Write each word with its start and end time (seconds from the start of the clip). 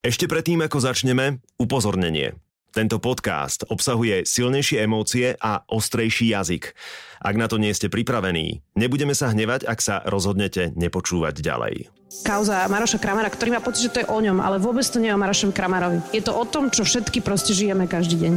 Ešte 0.00 0.24
predtým, 0.24 0.64
ako 0.64 0.80
začneme, 0.80 1.44
upozornenie. 1.60 2.32
Tento 2.72 2.96
podcast 3.04 3.68
obsahuje 3.68 4.24
silnejšie 4.24 4.80
emócie 4.80 5.36
a 5.36 5.60
ostrejší 5.68 6.32
jazyk. 6.32 6.72
Ak 7.20 7.36
na 7.36 7.44
to 7.52 7.60
nie 7.60 7.68
ste 7.76 7.92
pripravení, 7.92 8.64
nebudeme 8.80 9.12
sa 9.12 9.28
hnevať, 9.28 9.68
ak 9.68 9.76
sa 9.84 10.00
rozhodnete 10.08 10.72
nepočúvať 10.72 11.44
ďalej. 11.44 11.92
Kauza 12.24 12.64
Maroša 12.72 12.96
Kramara, 12.96 13.28
ktorý 13.28 13.52
má 13.52 13.60
pocit, 13.60 13.92
že 13.92 13.92
to 13.92 14.00
je 14.00 14.08
o 14.08 14.18
ňom, 14.24 14.40
ale 14.40 14.56
vôbec 14.56 14.88
to 14.88 14.96
nie 15.04 15.12
je 15.12 15.16
o 15.16 15.20
Marošovi 15.20 15.52
Kramarovi. 15.52 16.00
Je 16.16 16.24
to 16.24 16.32
o 16.32 16.48
tom, 16.48 16.72
čo 16.72 16.80
všetky 16.80 17.20
proste 17.20 17.52
žijeme 17.52 17.84
každý 17.84 18.24
deň. 18.24 18.34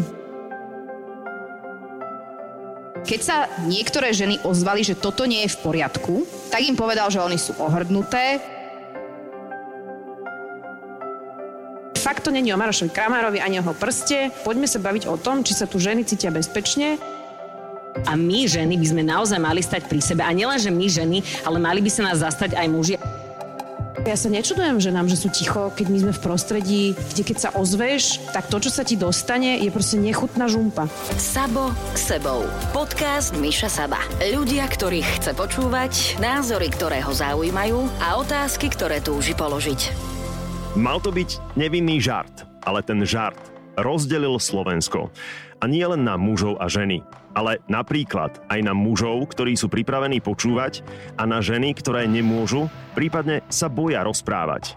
Keď 3.07 3.20
sa 3.23 3.48
niektoré 3.64 4.11
ženy 4.11 4.43
ozvali, 4.43 4.84
že 4.84 5.00
toto 5.00 5.23
nie 5.23 5.48
je 5.48 5.55
v 5.55 5.61
poriadku, 5.64 6.27
tak 6.52 6.59
im 6.68 6.75
povedal, 6.75 7.07
že 7.07 7.23
oni 7.23 7.39
sú 7.39 7.55
ohrdnuté, 7.55 8.43
fakt 12.04 12.27
to 12.27 12.35
není 12.35 12.51
o 12.51 12.59
Marošovi 12.59 12.91
Kramárovi 12.91 13.39
ani 13.39 13.57
o 13.57 13.63
jeho 13.63 13.73
prste. 13.80 14.27
Poďme 14.44 14.67
sa 14.67 14.84
baviť 14.84 15.07
o 15.07 15.16
tom, 15.16 15.39
či 15.39 15.55
sa 15.55 15.63
tu 15.63 15.80
ženy 15.80 16.03
cítia 16.03 16.35
bezpečne. 16.35 16.99
A 18.03 18.20
my 18.20 18.44
ženy 18.44 18.75
by 18.75 18.88
sme 18.91 19.03
naozaj 19.07 19.39
mali 19.39 19.63
stať 19.63 19.88
pri 19.88 20.03
sebe. 20.03 20.20
A 20.27 20.35
nielen, 20.35 20.59
že 20.59 20.67
my 20.67 20.85
ženy, 20.91 21.23
ale 21.47 21.63
mali 21.63 21.80
by 21.80 21.88
sa 21.88 22.11
nás 22.11 22.20
zastať 22.20 22.59
aj 22.59 22.67
muži. 22.67 22.95
Ja 24.03 24.20
sa 24.20 24.27
nečudujem 24.27 24.84
ženám, 24.84 25.08
že 25.08 25.16
sú 25.16 25.31
ticho, 25.31 25.71
keď 25.71 25.88
my 25.88 25.97
sme 26.03 26.11
v 26.11 26.20
prostredí, 26.20 26.84
kde 27.16 27.23
keď 27.23 27.38
sa 27.39 27.49
ozveš, 27.55 28.20
tak 28.35 28.52
to, 28.52 28.59
čo 28.59 28.67
sa 28.67 28.83
ti 28.83 28.99
dostane, 28.99 29.63
je 29.63 29.72
proste 29.72 29.95
nechutná 29.95 30.52
žumpa. 30.52 30.91
Sabo 31.16 31.72
k 31.95 31.97
sebou. 32.11 32.44
Podcast 32.75 33.31
Miša 33.39 33.72
Saba. 33.72 34.03
Ľudia, 34.20 34.67
ktorých 34.67 35.23
chce 35.23 35.31
počúvať, 35.31 36.20
názory, 36.20 36.67
ktoré 36.67 36.99
ho 36.99 37.16
zaujímajú 37.16 37.80
a 38.03 38.20
otázky, 38.20 38.67
ktoré 38.67 38.99
túži 38.99 39.39
položiť. 39.39 40.12
Mal 40.73 40.98
to 40.98 41.13
byť 41.13 41.54
nevinný 41.54 42.02
žart, 42.02 42.50
ale 42.66 42.81
ten 42.81 43.05
žart 43.05 43.38
rozdelil 43.77 44.41
Slovensko. 44.41 45.14
A 45.62 45.70
nie 45.70 45.86
len 45.86 46.02
na 46.02 46.17
mužov 46.17 46.58
a 46.58 46.66
ženy, 46.66 47.06
ale 47.38 47.61
napríklad 47.70 48.42
aj 48.50 48.59
na 48.66 48.73
mužov, 48.73 49.22
ktorí 49.30 49.53
sú 49.53 49.70
pripravení 49.70 50.17
počúvať 50.17 50.81
a 51.14 51.30
na 51.30 51.45
ženy, 51.45 51.78
ktoré 51.78 52.09
nemôžu, 52.09 52.73
prípadne 52.97 53.45
sa 53.53 53.70
boja 53.70 54.02
rozprávať. 54.02 54.73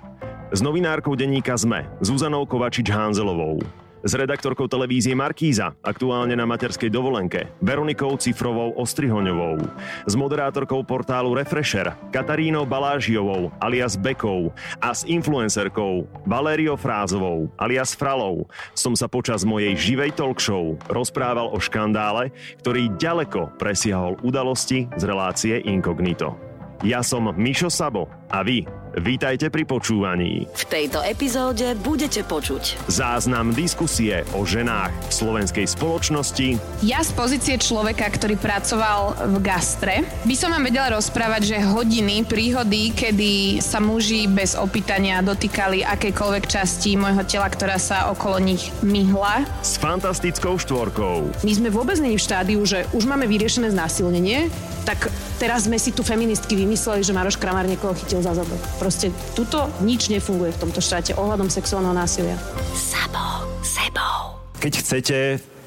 S 0.53 0.61
novinárkou 0.61 1.17
denníka 1.17 1.57
ZME, 1.57 1.89
Zuzanou 2.05 2.45
Kovačič-Hanzelovou, 2.45 3.65
s 4.07 4.15
redaktorkou 4.15 4.71
televízie 4.71 5.19
Markíza, 5.19 5.75
aktuálne 5.83 6.39
na 6.39 6.47
materskej 6.47 6.87
dovolenke, 6.87 7.51
Veronikou 7.59 8.15
Cifrovou 8.15 8.71
Ostrihoňovou, 8.79 9.59
s 10.07 10.15
moderátorkou 10.15 10.87
portálu 10.87 11.35
Refresher, 11.35 11.91
Katarínou 12.15 12.63
Balážiovou, 12.63 13.51
alias 13.59 13.99
Bekou. 13.99 14.55
A 14.79 14.95
s 14.95 15.03
influencerkou 15.03 16.07
Valériou 16.23 16.79
Frázovou, 16.79 17.51
alias 17.59 17.99
Fralou, 17.99 18.47
som 18.79 18.95
sa 18.95 19.11
počas 19.11 19.43
mojej 19.43 19.75
živej 19.75 20.15
talk 20.15 20.39
show 20.39 20.79
rozprával 20.87 21.51
o 21.51 21.59
škandále, 21.59 22.31
ktorý 22.63 22.95
ďaleko 22.95 23.59
presiahol 23.59 24.15
udalosti 24.23 24.87
z 24.95 25.03
relácie 25.03 25.59
Incognito. 25.67 26.39
Ja 26.85 27.01
som 27.01 27.33
Mišo 27.35 27.73
Sabo 27.73 28.07
a 28.31 28.45
vy 28.45 28.69
Vítajte 28.97 29.53
pri 29.53 29.69
počúvaní. 29.69 30.49
V 30.57 30.65
tejto 30.73 31.05
epizóde 31.05 31.77
budete 31.85 32.25
počuť 32.25 32.89
záznam 32.89 33.53
diskusie 33.53 34.25
o 34.33 34.49
ženách 34.49 34.89
v 34.89 35.13
slovenskej 35.13 35.69
spoločnosti. 35.69 36.57
Ja 36.81 37.05
z 37.05 37.13
pozície 37.13 37.61
človeka, 37.61 38.09
ktorý 38.09 38.41
pracoval 38.41 39.29
v 39.37 39.45
gastre, 39.45 40.01
by 40.25 40.33
som 40.33 40.49
vám 40.49 40.65
vedela 40.65 40.97
rozprávať, 40.97 41.43
že 41.45 41.69
hodiny, 41.69 42.25
príhody, 42.25 42.97
kedy 42.97 43.61
sa 43.61 43.85
muži 43.85 44.33
bez 44.33 44.57
opýtania 44.57 45.21
dotýkali 45.21 45.85
akejkoľvek 45.85 46.49
časti 46.49 46.97
môjho 46.97 47.21
tela, 47.29 47.53
ktorá 47.53 47.77
sa 47.77 48.09
okolo 48.09 48.41
nich 48.41 48.73
myhla. 48.81 49.45
S 49.61 49.77
fantastickou 49.77 50.57
štvorkou. 50.57 51.45
My 51.45 51.53
sme 51.53 51.69
vôbec 51.69 52.01
není 52.01 52.17
v 52.17 52.25
štádiu, 52.25 52.65
že 52.65 52.89
už 52.97 53.05
máme 53.05 53.29
vyriešené 53.29 53.77
znásilnenie, 53.77 54.49
tak 54.89 55.13
teraz 55.37 55.69
sme 55.69 55.77
si 55.77 55.93
tu 55.93 56.01
feministky 56.01 56.57
vymysleli, 56.57 57.05
že 57.05 57.13
Maroš 57.13 57.37
Kramár 57.37 57.69
niekoho 57.69 57.93
chytil 57.93 58.25
za 58.25 58.33
zadok. 58.33 58.61
Proste 58.81 59.13
tuto 59.37 59.69
nič 59.85 60.09
nefunguje 60.09 60.53
v 60.57 60.61
tomto 60.69 60.81
štáte 60.81 61.13
ohľadom 61.17 61.53
sexuálneho 61.53 61.93
násilia. 61.93 62.37
Sabo, 62.73 63.45
sebou. 63.61 64.41
Keď 64.57 64.73
chcete, 64.81 65.17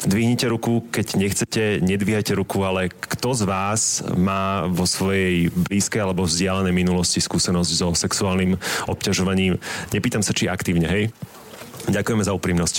dvihnite 0.06 0.48
ruku, 0.50 0.88
keď 0.90 1.08
nechcete, 1.20 1.64
nedvíhajte 1.84 2.34
ruku, 2.34 2.66
ale 2.66 2.90
kto 2.90 3.36
z 3.36 3.44
vás 3.46 3.82
má 4.16 4.66
vo 4.66 4.88
svojej 4.88 5.54
blízkej 5.54 6.02
alebo 6.02 6.26
vzdialenej 6.26 6.74
minulosti 6.74 7.22
skúsenosť 7.22 7.72
so 7.72 7.92
sexuálnym 7.94 8.56
obťažovaním? 8.88 9.60
Nepýtam 9.92 10.24
sa, 10.24 10.34
či 10.34 10.48
aktívne, 10.48 10.88
hej? 10.88 11.14
Ďakujeme 11.90 12.24
za 12.24 12.34
úprimnosť. 12.38 12.76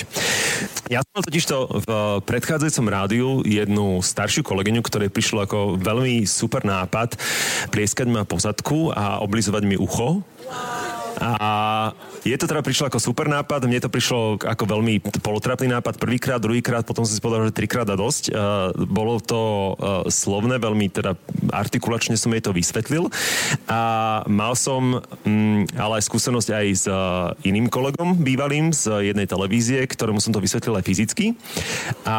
Ja 0.87 1.03
som 1.03 1.23
totiž 1.23 1.45
to 1.47 1.67
v 1.83 1.91
predchádzajúcom 2.23 2.87
rádiu 2.91 3.29
jednu 3.43 4.03
staršiu 4.03 4.47
kolegyňu, 4.47 4.81
ktorej 4.87 5.11
prišlo 5.11 5.47
ako 5.47 5.59
veľmi 5.79 6.27
super 6.27 6.63
nápad 6.63 7.19
plieskať 7.75 8.07
ma 8.07 8.23
po 8.23 8.39
zadku 8.39 8.95
a 8.95 9.19
oblizovať 9.23 9.63
mi 9.67 9.77
ucho. 9.79 10.23
A 11.21 11.93
je 12.25 12.33
to 12.41 12.49
teda 12.49 12.65
prišlo 12.65 12.89
ako 12.89 12.97
super 12.97 13.29
nápad, 13.29 13.69
mne 13.69 13.85
to 13.85 13.93
prišlo 13.93 14.41
ako 14.41 14.65
veľmi 14.65 15.05
polotrapný 15.21 15.69
nápad 15.69 16.01
prvýkrát, 16.01 16.41
druhýkrát, 16.41 16.89
potom 16.89 17.05
som 17.05 17.13
si 17.13 17.21
povedal, 17.21 17.53
že 17.53 17.57
trikrát 17.61 17.85
a 17.93 17.97
dosť. 17.97 18.33
Uh, 18.33 18.73
bolo 18.89 19.21
to 19.21 19.41
uh, 19.41 20.09
slovné, 20.09 20.57
veľmi 20.57 20.89
teda 20.89 21.15
artikulačne 21.53 22.17
som 22.17 22.33
jej 22.33 22.41
to 22.41 22.57
vysvetlil. 22.57 23.13
A 23.69 23.81
mal 24.25 24.57
som 24.57 25.05
um, 25.05 25.65
ale 25.77 26.01
aj 26.01 26.09
skúsenosť 26.09 26.49
aj 26.57 26.67
s 26.73 26.85
uh, 26.89 27.37
iným 27.45 27.69
kolegom 27.69 28.17
bývalým 28.25 28.73
z 28.73 29.13
jednej 29.13 29.29
televízie, 29.29 29.85
ktorému 29.85 30.25
som 30.25 30.33
to 30.33 30.41
vysvetlil 30.41 30.81
aj 30.81 30.85
fyzicky. 30.89 31.37
A 32.09 32.17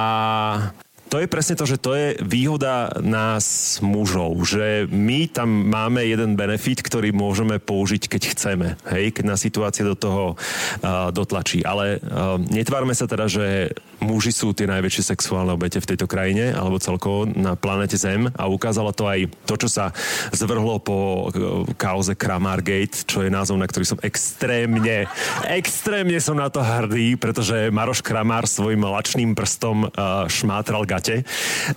to 1.11 1.19
je 1.19 1.27
presne 1.27 1.59
to, 1.59 1.67
že 1.67 1.75
to 1.75 1.91
je 1.91 2.07
výhoda 2.23 2.87
nás 3.03 3.77
mužov, 3.83 4.47
že 4.47 4.87
my 4.87 5.27
tam 5.27 5.67
máme 5.67 6.07
jeden 6.07 6.39
benefit, 6.39 6.79
ktorý 6.79 7.11
môžeme 7.11 7.59
použiť, 7.59 8.07
keď 8.07 8.21
chceme, 8.31 8.67
hej, 8.95 9.11
keď 9.11 9.35
nás 9.35 9.43
situácia 9.43 9.83
do 9.83 9.99
toho 9.99 10.39
uh, 10.39 11.11
dotlačí. 11.11 11.67
Ale 11.67 11.99
uh, 11.99 12.39
netvárme 12.39 12.95
sa 12.95 13.11
teda, 13.11 13.27
že 13.27 13.75
muži 14.01 14.33
sú 14.33 14.51
tie 14.51 14.65
najväčšie 14.65 15.13
sexuálne 15.13 15.53
obete 15.53 15.77
v 15.77 15.89
tejto 15.93 16.09
krajine, 16.09 16.51
alebo 16.51 16.81
celkovo 16.81 17.29
na 17.29 17.53
planete 17.53 17.95
Zem 17.95 18.27
a 18.33 18.49
ukázalo 18.49 18.91
to 18.91 19.05
aj 19.05 19.29
to, 19.45 19.55
čo 19.61 19.69
sa 19.69 19.93
zvrhlo 20.33 20.81
po 20.81 20.97
uh, 20.97 21.63
kauze 21.77 22.17
Kramargate, 22.17 23.05
čo 23.05 23.21
je 23.21 23.29
názov, 23.29 23.61
na 23.61 23.69
ktorý 23.69 23.85
som 23.85 23.99
extrémne, 24.01 25.05
extrémne 25.45 26.17
som 26.17 26.33
na 26.33 26.49
to 26.49 26.59
hrdý, 26.65 27.13
pretože 27.15 27.69
Maroš 27.69 28.01
Kramár 28.01 28.49
svojim 28.49 28.81
lačným 28.81 29.37
prstom 29.37 29.85
uh, 29.85 30.25
šmátral 30.25 30.83
gate, 30.89 31.21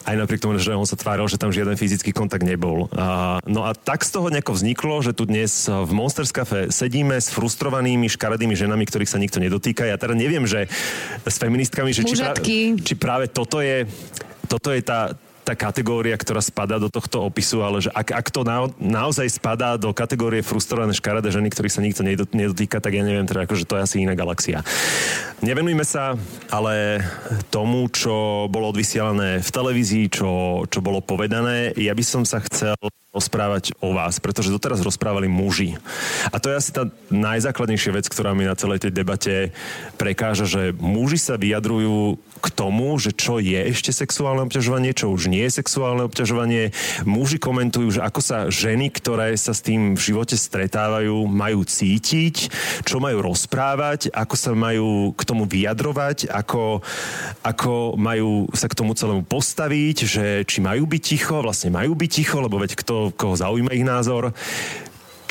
aj 0.08 0.14
napriek 0.16 0.40
tomu, 0.40 0.56
že 0.56 0.72
on 0.72 0.88
sa 0.88 0.96
tváril, 0.96 1.28
že 1.28 1.36
tam 1.36 1.52
žiaden 1.52 1.76
fyzický 1.76 2.16
kontakt 2.16 2.42
nebol. 2.42 2.88
A, 2.96 3.38
no 3.44 3.68
a 3.68 3.76
tak 3.76 4.00
z 4.00 4.16
toho 4.16 4.32
nejako 4.32 4.56
vzniklo, 4.56 5.04
že 5.04 5.12
tu 5.12 5.28
dnes 5.28 5.68
v 5.68 5.90
Monsters 5.92 6.32
Cafe 6.32 6.72
sedíme 6.72 7.20
s 7.20 7.28
frustrovanými 7.28 8.08
škaredými 8.08 8.56
ženami, 8.56 8.84
ktorých 8.88 9.10
sa 9.10 9.20
nikto 9.20 9.42
nedotýka. 9.42 9.84
Ja 9.84 10.00
teda 10.00 10.16
neviem, 10.16 10.48
že 10.48 10.70
s 11.26 11.36
feministkami, 11.36 11.92
že 11.92 12.06
či, 12.06 12.13
pra, 12.14 12.82
či 12.84 12.94
práve 12.94 13.24
toto 13.30 13.58
je 13.58 13.88
toto 14.44 14.70
je 14.70 14.84
tá, 14.84 15.16
tá 15.44 15.52
kategória, 15.52 16.16
ktorá 16.16 16.40
spadá 16.40 16.80
do 16.80 16.88
tohto 16.88 17.20
opisu, 17.26 17.60
ale 17.60 17.84
že 17.84 17.90
ak, 17.92 18.16
ak 18.16 18.26
to 18.32 18.46
na, 18.46 18.70
naozaj 18.80 19.28
spadá 19.28 19.76
do 19.76 19.92
kategórie 19.92 20.40
frustrované 20.40 20.96
škaredé 20.96 21.28
ženy, 21.28 21.52
ktorých 21.52 21.74
sa 21.74 21.84
nikto 21.84 22.02
nedotýka, 22.32 22.80
tak 22.80 22.96
ja 22.96 23.04
neviem, 23.04 23.28
teda 23.28 23.44
akože 23.44 23.68
to 23.68 23.76
je 23.76 23.84
asi 23.84 23.96
iná 24.04 24.16
galaxia. 24.16 24.64
Nevenujme 25.44 25.84
sa 25.84 26.16
ale 26.48 27.04
tomu, 27.52 27.90
čo 27.92 28.46
bolo 28.48 28.72
odvysielané 28.72 29.44
v 29.44 29.50
televízii, 29.50 30.06
čo, 30.08 30.62
čo 30.70 30.78
bolo 30.80 31.04
povedané. 31.04 31.76
Ja 31.76 31.92
by 31.92 32.04
som 32.04 32.22
sa 32.24 32.40
chcel 32.40 32.76
rozprávať 33.14 33.78
o 33.78 33.94
vás, 33.94 34.18
pretože 34.18 34.50
doteraz 34.50 34.82
rozprávali 34.82 35.30
muži. 35.30 35.78
A 36.34 36.42
to 36.42 36.50
je 36.50 36.58
asi 36.58 36.70
tá 36.74 36.90
najzákladnejšia 37.14 37.94
vec, 37.94 38.06
ktorá 38.10 38.34
mi 38.34 38.44
na 38.44 38.58
celej 38.58 38.82
tej 38.84 38.92
debate 38.92 39.54
prekáža, 39.94 40.50
že 40.50 40.62
muži 40.74 41.16
sa 41.16 41.38
vyjadrujú 41.38 42.18
k 42.44 42.46
tomu, 42.52 42.92
že 43.00 43.16
čo 43.16 43.40
je 43.40 43.56
ešte 43.72 43.94
sexuálne 43.94 44.44
obťažovanie, 44.44 44.92
čo 44.92 45.08
už 45.08 45.32
nie 45.32 45.46
je 45.48 45.64
sexuálne 45.64 46.04
obťažovanie. 46.04 46.76
Muži 47.08 47.40
komentujú, 47.40 47.96
že 47.96 48.04
ako 48.04 48.20
sa 48.20 48.38
ženy, 48.52 48.92
ktoré 48.92 49.32
sa 49.38 49.56
s 49.56 49.64
tým 49.64 49.96
v 49.96 50.00
živote 50.02 50.36
stretávajú, 50.36 51.24
majú 51.24 51.64
cítiť, 51.64 52.52
čo 52.84 53.00
majú 53.00 53.24
rozprávať, 53.24 54.12
ako 54.12 54.34
sa 54.36 54.52
majú 54.52 55.16
k 55.16 55.22
tomu 55.24 55.48
vyjadrovať, 55.48 56.28
ako, 56.28 56.84
ako 57.40 57.96
majú 57.96 58.50
sa 58.52 58.68
k 58.68 58.76
tomu 58.76 58.92
celému 58.92 59.24
postaviť, 59.24 59.96
že 60.04 60.26
či 60.44 60.60
majú 60.60 60.84
byť 60.84 61.02
ticho, 61.02 61.40
vlastne 61.40 61.72
majú 61.72 61.96
byť 61.96 62.10
ticho, 62.12 62.44
lebo 62.44 62.60
veď 62.60 62.76
kto 62.76 63.03
koho 63.12 63.34
zaujíma 63.36 63.76
ich 63.76 63.84
názor. 63.84 64.32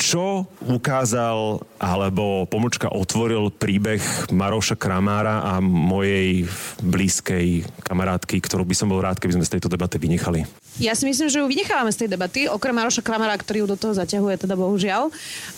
čo 0.04 0.44
ukázal 0.68 1.64
alebo 1.80 2.44
pomočka 2.44 2.92
otvoril 2.92 3.48
príbeh 3.48 4.02
Maroša 4.34 4.76
Kramára 4.76 5.40
a 5.40 5.64
mojej 5.64 6.44
blízkej 6.84 7.64
kamarátky, 7.80 8.36
ktorú 8.42 8.68
by 8.68 8.74
som 8.76 8.92
bol 8.92 9.00
rád, 9.00 9.16
keby 9.16 9.40
sme 9.40 9.48
z 9.48 9.56
tejto 9.56 9.72
debaty 9.72 9.96
vynechali? 9.96 10.44
Ja 10.82 10.98
si 10.98 11.06
myslím, 11.06 11.30
že 11.30 11.38
ju 11.38 11.46
vynechávame 11.46 11.94
z 11.94 12.04
tej 12.04 12.08
debaty, 12.10 12.50
okrem 12.50 12.74
Maroša 12.74 13.00
Kramara, 13.00 13.38
ktorý 13.38 13.64
ju 13.64 13.66
do 13.70 13.78
toho 13.78 13.94
zaťahuje, 13.94 14.44
teda 14.44 14.58
bohužiaľ. 14.58 15.08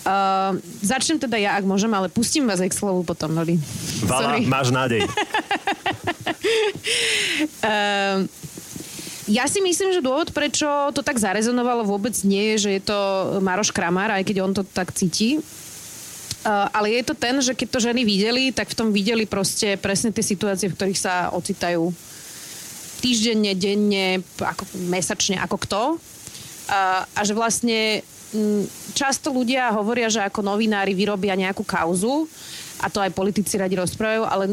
Uh, 0.04 0.60
začnem 0.84 1.16
teda 1.16 1.40
ja, 1.40 1.56
ak 1.56 1.64
môžem, 1.64 1.88
ale 1.96 2.12
pustím 2.12 2.44
vás 2.44 2.60
aj 2.60 2.70
k 2.70 2.78
slovu 2.78 3.00
potom, 3.02 3.32
Noli. 3.32 3.56
Vala, 4.04 4.36
máš 4.44 4.70
nádej. 4.70 5.00
uh, 7.64 8.28
Ja 9.26 9.50
si 9.50 9.58
myslím, 9.58 9.90
že 9.90 10.06
dôvod, 10.06 10.30
prečo 10.30 10.66
to 10.94 11.02
tak 11.02 11.18
zarezonovalo, 11.18 11.82
vôbec 11.82 12.14
nie 12.22 12.54
je, 12.54 12.56
že 12.62 12.70
je 12.78 12.82
to 12.86 12.98
Maroš 13.42 13.74
Kramar, 13.74 14.14
aj 14.14 14.22
keď 14.22 14.36
on 14.46 14.54
to 14.54 14.62
tak 14.62 14.94
cíti. 14.94 15.42
Uh, 16.46 16.70
ale 16.70 16.94
je 16.94 17.10
to 17.10 17.14
ten, 17.18 17.34
že 17.42 17.58
keď 17.58 17.68
to 17.74 17.84
ženy 17.90 18.06
videli, 18.06 18.54
tak 18.54 18.70
v 18.70 18.78
tom 18.78 18.88
videli 18.94 19.26
proste 19.26 19.74
presne 19.82 20.14
tie 20.14 20.22
situácie, 20.22 20.70
v 20.70 20.78
ktorých 20.78 21.02
sa 21.02 21.34
ocitajú 21.34 21.90
týždenne, 23.02 23.50
denne, 23.58 24.22
ako, 24.38 24.62
mesačne, 24.86 25.42
ako 25.42 25.56
kto. 25.58 25.82
Uh, 26.70 27.02
a 27.02 27.20
že 27.26 27.34
vlastne 27.34 28.06
m, 28.30 28.62
často 28.94 29.34
ľudia 29.34 29.74
hovoria, 29.74 30.06
že 30.06 30.22
ako 30.22 30.46
novinári 30.46 30.94
vyrobia 30.94 31.34
nejakú 31.34 31.66
kauzu 31.66 32.30
a 32.76 32.92
to 32.92 33.00
aj 33.00 33.16
politici 33.16 33.56
radi 33.56 33.72
rozprávajú, 33.72 34.22
ale 34.28 34.52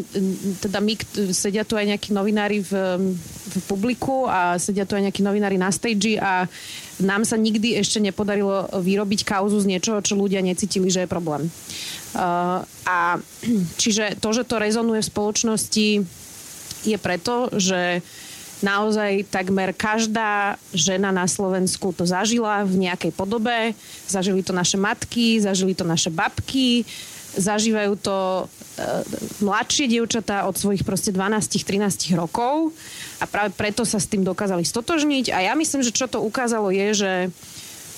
teda 0.63 0.79
my, 0.79 0.93
sedia 1.35 1.67
tu 1.67 1.75
aj 1.75 1.91
nejakí 1.91 2.15
novinári 2.15 2.63
v, 2.63 2.71
v 3.19 3.55
publiku 3.67 4.23
a 4.31 4.55
sedia 4.55 4.87
tu 4.87 4.95
aj 4.95 5.11
nejakí 5.11 5.19
novinári 5.19 5.59
na 5.59 5.67
stage 5.67 6.15
a 6.15 6.47
nám 7.03 7.27
sa 7.27 7.35
nikdy 7.35 7.75
ešte 7.75 7.99
nepodarilo 7.99 8.71
vyrobiť 8.79 9.27
kauzu 9.27 9.59
z 9.59 9.75
niečoho, 9.75 9.99
čo 9.99 10.15
ľudia 10.15 10.39
necítili, 10.39 10.87
že 10.87 11.03
je 11.03 11.11
problém. 11.11 11.51
Uh, 12.15 12.63
a 12.87 13.19
čiže 13.81 14.15
to, 14.23 14.29
že 14.31 14.47
to 14.47 14.55
rezonuje 14.55 15.03
v 15.03 15.11
spoločnosti 15.11 15.87
je 16.83 16.97
preto, 16.99 17.47
že 17.55 18.03
naozaj 18.63 19.27
takmer 19.27 19.75
každá 19.75 20.55
žena 20.71 21.11
na 21.11 21.27
Slovensku 21.27 21.91
to 21.91 22.07
zažila 22.07 22.63
v 22.63 22.87
nejakej 22.87 23.11
podobe. 23.11 23.75
Zažili 24.07 24.39
to 24.39 24.55
naše 24.55 24.79
matky, 24.79 25.43
zažili 25.43 25.75
to 25.75 25.83
naše 25.83 26.07
babky, 26.07 26.87
zažívajú 27.37 27.93
to 27.97 28.17
e, 28.17 28.43
mladšie 29.41 29.89
dievčatá 29.89 30.45
od 30.45 30.55
svojich 30.57 30.85
proste 30.85 31.09
12-13 31.09 32.13
rokov 32.13 32.73
a 33.21 33.25
práve 33.25 33.53
preto 33.53 33.85
sa 33.85 33.97
s 33.97 34.09
tým 34.09 34.21
dokázali 34.21 34.65
stotožniť. 34.65 35.33
A 35.33 35.51
ja 35.51 35.53
myslím, 35.57 35.81
že 35.81 35.95
čo 35.95 36.05
to 36.05 36.21
ukázalo 36.21 36.69
je, 36.69 36.87
že 36.93 37.13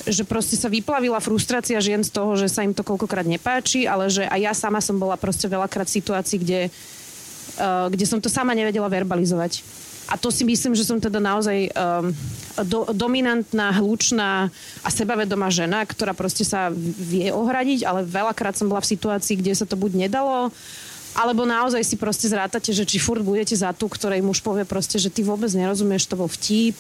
že 0.06 0.22
proste 0.22 0.54
sa 0.54 0.70
vyplavila 0.70 1.18
frustrácia 1.18 1.82
žien 1.82 2.06
z 2.06 2.14
toho, 2.14 2.38
že 2.38 2.52
sa 2.52 2.62
im 2.62 2.78
to 2.78 2.86
koľkokrát 2.86 3.26
nepáči, 3.26 3.90
ale 3.90 4.12
že 4.12 4.28
aj 4.30 4.40
ja 4.44 4.54
sama 4.54 4.78
som 4.78 5.02
bola 5.02 5.18
proste 5.18 5.50
veľakrát 5.50 5.90
v 5.90 5.98
situácii, 5.98 6.38
kde, 6.46 6.62
uh, 6.70 7.90
kde 7.90 8.06
som 8.06 8.22
to 8.22 8.30
sama 8.30 8.54
nevedela 8.54 8.86
verbalizovať. 8.86 9.66
A 10.06 10.22
to 10.22 10.30
si 10.30 10.46
myslím, 10.46 10.78
že 10.78 10.86
som 10.86 11.02
teda 11.02 11.18
naozaj 11.18 11.74
um, 11.74 12.14
do, 12.64 12.88
dominantná, 12.96 13.76
hlučná 13.76 14.48
a 14.86 14.90
sebavedomá 14.94 15.52
žena, 15.52 15.84
ktorá 15.84 16.16
proste 16.16 16.48
sa 16.48 16.72
vie 16.72 17.28
ohradiť, 17.34 17.84
ale 17.84 18.08
veľakrát 18.08 18.56
som 18.56 18.72
bola 18.72 18.80
v 18.80 18.92
situácii, 18.96 19.42
kde 19.42 19.52
sa 19.52 19.68
to 19.68 19.76
buď 19.76 20.08
nedalo, 20.08 20.54
alebo 21.16 21.48
naozaj 21.48 21.80
si 21.80 21.96
proste 21.96 22.28
zrátate, 22.28 22.76
že 22.76 22.84
či 22.84 23.00
furt 23.00 23.24
budete 23.24 23.56
za 23.56 23.72
tú, 23.72 23.88
ktorej 23.88 24.20
muž 24.20 24.44
povie 24.44 24.68
proste, 24.68 25.00
že 25.00 25.08
ty 25.08 25.24
vôbec 25.24 25.48
nerozumieš, 25.48 26.12
to 26.12 26.20
bol 26.20 26.28
vtip 26.28 26.76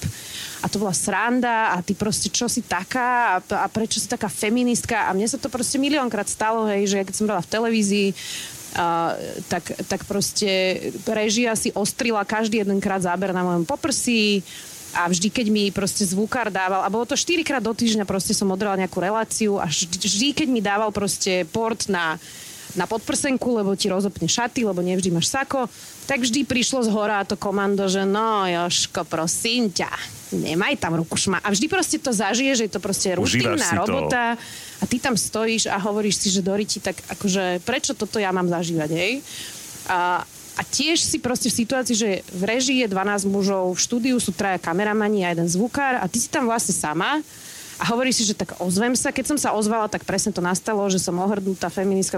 a 0.59 0.67
to 0.67 0.75
bola 0.75 0.91
sranda 0.91 1.71
a 1.71 1.79
ty 1.79 1.95
proste 1.95 2.27
čo 2.27 2.51
si 2.51 2.59
taká 2.59 3.39
a, 3.39 3.63
a 3.63 3.67
prečo 3.71 4.03
si 4.03 4.11
taká 4.11 4.27
feministka? 4.27 5.07
A 5.07 5.15
mne 5.15 5.31
sa 5.31 5.39
to 5.39 5.47
proste 5.47 5.79
miliónkrát 5.79 6.27
stalo, 6.27 6.67
hej, 6.67 6.83
že 6.91 7.07
keď 7.07 7.15
som 7.15 7.27
bola 7.27 7.41
v 7.41 7.51
televízii, 7.51 8.09
Uh, 8.75 9.15
tak, 9.47 9.71
tak 9.87 10.03
proste 10.03 10.75
režia 11.07 11.55
si 11.55 11.71
ostrila 11.71 12.27
každý 12.27 12.59
jedenkrát 12.59 12.99
záber 12.99 13.31
na 13.31 13.39
mojom 13.39 13.63
poprsí 13.63 14.43
a 14.95 15.11
vždy, 15.11 15.27
keď 15.27 15.47
mi 15.51 15.67
proste 15.75 16.07
zvukár 16.07 16.47
dával, 16.47 16.81
a 16.81 16.89
bolo 16.89 17.03
to 17.03 17.19
4 17.19 17.43
krát 17.43 17.59
do 17.59 17.75
týždňa, 17.75 18.07
proste 18.07 18.31
som 18.31 18.47
odrala 18.47 18.79
nejakú 18.79 19.03
reláciu 19.03 19.59
a 19.59 19.67
vždy, 19.67 19.99
vždy 19.99 20.27
keď 20.31 20.47
mi 20.47 20.63
dával 20.63 20.95
proste 20.95 21.43
port 21.51 21.91
na 21.91 22.15
na 22.75 22.85
podprsenku, 22.85 23.55
lebo 23.55 23.71
ti 23.73 23.87
rozopne 23.87 24.27
šaty, 24.27 24.67
lebo 24.67 24.83
nevždy 24.83 25.09
máš 25.09 25.31
sako, 25.31 25.71
tak 26.05 26.21
vždy 26.21 26.43
prišlo 26.43 26.83
z 26.83 26.91
hora 26.91 27.23
to 27.23 27.39
komando, 27.39 27.87
že 27.87 28.03
no 28.03 28.43
Joško, 28.45 29.07
prosím 29.07 29.71
ťa, 29.71 29.89
nemaj 30.35 30.83
tam 30.83 30.99
ruku 30.99 31.15
šma. 31.15 31.39
A 31.41 31.55
vždy 31.55 31.71
proste 31.71 31.97
to 31.97 32.11
zažije, 32.11 32.51
že 32.59 32.63
je 32.67 32.73
to 32.75 32.83
proste 32.83 33.15
rutinná 33.15 33.79
robota 33.79 34.35
to. 34.35 34.41
a 34.81 34.83
ty 34.85 34.99
tam 34.99 35.15
stojíš 35.15 35.71
a 35.71 35.79
hovoríš 35.79 36.19
si, 36.19 36.27
že 36.29 36.43
Doriti, 36.43 36.83
tak 36.83 36.99
akože 37.09 37.63
prečo 37.63 37.95
toto 37.95 38.19
ja 38.19 38.35
mám 38.35 38.51
zažívať, 38.51 38.89
hej? 38.91 39.23
A, 39.87 40.27
a 40.55 40.61
tiež 40.63 41.03
si 41.03 41.19
proste 41.19 41.51
v 41.51 41.59
situácii, 41.63 41.95
že 41.95 42.09
v 42.31 42.43
režii 42.47 42.83
je 42.83 42.91
12 42.91 43.27
mužov, 43.27 43.75
v 43.75 43.83
štúdiu 43.83 44.15
sú 44.23 44.31
traja 44.31 44.55
kameramani 44.55 45.27
a 45.27 45.35
jeden 45.35 45.51
zvukár 45.51 45.99
a 45.99 46.05
ty 46.07 46.17
si 46.19 46.31
tam 46.31 46.47
vlastne 46.47 46.71
sama 46.71 47.19
a 47.75 47.83
hovorí 47.91 48.15
si, 48.15 48.23
že 48.23 48.31
tak 48.31 48.55
ozvem 48.63 48.95
sa. 48.95 49.11
Keď 49.11 49.35
som 49.35 49.37
sa 49.39 49.51
ozvala, 49.51 49.91
tak 49.91 50.07
presne 50.07 50.31
to 50.31 50.39
nastalo, 50.39 50.87
že 50.87 50.95
som 50.95 51.19
ohrdnutá 51.19 51.67
feministka. 51.67 52.15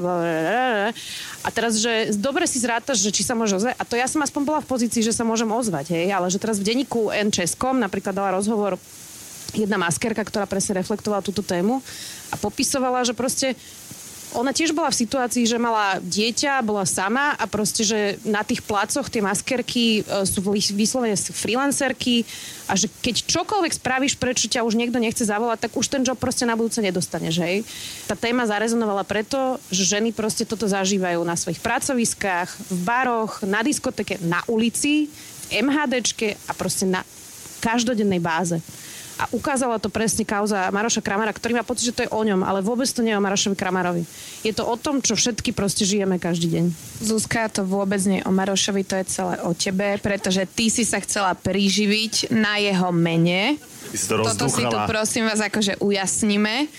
A 1.42 1.50
teraz, 1.50 1.82
že 1.82 2.14
dobre 2.14 2.46
si 2.46 2.62
zrátaš, 2.62 3.02
že 3.02 3.10
či 3.10 3.26
sa 3.26 3.34
môže 3.34 3.58
ozvať. 3.58 3.74
A 3.74 3.84
to 3.84 3.98
ja 3.98 4.06
som 4.06 4.22
aspoň 4.22 4.42
bola 4.46 4.60
v 4.62 4.70
pozícii, 4.70 5.02
že 5.02 5.18
sa 5.18 5.26
môžem 5.26 5.50
ozvať. 5.50 5.98
Hej? 5.98 6.14
Ale 6.14 6.30
že 6.30 6.38
teraz 6.38 6.62
v 6.62 6.70
denníku 6.70 7.10
N 7.10 7.34
Českom 7.34 7.82
napríklad 7.82 8.14
dala 8.14 8.38
rozhovor 8.38 8.78
jedna 9.58 9.82
maskerka, 9.82 10.22
ktorá 10.22 10.46
presne 10.46 10.78
reflektovala 10.78 11.26
túto 11.26 11.42
tému 11.42 11.82
a 12.30 12.36
popisovala, 12.38 13.02
že 13.02 13.18
proste 13.18 13.58
ona 14.36 14.52
tiež 14.52 14.76
bola 14.76 14.92
v 14.92 15.00
situácii, 15.08 15.48
že 15.48 15.56
mala 15.56 16.04
dieťa, 16.04 16.60
bola 16.60 16.84
sama 16.84 17.32
a 17.40 17.48
proste, 17.48 17.88
že 17.88 18.20
na 18.28 18.44
tých 18.44 18.60
placoch 18.60 19.08
tie 19.08 19.24
maskerky 19.24 20.04
e, 20.04 20.28
sú 20.28 20.44
vyslovene 20.76 21.16
freelancerky 21.16 22.28
a 22.68 22.76
že 22.76 22.92
keď 23.00 23.24
čokoľvek 23.24 23.74
spravíš, 23.80 24.20
prečo 24.20 24.52
ťa 24.52 24.68
už 24.68 24.76
niekto 24.76 25.00
nechce 25.00 25.24
zavolať, 25.24 25.68
tak 25.68 25.80
už 25.80 25.88
ten 25.88 26.04
job 26.04 26.20
proste 26.20 26.44
na 26.44 26.60
budúce 26.60 26.84
nedostaneš, 26.84 27.40
hej. 27.40 27.64
Tá 28.04 28.20
téma 28.20 28.44
zarezonovala 28.44 29.08
preto, 29.08 29.56
že 29.72 29.88
ženy 29.88 30.12
proste 30.12 30.44
toto 30.44 30.68
zažívajú 30.68 31.24
na 31.24 31.40
svojich 31.40 31.64
pracoviskách, 31.64 32.52
v 32.68 32.80
baroch, 32.84 33.40
na 33.48 33.64
diskoteke, 33.64 34.20
na 34.28 34.44
ulici, 34.52 35.08
v 35.48 35.64
MHDčke 35.64 36.36
a 36.48 36.52
proste 36.52 36.84
na 36.84 37.08
každodennej 37.64 38.20
báze. 38.20 38.60
A 39.18 39.26
ukázala 39.34 39.82
to 39.82 39.90
presne 39.90 40.22
kauza 40.22 40.70
Maroša 40.70 41.02
Kramara, 41.02 41.34
ktorý 41.34 41.58
má 41.58 41.66
pocit, 41.66 41.90
že 41.90 41.96
to 41.98 42.04
je 42.06 42.14
o 42.14 42.22
ňom, 42.22 42.46
ale 42.46 42.62
vôbec 42.62 42.86
to 42.86 43.02
nie 43.02 43.14
je 43.14 43.20
o 43.20 43.26
Marošovi 43.26 43.58
Kramarovi. 43.58 44.06
Je 44.46 44.54
to 44.54 44.62
o 44.62 44.78
tom, 44.78 45.02
čo 45.02 45.18
všetky 45.18 45.58
proste 45.58 45.90
žijeme 45.90 46.22
každý 46.22 46.54
deň. 46.54 46.66
Zuzka, 47.02 47.50
to 47.50 47.66
vôbec 47.66 47.98
nie 48.06 48.22
je 48.22 48.28
o 48.30 48.32
Marošovi, 48.32 48.86
to 48.86 48.94
je 49.02 49.06
celé 49.10 49.42
o 49.42 49.58
tebe, 49.58 49.98
pretože 50.06 50.46
ty 50.54 50.70
si 50.70 50.86
sa 50.86 51.02
chcela 51.02 51.34
priživiť 51.34 52.30
na 52.30 52.62
jeho 52.62 52.94
mene. 52.94 53.58
Si 53.90 54.06
to 54.06 54.22
Toto 54.22 54.46
si 54.54 54.62
tu 54.62 54.78
prosím 54.86 55.26
vás 55.26 55.42
akože 55.42 55.82
ujasníme. 55.82 56.70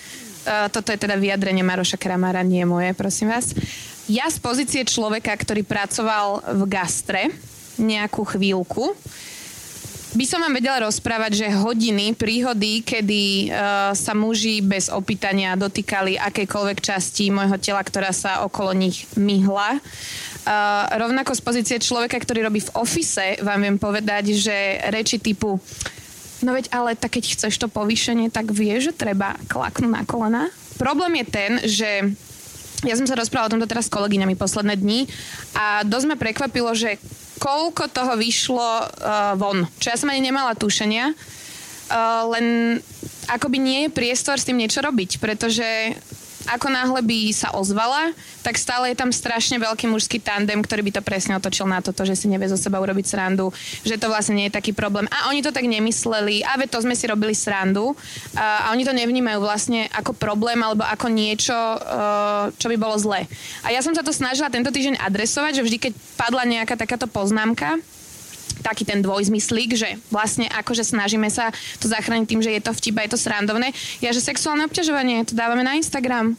Uh, 0.47 0.71
toto 0.71 0.95
je 0.95 0.99
teda 1.03 1.19
vyjadrenie 1.19 1.67
Maroša 1.67 1.99
Kramara, 1.99 2.39
nie 2.47 2.63
moje, 2.63 2.95
prosím 2.95 3.35
vás. 3.35 3.51
Ja 4.07 4.31
z 4.31 4.39
pozície 4.39 4.81
človeka, 4.87 5.35
ktorý 5.35 5.67
pracoval 5.67 6.41
v 6.55 6.61
gastre 6.71 7.29
nejakú 7.75 8.23
chvíľku, 8.23 8.95
by 10.15 10.25
som 10.25 10.41
vám 10.41 10.57
vedela 10.57 10.89
rozprávať, 10.89 11.45
že 11.45 11.47
hodiny, 11.53 12.17
príhody, 12.17 12.81
kedy 12.81 13.49
uh, 13.49 13.93
sa 13.93 14.17
muži 14.17 14.65
bez 14.65 14.89
opýtania 14.89 15.53
dotýkali 15.53 16.17
akejkoľvek 16.17 16.79
časti 16.81 17.29
môjho 17.29 17.61
tela, 17.61 17.85
ktorá 17.85 18.09
sa 18.09 18.41
okolo 18.41 18.73
nich 18.73 19.05
myhla. 19.13 19.77
Uh, 20.49 20.89
rovnako 20.97 21.37
z 21.37 21.41
pozície 21.45 21.77
človeka, 21.77 22.17
ktorý 22.17 22.49
robí 22.49 22.63
v 22.65 22.73
ofise, 22.73 23.37
vám 23.45 23.61
viem 23.61 23.77
povedať, 23.77 24.33
že 24.33 24.81
reči 24.89 25.21
typu 25.21 25.61
no 26.39 26.55
veď 26.55 26.71
ale 26.71 26.95
tak 26.95 27.19
keď 27.19 27.35
chceš 27.35 27.59
to 27.59 27.67
povýšenie, 27.67 28.31
tak 28.31 28.51
vie, 28.55 28.79
že 28.79 28.95
treba 28.95 29.35
klaknúť 29.51 29.91
na 29.91 30.03
kolena. 30.07 30.43
Problém 30.79 31.19
je 31.19 31.25
ten, 31.27 31.51
že 31.67 31.89
ja 32.87 32.95
som 32.95 33.03
sa 33.03 33.19
rozprávala 33.19 33.51
o 33.51 33.53
tomto 33.59 33.67
teraz 33.67 33.91
s 33.91 33.93
kolegyňami 33.93 34.39
posledné 34.39 34.79
dni 34.79 35.11
a 35.51 35.83
dosť 35.83 36.05
ma 36.07 36.15
prekvapilo, 36.15 36.71
že 36.71 36.95
koľko 37.39 37.87
toho 37.89 38.13
vyšlo 38.19 38.69
uh, 38.83 39.33
von. 39.39 39.65
Čo 39.79 39.95
ja 39.95 39.97
som 39.97 40.11
ani 40.11 40.19
nemala 40.19 40.53
tušenia, 40.53 41.15
uh, 41.15 42.23
len 42.35 42.77
akoby 43.31 43.57
nie 43.57 43.79
je 43.87 43.95
priestor 43.95 44.37
s 44.37 44.45
tým 44.45 44.59
niečo 44.59 44.83
robiť, 44.83 45.23
pretože 45.23 45.95
ako 46.55 46.67
náhle 46.73 47.01
by 47.05 47.19
sa 47.29 47.53
ozvala, 47.53 48.13
tak 48.41 48.57
stále 48.57 48.91
je 48.91 48.97
tam 48.97 49.13
strašne 49.13 49.61
veľký 49.61 49.85
mužský 49.85 50.17
tandem, 50.17 50.59
ktorý 50.59 50.89
by 50.89 50.91
to 50.97 51.01
presne 51.05 51.37
otočil 51.37 51.69
na 51.69 51.83
toto, 51.83 52.01
že 52.07 52.17
si 52.17 52.25
nevie 52.25 52.49
zo 52.49 52.57
seba 52.57 52.81
urobiť 52.81 53.05
srandu, 53.05 53.53
že 53.85 53.99
to 54.01 54.09
vlastne 54.09 54.37
nie 54.37 54.47
je 54.49 54.57
taký 54.57 54.73
problém. 54.73 55.05
A 55.13 55.29
oni 55.29 55.45
to 55.45 55.53
tak 55.53 55.65
nemysleli, 55.65 56.41
a 56.41 56.57
to 56.65 56.81
sme 56.81 56.97
si 56.97 57.05
robili 57.05 57.33
srandu 57.37 57.93
a, 58.37 58.73
oni 58.73 58.83
to 58.85 58.93
nevnímajú 58.93 59.39
vlastne 59.41 59.89
ako 59.93 60.17
problém 60.17 60.59
alebo 60.61 60.85
ako 60.85 61.07
niečo, 61.09 61.55
uh, 61.55 62.49
čo 62.57 62.67
by 62.69 62.77
bolo 62.77 62.95
zlé. 62.97 63.25
A 63.65 63.73
ja 63.73 63.81
som 63.81 63.93
sa 63.93 64.05
to 64.05 64.13
snažila 64.13 64.53
tento 64.53 64.69
týždeň 64.69 65.01
adresovať, 65.01 65.61
že 65.61 65.65
vždy, 65.65 65.77
keď 65.89 65.93
padla 66.17 66.43
nejaká 66.45 66.77
takáto 66.77 67.05
poznámka, 67.09 67.81
taký 68.61 68.83
ten 68.85 68.99
dvojzmyslík, 69.01 69.75
že 69.75 69.99
vlastne 70.13 70.47
akože 70.51 70.83
snažíme 70.83 71.27
sa 71.31 71.51
to 71.79 71.87
zachrániť 71.87 72.27
tým, 72.27 72.41
že 72.43 72.51
je 72.55 72.61
to 72.61 72.71
vtip 72.75 72.95
a 72.99 73.05
je 73.07 73.11
to 73.15 73.19
srandovné. 73.19 73.71
Ja, 74.03 74.11
že 74.11 74.23
sexuálne 74.23 74.67
obťažovanie, 74.67 75.25
to 75.25 75.33
dávame 75.33 75.63
na 75.63 75.75
Instagram. 75.79 76.35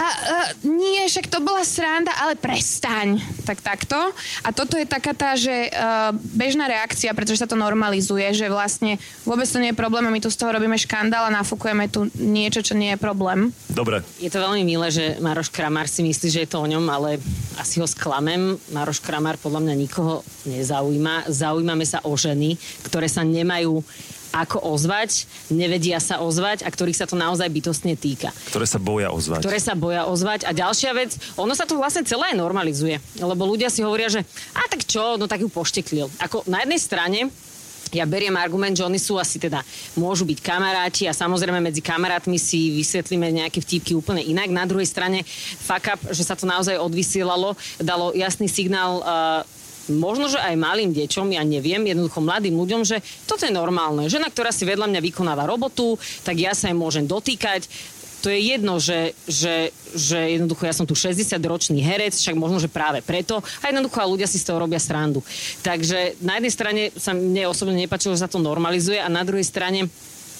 A, 0.00 0.06
a 0.06 0.36
nie, 0.64 1.04
však 1.04 1.28
to 1.28 1.44
bola 1.44 1.62
sranda, 1.62 2.12
ale 2.16 2.38
prestaň. 2.38 3.20
Tak 3.44 3.60
takto. 3.60 3.96
A 4.42 4.48
toto 4.50 4.80
je 4.80 4.88
taká 4.88 5.12
tá, 5.12 5.36
že 5.36 5.68
uh, 5.68 6.14
bežná 6.32 6.66
reakcia, 6.66 7.12
pretože 7.12 7.44
sa 7.44 7.48
to 7.50 7.58
normalizuje, 7.58 8.24
že 8.32 8.48
vlastne 8.48 8.96
vôbec 9.28 9.44
to 9.44 9.60
nie 9.60 9.70
je 9.74 9.78
problém 9.78 10.04
a 10.08 10.14
my 10.14 10.20
tu 10.22 10.32
z 10.32 10.38
toho 10.40 10.54
robíme 10.54 10.74
škandál 10.80 11.28
a 11.28 11.36
nafúkujeme 11.36 11.92
tu 11.92 12.08
niečo, 12.16 12.64
čo 12.64 12.74
nie 12.74 12.94
je 12.94 12.98
problém. 12.98 13.52
Dobre. 13.68 14.00
Je 14.18 14.32
to 14.32 14.40
veľmi 14.40 14.64
milé, 14.64 14.88
že 14.88 15.20
Maroš 15.20 15.52
Kramár 15.52 15.86
si 15.86 16.00
myslí, 16.02 16.28
že 16.28 16.42
je 16.46 16.50
to 16.50 16.64
o 16.64 16.70
ňom, 16.70 16.84
ale 16.88 17.20
asi 17.60 17.78
ho 17.78 17.86
sklamem. 17.86 18.56
Maroš 18.72 19.04
Kramár 19.04 19.36
podľa 19.38 19.60
mňa 19.68 19.74
nikoho 19.76 20.24
nezaujíma. 20.48 21.28
Zaujímame 21.28 21.84
sa 21.84 22.00
o 22.08 22.16
ženy, 22.16 22.56
ktoré 22.86 23.06
sa 23.06 23.22
nemajú 23.22 23.84
ako 24.32 24.64
ozvať, 24.74 25.28
nevedia 25.52 26.00
sa 26.00 26.24
ozvať 26.24 26.64
a 26.64 26.68
ktorých 26.72 26.98
sa 26.98 27.06
to 27.06 27.14
naozaj 27.14 27.46
bytostne 27.52 27.94
týka. 27.94 28.32
Ktoré 28.48 28.64
sa 28.64 28.80
boja 28.80 29.12
ozvať. 29.12 29.44
Ktoré 29.44 29.60
sa 29.60 29.76
boja 29.76 30.08
ozvať. 30.08 30.48
A 30.48 30.56
ďalšia 30.56 30.92
vec, 30.96 31.14
ono 31.36 31.52
sa 31.52 31.68
to 31.68 31.76
vlastne 31.76 32.02
celé 32.08 32.32
normalizuje. 32.32 32.98
Lebo 33.20 33.44
ľudia 33.44 33.68
si 33.68 33.84
hovoria, 33.84 34.08
že 34.08 34.24
a 34.56 34.64
tak 34.66 34.88
čo, 34.88 35.20
no 35.20 35.28
tak 35.28 35.44
ju 35.44 35.52
pošteklil. 35.52 36.08
Ako 36.18 36.48
na 36.48 36.64
jednej 36.64 36.80
strane 36.80 37.20
ja 37.92 38.08
beriem 38.08 38.32
argument, 38.40 38.72
že 38.72 38.88
oni 38.88 38.96
sú 38.96 39.20
asi 39.20 39.36
teda, 39.36 39.60
môžu 40.00 40.24
byť 40.24 40.40
kamaráti 40.40 41.04
a 41.04 41.12
samozrejme 41.12 41.60
medzi 41.60 41.84
kamarátmi 41.84 42.40
si 42.40 42.72
vysvetlíme 42.80 43.28
nejaké 43.28 43.60
vtipky 43.60 43.92
úplne 43.92 44.24
inak. 44.24 44.48
Na 44.48 44.64
druhej 44.64 44.88
strane 44.88 45.20
fuck 45.60 45.92
up, 45.92 46.00
že 46.08 46.24
sa 46.24 46.32
to 46.32 46.48
naozaj 46.48 46.80
odvysielalo, 46.80 47.52
dalo 47.76 48.16
jasný 48.16 48.48
signál 48.48 49.04
uh, 49.04 49.44
možno, 49.90 50.30
že 50.30 50.38
aj 50.38 50.54
malým 50.54 50.94
deťom, 50.94 51.34
ja 51.34 51.42
neviem, 51.42 51.82
jednoducho 51.82 52.22
mladým 52.22 52.54
ľuďom, 52.54 52.82
že 52.86 53.02
toto 53.26 53.42
je 53.42 53.54
normálne. 53.54 54.06
Žena, 54.06 54.30
ktorá 54.30 54.54
si 54.54 54.62
vedľa 54.62 54.86
mňa 54.86 55.00
vykonáva 55.02 55.48
robotu, 55.48 55.98
tak 56.22 56.38
ja 56.38 56.54
sa 56.54 56.70
jej 56.70 56.76
môžem 56.76 57.08
dotýkať, 57.08 57.66
to 58.22 58.30
je 58.30 58.38
jedno, 58.54 58.78
že, 58.78 59.18
že, 59.26 59.74
že 59.90 60.38
jednoducho 60.38 60.62
ja 60.62 60.70
som 60.70 60.86
tu 60.86 60.94
60-ročný 60.94 61.82
herec, 61.82 62.14
však 62.14 62.38
možno, 62.38 62.62
že 62.62 62.70
práve 62.70 63.02
preto. 63.02 63.42
A 63.66 63.74
jednoducho 63.74 63.98
a 63.98 64.06
ľudia 64.06 64.30
si 64.30 64.38
z 64.38 64.46
toho 64.46 64.62
robia 64.62 64.78
srandu. 64.78 65.26
Takže 65.66 66.22
na 66.22 66.38
jednej 66.38 66.52
strane 66.54 66.82
sa 66.94 67.18
mne 67.18 67.50
osobne 67.50 67.74
nepačilo, 67.74 68.14
že 68.14 68.22
sa 68.22 68.30
to 68.30 68.38
normalizuje 68.38 69.02
a 69.02 69.10
na 69.10 69.26
druhej 69.26 69.42
strane 69.42 69.90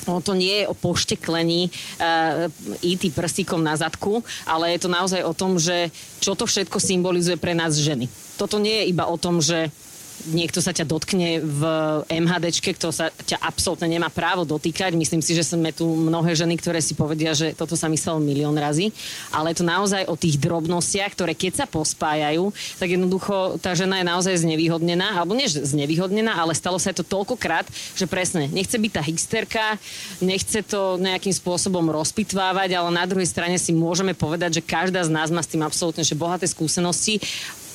ono 0.06 0.20
to 0.20 0.32
nie 0.34 0.62
je 0.62 0.70
o 0.70 0.74
pošteklení 0.74 1.68
uh, 1.68 2.48
IT 2.82 3.12
prstíkom 3.14 3.62
na 3.62 3.78
zadku, 3.78 4.22
ale 4.46 4.74
je 4.74 4.78
to 4.82 4.88
naozaj 4.90 5.22
o 5.22 5.34
tom, 5.34 5.58
že 5.58 5.90
čo 6.22 6.38
to 6.38 6.46
všetko 6.46 6.78
symbolizuje 6.78 7.38
pre 7.38 7.54
nás 7.54 7.76
ženy. 7.78 8.06
Toto 8.38 8.58
nie 8.58 8.82
je 8.82 8.90
iba 8.90 9.06
o 9.06 9.16
tom, 9.20 9.38
že 9.38 9.70
niekto 10.30 10.62
sa 10.62 10.70
ťa 10.70 10.86
dotkne 10.86 11.42
v 11.42 11.62
MHDčke, 12.06 12.78
kto 12.78 12.94
sa 12.94 13.10
ťa 13.10 13.42
absolútne 13.42 13.90
nemá 13.90 14.06
právo 14.06 14.46
dotýkať. 14.46 14.94
Myslím 14.94 15.18
si, 15.18 15.34
že 15.34 15.42
sme 15.42 15.74
tu 15.74 15.84
mnohé 15.84 16.38
ženy, 16.38 16.54
ktoré 16.62 16.78
si 16.78 16.94
povedia, 16.94 17.34
že 17.34 17.50
toto 17.58 17.74
sa 17.74 17.90
myslelo 17.90 18.22
milión 18.22 18.54
razy. 18.54 18.94
Ale 19.34 19.50
je 19.50 19.58
to 19.58 19.66
naozaj 19.66 20.06
o 20.06 20.14
tých 20.14 20.38
drobnostiach, 20.38 21.18
ktoré 21.18 21.34
keď 21.34 21.64
sa 21.64 21.66
pospájajú, 21.66 22.54
tak 22.78 22.94
jednoducho 22.94 23.58
tá 23.58 23.74
žena 23.74 23.98
je 23.98 24.06
naozaj 24.06 24.34
znevýhodnená. 24.46 25.18
Alebo 25.18 25.34
nie 25.34 25.50
znevýhodnená, 25.50 26.38
ale 26.38 26.54
stalo 26.54 26.78
sa 26.78 26.94
to 26.94 27.02
toľkokrát, 27.02 27.66
že 27.98 28.06
presne 28.06 28.46
nechce 28.46 28.78
byť 28.78 28.92
tá 28.94 29.02
hysterka, 29.02 29.64
nechce 30.22 30.62
to 30.62 31.00
nejakým 31.02 31.34
spôsobom 31.34 31.90
rozpitvávať, 31.90 32.78
ale 32.78 32.90
na 32.94 33.04
druhej 33.08 33.26
strane 33.26 33.56
si 33.58 33.74
môžeme 33.74 34.14
povedať, 34.14 34.60
že 34.60 34.62
každá 34.62 35.02
z 35.02 35.10
nás 35.10 35.32
má 35.32 35.42
s 35.42 35.50
tým 35.50 35.64
absolútne 35.64 36.04
že 36.04 36.18
bohaté 36.18 36.44
skúsenosti 36.44 37.22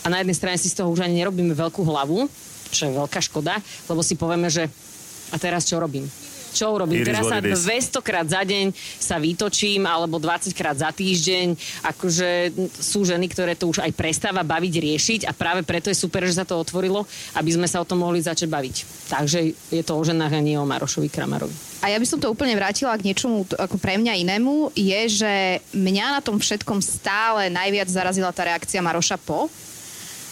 a 0.08 0.12
na 0.12 0.24
jednej 0.24 0.40
strane 0.40 0.56
si 0.56 0.72
z 0.72 0.80
toho 0.80 0.88
už 0.88 1.04
ani 1.04 1.20
nerobíme 1.20 1.52
veľkú 1.52 1.84
hlavu, 1.84 2.32
čo 2.72 2.88
je 2.88 2.96
veľká 2.96 3.20
škoda, 3.20 3.60
lebo 3.92 4.00
si 4.00 4.16
povieme, 4.16 4.48
že 4.48 4.72
a 5.28 5.36
teraz 5.36 5.68
čo 5.68 5.84
robím? 5.84 6.08
čo 6.58 6.74
urobím. 6.74 7.06
Teraz 7.06 7.30
sa 7.30 7.38
200 7.38 8.02
krát 8.02 8.26
za 8.26 8.42
deň 8.42 8.74
sa 8.98 9.22
vytočím, 9.22 9.86
alebo 9.86 10.18
20 10.18 10.58
krát 10.58 10.74
za 10.74 10.90
týždeň. 10.90 11.54
Akože 11.86 12.50
sú 12.74 13.06
ženy, 13.06 13.30
ktoré 13.30 13.54
to 13.54 13.70
už 13.70 13.86
aj 13.86 13.94
prestáva 13.94 14.42
baviť, 14.42 14.74
riešiť 14.74 15.22
a 15.30 15.38
práve 15.38 15.62
preto 15.62 15.94
je 15.94 15.98
super, 16.02 16.26
že 16.26 16.42
sa 16.42 16.50
to 16.50 16.58
otvorilo, 16.58 17.06
aby 17.38 17.54
sme 17.54 17.70
sa 17.70 17.78
o 17.78 17.86
tom 17.86 18.02
mohli 18.02 18.26
začať 18.26 18.50
baviť. 18.50 18.76
Takže 19.12 19.40
je 19.70 19.84
to 19.86 19.94
o 19.94 20.02
ženách 20.02 20.34
a 20.34 20.42
nie 20.42 20.58
o 20.58 20.66
Marošovi 20.66 21.14
Kramarovi. 21.14 21.54
A 21.86 21.94
ja 21.94 22.02
by 22.02 22.08
som 22.10 22.18
to 22.18 22.34
úplne 22.34 22.58
vrátila 22.58 22.98
k 22.98 23.06
niečomu 23.06 23.46
ako 23.54 23.78
pre 23.78 24.02
mňa 24.02 24.18
inému, 24.26 24.74
je, 24.74 25.22
že 25.22 25.34
mňa 25.78 26.18
na 26.18 26.22
tom 26.26 26.42
všetkom 26.42 26.82
stále 26.82 27.54
najviac 27.54 27.86
zarazila 27.86 28.34
tá 28.34 28.50
reakcia 28.50 28.82
Maroša 28.82 29.22
po, 29.22 29.46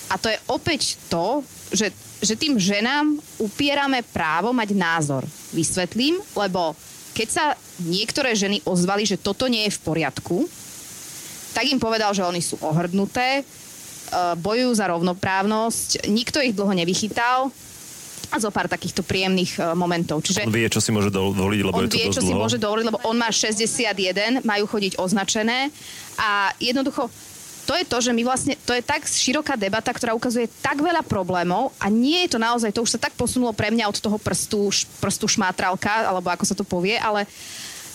a 0.09 0.15
to 0.21 0.29
je 0.29 0.37
opäť 0.51 1.01
to, 1.09 1.41
že, 1.73 1.89
že 2.21 2.37
tým 2.37 2.61
ženám 2.61 3.17
upierame 3.41 4.05
právo 4.05 4.53
mať 4.53 4.69
názor. 4.77 5.23
Vysvetlím, 5.51 6.21
lebo 6.37 6.77
keď 7.15 7.27
sa 7.31 7.45
niektoré 7.81 8.35
ženy 8.35 8.61
ozvali, 8.67 9.07
že 9.07 9.15
toto 9.15 9.47
nie 9.47 9.65
je 9.65 9.75
v 9.75 9.83
poriadku, 9.83 10.37
tak 11.55 11.71
im 11.71 11.79
povedal, 11.79 12.11
že 12.11 12.27
oni 12.27 12.43
sú 12.43 12.59
ohrdnuté, 12.59 13.39
e, 13.39 13.43
bojujú 14.35 14.71
za 14.75 14.91
rovnoprávnosť, 14.91 16.11
nikto 16.11 16.43
ich 16.43 16.51
dlho 16.51 16.75
nevychytal 16.75 17.47
a 18.33 18.35
zo 18.41 18.51
pár 18.51 18.67
takýchto 18.67 19.07
príjemných 19.07 19.55
e, 19.55 19.59
momentov. 19.71 20.19
Čiže 20.19 20.43
on 20.43 20.51
vie, 20.51 20.67
čo 20.67 20.83
si 20.83 20.91
môže 20.91 21.07
dovoliť, 21.15 21.59
lebo 21.63 21.79
on 21.79 21.87
je 21.87 21.95
to 21.95 21.97
vie, 21.97 22.11
čo 22.11 22.19
dlho. 22.19 22.29
si 22.29 22.33
môže 22.35 22.57
dovoliť, 22.59 22.85
lebo 22.91 22.99
on 23.07 23.15
má 23.15 23.31
61, 23.31 24.43
majú 24.43 24.65
chodiť 24.67 24.99
označené 24.99 25.71
a 26.19 26.51
jednoducho 26.59 27.07
to 27.65 27.73
je 27.73 27.85
to, 27.85 27.97
že 27.97 28.11
my 28.13 28.21
vlastne, 28.21 28.53
to 28.61 28.77
je 28.77 28.85
tak 28.85 29.09
široká 29.09 29.57
debata, 29.57 29.89
ktorá 29.89 30.13
ukazuje 30.13 30.45
tak 30.61 30.77
veľa 30.77 31.01
problémov 31.01 31.73
a 31.81 31.89
nie 31.89 32.21
je 32.25 32.37
to 32.37 32.39
naozaj, 32.39 32.69
to 32.69 32.85
už 32.85 32.95
sa 32.95 33.01
tak 33.01 33.17
posunulo 33.17 33.57
pre 33.57 33.73
mňa 33.73 33.89
od 33.89 33.97
toho 33.97 34.21
prstu, 34.21 34.69
prstu 35.01 35.25
šmátralka, 35.25 36.05
alebo 36.05 36.29
ako 36.29 36.45
sa 36.45 36.53
to 36.53 36.61
povie, 36.61 36.93
ale 37.01 37.25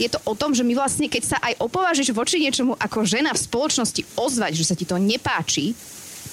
je 0.01 0.11
to 0.11 0.19
o 0.27 0.35
tom, 0.35 0.51
že 0.51 0.67
my 0.67 0.75
vlastne, 0.75 1.07
keď 1.07 1.23
sa 1.23 1.39
aj 1.39 1.61
opovážiš 1.63 2.11
voči 2.11 2.43
niečomu 2.43 2.75
ako 2.75 3.07
žena 3.07 3.31
v 3.31 3.45
spoločnosti 3.47 4.03
ozvať, 4.19 4.53
že 4.59 4.67
sa 4.67 4.75
ti 4.75 4.83
to 4.83 4.99
nepáči, 4.99 5.77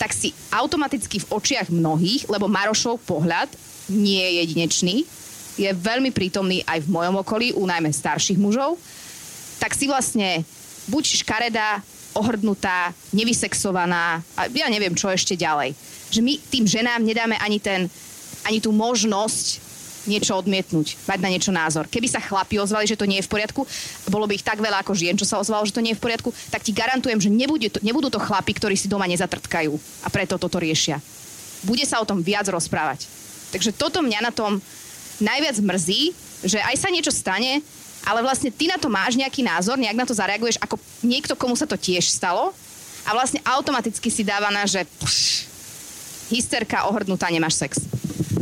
tak 0.02 0.16
si 0.18 0.34
automaticky 0.50 1.22
v 1.22 1.30
očiach 1.30 1.70
mnohých, 1.70 2.26
lebo 2.32 2.50
Marošov 2.50 3.04
pohľad 3.06 3.50
nie 3.92 4.20
je 4.24 4.32
jedinečný, 4.44 4.96
je 5.58 5.70
veľmi 5.74 6.14
prítomný 6.14 6.62
aj 6.64 6.86
v 6.86 6.92
mojom 6.94 7.16
okolí, 7.22 7.54
u 7.54 7.66
najmä 7.66 7.90
starších 7.90 8.38
mužov, 8.38 8.78
tak 9.58 9.74
si 9.74 9.90
vlastne 9.90 10.46
buď 10.88 11.04
škaredá, 11.26 11.82
ohrdnutá, 12.18 12.92
nevysexovaná 13.14 14.26
a 14.34 14.42
ja 14.50 14.68
neviem, 14.68 14.98
čo 14.98 15.08
ešte 15.14 15.38
ďalej. 15.38 15.78
Že 16.10 16.22
my 16.26 16.34
tým 16.50 16.66
ženám 16.66 17.02
nedáme 17.06 17.38
ani, 17.38 17.62
ten, 17.62 17.86
ani 18.44 18.58
tú 18.58 18.74
možnosť 18.74 19.68
niečo 20.08 20.40
odmietnúť, 20.40 20.96
mať 21.04 21.20
na 21.20 21.30
niečo 21.30 21.52
názor. 21.52 21.86
Keby 21.92 22.08
sa 22.08 22.24
chlapi 22.24 22.58
ozvali, 22.58 22.88
že 22.88 22.96
to 22.96 23.04
nie 23.04 23.20
je 23.20 23.28
v 23.28 23.32
poriadku, 23.38 23.68
bolo 24.08 24.26
by 24.26 24.40
ich 24.40 24.48
tak 24.48 24.64
veľa 24.64 24.82
ako 24.82 24.96
žien, 24.96 25.20
čo 25.20 25.28
sa 25.28 25.36
ozvalo, 25.38 25.68
že 25.68 25.76
to 25.76 25.84
nie 25.84 25.92
je 25.92 26.00
v 26.00 26.04
poriadku, 26.08 26.32
tak 26.48 26.64
ti 26.64 26.72
garantujem, 26.72 27.20
že 27.20 27.28
nebude 27.28 27.68
to, 27.68 27.84
nebudú 27.84 28.08
to 28.08 28.24
chlapi, 28.24 28.56
ktorí 28.56 28.80
si 28.80 28.88
doma 28.88 29.04
nezatrtkajú 29.12 29.76
a 29.76 30.08
preto 30.08 30.40
toto 30.40 30.58
riešia. 30.58 31.04
Bude 31.68 31.84
sa 31.84 32.00
o 32.00 32.08
tom 32.08 32.24
viac 32.24 32.48
rozprávať. 32.48 33.04
Takže 33.52 33.76
toto 33.76 34.00
mňa 34.00 34.20
na 34.24 34.32
tom 34.32 34.64
najviac 35.20 35.60
mrzí, 35.60 36.16
že 36.48 36.62
aj 36.64 36.76
sa 36.80 36.90
niečo 36.94 37.12
stane, 37.12 37.60
ale 38.08 38.24
vlastne 38.24 38.48
ty 38.48 38.72
na 38.72 38.80
to 38.80 38.88
máš 38.88 39.20
nejaký 39.20 39.44
názor, 39.44 39.76
nejak 39.76 40.00
na 40.00 40.08
to 40.08 40.16
zareaguješ 40.16 40.56
ako 40.64 40.80
niekto, 41.04 41.36
komu 41.36 41.60
sa 41.60 41.68
to 41.68 41.76
tiež 41.76 42.08
stalo 42.08 42.56
a 43.04 43.12
vlastne 43.12 43.44
automaticky 43.44 44.08
si 44.08 44.24
dáva 44.24 44.48
na, 44.48 44.64
že 44.64 44.88
pš, 45.04 45.44
hysterka 46.32 46.88
ohrdnutá, 46.88 47.28
nemáš 47.28 47.60
sex. 47.60 47.84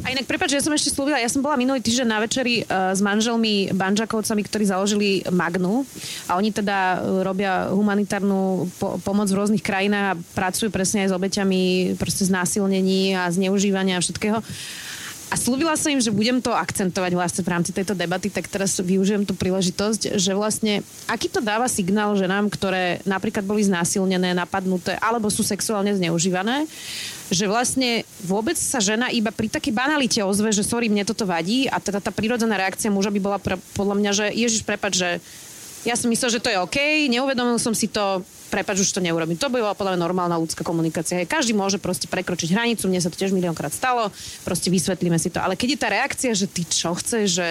A 0.05 0.13
inak, 0.13 0.29
prepáč, 0.29 0.53
ja 0.53 0.61
som 0.61 0.69
ešte 0.69 0.93
slúbila, 0.93 1.17
ja 1.17 1.25
som 1.25 1.41
bola 1.41 1.57
minulý 1.57 1.81
týždeň 1.81 2.05
na 2.05 2.21
večeri 2.21 2.61
uh, 2.61 2.93
s 2.93 3.01
manželmi 3.01 3.73
Banžakovcami, 3.73 4.45
ktorí 4.45 4.69
založili 4.69 5.25
Magnu 5.33 5.81
a 6.29 6.37
oni 6.37 6.53
teda 6.53 7.01
uh, 7.01 7.25
robia 7.25 7.73
humanitárnu 7.73 8.69
po- 8.77 9.01
pomoc 9.01 9.25
v 9.33 9.37
rôznych 9.41 9.65
krajinách 9.65 10.13
a 10.13 10.19
pracujú 10.37 10.69
presne 10.69 11.09
aj 11.09 11.09
s 11.09 11.17
obeťami 11.17 11.61
proste 11.97 12.21
znásilnení 12.29 13.17
a 13.17 13.33
zneužívania 13.33 13.97
a 13.97 14.03
všetkého. 14.05 14.45
A 15.33 15.41
slúbila 15.41 15.73
som 15.73 15.89
im, 15.89 15.97
že 15.97 16.13
budem 16.13 16.37
to 16.37 16.53
akcentovať 16.53 17.17
vlastne 17.17 17.41
v 17.41 17.49
rámci 17.49 17.73
tejto 17.73 17.97
debaty, 17.97 18.29
tak 18.29 18.45
teraz 18.45 18.77
využijem 18.77 19.25
tú 19.25 19.33
príležitosť, 19.33 20.21
že 20.21 20.31
vlastne 20.37 20.85
aký 21.09 21.33
to 21.33 21.41
dáva 21.41 21.65
signál 21.65 22.13
ženám, 22.13 22.45
ktoré 22.53 23.01
napríklad 23.09 23.41
boli 23.41 23.65
znásilnené, 23.65 24.37
napadnuté 24.37 24.93
alebo 25.01 25.33
sú 25.33 25.41
sexuálne 25.41 25.97
zneužívané, 25.97 26.69
že 27.33 27.49
vlastne 27.49 28.05
vôbec 28.21 28.53
sa 28.53 28.77
žena 28.77 29.09
iba 29.09 29.33
pri 29.33 29.49
takej 29.49 29.73
banalite 29.73 30.21
ozve, 30.21 30.53
že 30.53 30.61
sorry, 30.61 30.93
mne 30.93 31.09
toto 31.09 31.25
vadí 31.25 31.65
a 31.65 31.81
teda 31.81 31.97
tá 31.97 32.13
prírodzená 32.13 32.53
reakcia 32.61 32.93
muža 32.93 33.09
by 33.09 33.19
bola 33.19 33.41
pre, 33.41 33.57
podľa 33.73 33.95
mňa, 33.97 34.11
že 34.13 34.25
Ježiš, 34.29 34.61
prepad, 34.61 34.93
že 34.93 35.09
ja 35.89 35.97
som 35.97 36.09
myslel, 36.13 36.37
že 36.37 36.41
to 36.41 36.53
je 36.53 36.61
OK, 36.61 36.77
neuvedomil 37.09 37.57
som 37.57 37.73
si 37.73 37.89
to, 37.89 38.21
prepač, 38.49 38.81
už 38.81 38.91
to 38.91 39.03
neurobím. 39.03 39.37
To 39.39 39.49
by 39.49 39.59
bola 39.61 39.75
podľa 39.77 39.95
mňa 39.95 40.05
normálna 40.05 40.35
ľudská 40.39 40.61
komunikácia. 40.61 41.19
Hej, 41.19 41.29
každý 41.29 41.53
môže 41.57 41.81
proste 41.81 42.05
prekročiť 42.05 42.53
hranicu, 42.53 42.87
mne 42.87 43.01
sa 43.01 43.11
to 43.11 43.19
tiež 43.19 43.35
miliónkrát 43.35 43.73
stalo, 43.73 44.09
proste 44.47 44.69
vysvetlíme 44.69 45.17
si 45.19 45.33
to. 45.33 45.41
Ale 45.41 45.59
keď 45.59 45.67
je 45.75 45.79
tá 45.81 45.87
reakcia, 45.91 46.31
že 46.37 46.47
ty 46.49 46.63
čo 46.65 46.93
chceš, 46.95 47.27
že 47.41 47.47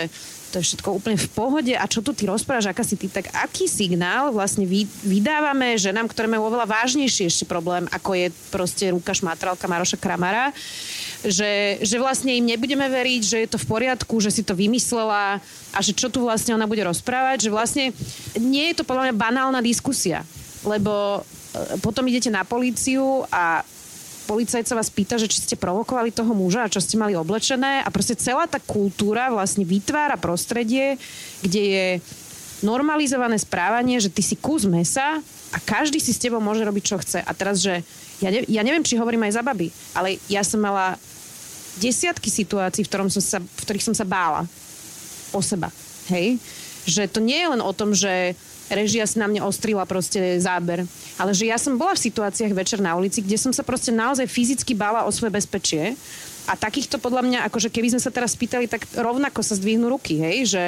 to 0.54 0.62
je 0.62 0.70
všetko 0.70 1.02
úplne 1.02 1.18
v 1.18 1.28
pohode 1.34 1.74
a 1.74 1.82
čo 1.90 1.98
tu 1.98 2.14
ty 2.14 2.30
rozprávaš, 2.30 2.70
aká 2.70 2.86
si 2.86 2.94
ty, 2.94 3.10
tak 3.10 3.26
aký 3.34 3.66
signál 3.66 4.30
vlastne 4.30 4.62
vy, 4.62 4.86
vydávame 5.02 5.74
ženám, 5.74 6.06
ktoré 6.06 6.30
majú 6.30 6.46
oveľa 6.46 6.70
vážnejší 6.70 7.26
ešte 7.26 7.42
problém, 7.42 7.90
ako 7.90 8.14
je 8.14 8.26
proste 8.54 8.94
ruka 8.94 9.10
šmatralka 9.10 9.66
Maroša 9.66 9.98
Kramara, 9.98 10.54
že, 11.26 11.82
že 11.82 11.98
vlastne 11.98 12.38
im 12.38 12.46
nebudeme 12.46 12.86
veriť, 12.86 13.22
že 13.26 13.36
je 13.42 13.48
to 13.50 13.58
v 13.58 13.66
poriadku, 13.66 14.22
že 14.22 14.30
si 14.30 14.46
to 14.46 14.54
vymyslela 14.54 15.42
a 15.74 15.78
že 15.82 15.90
čo 15.90 16.06
tu 16.06 16.22
vlastne 16.22 16.54
ona 16.54 16.70
bude 16.70 16.86
rozprávať, 16.86 17.50
že 17.50 17.50
vlastne 17.50 17.84
nie 18.38 18.70
je 18.70 18.78
to 18.78 18.86
podľa 18.86 19.10
mňa 19.10 19.14
banálna 19.18 19.58
diskusia, 19.58 20.22
lebo 20.64 21.20
e, 21.20 21.78
potom 21.84 22.04
idete 22.08 22.32
na 22.32 22.42
políciu 22.42 23.24
a 23.28 23.64
policajt 24.24 24.64
sa 24.64 24.74
vás 24.76 24.88
pýta, 24.88 25.20
že 25.20 25.28
či 25.28 25.44
ste 25.44 25.56
provokovali 25.60 26.10
toho 26.10 26.32
muža 26.32 26.64
a 26.64 26.72
čo 26.72 26.80
ste 26.80 26.96
mali 26.96 27.12
oblečené 27.12 27.84
a 27.84 27.88
proste 27.92 28.16
celá 28.16 28.48
tá 28.48 28.56
kultúra 28.58 29.28
vlastne 29.28 29.68
vytvára 29.68 30.16
prostredie, 30.16 30.96
kde 31.44 31.62
je 31.62 31.86
normalizované 32.64 33.36
správanie, 33.36 34.00
že 34.00 34.08
ty 34.08 34.24
si 34.24 34.40
kus 34.40 34.64
mesa 34.64 35.20
a 35.52 35.58
každý 35.60 36.00
si 36.00 36.16
s 36.16 36.22
tebou 36.22 36.40
môže 36.40 36.64
robiť, 36.64 36.82
čo 36.82 36.96
chce. 36.96 37.20
A 37.20 37.30
teraz, 37.36 37.60
že 37.60 37.84
ja, 38.24 38.32
ne, 38.32 38.40
ja 38.48 38.64
neviem, 38.64 38.82
či 38.82 38.96
hovorím 38.96 39.28
aj 39.28 39.36
za 39.36 39.42
baby, 39.44 39.68
ale 39.92 40.16
ja 40.32 40.40
som 40.40 40.64
mala 40.64 40.96
desiatky 41.78 42.32
situácií, 42.32 42.86
v, 42.86 42.88
ktorom 42.88 43.08
som 43.12 43.20
sa, 43.20 43.38
v 43.42 43.60
ktorých 43.62 43.86
som 43.92 43.94
sa 43.94 44.08
bála 44.08 44.48
o 45.34 45.40
seba. 45.44 45.68
Hej? 46.08 46.40
Že 46.88 47.02
to 47.10 47.20
nie 47.20 47.36
je 47.36 47.50
len 47.50 47.62
o 47.62 47.72
tom, 47.76 47.92
že 47.92 48.38
režia 48.72 49.04
si 49.04 49.20
na 49.20 49.28
mne 49.28 49.44
ostrila 49.44 49.84
proste 49.84 50.40
záber. 50.40 50.88
Ale 51.20 51.36
že 51.36 51.48
ja 51.48 51.60
som 51.60 51.76
bola 51.76 51.96
v 51.96 52.04
situáciách 52.08 52.52
večer 52.54 52.78
na 52.80 52.96
ulici, 52.96 53.20
kde 53.20 53.36
som 53.36 53.52
sa 53.52 53.66
proste 53.66 53.92
naozaj 53.92 54.28
fyzicky 54.30 54.72
bála 54.72 55.04
o 55.04 55.10
svoje 55.12 55.34
bezpečie. 55.34 55.98
A 56.44 56.60
takýchto 56.60 57.00
podľa 57.00 57.24
mňa, 57.24 57.38
akože 57.48 57.72
keby 57.72 57.96
sme 57.96 58.04
sa 58.04 58.12
teraz 58.12 58.36
spýtali, 58.36 58.68
tak 58.68 58.84
rovnako 58.92 59.40
sa 59.40 59.56
zdvihnú 59.56 59.88
ruky, 59.88 60.20
hej? 60.20 60.44
Že, 60.44 60.64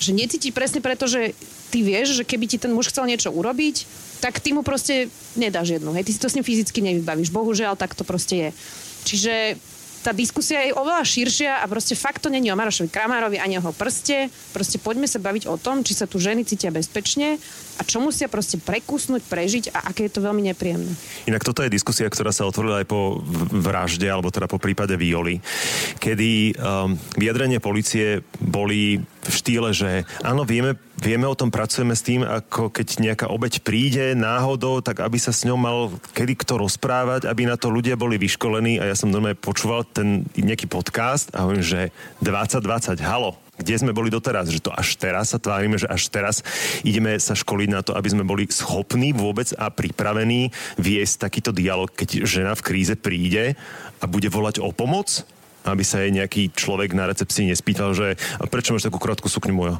že 0.00 0.10
necítiť 0.16 0.52
presne 0.56 0.80
preto, 0.80 1.04
že 1.04 1.36
ty 1.68 1.84
vieš, 1.84 2.16
že 2.16 2.24
keby 2.24 2.48
ti 2.48 2.56
ten 2.56 2.72
muž 2.72 2.88
chcel 2.88 3.04
niečo 3.04 3.28
urobiť, 3.28 3.84
tak 4.24 4.40
ty 4.40 4.56
mu 4.56 4.64
proste 4.64 5.12
nedáš 5.36 5.76
jednu, 5.76 5.92
hej? 5.92 6.08
Ty 6.08 6.12
si 6.16 6.20
to 6.24 6.32
s 6.32 6.36
ním 6.40 6.44
fyzicky 6.44 6.80
nevybavíš. 6.80 7.28
Bohužiaľ, 7.36 7.76
tak 7.76 7.92
to 7.92 8.00
proste 8.00 8.36
je. 8.36 8.50
Čiže 9.04 9.34
tá 10.00 10.16
diskusia 10.16 10.64
je 10.64 10.72
oveľa 10.72 11.04
širšia 11.04 11.52
a 11.60 11.64
proste 11.68 11.92
fakt 11.92 12.24
to 12.24 12.32
není 12.32 12.48
o 12.48 12.56
Marošovi 12.56 12.88
Kramárovi 12.88 13.36
ani 13.36 13.60
o 13.60 13.72
prste. 13.72 14.32
Proste 14.56 14.80
poďme 14.80 15.04
sa 15.04 15.20
baviť 15.20 15.44
o 15.46 15.60
tom, 15.60 15.84
či 15.84 15.92
sa 15.92 16.08
tu 16.08 16.16
ženy 16.16 16.48
cítia 16.48 16.72
bezpečne 16.72 17.36
a 17.76 17.82
čo 17.84 18.00
musia 18.00 18.28
proste 18.28 18.60
prekusnúť, 18.60 19.24
prežiť 19.28 19.64
a 19.72 19.92
aké 19.92 20.08
je 20.08 20.12
to 20.16 20.24
veľmi 20.24 20.44
nepríjemné. 20.52 20.92
Inak 21.28 21.44
toto 21.44 21.64
je 21.64 21.72
diskusia, 21.72 22.08
ktorá 22.08 22.32
sa 22.32 22.48
otvorila 22.48 22.80
aj 22.80 22.88
po 22.88 23.20
vražde, 23.56 24.08
alebo 24.08 24.32
teda 24.32 24.48
po 24.48 24.60
prípade 24.60 24.96
Violy, 24.96 25.40
kedy 26.00 26.56
um, 26.56 26.96
vyjadrenie 27.16 27.60
policie 27.60 28.24
boli 28.40 29.00
v 29.00 29.34
štýle, 29.36 29.72
že 29.76 30.04
áno, 30.24 30.48
vieme, 30.48 30.76
vieme 31.00 31.24
o 31.24 31.34
tom, 31.34 31.48
pracujeme 31.48 31.96
s 31.96 32.04
tým, 32.04 32.22
ako 32.22 32.68
keď 32.68 33.00
nejaká 33.00 33.26
obeď 33.32 33.64
príde 33.64 34.12
náhodou, 34.12 34.84
tak 34.84 35.00
aby 35.00 35.16
sa 35.16 35.32
s 35.32 35.48
ňou 35.48 35.56
mal 35.56 35.78
kedy 36.12 36.36
kto 36.44 36.60
rozprávať, 36.60 37.24
aby 37.24 37.48
na 37.48 37.56
to 37.56 37.72
ľudia 37.72 37.96
boli 37.96 38.20
vyškolení. 38.20 38.76
A 38.78 38.92
ja 38.92 38.96
som 38.96 39.08
normálne 39.08 39.40
počúval 39.40 39.88
ten 39.88 40.28
nejaký 40.36 40.68
podcast 40.68 41.32
a 41.32 41.48
hovorím, 41.48 41.64
že 41.64 41.80
2020, 42.20 43.00
halo, 43.00 43.40
kde 43.56 43.76
sme 43.76 43.96
boli 43.96 44.08
doteraz, 44.12 44.48
že 44.48 44.60
to 44.60 44.72
až 44.72 44.96
teraz 44.96 45.32
sa 45.32 45.40
tvárime, 45.40 45.76
že 45.76 45.88
až 45.88 46.08
teraz 46.08 46.44
ideme 46.84 47.16
sa 47.20 47.36
školiť 47.36 47.68
na 47.72 47.80
to, 47.84 47.92
aby 47.96 48.08
sme 48.08 48.24
boli 48.24 48.48
schopní 48.48 49.12
vôbec 49.12 49.52
a 49.56 49.68
pripravení 49.72 50.52
viesť 50.80 51.28
takýto 51.28 51.52
dialog, 51.52 51.92
keď 51.92 52.24
žena 52.24 52.52
v 52.56 52.64
kríze 52.64 52.96
príde 52.96 53.56
a 54.00 54.04
bude 54.08 54.28
volať 54.32 54.60
o 54.60 54.72
pomoc? 54.72 55.24
Aby 55.60 55.84
sa 55.84 56.00
jej 56.00 56.08
nejaký 56.08 56.56
človek 56.56 56.96
na 56.96 57.04
recepcii 57.04 57.52
nespýtal, 57.52 57.92
že 57.92 58.16
prečo 58.48 58.72
máš 58.72 58.88
takú 58.88 58.96
krátku 58.96 59.28
sukňu 59.28 59.52
moja? 59.52 59.76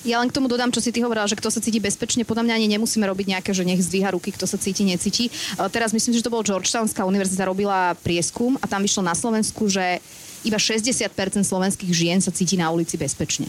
Ja 0.00 0.16
len 0.16 0.32
k 0.32 0.36
tomu 0.40 0.48
dodám, 0.48 0.72
čo 0.72 0.80
si 0.80 0.96
ty 0.96 1.04
hovorila, 1.04 1.28
že 1.28 1.36
kto 1.36 1.52
sa 1.52 1.60
cíti 1.60 1.76
bezpečne, 1.76 2.24
podľa 2.24 2.48
mňa 2.48 2.54
ani 2.56 2.68
nemusíme 2.72 3.04
robiť 3.04 3.36
nejaké, 3.36 3.52
že 3.52 3.68
nech 3.68 3.84
zdvíha 3.84 4.16
ruky, 4.16 4.32
kto 4.32 4.48
sa 4.48 4.56
cíti, 4.56 4.80
necíti. 4.88 5.28
Teraz 5.68 5.92
myslím, 5.92 6.16
že 6.16 6.24
to 6.24 6.32
bol 6.32 6.40
Georgetownská 6.40 7.04
univerzita 7.04 7.44
robila 7.44 7.92
prieskum 8.00 8.56
a 8.58 8.66
tam 8.66 8.80
vyšlo 8.80 9.04
na 9.04 9.12
Slovensku, 9.12 9.68
že 9.68 10.00
iba 10.40 10.56
60% 10.56 11.12
slovenských 11.44 11.92
žien 11.92 12.16
sa 12.24 12.32
cíti 12.32 12.56
na 12.56 12.72
ulici 12.72 12.96
bezpečne. 12.96 13.44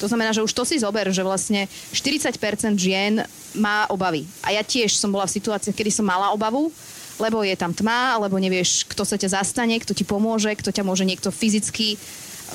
To 0.00 0.08
znamená, 0.08 0.32
že 0.32 0.40
už 0.40 0.56
to 0.56 0.64
si 0.64 0.80
zober, 0.80 1.12
že 1.12 1.20
vlastne 1.20 1.68
40% 1.92 2.40
žien 2.80 3.20
má 3.54 3.84
obavy. 3.92 4.24
A 4.40 4.56
ja 4.56 4.64
tiež 4.64 4.96
som 4.96 5.12
bola 5.12 5.28
v 5.28 5.36
situácii, 5.36 5.76
kedy 5.76 5.92
som 5.92 6.08
mala 6.08 6.32
obavu, 6.32 6.72
lebo 7.20 7.44
je 7.46 7.54
tam 7.54 7.70
tma, 7.70 8.18
alebo 8.18 8.40
nevieš, 8.40 8.88
kto 8.90 9.06
sa 9.06 9.14
ťa 9.14 9.38
zastane, 9.38 9.78
kto 9.78 9.94
ti 9.94 10.02
pomôže, 10.02 10.50
kto 10.56 10.74
ťa 10.74 10.82
môže 10.82 11.06
niekto 11.06 11.30
fyzicky 11.30 11.94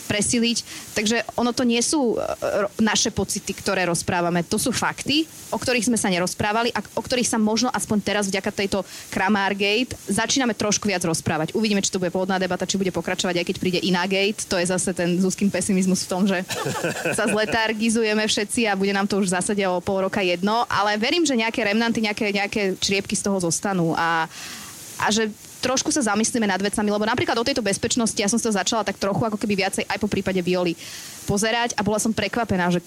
presiliť. 0.05 0.57
Takže 0.95 1.23
ono 1.35 1.51
to 1.51 1.67
nie 1.67 1.81
sú 1.81 2.15
e, 2.15 2.17
naše 2.79 3.11
pocity, 3.11 3.51
ktoré 3.55 3.83
rozprávame. 3.87 4.45
To 4.47 4.61
sú 4.61 4.71
fakty, 4.71 5.25
o 5.49 5.57
ktorých 5.57 5.89
sme 5.89 5.97
sa 5.97 6.07
nerozprávali 6.07 6.71
a 6.71 6.79
o 6.95 7.01
ktorých 7.01 7.27
sa 7.27 7.41
možno 7.41 7.73
aspoň 7.73 7.97
teraz 8.03 8.25
vďaka 8.29 8.51
tejto 8.53 8.85
Kramargate 9.09 9.97
začíname 10.07 10.53
trošku 10.53 10.87
viac 10.87 11.03
rozprávať. 11.03 11.57
Uvidíme, 11.57 11.83
či 11.83 11.91
to 11.91 11.99
bude 11.99 12.13
pôvodná 12.13 12.37
debata, 12.37 12.69
či 12.69 12.79
bude 12.79 12.93
pokračovať, 12.93 13.41
aj 13.41 13.45
keď 13.45 13.55
príde 13.57 13.79
iná 13.83 14.05
gate. 14.05 14.45
To 14.47 14.55
je 14.55 14.69
zase 14.69 14.93
ten 14.93 15.17
Zuzkin 15.17 15.49
pesimizmus 15.49 16.05
v 16.05 16.11
tom, 16.11 16.21
že 16.29 16.45
sa 17.17 17.25
zletargizujeme 17.27 18.23
všetci 18.23 18.69
a 18.69 18.77
bude 18.77 18.93
nám 18.93 19.09
to 19.09 19.19
už 19.19 19.31
v 19.31 19.35
zásade 19.35 19.63
o 19.65 19.81
pol 19.81 20.05
roka 20.05 20.21
jedno. 20.21 20.63
Ale 20.69 20.95
verím, 21.01 21.25
že 21.25 21.37
nejaké 21.37 21.65
remnanty, 21.65 21.99
nejaké, 22.05 22.31
nejaké 22.31 22.61
čriepky 22.77 23.17
z 23.17 23.25
toho 23.25 23.37
zostanú 23.41 23.97
a, 23.97 24.29
a 25.01 25.07
že 25.09 25.31
trošku 25.59 25.91
sa 25.91 26.01
zamyslíme 26.01 26.47
nad 26.47 26.59
vecami, 26.59 26.89
lebo 26.89 27.05
napríklad 27.05 27.35
o 27.35 27.45
tejto 27.45 27.63
bezpečnosti 27.63 28.17
ja 28.17 28.31
som 28.31 28.39
sa 28.39 28.51
začala 28.51 28.87
tak 28.87 28.97
trochu 28.97 29.23
ako 29.27 29.37
keby 29.37 29.67
viacej 29.67 29.83
aj 29.85 29.97
po 29.99 30.07
prípade 30.07 30.39
Violi 30.39 30.73
pozerať 31.27 31.75
a 31.75 31.85
bola 31.85 31.99
som 31.99 32.15
prekvapená, 32.15 32.71
že 32.71 32.79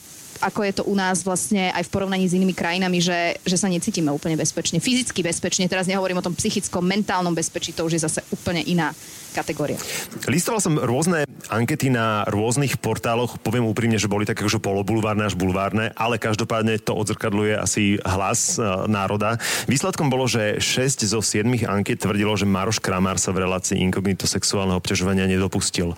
ako 0.43 0.61
je 0.67 0.73
to 0.75 0.83
u 0.91 0.95
nás 0.99 1.23
vlastne 1.23 1.71
aj 1.71 1.87
v 1.87 1.93
porovnaní 1.93 2.27
s 2.27 2.35
inými 2.35 2.57
krajinami, 2.57 2.99
že, 2.99 3.39
že 3.47 3.55
sa 3.55 3.71
necítime 3.71 4.11
úplne 4.11 4.35
bezpečne. 4.35 4.83
Fyzicky 4.83 5.23
bezpečne, 5.23 5.71
teraz 5.71 5.87
nehovorím 5.87 6.19
o 6.19 6.27
tom 6.27 6.35
psychickom, 6.35 6.83
mentálnom 6.83 7.31
bezpečí, 7.31 7.71
to 7.71 7.87
už 7.87 7.95
je 7.95 8.05
zase 8.11 8.21
úplne 8.35 8.65
iná 8.67 8.91
kategória. 9.33 9.81
Listoval 10.29 10.61
som 10.61 10.77
rôzne 10.79 11.25
ankety 11.49 11.91
na 11.91 12.23
rôznych 12.29 12.79
portáloch, 12.79 13.41
poviem 13.41 13.67
úprimne, 13.67 13.99
že 13.99 14.09
boli 14.09 14.29
také 14.29 14.45
akože 14.45 14.63
polobulvárne 14.63 15.27
až 15.27 15.35
bulvárne, 15.35 15.91
ale 15.97 16.21
každopádne 16.21 16.79
to 16.81 16.93
odzrkadluje 16.95 17.57
asi 17.57 17.97
hlas 18.05 18.57
e, 18.57 18.65
národa. 18.87 19.41
Výsledkom 19.67 20.13
bolo, 20.13 20.29
že 20.29 20.61
6 20.61 21.09
zo 21.09 21.21
7 21.25 21.49
anket 21.67 22.05
tvrdilo, 22.05 22.37
že 22.37 22.49
Maroš 22.49 22.79
Kramár 22.79 23.17
sa 23.17 23.35
v 23.35 23.45
relácii 23.45 23.81
inkognito 23.81 24.29
sexuálneho 24.29 24.79
obťažovania 24.79 25.29
nedopustil. 25.29 25.97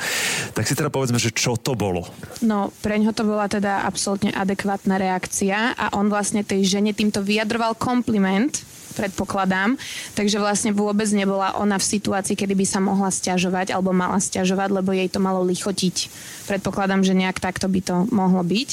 Tak 0.54 0.64
si 0.64 0.78
teda 0.78 0.88
povedzme, 0.92 1.18
že 1.18 1.34
čo 1.34 1.58
to 1.58 1.74
bolo? 1.74 2.06
No, 2.44 2.70
pre 2.80 3.00
ňo 3.00 3.16
to 3.16 3.26
bola 3.26 3.50
teda 3.50 3.84
absolútne 3.84 4.30
adekvátna 4.32 4.96
reakcia 5.00 5.74
a 5.74 5.94
on 5.96 6.08
vlastne 6.08 6.46
tej 6.46 6.66
žene 6.66 6.92
týmto 6.94 7.24
vyjadroval 7.24 7.74
kompliment, 7.74 8.62
predpokladám. 8.94 9.76
Takže 10.14 10.38
vlastne 10.38 10.70
vôbec 10.70 11.10
nebola 11.10 11.58
ona 11.58 11.76
v 11.76 11.86
situácii, 11.98 12.38
kedy 12.38 12.54
by 12.54 12.66
sa 12.66 12.80
mohla 12.80 13.10
stiažovať 13.10 13.74
alebo 13.74 13.90
mala 13.90 14.22
stiažovať, 14.22 14.68
lebo 14.70 14.94
jej 14.94 15.10
to 15.10 15.18
malo 15.18 15.42
lichotiť. 15.42 16.08
Predpokladám, 16.46 17.02
že 17.02 17.18
nejak 17.18 17.42
takto 17.42 17.66
by 17.66 17.80
to 17.82 17.94
mohlo 18.14 18.40
byť. 18.40 18.70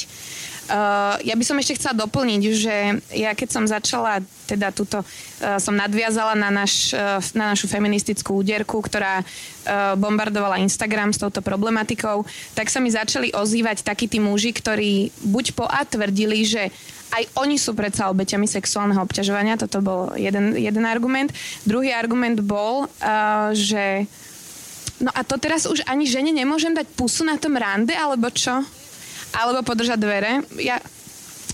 Uh, 0.62 1.18
ja 1.26 1.34
by 1.34 1.42
som 1.42 1.58
ešte 1.58 1.74
chcela 1.74 2.06
doplniť, 2.06 2.42
že 2.54 2.74
ja 3.18 3.34
keď 3.34 3.48
som 3.50 3.64
začala, 3.66 4.22
teda 4.46 4.70
túto, 4.70 5.02
uh, 5.02 5.58
som 5.58 5.74
nadviazala 5.74 6.38
na, 6.38 6.54
naš, 6.54 6.94
uh, 6.94 7.18
na 7.34 7.50
našu 7.50 7.66
feministickú 7.66 8.38
úderku, 8.38 8.78
ktorá 8.78 9.20
uh, 9.20 9.98
bombardovala 9.98 10.62
Instagram 10.62 11.10
s 11.10 11.18
touto 11.18 11.42
problematikou, 11.42 12.22
tak 12.54 12.70
sa 12.70 12.78
mi 12.78 12.94
začali 12.94 13.34
ozývať 13.34 13.82
takí 13.82 14.06
tí 14.06 14.22
muži, 14.22 14.54
ktorí 14.54 15.10
buď 15.26 15.58
po 15.58 15.66
A 15.66 15.82
tvrdili, 15.82 16.46
že 16.46 16.70
aj 17.12 17.22
oni 17.36 17.60
sú 17.60 17.76
predsa 17.76 18.08
obeťami 18.08 18.48
sexuálneho 18.48 19.04
obťažovania, 19.04 19.60
toto 19.60 19.84
bol 19.84 20.16
jeden, 20.16 20.56
jeden 20.56 20.84
argument. 20.88 21.28
Druhý 21.68 21.92
argument 21.92 22.40
bol, 22.40 22.88
uh, 22.88 23.52
že 23.52 24.08
no 24.98 25.12
a 25.12 25.20
to 25.20 25.36
teraz 25.36 25.68
už 25.68 25.84
ani 25.84 26.08
žene 26.08 26.32
nemôžem 26.32 26.72
dať 26.72 26.88
pusu 26.96 27.22
na 27.28 27.36
tom 27.36 27.54
rande, 27.54 27.92
alebo 27.92 28.32
čo? 28.32 28.64
Alebo 29.32 29.60
podržať 29.64 29.98
dvere. 30.00 30.44
Ja, 30.60 30.80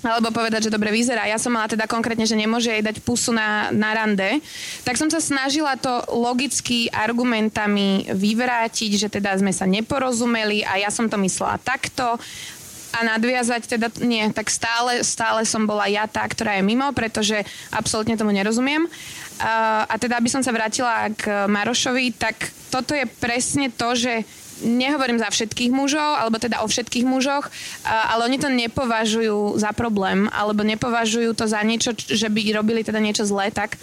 alebo 0.06 0.30
povedať, 0.30 0.70
že 0.70 0.74
dobre 0.74 0.94
vyzerá. 0.94 1.26
Ja 1.26 1.40
som 1.42 1.54
mala 1.54 1.66
teda 1.66 1.90
konkrétne, 1.90 2.22
že 2.22 2.38
nemôže 2.38 2.70
jej 2.70 2.84
dať 2.84 3.02
pusu 3.02 3.34
na, 3.34 3.74
na 3.74 3.90
rande. 3.98 4.38
Tak 4.86 4.94
som 4.94 5.10
sa 5.10 5.18
snažila 5.18 5.74
to 5.74 5.90
logicky 6.14 6.86
argumentami 6.94 8.06
vyvrátiť, 8.06 8.90
že 8.94 9.08
teda 9.10 9.34
sme 9.34 9.50
sa 9.50 9.66
neporozumeli 9.66 10.62
a 10.62 10.78
ja 10.78 10.90
som 10.92 11.10
to 11.10 11.18
myslela 11.18 11.58
takto 11.62 12.14
a 12.94 13.04
nadviazať, 13.04 13.78
teda 13.78 13.88
nie, 14.00 14.24
tak 14.32 14.48
stále, 14.48 15.04
stále 15.04 15.44
som 15.44 15.68
bola 15.68 15.84
ja 15.86 16.08
tá, 16.08 16.24
ktorá 16.24 16.56
je 16.56 16.64
mimo, 16.64 16.88
pretože 16.96 17.44
absolútne 17.68 18.16
tomu 18.16 18.32
nerozumiem. 18.32 18.88
A, 19.38 19.84
a 19.86 19.94
teda, 20.00 20.18
aby 20.18 20.26
som 20.26 20.42
sa 20.42 20.50
vrátila 20.50 21.12
k 21.14 21.46
Marošovi, 21.46 22.16
tak 22.16 22.50
toto 22.72 22.96
je 22.96 23.06
presne 23.06 23.70
to, 23.70 23.94
že 23.94 24.24
nehovorím 24.62 25.18
za 25.18 25.30
všetkých 25.30 25.70
mužov, 25.70 26.18
alebo 26.18 26.38
teda 26.40 26.62
o 26.62 26.70
všetkých 26.70 27.06
mužoch, 27.06 27.50
ale 27.84 28.26
oni 28.26 28.38
to 28.40 28.50
nepovažujú 28.50 29.58
za 29.58 29.70
problém, 29.74 30.26
alebo 30.34 30.66
nepovažujú 30.66 31.34
to 31.34 31.46
za 31.46 31.62
niečo, 31.62 31.94
že 31.94 32.26
by 32.26 32.40
robili 32.54 32.82
teda 32.82 32.98
niečo 32.98 33.26
zlé, 33.26 33.50
tak. 33.54 33.78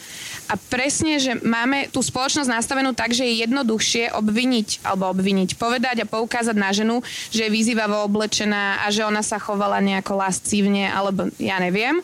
A 0.46 0.62
presne, 0.70 1.18
že 1.18 1.42
máme 1.42 1.90
tú 1.90 2.06
spoločnosť 2.06 2.50
nastavenú 2.52 2.94
tak, 2.94 3.18
že 3.18 3.26
je 3.26 3.42
jednoduchšie 3.48 4.14
obviniť, 4.14 4.86
alebo 4.86 5.10
obviniť, 5.10 5.58
povedať 5.58 6.06
a 6.06 6.10
poukázať 6.10 6.54
na 6.54 6.70
ženu, 6.70 7.02
že 7.34 7.50
je 7.50 7.54
vyzývavo 7.56 8.06
oblečená 8.06 8.86
a 8.86 8.94
že 8.94 9.02
ona 9.02 9.26
sa 9.26 9.42
chovala 9.42 9.82
nejako 9.82 10.22
lascívne, 10.22 10.86
alebo 10.86 11.34
ja 11.42 11.58
neviem. 11.58 11.98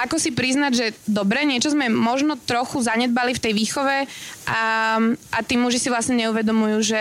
Ako 0.00 0.16
si 0.16 0.32
priznať, 0.32 0.72
že 0.72 0.86
dobre, 1.04 1.44
niečo 1.44 1.68
sme 1.68 1.92
možno 1.92 2.40
trochu 2.40 2.80
zanedbali 2.80 3.36
v 3.36 3.42
tej 3.44 3.52
výchove 3.52 4.08
a, 4.48 4.62
a 5.28 5.38
tí 5.44 5.60
muži 5.60 5.76
si 5.76 5.92
vlastne 5.92 6.16
neuvedomujú, 6.16 6.78
že 6.80 7.00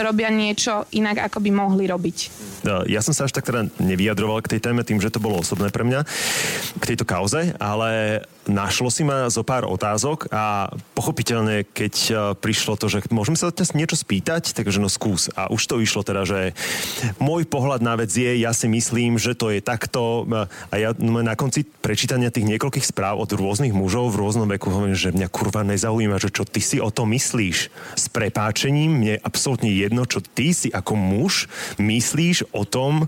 robia 0.00 0.32
niečo 0.32 0.88
inak, 0.96 1.28
ako 1.28 1.44
by 1.44 1.50
mohli 1.52 1.84
robiť. 1.88 2.18
Ja 2.88 3.02
som 3.02 3.12
sa 3.12 3.26
až 3.26 3.34
tak 3.34 3.48
teda 3.48 3.68
nevyjadroval 3.82 4.40
k 4.40 4.56
tej 4.56 4.60
téme 4.70 4.86
tým, 4.86 5.02
že 5.02 5.10
to 5.10 5.20
bolo 5.20 5.42
osobné 5.42 5.68
pre 5.68 5.82
mňa, 5.82 6.00
k 6.78 6.84
tejto 6.88 7.04
kauze, 7.04 7.52
ale 7.58 8.22
našlo 8.46 8.90
si 8.90 9.06
ma 9.06 9.30
zo 9.30 9.46
pár 9.46 9.68
otázok 9.68 10.26
a 10.34 10.70
pochopiteľne, 10.98 11.62
keď 11.62 11.94
e, 11.94 12.12
prišlo 12.38 12.74
to, 12.74 12.90
že 12.90 13.06
môžeme 13.14 13.38
sa 13.38 13.54
ťa 13.54 13.74
niečo 13.78 13.94
spýtať, 13.94 14.56
takže 14.56 14.82
no 14.82 14.90
skús. 14.90 15.30
A 15.38 15.46
už 15.50 15.62
to 15.62 15.78
išlo 15.78 16.02
teda, 16.02 16.26
že 16.26 16.56
môj 17.22 17.46
pohľad 17.46 17.84
na 17.84 17.94
vec 17.94 18.10
je, 18.10 18.42
ja 18.42 18.50
si 18.50 18.66
myslím, 18.66 19.18
že 19.18 19.38
to 19.38 19.54
je 19.54 19.62
takto 19.62 20.26
e, 20.26 20.46
a 20.46 20.74
ja 20.74 20.90
no, 20.98 21.22
na 21.22 21.38
konci 21.38 21.62
prečítania 21.62 22.34
tých 22.34 22.48
niekoľkých 22.48 22.86
správ 22.86 23.22
od 23.22 23.30
rôznych 23.30 23.74
mužov 23.74 24.10
v 24.10 24.20
rôznom 24.26 24.48
veku 24.50 24.74
hovorím, 24.74 24.98
že 24.98 25.14
mňa 25.14 25.28
kurva 25.30 25.62
nezaujíma, 25.62 26.18
že 26.18 26.34
čo 26.34 26.42
ty 26.42 26.58
si 26.58 26.82
o 26.82 26.90
tom 26.90 27.14
myslíš. 27.14 27.58
S 27.94 28.06
prepáčením 28.10 28.90
mne 28.98 29.10
je 29.18 29.24
absolútne 29.24 29.70
jedno, 29.70 30.02
čo 30.08 30.18
ty 30.18 30.50
si 30.50 30.68
ako 30.74 30.98
muž 30.98 31.46
myslíš 31.78 32.50
o 32.50 32.66
tom, 32.66 33.06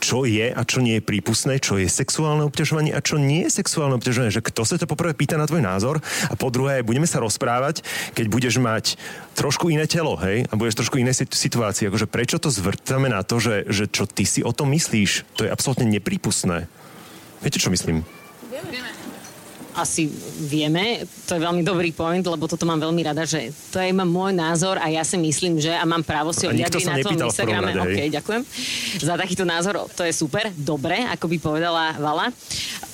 čo 0.00 0.28
je 0.28 0.52
a 0.52 0.62
čo 0.62 0.84
nie 0.84 1.00
je 1.00 1.06
prípustné, 1.06 1.58
čo 1.58 1.80
je 1.80 1.88
sexuálne 1.88 2.44
obťažovanie 2.46 2.92
a 2.92 3.00
čo 3.00 3.16
nie 3.16 3.48
je 3.48 3.50
sexuálne 3.62 3.96
obťažovanie. 3.96 4.34
Že 4.34 4.46
kto 4.46 4.62
sa 4.62 4.74
to 4.76 4.88
poprvé 4.88 5.16
pýta 5.16 5.40
na 5.40 5.48
tvoj 5.48 5.64
názor 5.64 5.98
a 6.28 6.34
po 6.36 6.52
druhé 6.52 6.84
budeme 6.86 7.08
sa 7.08 7.22
rozprávať, 7.22 7.82
keď 8.12 8.26
budeš 8.28 8.54
mať 8.60 9.00
trošku 9.36 9.68
iné 9.72 9.84
telo, 9.88 10.16
hej, 10.20 10.46
a 10.48 10.54
budeš 10.54 10.80
trošku 10.84 11.00
inej 11.00 11.26
situácii. 11.28 11.88
Akože 11.88 12.08
prečo 12.08 12.40
to 12.40 12.52
zvrtame 12.52 13.12
na 13.12 13.24
to, 13.26 13.40
že, 13.40 13.68
že 13.68 13.84
čo 13.90 14.08
ty 14.08 14.24
si 14.24 14.40
o 14.40 14.52
tom 14.52 14.72
myslíš? 14.72 15.26
To 15.40 15.44
je 15.44 15.52
absolútne 15.52 15.88
neprípustné. 15.88 16.70
Viete, 17.44 17.60
čo 17.60 17.68
myslím? 17.68 18.02
Vieme 18.48 18.95
asi 19.76 20.08
vieme. 20.40 21.04
To 21.28 21.36
je 21.36 21.40
veľmi 21.44 21.60
dobrý 21.60 21.92
point, 21.92 22.24
lebo 22.24 22.48
toto 22.48 22.64
mám 22.64 22.80
veľmi 22.80 23.04
rada, 23.04 23.28
že 23.28 23.52
to 23.70 23.78
je 23.78 23.92
môj 23.92 24.32
názor 24.32 24.80
a 24.80 24.88
ja 24.88 25.04
si 25.04 25.20
myslím, 25.20 25.60
že 25.60 25.70
a 25.70 25.84
mám 25.84 26.00
právo 26.00 26.32
si 26.32 26.48
ho 26.48 26.52
vyjadriť 26.52 26.84
na 26.88 26.96
tom 27.04 27.14
Instagrame. 27.14 27.70
Rade, 27.76 27.84
OK, 27.84 28.00
ďakujem 28.08 28.42
za 29.04 29.14
takýto 29.20 29.44
názor. 29.44 29.84
To 29.92 30.02
je 30.02 30.12
super. 30.16 30.48
Dobre, 30.56 31.04
ako 31.04 31.28
by 31.28 31.36
povedala 31.36 31.84
Vala. 32.00 32.32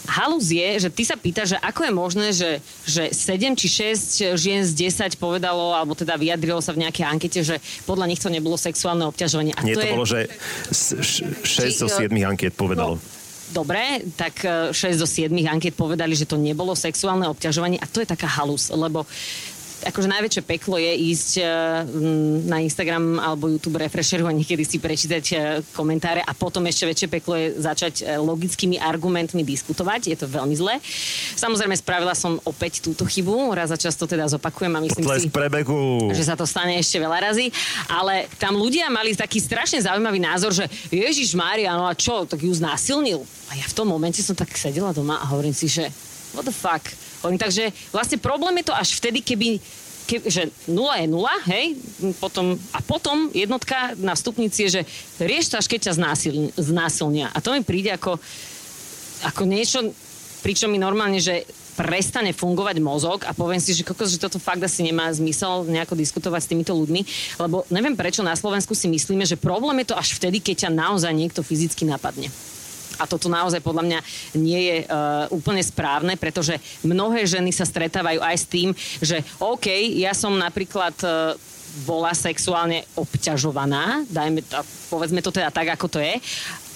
Halus 0.03 0.51
je, 0.51 0.83
že 0.83 0.91
ty 0.91 1.07
sa 1.07 1.15
pýtaš, 1.15 1.55
že 1.55 1.59
ako 1.63 1.87
je 1.87 1.93
možné, 1.95 2.27
že, 2.35 2.51
že 2.83 3.15
7 3.15 3.55
či 3.55 3.95
6 3.95 4.35
žien 4.35 4.67
z 4.67 4.91
10 4.91 5.15
povedalo, 5.15 5.79
alebo 5.79 5.95
teda 5.95 6.19
vyjadrilo 6.19 6.59
sa 6.59 6.75
v 6.75 6.83
nejakej 6.83 7.07
ankete, 7.07 7.41
že 7.47 7.57
podľa 7.87 8.11
nich 8.11 8.19
to 8.19 8.27
nebolo 8.27 8.59
sexuálne 8.59 9.07
obťažovanie. 9.07 9.55
A 9.55 9.63
Nie, 9.63 9.79
to, 9.79 9.81
to 9.81 9.87
je... 9.87 9.93
bolo, 9.95 10.07
že 10.07 10.21
6 10.75 11.87
zo 11.87 11.87
7 11.87 12.11
anket 12.27 12.59
povedalo. 12.59 12.99
No, 12.99 13.22
Dobre, 13.53 14.01
tak 14.17 14.49
6 14.73 14.73
e, 14.73 14.97
zo 14.97 15.05
7 15.05 15.29
anket 15.45 15.77
povedali, 15.77 16.17
že 16.17 16.25
to 16.25 16.41
nebolo 16.41 16.73
sexuálne 16.73 17.29
obťažovanie 17.29 17.77
a 17.77 17.87
to 17.87 18.01
je 18.01 18.09
taká 18.09 18.25
halus, 18.25 18.73
lebo 18.73 19.05
akože 19.85 20.09
najväčšie 20.09 20.43
peklo 20.47 20.79
je 20.79 20.93
ísť 21.13 21.31
uh, 21.43 21.47
na 22.47 22.63
Instagram 22.63 23.19
alebo 23.19 23.51
YouTube 23.51 23.83
refresheru 23.83 24.31
a 24.31 24.33
niekedy 24.33 24.63
si 24.63 24.79
prečítať 24.79 25.25
uh, 25.33 25.39
komentáre 25.75 26.23
a 26.23 26.33
potom 26.33 26.63
ešte 26.71 26.87
väčšie 26.87 27.09
peklo 27.11 27.35
je 27.35 27.47
začať 27.59 27.95
uh, 28.03 28.23
logickými 28.23 28.79
argumentmi 28.79 29.43
diskutovať. 29.43 30.15
Je 30.15 30.17
to 30.17 30.31
veľmi 30.31 30.55
zlé. 30.55 30.79
Samozrejme, 31.35 31.75
spravila 31.75 32.15
som 32.15 32.39
opäť 32.47 32.85
túto 32.85 33.03
chybu. 33.03 33.53
Raz 33.53 33.73
za 33.73 33.79
často 33.81 34.07
teda 34.07 34.29
zopakujem 34.29 34.73
a 34.77 34.81
myslím 34.85 35.05
Potles 35.05 35.25
si, 35.27 35.31
prebehu. 35.33 36.13
že 36.13 36.23
sa 36.23 36.37
to 36.37 36.45
stane 36.45 36.77
ešte 36.79 37.01
veľa 37.01 37.33
razy. 37.33 37.49
Ale 37.89 38.29
tam 38.37 38.55
ľudia 38.55 38.93
mali 38.93 39.17
taký 39.17 39.41
strašne 39.41 39.81
zaujímavý 39.81 40.21
názor, 40.21 40.53
že 40.53 40.69
Ježiš 40.93 41.33
Mária, 41.33 41.73
no 41.75 41.89
a 41.89 41.97
čo, 41.97 42.29
tak 42.29 42.45
ju 42.45 42.53
znásilnil. 42.53 43.25
A 43.51 43.57
ja 43.57 43.67
v 43.67 43.75
tom 43.77 43.89
momente 43.89 44.21
som 44.21 44.37
tak 44.37 44.53
sedela 44.55 44.93
doma 44.93 45.19
a 45.21 45.29
hovorím 45.33 45.57
si, 45.57 45.69
že 45.69 45.89
what 46.33 46.45
the 46.45 46.55
fuck, 46.55 46.83
takže 47.23 47.71
vlastne 47.95 48.19
problém 48.19 48.61
je 48.61 48.69
to 48.69 48.75
až 48.75 48.99
vtedy, 48.99 49.23
keby 49.23 49.63
ke, 50.03 50.19
že 50.27 50.51
nula 50.67 50.99
je 50.99 51.07
nula, 51.07 51.35
hej, 51.47 51.79
potom, 52.19 52.59
a 52.75 52.79
potom 52.83 53.31
jednotka 53.31 53.95
na 54.03 54.19
stupnici 54.19 54.67
je, 54.67 54.83
že 54.83 54.83
rieš 55.23 55.55
to 55.55 55.59
až 55.63 55.67
keď 55.71 55.81
ťa 55.91 55.93
znásil, 55.95 56.35
znásilnia. 56.59 57.31
A 57.31 57.39
to 57.39 57.55
mi 57.55 57.63
príde 57.63 57.95
ako, 57.95 58.19
ako 59.23 59.43
niečo, 59.47 59.79
pričom 60.43 60.75
mi 60.75 60.83
normálne, 60.83 61.23
že 61.23 61.47
prestane 61.73 62.37
fungovať 62.37 62.77
mozog 62.85 63.25
a 63.25 63.33
poviem 63.33 63.57
si, 63.57 63.73
že 63.73 63.87
kokos, 63.87 64.13
že 64.13 64.21
toto 64.21 64.37
fakt 64.37 64.61
asi 64.61 64.85
nemá 64.85 65.09
zmysel 65.09 65.65
nejako 65.65 65.97
diskutovať 65.97 66.41
s 66.45 66.51
týmito 66.53 66.77
ľuďmi, 66.77 67.01
lebo 67.41 67.65
neviem 67.73 67.97
prečo 67.97 68.21
na 68.21 68.37
Slovensku 68.37 68.77
si 68.77 68.93
myslíme, 68.93 69.25
že 69.25 69.41
problém 69.41 69.81
je 69.81 69.95
to 69.95 69.97
až 69.97 70.21
vtedy, 70.21 70.45
keď 70.45 70.69
ťa 70.69 70.71
naozaj 70.77 71.13
niekto 71.17 71.41
fyzicky 71.41 71.89
napadne. 71.89 72.29
A 72.99 73.05
toto 73.09 73.29
naozaj 73.33 73.61
podľa 73.65 73.85
mňa 73.89 73.99
nie 74.37 74.61
je 74.69 74.77
uh, 74.85 75.29
úplne 75.33 75.61
správne, 75.63 76.17
pretože 76.17 76.57
mnohé 76.85 77.25
ženy 77.29 77.53
sa 77.53 77.69
stretávajú 77.69 78.21
aj 78.21 78.37
s 78.37 78.47
tým, 78.47 78.69
že 79.01 79.21
OK, 79.41 79.69
ja 79.97 80.13
som 80.13 80.35
napríklad 80.35 80.97
uh, 81.05 81.33
bola 81.89 82.13
sexuálne 82.13 82.85
obťažovaná, 83.01 84.05
dajme, 84.13 84.45
povedzme 84.93 85.25
to 85.25 85.33
teda 85.33 85.49
tak, 85.49 85.73
ako 85.73 85.89
to 85.89 85.99
je, 86.05 86.21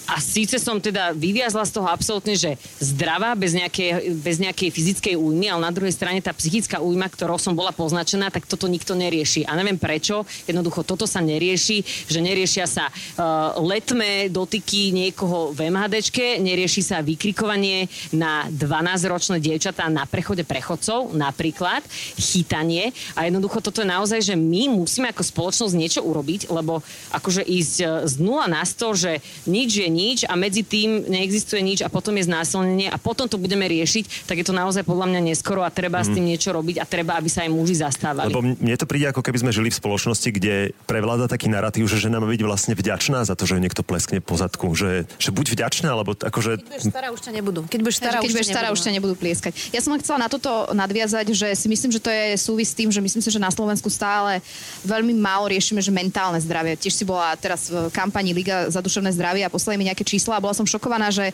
a 0.07 0.23
síce 0.23 0.55
som 0.55 0.79
teda 0.79 1.11
vyviazla 1.11 1.67
z 1.67 1.75
toho 1.75 1.91
absolútne, 1.91 2.31
že 2.39 2.55
zdravá, 2.79 3.35
bez 3.35 3.51
nejakej, 3.51 4.15
bez 4.15 4.39
nejakej 4.39 4.69
fyzickej 4.71 5.15
újmy, 5.19 5.51
ale 5.51 5.67
na 5.67 5.75
druhej 5.75 5.91
strane 5.91 6.23
tá 6.23 6.31
psychická 6.31 6.79
újma, 6.79 7.11
ktorou 7.11 7.35
som 7.35 7.51
bola 7.51 7.75
poznačená, 7.75 8.31
tak 8.31 8.47
toto 8.47 8.71
nikto 8.71 8.95
nerieši. 8.95 9.43
A 9.43 9.59
neviem 9.59 9.75
prečo, 9.75 10.23
jednoducho 10.47 10.87
toto 10.87 11.03
sa 11.03 11.19
nerieši, 11.19 12.07
že 12.07 12.19
neriešia 12.23 12.63
sa 12.63 12.87
uh, 12.87 13.59
letmé 13.59 14.31
dotyky 14.31 14.95
niekoho 14.95 15.51
v 15.51 15.67
MHDčke, 15.67 16.39
nerieši 16.39 16.81
sa 16.87 17.03
vykrikovanie 17.03 17.91
na 18.15 18.47
12-ročné 18.47 19.43
dievčatá 19.43 19.91
na 19.91 20.07
prechode 20.07 20.47
prechodcov, 20.47 21.11
napríklad, 21.11 21.83
chytanie. 22.15 22.95
A 23.19 23.27
jednoducho 23.27 23.59
toto 23.59 23.83
je 23.83 23.91
naozaj, 23.91 24.23
že 24.23 24.39
my 24.39 24.71
musíme 24.71 25.11
ako 25.11 25.19
spoločnosť 25.19 25.75
niečo 25.75 25.99
urobiť, 25.99 26.47
lebo 26.47 26.79
akože 27.11 27.43
ísť 27.43 27.75
e, 27.83 27.85
z 28.07 28.13
0 28.23 28.47
na 28.47 28.63
100, 28.63 29.03
že 29.03 29.11
nič 29.43 29.69
je 29.83 29.96
nič 29.97 30.29
a 30.29 30.37
medzi 30.37 30.61
tým 30.61 31.09
neexistuje 31.09 31.65
nič 31.65 31.79
a 31.81 31.89
potom 31.89 32.13
je 32.21 32.29
znásilnenie 32.29 32.93
a 32.93 33.01
potom 33.01 33.25
to 33.25 33.41
budeme 33.41 33.65
riešiť, 33.65 34.29
tak 34.29 34.37
je 34.37 34.45
to 34.45 34.53
naozaj 34.53 34.85
podľa 34.85 35.09
mňa 35.09 35.21
neskoro 35.33 35.65
a 35.65 35.73
treba 35.73 36.01
mm. 36.01 36.05
s 36.05 36.09
tým 36.13 36.23
mhm. 36.23 36.29
niečo 36.29 36.49
robiť 36.53 36.77
a 36.77 36.85
treba, 36.85 37.17
aby 37.17 37.29
sa 37.33 37.41
aj 37.43 37.49
muži 37.49 37.81
zastávali. 37.81 38.29
Lebo 38.29 38.45
mne 38.45 38.75
to 38.77 38.85
príde 38.85 39.09
ako 39.09 39.25
keby 39.25 39.41
sme 39.41 39.51
žili 39.51 39.73
v 39.73 39.77
spoločnosti, 39.81 40.29
kde 40.29 40.55
prevláda 40.85 41.25
taký 41.25 41.49
narratív, 41.49 41.89
že 41.89 41.97
žena 41.97 42.21
má 42.21 42.29
byť 42.29 42.41
vlastne 42.45 42.73
vďačná 42.77 43.25
za 43.25 43.33
to, 43.33 43.49
že 43.49 43.57
niekto 43.57 43.81
pleskne 43.81 44.21
po 44.21 44.37
zadku. 44.37 44.77
Že, 44.77 45.09
že 45.17 45.29
buď 45.33 45.57
vďačná, 45.57 45.89
alebo 45.89 46.13
akože... 46.13 46.61
Keď 46.61 46.67
budeš 46.67 46.85
stará, 46.93 47.07
už 47.09 47.21
ťa 47.25 47.31
nebudú. 47.33 47.61
Keď 47.65 47.79
budeš 47.81 47.97
stará, 47.97 48.17
keď 48.21 48.29
už, 48.29 48.35
budeš 48.35 48.49
stará 48.53 48.67
už 48.69 48.81
ťa 48.83 48.91
nebudú 48.93 49.13
plieskať. 49.17 49.51
Ja 49.73 49.81
som 49.81 49.95
chcela 49.97 50.27
na 50.27 50.29
toto 50.29 50.69
nadviazať, 50.75 51.25
že 51.33 51.47
si 51.55 51.67
myslím, 51.71 51.89
že 51.95 52.03
to 52.03 52.11
je 52.11 52.37
súvis 52.37 52.69
s 52.69 52.75
tým, 52.77 52.91
že 52.93 53.01
myslím 53.01 53.23
si, 53.23 53.29
že 53.31 53.41
na 53.41 53.49
Slovensku 53.49 53.87
stále 53.89 54.43
veľmi 54.83 55.15
málo 55.17 55.49
riešime, 55.49 55.81
že 55.81 55.89
mentálne 55.89 56.37
zdravie. 56.37 56.75
Tiež 56.77 56.93
si 56.93 57.07
bola 57.07 57.33
teraz 57.39 57.71
v 57.71 57.89
kampani 57.89 58.35
Liga 58.35 58.67
za 58.67 58.83
duševné 58.83 59.15
zdravie 59.15 59.47
a 59.47 59.49
poslali 59.49 59.79
mi 59.79 59.86
nejaké 59.87 60.03
čísla 60.03 60.37
a 60.37 60.43
bola 60.43 60.53
som 60.53 60.67
šokovaná, 60.67 61.09
že 61.09 61.31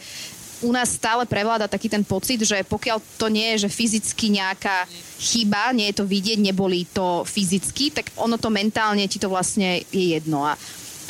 u 0.63 0.71
nás 0.71 0.95
stále 0.95 1.27
prevláda 1.27 1.67
taký 1.67 1.91
ten 1.91 2.07
pocit, 2.07 2.39
že 2.39 2.63
pokiaľ 2.63 3.19
to 3.19 3.27
nie 3.27 3.51
je, 3.55 3.67
že 3.67 3.75
fyzicky 3.75 4.31
nejaká 4.31 4.87
chyba, 5.19 5.75
nie 5.75 5.91
je 5.91 5.99
to 5.99 6.05
vidieť, 6.07 6.39
neboli 6.39 6.87
to 6.87 7.27
fyzicky, 7.27 7.91
tak 7.91 8.07
ono 8.15 8.39
to 8.39 8.47
mentálne 8.47 9.03
ti 9.11 9.19
to 9.19 9.27
vlastne 9.27 9.83
je 9.91 10.15
jedno. 10.15 10.47
A, 10.47 10.55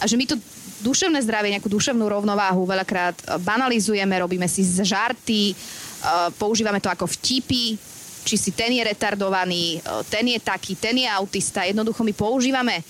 a 0.02 0.04
že 0.10 0.18
my 0.18 0.26
to 0.26 0.42
duševné 0.82 1.22
zdravie, 1.22 1.54
nejakú 1.54 1.70
duševnú 1.70 2.04
rovnováhu 2.10 2.66
veľakrát 2.66 3.40
banalizujeme, 3.40 4.20
robíme 4.20 4.50
si 4.50 4.66
žarty, 4.66 5.54
používame 6.36 6.82
to 6.84 6.92
ako 6.92 7.08
vtipy, 7.08 7.78
či 8.24 8.36
si 8.36 8.52
ten 8.52 8.72
je 8.72 8.84
retardovaný, 8.84 9.80
ten 10.12 10.28
je 10.28 10.40
taký, 10.40 10.76
ten 10.76 10.96
je 10.96 11.08
autista. 11.08 11.64
Jednoducho 11.64 12.04
my 12.04 12.14
používame 12.16 12.84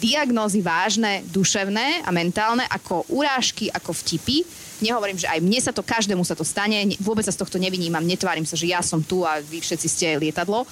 diagnózy 0.00 0.64
vážne, 0.64 1.26
duševné 1.28 2.06
a 2.06 2.10
mentálne, 2.14 2.64
ako 2.70 3.04
urážky, 3.12 3.68
ako 3.68 3.92
vtipy. 3.92 4.46
Nehovorím, 4.82 5.18
že 5.18 5.30
aj 5.30 5.38
mne 5.38 5.60
sa 5.62 5.70
to, 5.70 5.82
každému 5.86 6.26
sa 6.26 6.34
to 6.34 6.42
stane, 6.42 6.96
vôbec 6.98 7.22
sa 7.22 7.30
z 7.30 7.38
tohto 7.38 7.58
nevinímam, 7.60 8.02
netvárim 8.02 8.46
sa, 8.46 8.58
že 8.58 8.70
ja 8.70 8.82
som 8.82 8.98
tu 8.98 9.22
a 9.22 9.38
vy 9.38 9.62
všetci 9.62 9.86
ste 9.86 10.06
lietadlo. 10.18 10.66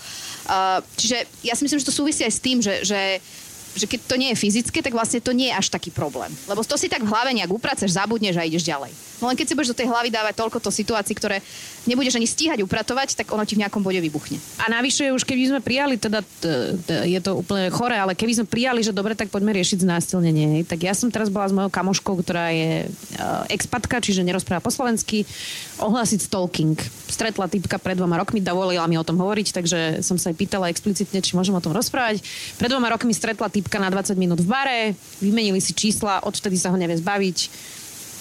Uh, 0.46 0.82
čiže 0.98 1.26
ja 1.46 1.54
si 1.54 1.62
myslím, 1.62 1.78
že 1.78 1.88
to 1.88 1.94
súvisí 1.94 2.26
aj 2.26 2.32
s 2.34 2.40
tým, 2.42 2.58
že, 2.58 2.82
že 2.82 3.22
že 3.74 3.86
keď 3.86 4.00
to 4.06 4.16
nie 4.18 4.28
je 4.34 4.40
fyzické, 4.40 4.82
tak 4.82 4.94
vlastne 4.94 5.22
to 5.22 5.30
nie 5.30 5.48
je 5.50 5.54
až 5.54 5.70
taký 5.70 5.94
problém. 5.94 6.30
Lebo 6.50 6.66
to 6.66 6.74
si 6.74 6.90
tak 6.90 7.06
v 7.06 7.10
hlave 7.10 7.30
nejak 7.30 7.50
upraceš, 7.50 7.94
zabudneš 7.94 8.38
a 8.38 8.46
ideš 8.46 8.66
ďalej. 8.66 8.90
No 9.20 9.28
len 9.28 9.36
keď 9.36 9.52
si 9.52 9.54
budeš 9.54 9.72
do 9.76 9.78
tej 9.84 9.88
hlavy 9.92 10.08
dávať 10.08 10.34
toľko 10.40 10.58
to 10.64 10.72
situácií, 10.72 11.12
ktoré 11.12 11.44
nebudeš 11.84 12.16
ani 12.16 12.24
stíhať 12.24 12.64
upratovať, 12.64 13.20
tak 13.20 13.28
ono 13.28 13.44
ti 13.44 13.52
v 13.52 13.60
nejakom 13.60 13.84
bode 13.84 14.00
vybuchne. 14.00 14.40
A 14.64 14.72
navyše 14.72 15.12
už 15.12 15.28
keby 15.28 15.52
sme 15.52 15.60
prijali, 15.60 16.00
teda 16.00 16.24
t- 16.24 16.80
t- 16.88 17.04
je 17.04 17.20
to 17.20 17.36
úplne 17.36 17.68
chore, 17.68 17.92
ale 17.92 18.16
keby 18.16 18.40
sme 18.40 18.46
prijali, 18.48 18.80
že 18.80 18.96
dobre, 18.96 19.12
tak 19.12 19.28
poďme 19.28 19.52
riešiť 19.52 19.84
znásilnenie. 19.84 20.64
Tak 20.64 20.80
ja 20.80 20.96
som 20.96 21.12
teraz 21.12 21.28
bola 21.28 21.52
s 21.52 21.52
mojou 21.52 21.68
kamoškou, 21.68 22.16
ktorá 22.24 22.48
je 22.48 22.88
uh, 22.88 23.44
expatka, 23.52 24.00
čiže 24.00 24.24
nerozpráva 24.24 24.64
po 24.64 24.72
slovensky, 24.72 25.28
ohlásiť 25.76 26.32
stalking. 26.32 26.80
Stretla 27.12 27.44
typka 27.44 27.76
pred 27.76 28.00
dvoma 28.00 28.16
rokmi, 28.16 28.40
dovolila 28.40 28.88
mi 28.88 28.96
o 28.96 29.04
tom 29.04 29.20
hovoriť, 29.20 29.52
takže 29.52 29.78
som 30.00 30.16
sa 30.16 30.32
jej 30.32 30.40
pýtala 30.40 30.72
explicitne, 30.72 31.20
či 31.20 31.36
môžem 31.36 31.52
o 31.52 31.60
tom 31.60 31.76
rozprávať. 31.76 32.24
Pred 32.56 32.72
dvoma 32.72 32.88
rokmi 32.88 33.12
stretla 33.12 33.52
typka 33.52 33.59
na 33.60 33.90
20 33.92 34.16
minút 34.16 34.40
v 34.40 34.48
bare, 34.48 34.80
vymenili 35.20 35.60
si 35.60 35.76
čísla, 35.76 36.24
odvtedy 36.24 36.56
sa 36.56 36.72
ho 36.72 36.76
nevie 36.80 36.96
zbaviť 36.96 37.38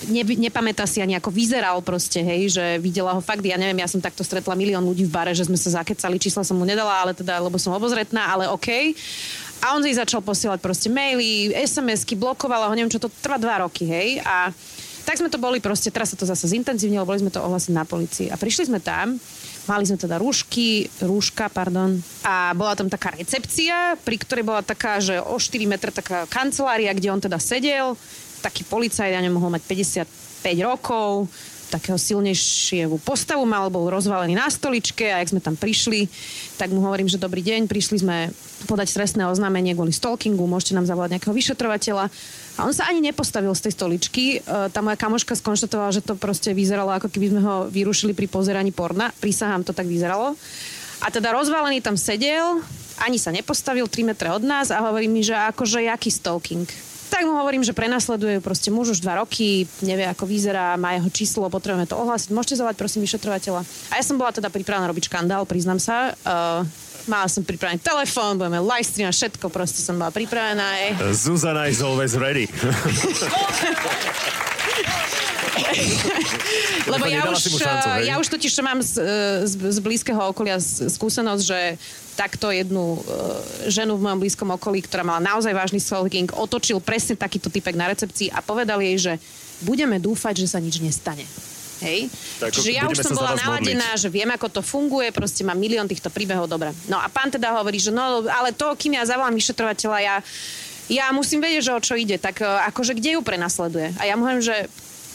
ne, 0.08 0.24
nepamätá 0.24 0.88
si 0.88 1.04
ani 1.04 1.20
ako 1.20 1.34
vyzeral 1.34 1.84
proste, 1.84 2.24
hej, 2.24 2.56
že 2.56 2.66
videla 2.80 3.12
ho 3.12 3.20
fakt, 3.20 3.44
ja 3.44 3.60
neviem, 3.60 3.84
ja 3.84 3.90
som 3.92 4.00
takto 4.00 4.24
stretla 4.24 4.56
milión 4.56 4.86
ľudí 4.88 5.04
v 5.04 5.12
bare, 5.12 5.36
že 5.36 5.44
sme 5.44 5.60
sa 5.60 5.84
zakecali, 5.84 6.22
čísla 6.22 6.48
som 6.48 6.56
mu 6.56 6.64
nedala, 6.64 7.04
ale 7.04 7.12
teda, 7.12 7.44
lebo 7.44 7.60
som 7.60 7.76
obozretná, 7.76 8.32
ale 8.32 8.48
OK. 8.48 8.96
A 9.60 9.76
on 9.76 9.84
jej 9.84 10.00
začal 10.00 10.24
posielať 10.24 10.64
proste 10.64 10.88
maily, 10.88 11.52
SMS-ky, 11.52 12.16
blokovala 12.16 12.72
ho, 12.72 12.74
neviem 12.78 12.92
čo, 12.94 13.04
to 13.04 13.12
trvá 13.20 13.36
dva 13.36 13.68
roky, 13.68 13.84
hej, 13.84 14.24
a 14.24 14.56
tak 15.04 15.20
sme 15.20 15.28
to 15.28 15.42
boli 15.42 15.60
proste, 15.60 15.90
teraz 15.90 16.14
sa 16.14 16.18
to 16.20 16.24
zase 16.24 16.48
zintenzívnilo, 16.54 17.04
boli 17.04 17.20
sme 17.20 17.34
to 17.34 17.42
ohlásiť 17.44 17.74
na 17.74 17.84
policii 17.84 18.28
a 18.32 18.40
prišli 18.40 18.70
sme 18.72 18.80
tam, 18.80 19.20
mali 19.70 19.86
sme 19.86 20.02
teda 20.02 20.18
rúšky, 20.18 20.90
rúška, 21.06 21.46
pardon, 21.54 22.02
a 22.26 22.58
bola 22.58 22.74
tam 22.74 22.90
taká 22.90 23.14
recepcia, 23.14 23.94
pri 24.02 24.18
ktorej 24.18 24.42
bola 24.42 24.66
taká, 24.66 24.98
že 24.98 25.22
o 25.22 25.38
4 25.38 25.70
metre 25.70 25.94
taká 25.94 26.26
kancelária, 26.26 26.90
kde 26.98 27.14
on 27.14 27.22
teda 27.22 27.38
sedel, 27.38 27.94
taký 28.42 28.66
policajt, 28.66 29.14
ja 29.14 29.22
nemohol 29.22 29.54
mať 29.54 29.64
55 29.70 30.66
rokov, 30.66 31.30
takého 31.70 32.02
silnejšieho 32.02 32.98
postavu 33.06 33.46
mal, 33.46 33.70
bol 33.70 33.94
rozvalený 33.94 34.34
na 34.34 34.50
stoličke 34.50 35.06
a 35.06 35.22
jak 35.22 35.38
sme 35.38 35.42
tam 35.46 35.54
prišli, 35.54 36.10
tak 36.58 36.74
mu 36.74 36.82
hovorím, 36.82 37.06
že 37.06 37.22
dobrý 37.22 37.46
deň, 37.46 37.70
prišli 37.70 38.02
sme 38.02 38.34
podať 38.66 38.90
trestné 38.98 39.30
oznámenie 39.30 39.78
kvôli 39.78 39.94
stalkingu, 39.94 40.50
môžete 40.50 40.74
nám 40.74 40.90
zavolať 40.90 41.16
nejakého 41.16 41.38
vyšetrovateľa. 41.38 42.10
A 42.60 42.68
on 42.68 42.76
sa 42.76 42.92
ani 42.92 43.00
nepostavil 43.00 43.56
z 43.56 43.72
tej 43.72 43.74
stoličky. 43.80 44.24
E, 44.44 44.68
Tá 44.68 44.84
moja 44.84 45.00
kamoška 45.00 45.32
skonštatovala, 45.32 45.96
že 45.96 46.04
to 46.04 46.20
proste 46.20 46.52
vyzeralo, 46.52 46.92
ako 46.92 47.08
keby 47.08 47.32
sme 47.32 47.42
ho 47.42 47.56
vyrušili 47.72 48.12
pri 48.12 48.28
pozeraní 48.28 48.76
porna. 48.76 49.16
Prísahám, 49.24 49.64
to 49.64 49.72
tak 49.72 49.88
vyzeralo. 49.88 50.36
A 51.00 51.08
teda 51.08 51.32
rozvalený 51.32 51.80
tam 51.80 51.96
sedel, 51.96 52.60
ani 53.00 53.16
sa 53.16 53.32
nepostavil 53.32 53.88
3 53.88 54.12
metre 54.12 54.28
od 54.36 54.44
nás 54.44 54.68
a 54.76 54.84
hovorí 54.84 55.08
mi, 55.08 55.24
že 55.24 55.32
akože 55.32 55.88
jaký 55.88 56.12
stalking. 56.12 56.68
Tak 57.10 57.24
mu 57.24 57.40
hovorím, 57.40 57.64
že 57.64 57.72
prenasleduje 57.72 58.44
proste 58.44 58.70
muž 58.70 58.94
už 58.94 59.00
dva 59.02 59.24
roky, 59.24 59.64
nevie 59.80 60.06
ako 60.06 60.28
vyzerá, 60.28 60.76
má 60.76 61.00
jeho 61.00 61.10
číslo, 61.10 61.48
potrebujeme 61.48 61.88
to 61.88 61.96
ohlásiť. 61.96 62.30
Môžete 62.36 62.60
zavolať 62.60 62.76
prosím 62.76 63.08
vyšetrovateľa. 63.08 63.64
A 63.90 63.94
ja 63.98 64.04
som 64.04 64.20
bola 64.20 64.36
teda 64.36 64.52
pripravená 64.52 64.86
robiť 64.92 65.08
škandál, 65.08 65.48
priznám 65.48 65.80
sa. 65.80 66.14
Uh, 66.28 66.68
mala 67.10 67.26
som 67.26 67.42
pripravený 67.42 67.82
telefón, 67.82 68.38
budeme 68.38 68.62
live 68.62 68.86
stream 68.86 69.10
všetko, 69.10 69.50
proste 69.50 69.82
som 69.82 69.98
bola 69.98 70.14
pripravená. 70.14 70.68
Ej. 70.86 70.90
Zuzana 71.18 71.66
is 71.66 71.82
always 71.82 72.14
ready. 72.14 72.46
Lebo 76.90 77.06
ja 77.06 77.30
už, 77.30 77.40
šancu, 77.62 77.88
ja 78.02 78.16
už 78.18 78.28
totiž 78.32 78.54
mám 78.66 78.80
z, 78.82 78.98
z, 79.46 79.54
z 79.54 79.78
blízkeho 79.84 80.34
okolia 80.34 80.58
skúsenosť, 80.62 81.44
že 81.44 81.60
takto 82.18 82.52
jednu 82.52 83.00
e, 83.00 83.00
ženu 83.72 83.96
v 83.96 84.04
mojom 84.10 84.20
blízkom 84.20 84.50
okolí, 84.58 84.84
ktorá 84.84 85.06
mala 85.06 85.22
naozaj 85.24 85.54
vážny 85.56 85.80
stalking, 85.80 86.28
otočil 86.36 86.82
presne 86.84 87.16
takýto 87.16 87.48
typek 87.48 87.78
na 87.78 87.88
recepcii 87.88 88.34
a 88.34 88.44
povedal 88.44 88.82
jej, 88.84 88.98
že 88.98 89.14
budeme 89.64 90.02
dúfať, 90.02 90.44
že 90.44 90.52
sa 90.52 90.60
nič 90.60 90.82
nestane. 90.84 91.24
Hej? 91.80 92.12
Tak, 92.40 92.52
Čiže 92.52 92.72
ja 92.76 92.84
už 92.88 93.00
som 93.00 93.16
bola 93.16 93.36
naladená, 93.40 93.96
že 93.96 94.12
viem, 94.12 94.28
ako 94.28 94.60
to 94.60 94.62
funguje, 94.62 95.16
proste 95.16 95.48
mám 95.48 95.56
milión 95.56 95.88
týchto 95.88 96.12
príbehov, 96.12 96.52
dobre. 96.52 96.76
No 96.92 97.00
a 97.00 97.08
pán 97.08 97.32
teda 97.32 97.56
hovorí, 97.56 97.80
že 97.80 97.96
no, 97.96 98.24
ale 98.28 98.52
to, 98.52 98.76
kým 98.76 99.00
ja 99.00 99.08
zavolám 99.08 99.36
vyšetrovateľa, 99.36 99.98
ja, 100.04 100.16
ja 100.92 101.06
musím 101.16 101.40
vedieť, 101.40 101.64
že 101.64 101.76
o 101.76 101.82
čo 101.84 101.94
ide, 101.96 102.20
tak 102.20 102.44
e, 102.44 102.46
akože 102.46 102.98
kde 102.98 103.16
ju 103.16 103.22
prenasleduje? 103.24 103.96
A 104.02 104.10
ja 104.10 104.20
mu 104.20 104.28
hovorím, 104.28 104.44
že 104.44 104.68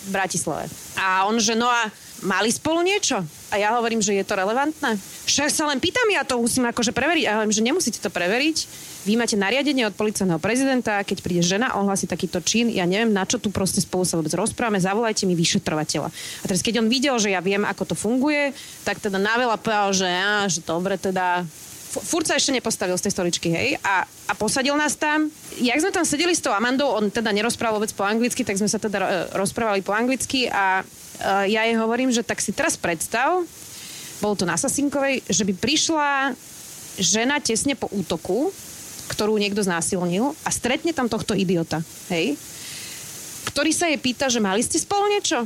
v 0.05 0.09
Bratislave. 0.13 0.69
A 1.01 1.25
on, 1.25 1.41
že 1.41 1.57
no 1.57 1.69
a 1.69 1.89
mali 2.25 2.53
spolu 2.53 2.85
niečo? 2.85 3.25
A 3.49 3.57
ja 3.57 3.73
hovorím, 3.77 4.05
že 4.05 4.13
je 4.13 4.25
to 4.25 4.37
relevantné. 4.37 5.01
Však 5.25 5.49
sa 5.49 5.65
len 5.69 5.81
pýtam, 5.81 6.05
ja 6.13 6.25
to 6.25 6.37
musím 6.37 6.69
akože 6.69 6.93
preveriť. 6.93 7.25
A 7.25 7.29
ja 7.29 7.37
hovorím, 7.41 7.57
že 7.57 7.65
nemusíte 7.65 7.99
to 8.01 8.13
preveriť. 8.13 8.57
Vy 9.05 9.21
máte 9.21 9.37
nariadenie 9.37 9.85
od 9.85 9.93
policajného 9.93 10.41
prezidenta, 10.41 11.05
keď 11.05 11.21
príde 11.21 11.45
žena 11.45 11.77
ohlási 11.77 12.09
takýto 12.09 12.41
čin, 12.41 12.73
ja 12.73 12.89
neviem, 12.89 13.13
na 13.13 13.29
čo 13.29 13.37
tu 13.37 13.53
proste 13.53 13.85
spolu 13.85 14.09
sa 14.09 14.17
vôbec 14.17 14.33
rozprávame, 14.33 14.81
zavolajte 14.81 15.29
mi 15.29 15.37
vyšetrovateľa. 15.37 16.09
A 16.09 16.45
teraz, 16.49 16.65
keď 16.65 16.81
on 16.81 16.89
videl, 16.89 17.13
že 17.21 17.29
ja 17.29 17.45
viem, 17.45 17.69
ako 17.69 17.93
to 17.93 17.95
funguje, 17.95 18.57
tak 18.81 19.05
teda 19.05 19.21
naveľa 19.21 19.61
povedal, 19.61 19.93
že, 19.93 20.09
á, 20.09 20.49
že 20.49 20.65
dobre, 20.65 20.97
teda 20.97 21.45
furt 22.01 22.25
sa 22.25 22.41
ešte 22.41 22.57
nepostavil 22.57 22.97
z 22.97 23.05
tej 23.07 23.13
stoličky, 23.13 23.49
hej, 23.53 23.69
a, 23.85 24.09
a 24.09 24.33
posadil 24.33 24.73
nás 24.75 24.97
tam. 24.97 25.29
Jak 25.61 25.79
sme 25.85 25.93
tam 25.93 26.09
sedeli 26.09 26.33
s 26.33 26.41
tou 26.41 26.57
Amandou, 26.57 26.97
on 26.97 27.13
teda 27.13 27.29
nerozprával 27.31 27.79
vôbec 27.79 27.93
po 27.93 28.09
anglicky, 28.09 28.41
tak 28.43 28.57
sme 28.57 28.73
sa 28.73 28.81
teda 28.81 28.99
e, 29.05 29.07
rozprávali 29.37 29.85
po 29.85 29.93
anglicky 29.93 30.49
a 30.49 30.81
e, 30.81 31.53
ja 31.53 31.69
jej 31.69 31.77
hovorím, 31.77 32.09
že 32.09 32.25
tak 32.25 32.41
si 32.41 32.57
teraz 32.57 32.81
predstav, 32.81 33.45
bolo 34.19 34.35
to 34.35 34.49
na 34.49 34.57
Sasinkovej, 34.57 35.23
že 35.29 35.45
by 35.45 35.53
prišla 35.55 36.33
žena 36.99 37.37
tesne 37.43 37.77
po 37.77 37.91
útoku, 37.93 38.51
ktorú 39.11 39.37
niekto 39.37 39.61
znásilnil 39.61 40.33
a 40.45 40.51
stretne 40.51 40.97
tam 40.97 41.09
tohto 41.11 41.37
idiota, 41.37 41.85
hej, 42.09 42.37
ktorý 43.53 43.71
sa 43.71 43.89
jej 43.93 44.01
pýta, 44.01 44.33
že 44.33 44.41
mali 44.41 44.65
ste 44.65 44.81
spolu 44.81 45.09
niečo? 45.13 45.45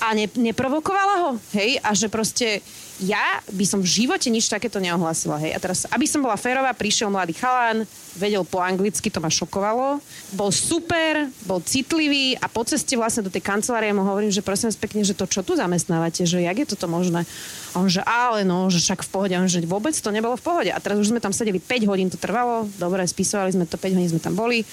a 0.00 0.12
ne, 0.12 0.28
neprovokovala 0.28 1.14
ho, 1.24 1.30
hej, 1.56 1.80
a 1.80 1.96
že 1.96 2.12
proste 2.12 2.60
ja 3.02 3.44
by 3.52 3.64
som 3.68 3.84
v 3.84 3.88
živote 4.02 4.32
nič 4.32 4.48
takéto 4.48 4.80
neohlásila, 4.80 5.36
hej. 5.44 5.52
A 5.52 5.60
teraz, 5.60 5.84
aby 5.92 6.08
som 6.08 6.24
bola 6.24 6.40
férová, 6.40 6.72
prišiel 6.72 7.12
mladý 7.12 7.36
chalán, 7.36 7.84
vedel 8.16 8.40
po 8.48 8.64
anglicky, 8.64 9.12
to 9.12 9.20
ma 9.20 9.28
šokovalo, 9.28 10.00
bol 10.32 10.48
super, 10.48 11.28
bol 11.44 11.60
citlivý 11.60 12.40
a 12.40 12.48
po 12.48 12.64
ceste 12.64 12.96
vlastne 12.96 13.28
do 13.28 13.32
tej 13.32 13.44
kancelárie 13.44 13.92
mu 13.92 14.00
hovorím, 14.00 14.32
že 14.32 14.40
prosím 14.40 14.72
vás 14.72 14.80
pekne, 14.80 15.04
že 15.04 15.12
to 15.12 15.28
čo 15.28 15.44
tu 15.44 15.52
zamestnávate, 15.52 16.24
že 16.24 16.40
jak 16.40 16.56
je 16.56 16.66
toto 16.72 16.88
možné? 16.88 17.28
A 17.76 17.84
on, 17.84 17.92
že 17.92 18.00
ale 18.00 18.48
no, 18.48 18.72
že 18.72 18.80
však 18.80 19.04
v 19.04 19.10
pohode, 19.12 19.34
on, 19.36 19.44
že 19.44 19.60
vôbec 19.68 19.92
to 19.92 20.08
nebolo 20.08 20.40
v 20.40 20.44
pohode. 20.44 20.70
A 20.72 20.80
teraz 20.80 20.96
už 20.96 21.12
sme 21.12 21.20
tam 21.20 21.36
sedeli 21.36 21.60
5 21.60 21.90
hodín, 21.92 22.08
to 22.08 22.16
trvalo, 22.16 22.64
dobre, 22.80 23.04
spisovali 23.04 23.52
sme 23.52 23.64
to, 23.68 23.76
5 23.76 23.92
hodín 23.92 24.08
sme 24.08 24.22
tam 24.24 24.32
boli 24.32 24.64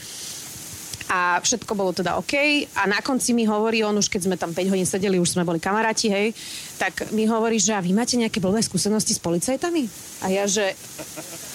a 1.14 1.38
všetko 1.38 1.78
bolo 1.78 1.94
teda 1.94 2.18
OK. 2.18 2.66
A 2.74 2.90
na 2.90 2.98
konci 3.06 3.38
mi 3.38 3.46
hovorí, 3.46 3.86
on 3.86 3.94
už 3.94 4.10
keď 4.10 4.22
sme 4.26 4.34
tam 4.34 4.50
5 4.50 4.74
hodín 4.74 4.90
sedeli, 4.90 5.22
už 5.22 5.38
sme 5.38 5.46
boli 5.46 5.62
kamaráti, 5.62 6.10
hej, 6.10 6.34
tak 6.82 7.14
mi 7.14 7.30
hovorí, 7.30 7.62
že 7.62 7.78
a 7.78 7.86
vy 7.86 7.94
máte 7.94 8.18
nejaké 8.18 8.42
blbé 8.42 8.66
skúsenosti 8.66 9.14
s 9.14 9.22
policajtami? 9.22 9.86
A 10.26 10.34
ja, 10.34 10.50
že 10.50 10.74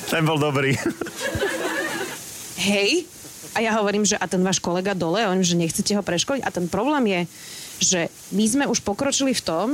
Ten 0.06 0.22
bol 0.22 0.38
dobrý. 0.38 0.78
hej. 2.70 3.10
A 3.58 3.64
ja 3.66 3.74
hovorím, 3.74 4.06
že 4.06 4.14
a 4.14 4.30
ten 4.30 4.38
váš 4.46 4.62
kolega 4.62 4.94
dole, 4.94 5.26
on, 5.26 5.42
že 5.42 5.58
nechcete 5.58 5.90
ho 5.98 6.06
preškoliť. 6.06 6.46
A 6.46 6.54
ten 6.54 6.70
problém 6.70 7.02
je, 7.10 7.20
že 7.82 8.00
my 8.30 8.44
sme 8.46 8.64
už 8.70 8.86
pokročili 8.86 9.34
v 9.34 9.42
tom, 9.42 9.66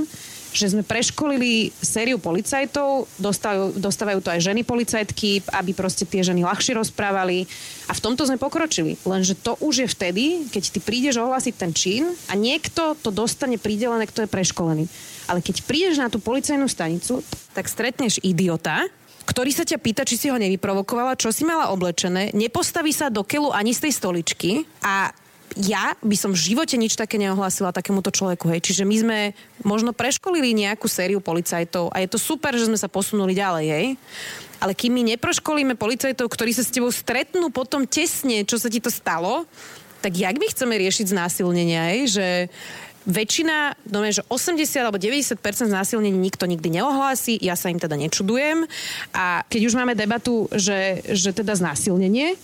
že 0.55 0.71
sme 0.71 0.87
preškolili 0.87 1.75
sériu 1.83 2.23
policajtov, 2.23 3.11
dostávajú, 3.19 3.75
dostávajú 3.75 4.19
to 4.23 4.31
aj 4.31 4.41
ženy 4.41 4.63
policajtky, 4.63 5.43
aby 5.51 5.75
proste 5.75 6.07
tie 6.07 6.23
ženy 6.23 6.47
ľahšie 6.47 6.79
rozprávali. 6.79 7.51
A 7.91 7.93
v 7.93 8.01
tomto 8.03 8.23
sme 8.23 8.39
pokročili. 8.39 8.95
Lenže 9.03 9.35
to 9.35 9.59
už 9.59 9.85
je 9.85 9.89
vtedy, 9.91 10.25
keď 10.55 10.65
ty 10.71 10.79
prídeš 10.79 11.19
ohlásiť 11.19 11.55
ten 11.59 11.75
čin 11.75 12.07
a 12.31 12.39
niekto 12.39 12.95
to 13.03 13.11
dostane 13.11 13.59
pridelené, 13.59 14.07
kto 14.07 14.25
je 14.25 14.31
preškolený. 14.31 14.85
Ale 15.27 15.43
keď 15.43 15.67
prídeš 15.67 15.99
na 15.99 16.07
tú 16.07 16.23
policajnú 16.23 16.71
stanicu, 16.71 17.27
tak 17.51 17.67
stretneš 17.67 18.23
idiota, 18.23 18.87
ktorý 19.25 19.51
sa 19.51 19.65
ťa 19.65 19.81
pýta, 19.81 20.03
či 20.05 20.21
si 20.21 20.29
ho 20.29 20.37
nevyprovokovala, 20.37 21.17
čo 21.17 21.33
si 21.33 21.49
mala 21.49 21.73
oblečené, 21.73 22.31
nepostaví 22.37 22.93
sa 22.93 23.09
do 23.09 23.25
keľu 23.25 23.51
ani 23.57 23.73
z 23.73 23.89
tej 23.89 23.93
stoličky 23.97 24.51
a 24.85 25.11
ja 25.55 25.95
by 26.03 26.17
som 26.19 26.35
v 26.35 26.43
živote 26.51 26.75
nič 26.75 26.99
také 26.99 27.15
neohlásila 27.15 27.71
takémuto 27.71 28.11
človeku. 28.11 28.51
Hej. 28.51 28.71
Čiže 28.71 28.83
my 28.83 28.97
sme 28.99 29.19
možno 29.63 29.95
preškolili 29.95 30.51
nejakú 30.51 30.91
sériu 30.91 31.23
policajtov 31.23 31.95
a 31.95 32.03
je 32.03 32.11
to 32.11 32.19
super, 32.19 32.51
že 32.59 32.67
sme 32.67 32.79
sa 32.79 32.91
posunuli 32.91 33.39
ďalej. 33.39 33.67
Hej. 33.71 33.87
Ale 34.59 34.75
kým 34.75 34.99
my 34.99 35.15
neproškolíme 35.15 35.79
policajtov, 35.79 36.27
ktorí 36.27 36.51
sa 36.51 36.67
s 36.67 36.75
tebou 36.75 36.91
stretnú 36.91 37.55
potom 37.55 37.87
tesne, 37.87 38.43
čo 38.43 38.59
sa 38.59 38.67
ti 38.67 38.83
to 38.83 38.91
stalo, 38.91 39.47
tak 40.03 40.19
jak 40.19 40.35
my 40.37 40.47
chceme 40.51 40.75
riešiť 40.75 41.17
znásilnenia, 41.17 41.97
hej? 41.97 42.01
že 42.13 42.27
väčšina, 43.05 43.77
no 43.89 44.01
že 44.05 44.25
80 44.27 44.65
alebo 44.81 44.97
90% 44.97 45.37
znásilnení 45.45 46.17
nikto 46.17 46.49
nikdy 46.49 46.81
neohlási, 46.81 47.37
ja 47.41 47.53
sa 47.57 47.69
im 47.69 47.81
teda 47.81 47.97
nečudujem. 48.01 48.65
A 49.13 49.45
keď 49.49 49.61
už 49.69 49.77
máme 49.77 49.93
debatu, 49.93 50.49
že, 50.53 51.05
že 51.13 51.37
teda 51.37 51.53
znásilnenie, 51.57 52.37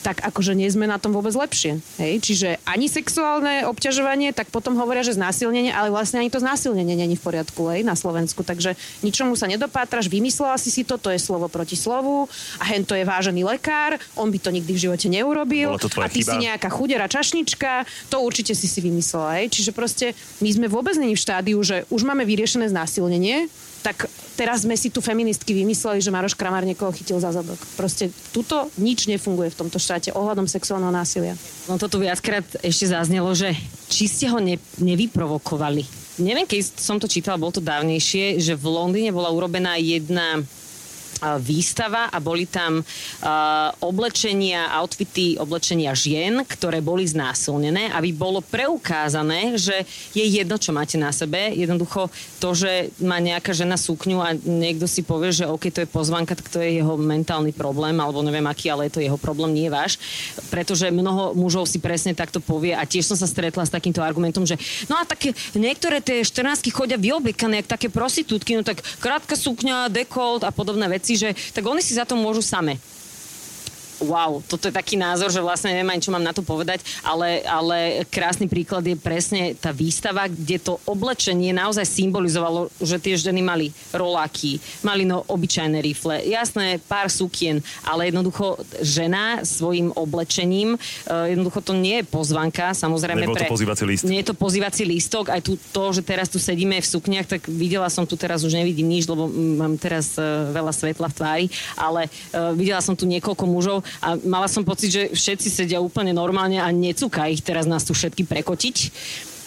tak 0.00 0.22
akože 0.22 0.54
nie 0.54 0.70
sme 0.70 0.86
na 0.86 0.96
tom 0.96 1.10
vôbec 1.10 1.34
lepšie. 1.34 1.82
Hej? 1.98 2.22
Čiže 2.22 2.48
ani 2.64 2.86
sexuálne 2.86 3.66
obťažovanie, 3.66 4.30
tak 4.30 4.48
potom 4.54 4.78
hovoria, 4.78 5.02
že 5.02 5.18
znásilnenie, 5.18 5.74
ale 5.74 5.90
vlastne 5.90 6.22
ani 6.22 6.30
to 6.30 6.38
znásilnenie 6.38 6.94
není 6.94 7.18
v 7.18 7.22
poriadku 7.22 7.68
hej, 7.74 7.82
na 7.82 7.98
Slovensku. 7.98 8.46
Takže 8.46 8.78
ničomu 9.02 9.34
sa 9.34 9.50
nedopátraš, 9.50 10.06
vymyslela 10.06 10.56
si 10.56 10.70
si 10.70 10.86
to, 10.86 10.96
to 10.96 11.10
je 11.10 11.20
slovo 11.20 11.50
proti 11.50 11.74
slovu 11.74 12.30
a 12.62 12.64
hen 12.70 12.86
to 12.86 12.94
je 12.94 13.04
vážený 13.04 13.42
lekár, 13.42 13.98
on 14.14 14.30
by 14.30 14.38
to 14.38 14.54
nikdy 14.54 14.72
v 14.74 14.82
živote 14.88 15.06
neurobil 15.10 15.74
a 15.74 16.08
ty 16.08 16.22
chyba. 16.22 16.30
si 16.32 16.36
nejaká 16.46 16.68
chudera 16.70 17.10
čašnička, 17.10 17.84
to 18.08 18.22
určite 18.22 18.54
si 18.54 18.70
si 18.70 18.78
vymyslela. 18.78 19.42
Hej? 19.42 19.58
Čiže 19.58 19.70
proste 19.74 20.06
my 20.38 20.50
sme 20.54 20.66
vôbec 20.70 20.94
není 20.94 21.18
v 21.18 21.24
štádiu, 21.24 21.58
že 21.66 21.84
už 21.90 22.06
máme 22.06 22.22
vyriešené 22.22 22.70
znásilnenie, 22.70 23.50
tak 23.82 24.10
teraz 24.38 24.62
sme 24.62 24.78
si 24.78 24.94
tu 24.94 25.02
feministky 25.02 25.50
vymysleli, 25.50 25.98
že 25.98 26.14
Maroš 26.14 26.38
Kramár 26.38 26.62
niekoho 26.62 26.94
chytil 26.94 27.18
za 27.18 27.34
zadok. 27.34 27.58
Proste 27.74 28.14
tuto 28.30 28.70
nič 28.78 29.10
nefunguje 29.10 29.50
v 29.50 29.58
tomto 29.66 29.82
štáte 29.82 30.14
ohľadom 30.14 30.46
sexuálneho 30.46 30.94
násilia. 30.94 31.34
No 31.66 31.74
to 31.74 31.90
tu 31.90 31.98
viackrát 31.98 32.46
ešte 32.62 32.86
zaznelo, 32.94 33.34
že 33.34 33.50
či 33.90 34.06
ste 34.06 34.30
ho 34.30 34.38
ne, 34.38 34.62
nevyprovokovali. 34.78 35.82
Neviem, 36.22 36.46
keď 36.46 36.78
som 36.78 37.02
to 37.02 37.10
čítala, 37.10 37.38
bol 37.38 37.50
to 37.50 37.62
dávnejšie, 37.62 38.38
že 38.38 38.54
v 38.54 38.66
Londýne 38.70 39.10
bola 39.10 39.34
urobená 39.34 39.74
jedna 39.78 40.42
výstava 41.38 42.10
a 42.10 42.18
boli 42.22 42.46
tam 42.46 42.80
uh, 42.80 42.86
oblečenia, 43.82 44.70
outfity 44.78 45.38
oblečenia 45.38 45.94
žien, 45.94 46.42
ktoré 46.46 46.78
boli 46.78 47.06
znásilnené, 47.06 47.90
aby 47.94 48.14
bolo 48.14 48.42
preukázané, 48.42 49.58
že 49.58 49.86
je 50.14 50.24
jedno, 50.24 50.58
čo 50.58 50.74
máte 50.74 51.00
na 51.00 51.10
sebe. 51.10 51.54
Jednoducho 51.54 52.10
to, 52.38 52.54
že 52.54 52.92
má 53.02 53.18
nejaká 53.18 53.54
žena 53.54 53.74
sukňu 53.74 54.18
a 54.22 54.34
niekto 54.34 54.86
si 54.86 55.02
povie, 55.02 55.34
že 55.34 55.48
OK, 55.48 55.70
to 55.70 55.82
je 55.84 55.88
pozvanka, 55.88 56.38
tak 56.38 56.48
to 56.50 56.62
je 56.62 56.82
jeho 56.82 56.94
mentálny 56.98 57.50
problém, 57.54 57.98
alebo 57.98 58.22
neviem 58.22 58.46
aký, 58.46 58.70
ale 58.70 58.86
je 58.86 58.98
to 58.98 59.04
jeho 59.04 59.18
problém, 59.18 59.54
nie 59.54 59.68
váš. 59.70 59.98
Pretože 60.52 60.90
mnoho 60.94 61.34
mužov 61.34 61.66
si 61.66 61.82
presne 61.82 62.14
takto 62.14 62.38
povie 62.42 62.76
a 62.76 62.84
tiež 62.84 63.14
som 63.14 63.18
sa 63.18 63.26
stretla 63.26 63.66
s 63.66 63.72
takýmto 63.72 64.04
argumentom, 64.04 64.46
že 64.46 64.58
no 64.86 64.98
a 64.98 65.04
tak 65.06 65.30
niektoré 65.54 66.02
tie 66.02 66.22
14 66.22 66.62
chodia 66.70 67.00
vyobekané, 67.00 67.64
jak 67.64 67.78
také 67.78 67.88
prostitútky, 67.88 68.58
no 68.58 68.62
tak 68.62 68.84
krátka 69.00 69.34
sukňa, 69.34 69.88
dekolt 69.88 70.44
a 70.44 70.50
podobné 70.52 70.86
veci 70.88 71.07
veci, 71.08 71.16
že 71.16 71.32
tak 71.56 71.64
oni 71.64 71.80
si 71.80 71.96
za 71.96 72.04
to 72.04 72.20
môžu 72.20 72.44
same 72.44 72.76
wow, 74.02 74.38
toto 74.46 74.70
je 74.70 74.74
taký 74.74 74.94
názor, 74.94 75.30
že 75.30 75.42
vlastne 75.42 75.74
neviem 75.74 75.90
ani, 75.90 76.02
čo 76.02 76.14
mám 76.14 76.22
na 76.22 76.34
to 76.34 76.42
povedať, 76.42 76.82
ale, 77.02 77.42
ale 77.44 78.06
krásny 78.06 78.46
príklad 78.46 78.86
je 78.86 78.94
presne 78.94 79.54
tá 79.58 79.74
výstava, 79.74 80.30
kde 80.30 80.58
to 80.62 80.78
oblečenie 80.86 81.50
naozaj 81.50 81.86
symbolizovalo, 81.86 82.70
že 82.78 83.02
tie 83.02 83.18
ženy 83.18 83.42
mali 83.42 83.66
roláky, 83.90 84.62
mali 84.86 85.02
no 85.02 85.26
obyčajné 85.26 85.78
rifle, 85.82 86.22
jasné, 86.26 86.78
pár 86.86 87.10
sukien, 87.10 87.58
ale 87.82 88.10
jednoducho 88.10 88.58
žena 88.82 89.42
svojim 89.42 89.90
oblečením, 89.94 90.78
uh, 90.78 91.26
jednoducho 91.26 91.60
to 91.62 91.72
nie 91.74 92.02
je 92.02 92.04
pozvanka, 92.06 92.74
samozrejme 92.74 93.26
Nebol 93.26 93.34
pre... 93.34 93.46
to 93.50 93.54
pozývací 93.54 93.84
list. 93.84 94.02
Nie 94.06 94.22
je 94.22 94.28
to 94.30 94.36
pozývací 94.38 94.82
lístok, 94.86 95.34
aj 95.34 95.40
tu, 95.42 95.58
to, 95.74 95.84
že 95.90 96.02
teraz 96.06 96.30
tu 96.30 96.38
sedíme 96.38 96.78
v 96.78 96.86
sukniach, 96.86 97.26
tak 97.26 97.46
videla 97.50 97.90
som 97.90 98.06
tu 98.06 98.14
teraz, 98.14 98.46
už 98.46 98.54
nevidím 98.54 98.86
nič, 98.86 99.10
lebo 99.10 99.26
mám 99.30 99.74
teraz 99.74 100.14
uh, 100.14 100.50
veľa 100.54 100.70
svetla 100.70 101.06
v 101.10 101.14
tvári, 101.14 101.46
ale 101.74 102.06
uh, 102.06 102.54
videla 102.54 102.78
som 102.78 102.94
tu 102.94 103.04
niekoľko 103.08 103.44
mužov, 103.48 103.78
a 104.00 104.18
mala 104.26 104.48
som 104.50 104.66
pocit, 104.66 104.90
že 104.90 105.02
všetci 105.12 105.48
sedia 105.48 105.78
úplne 105.82 106.12
normálne 106.12 106.60
a 106.60 106.68
necúka 106.72 107.26
ich 107.28 107.42
teraz 107.42 107.64
nás 107.64 107.84
tu 107.84 107.92
všetky 107.92 108.24
prekotiť. 108.24 108.76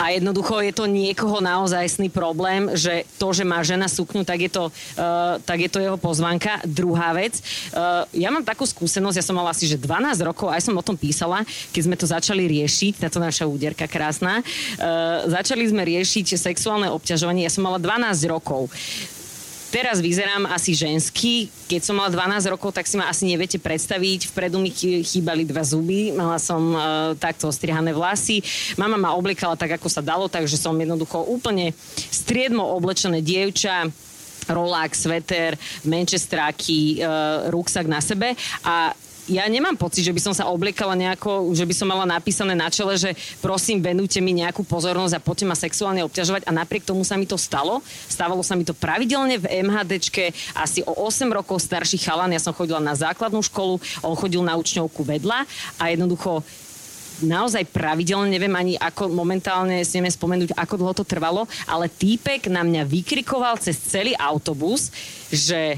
A 0.01 0.17
jednoducho 0.17 0.57
je 0.65 0.73
to 0.73 0.89
niekoho 0.89 1.37
naozajstný 1.45 2.09
problém, 2.09 2.73
že 2.73 3.05
to, 3.21 3.29
že 3.37 3.45
má 3.45 3.61
žena 3.61 3.85
sukňu, 3.85 4.25
tak 4.25 4.41
je 4.41 4.49
to, 4.49 4.73
uh, 4.73 5.37
tak 5.45 5.61
je 5.61 5.69
to 5.69 5.77
jeho 5.77 5.93
pozvanka. 5.93 6.57
Druhá 6.65 7.13
vec, 7.13 7.37
uh, 7.37 8.09
ja 8.09 8.33
mám 8.33 8.41
takú 8.41 8.65
skúsenosť, 8.65 9.21
ja 9.21 9.25
som 9.25 9.37
mala 9.37 9.53
asi 9.53 9.69
že 9.69 9.77
12 9.77 10.17
rokov, 10.25 10.49
aj 10.49 10.65
som 10.65 10.73
o 10.73 10.81
tom 10.81 10.97
písala, 10.97 11.45
keď 11.69 11.81
sme 11.85 11.95
to 12.01 12.09
začali 12.09 12.49
riešiť, 12.49 12.97
táto 12.97 13.21
naša 13.21 13.45
úderka 13.45 13.85
krásna, 13.85 14.41
uh, 14.41 15.29
začali 15.29 15.69
sme 15.69 15.85
riešiť 15.85 16.33
sexuálne 16.33 16.89
obťažovanie, 16.89 17.45
ja 17.45 17.53
som 17.53 17.61
mala 17.61 17.77
12 17.77 18.25
rokov. 18.25 18.73
Teraz 19.71 20.03
vyzerám 20.03 20.51
asi 20.51 20.75
ženský. 20.75 21.47
Keď 21.71 21.79
som 21.79 21.95
mala 21.95 22.11
12 22.11 22.51
rokov, 22.51 22.75
tak 22.75 22.91
si 22.91 22.99
ma 22.99 23.07
asi 23.07 23.23
neviete 23.23 23.55
predstaviť. 23.55 24.27
Vpredu 24.27 24.59
mi 24.59 24.67
chýbali 24.99 25.47
dva 25.47 25.63
zuby, 25.63 26.11
mala 26.11 26.35
som 26.43 26.75
uh, 26.75 27.15
takto 27.15 27.47
ostrihané 27.47 27.95
vlasy. 27.95 28.43
Mama 28.75 28.99
ma 28.99 29.15
oblikala 29.15 29.55
tak, 29.55 29.79
ako 29.79 29.87
sa 29.87 30.03
dalo, 30.03 30.27
takže 30.27 30.59
som 30.59 30.75
jednoducho 30.75 31.23
úplne 31.23 31.71
striedmo 32.11 32.67
oblečené 32.67 33.23
dievča 33.23 33.87
rolák, 34.51 34.91
sveter, 34.91 35.55
manchestráky, 35.87 36.99
uh, 36.99 37.47
ruksak 37.47 37.87
na 37.87 38.03
sebe 38.03 38.35
a 38.67 38.91
ja 39.31 39.47
nemám 39.47 39.79
pocit, 39.79 40.03
že 40.03 40.11
by 40.11 40.19
som 40.19 40.33
sa 40.35 40.51
obliekala 40.51 40.91
nejako, 40.99 41.55
že 41.55 41.63
by 41.63 41.71
som 41.71 41.87
mala 41.87 42.03
napísané 42.03 42.51
na 42.51 42.67
čele, 42.67 42.99
že 42.99 43.15
prosím, 43.39 43.79
venujte 43.79 44.19
mi 44.19 44.35
nejakú 44.35 44.67
pozornosť 44.67 45.15
a 45.15 45.23
poďte 45.23 45.47
ma 45.47 45.55
sexuálne 45.55 46.03
obťažovať 46.03 46.43
a 46.43 46.51
napriek 46.51 46.83
tomu 46.83 47.07
sa 47.07 47.15
mi 47.15 47.23
to 47.23 47.39
stalo. 47.39 47.79
Stávalo 48.11 48.43
sa 48.43 48.59
mi 48.59 48.67
to 48.67 48.75
pravidelne 48.75 49.39
v 49.39 49.47
MHDčke, 49.63 50.35
asi 50.51 50.83
o 50.83 51.07
8 51.07 51.31
rokov 51.31 51.63
starší 51.63 51.95
chalan, 52.03 52.35
ja 52.35 52.43
som 52.43 52.51
chodila 52.51 52.83
na 52.83 52.91
základnú 52.91 53.39
školu, 53.39 53.79
on 54.03 54.19
chodil 54.19 54.43
na 54.43 54.59
učňovku 54.59 54.99
vedľa 55.07 55.47
a 55.79 55.83
jednoducho 55.87 56.43
naozaj 57.21 57.69
pravidelne, 57.69 58.33
neviem 58.33 58.51
ani 58.57 58.73
ako 58.75 59.13
momentálne 59.13 59.85
si 59.85 60.01
spomenúť, 60.01 60.57
ako 60.57 60.73
dlho 60.75 60.93
to 60.97 61.05
trvalo, 61.05 61.45
ale 61.69 61.85
týpek 61.87 62.49
na 62.49 62.65
mňa 62.65 62.81
vykrikoval 62.83 63.61
cez 63.61 63.77
celý 63.77 64.17
autobus, 64.17 64.89
že 65.29 65.77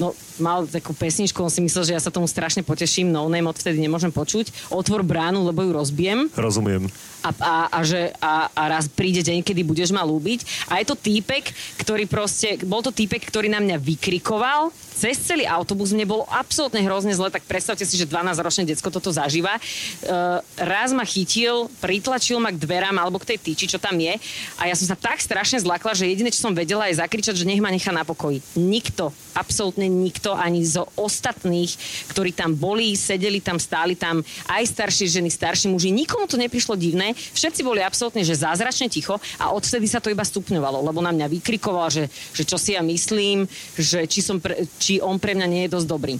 no 0.00 0.16
mal 0.40 0.64
takú 0.64 0.96
pesničku, 0.96 1.36
on 1.44 1.52
si 1.52 1.60
myslel, 1.60 1.92
že 1.92 1.94
ja 1.94 2.00
sa 2.00 2.08
tomu 2.08 2.24
strašne 2.24 2.64
poteším, 2.64 3.12
no 3.12 3.28
name 3.28 3.46
odvtedy 3.46 3.76
nemôžem 3.76 4.08
počuť. 4.08 4.72
Otvor 4.72 5.04
bránu, 5.04 5.44
lebo 5.44 5.60
ju 5.60 5.70
rozbijem. 5.76 6.32
Rozumiem. 6.32 6.88
A, 7.20 7.30
a, 7.36 7.54
a, 7.68 7.78
že, 7.84 8.16
a, 8.16 8.48
a 8.52 8.62
raz 8.72 8.88
príde 8.88 9.20
deň, 9.20 9.44
kedy 9.44 9.60
budeš 9.60 9.92
ma 9.92 10.00
lúbiť. 10.00 10.70
A 10.72 10.80
je 10.80 10.88
to 10.88 10.96
týpek, 10.96 11.52
ktorý 11.80 12.08
proste, 12.08 12.56
bol 12.64 12.80
to 12.80 12.92
týpek, 12.92 13.20
ktorý 13.28 13.52
na 13.52 13.60
mňa 13.60 13.76
vykrikoval 13.76 14.72
cez 15.00 15.16
celý 15.24 15.48
autobus. 15.48 15.96
Mne 15.96 16.04
bolo 16.04 16.28
absolútne 16.28 16.84
hrozne 16.84 17.16
zle, 17.16 17.32
tak 17.32 17.48
predstavte 17.48 17.88
si, 17.88 17.96
že 17.96 18.04
12-ročné 18.04 18.68
decko 18.68 18.92
toto 18.92 19.08
zažíva. 19.08 19.56
Uh, 19.56 20.44
raz 20.60 20.92
ma 20.92 21.08
chytil, 21.08 21.72
pritlačil 21.80 22.36
ma 22.36 22.52
k 22.52 22.60
dverám 22.60 23.00
alebo 23.00 23.16
k 23.16 23.32
tej 23.32 23.38
tyči, 23.40 23.64
čo 23.72 23.80
tam 23.80 23.96
je. 23.96 24.12
A 24.60 24.68
ja 24.68 24.76
som 24.76 24.84
sa 24.84 24.96
tak 25.00 25.24
strašne 25.24 25.56
zlakla, 25.56 25.96
že 25.96 26.04
jediné, 26.04 26.28
čo 26.28 26.44
som 26.44 26.52
vedela, 26.52 26.92
je 26.92 27.00
zakričať, 27.00 27.32
že 27.32 27.48
nech 27.48 27.64
ma 27.64 27.72
nechá 27.72 27.88
na 27.96 28.04
pokoji. 28.04 28.44
Nikto, 28.60 29.08
absolútne 29.32 29.88
nikto 29.88 30.36
ani 30.36 30.60
zo 30.68 30.84
ostatných, 31.00 31.72
ktorí 32.12 32.36
tam 32.36 32.52
boli, 32.52 32.92
sedeli 32.92 33.40
tam, 33.40 33.56
stáli 33.56 33.96
tam, 33.96 34.20
aj 34.52 34.68
staršie 34.68 35.08
ženy, 35.08 35.32
starší 35.32 35.72
muži, 35.72 35.88
nikomu 35.88 36.28
to 36.28 36.36
neprišlo 36.36 36.76
divné, 36.76 37.09
všetci 37.14 37.60
boli 37.62 37.80
absolútne, 37.84 38.24
že 38.24 38.38
zázračne 38.38 38.90
ticho 38.90 39.16
a 39.38 39.52
odvtedy 39.52 39.86
sa 39.86 40.02
to 40.02 40.10
iba 40.10 40.24
stupňovalo, 40.24 40.84
lebo 40.86 41.00
na 41.04 41.12
mňa 41.14 41.26
vykrikoval, 41.40 41.88
že, 41.92 42.08
že 42.34 42.42
čo 42.46 42.56
si 42.56 42.74
ja 42.74 42.82
myslím, 42.82 43.44
že 43.76 44.06
či, 44.08 44.20
som 44.24 44.40
pre, 44.40 44.66
či 44.80 44.98
on 44.98 45.20
pre 45.20 45.36
mňa 45.36 45.46
nie 45.46 45.62
je 45.66 45.74
dosť 45.74 45.88
dobrý. 45.88 46.14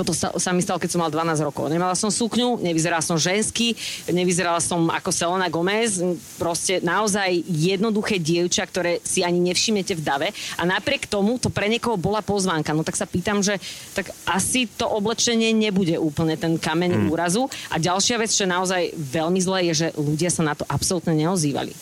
Toto 0.00 0.16
sa, 0.16 0.32
sa 0.40 0.56
mi 0.56 0.64
stalo, 0.64 0.80
keď 0.80 0.96
som 0.96 1.04
mal 1.04 1.12
12 1.12 1.44
rokov. 1.44 1.68
Nemala 1.68 1.92
som 1.92 2.08
sukňu, 2.08 2.56
nevyzerala 2.64 3.04
som 3.04 3.20
žensky, 3.20 3.76
nevyzerala 4.08 4.56
som 4.56 4.88
ako 4.88 5.12
Selena 5.12 5.52
Gomez, 5.52 6.00
proste 6.40 6.80
naozaj 6.80 7.44
jednoduché 7.44 8.16
dievča, 8.16 8.64
ktoré 8.64 9.04
si 9.04 9.20
ani 9.20 9.44
nevšimnete 9.44 9.92
v 9.92 10.00
dave 10.00 10.28
a 10.56 10.64
napriek 10.64 11.04
tomu 11.04 11.36
to 11.36 11.52
pre 11.52 11.68
niekoho 11.68 12.00
bola 12.00 12.24
pozvánka. 12.24 12.72
No 12.72 12.80
tak 12.80 12.96
sa 12.96 13.04
pýtam, 13.04 13.44
že 13.44 13.60
tak 13.92 14.08
asi 14.24 14.64
to 14.64 14.88
oblečenie 14.88 15.52
nebude 15.52 16.00
úplne 16.00 16.40
ten 16.40 16.56
kameň 16.56 16.96
mm. 16.96 17.12
úrazu. 17.12 17.52
A 17.68 17.76
ďalšia 17.76 18.16
vec, 18.16 18.32
čo 18.32 18.48
je 18.48 18.54
naozaj 18.56 18.82
veľmi 18.96 19.40
zlé, 19.44 19.68
je, 19.68 19.84
že 19.84 19.88
ľudia 20.00 20.32
sa 20.32 20.40
na 20.40 20.56
to 20.56 20.64
absolútne 20.64 21.12
neozývali. 21.12 21.76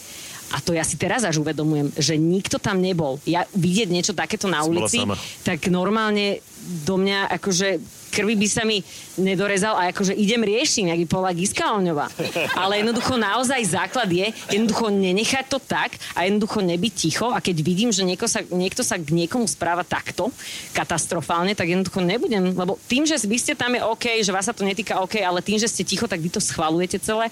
A 0.49 0.65
to 0.65 0.73
ja 0.73 0.81
si 0.81 0.97
teraz 0.97 1.29
až 1.29 1.45
uvedomujem, 1.45 1.93
že 1.93 2.17
nikto 2.17 2.57
tam 2.57 2.81
nebol. 2.81 3.21
Ja 3.29 3.45
vidieť 3.53 3.89
niečo 3.93 4.17
takéto 4.17 4.49
na 4.49 4.65
ulici, 4.65 5.05
tak 5.45 5.69
normálne 5.69 6.41
do 6.89 6.97
mňa 6.97 7.29
akože 7.37 7.98
krvi 8.11 8.35
by 8.35 8.49
sa 8.49 8.63
mi 8.65 8.81
nedorezal 9.19 9.75
a 9.77 9.91
akože 9.91 10.15
idem 10.15 10.43
riešiť, 10.43 10.91
ak 10.91 10.99
by 11.05 11.07
povedala 11.07 11.39
Giska 11.39 11.65
Olňová. 11.75 12.07
Ale 12.55 12.81
jednoducho 12.81 13.15
naozaj 13.19 13.61
základ 13.69 14.09
je 14.09 14.31
jednoducho 14.51 14.89
nenechať 14.89 15.45
to 15.51 15.59
tak 15.59 15.99
a 16.15 16.25
jednoducho 16.25 16.63
nebyť 16.63 16.93
ticho 16.95 17.27
a 17.31 17.39
keď 17.43 17.57
vidím, 17.61 17.91
že 17.91 18.07
niekto 18.07 18.27
sa, 18.31 18.41
niekto 18.49 18.83
sa 18.87 18.97
k 18.97 19.11
niekomu 19.13 19.45
správa 19.45 19.83
takto 19.83 20.31
katastrofálne, 20.73 21.53
tak 21.53 21.69
jednoducho 21.71 22.01
nebudem, 22.01 22.55
lebo 22.55 22.79
tým, 22.87 23.05
že 23.05 23.19
vy 23.27 23.37
ste 23.39 23.53
tam 23.59 23.75
je 23.75 23.83
OK, 23.83 24.07
že 24.23 24.35
vás 24.35 24.47
sa 24.47 24.55
to 24.55 24.65
netýka 24.65 25.03
OK, 25.03 25.19
ale 25.21 25.45
tým, 25.45 25.59
že 25.59 25.69
ste 25.69 25.83
ticho, 25.85 26.07
tak 26.07 26.23
vy 26.23 26.31
to 26.31 26.41
schvalujete 26.41 27.03
celé 27.03 27.29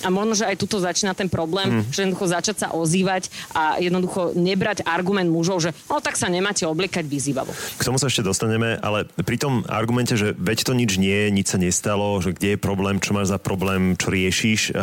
a 0.00 0.08
možno, 0.08 0.32
že 0.32 0.48
aj 0.48 0.56
tuto 0.56 0.80
začína 0.80 1.12
ten 1.12 1.28
problém, 1.28 1.84
mm. 1.84 1.92
že 1.92 2.08
jednoducho 2.08 2.26
začať 2.32 2.56
sa 2.56 2.68
ozývať 2.72 3.28
a 3.52 3.76
jednoducho 3.80 4.32
nebrať 4.32 4.84
argument 4.88 5.28
mužov, 5.28 5.60
že 5.60 5.76
no 5.88 6.00
tak 6.00 6.16
sa 6.16 6.32
nemáte 6.32 6.64
obliekať 6.64 7.04
vyzývavo. 7.04 7.52
K 7.52 7.82
tomu 7.84 8.00
sa 8.00 8.08
ešte 8.08 8.24
dostaneme, 8.24 8.80
ale 8.80 9.04
pri 9.20 9.36
tom 9.36 9.62
argumente, 9.68 10.16
že 10.20 10.28
veď 10.36 10.58
to 10.68 10.72
nič 10.76 11.00
nie, 11.00 11.32
nič 11.32 11.56
sa 11.56 11.58
nestalo, 11.58 12.20
že 12.20 12.36
kde 12.36 12.54
je 12.54 12.58
problém, 12.60 13.00
čo 13.00 13.16
máš 13.16 13.32
za 13.32 13.40
problém, 13.40 13.96
čo 13.96 14.12
riešiš. 14.12 14.76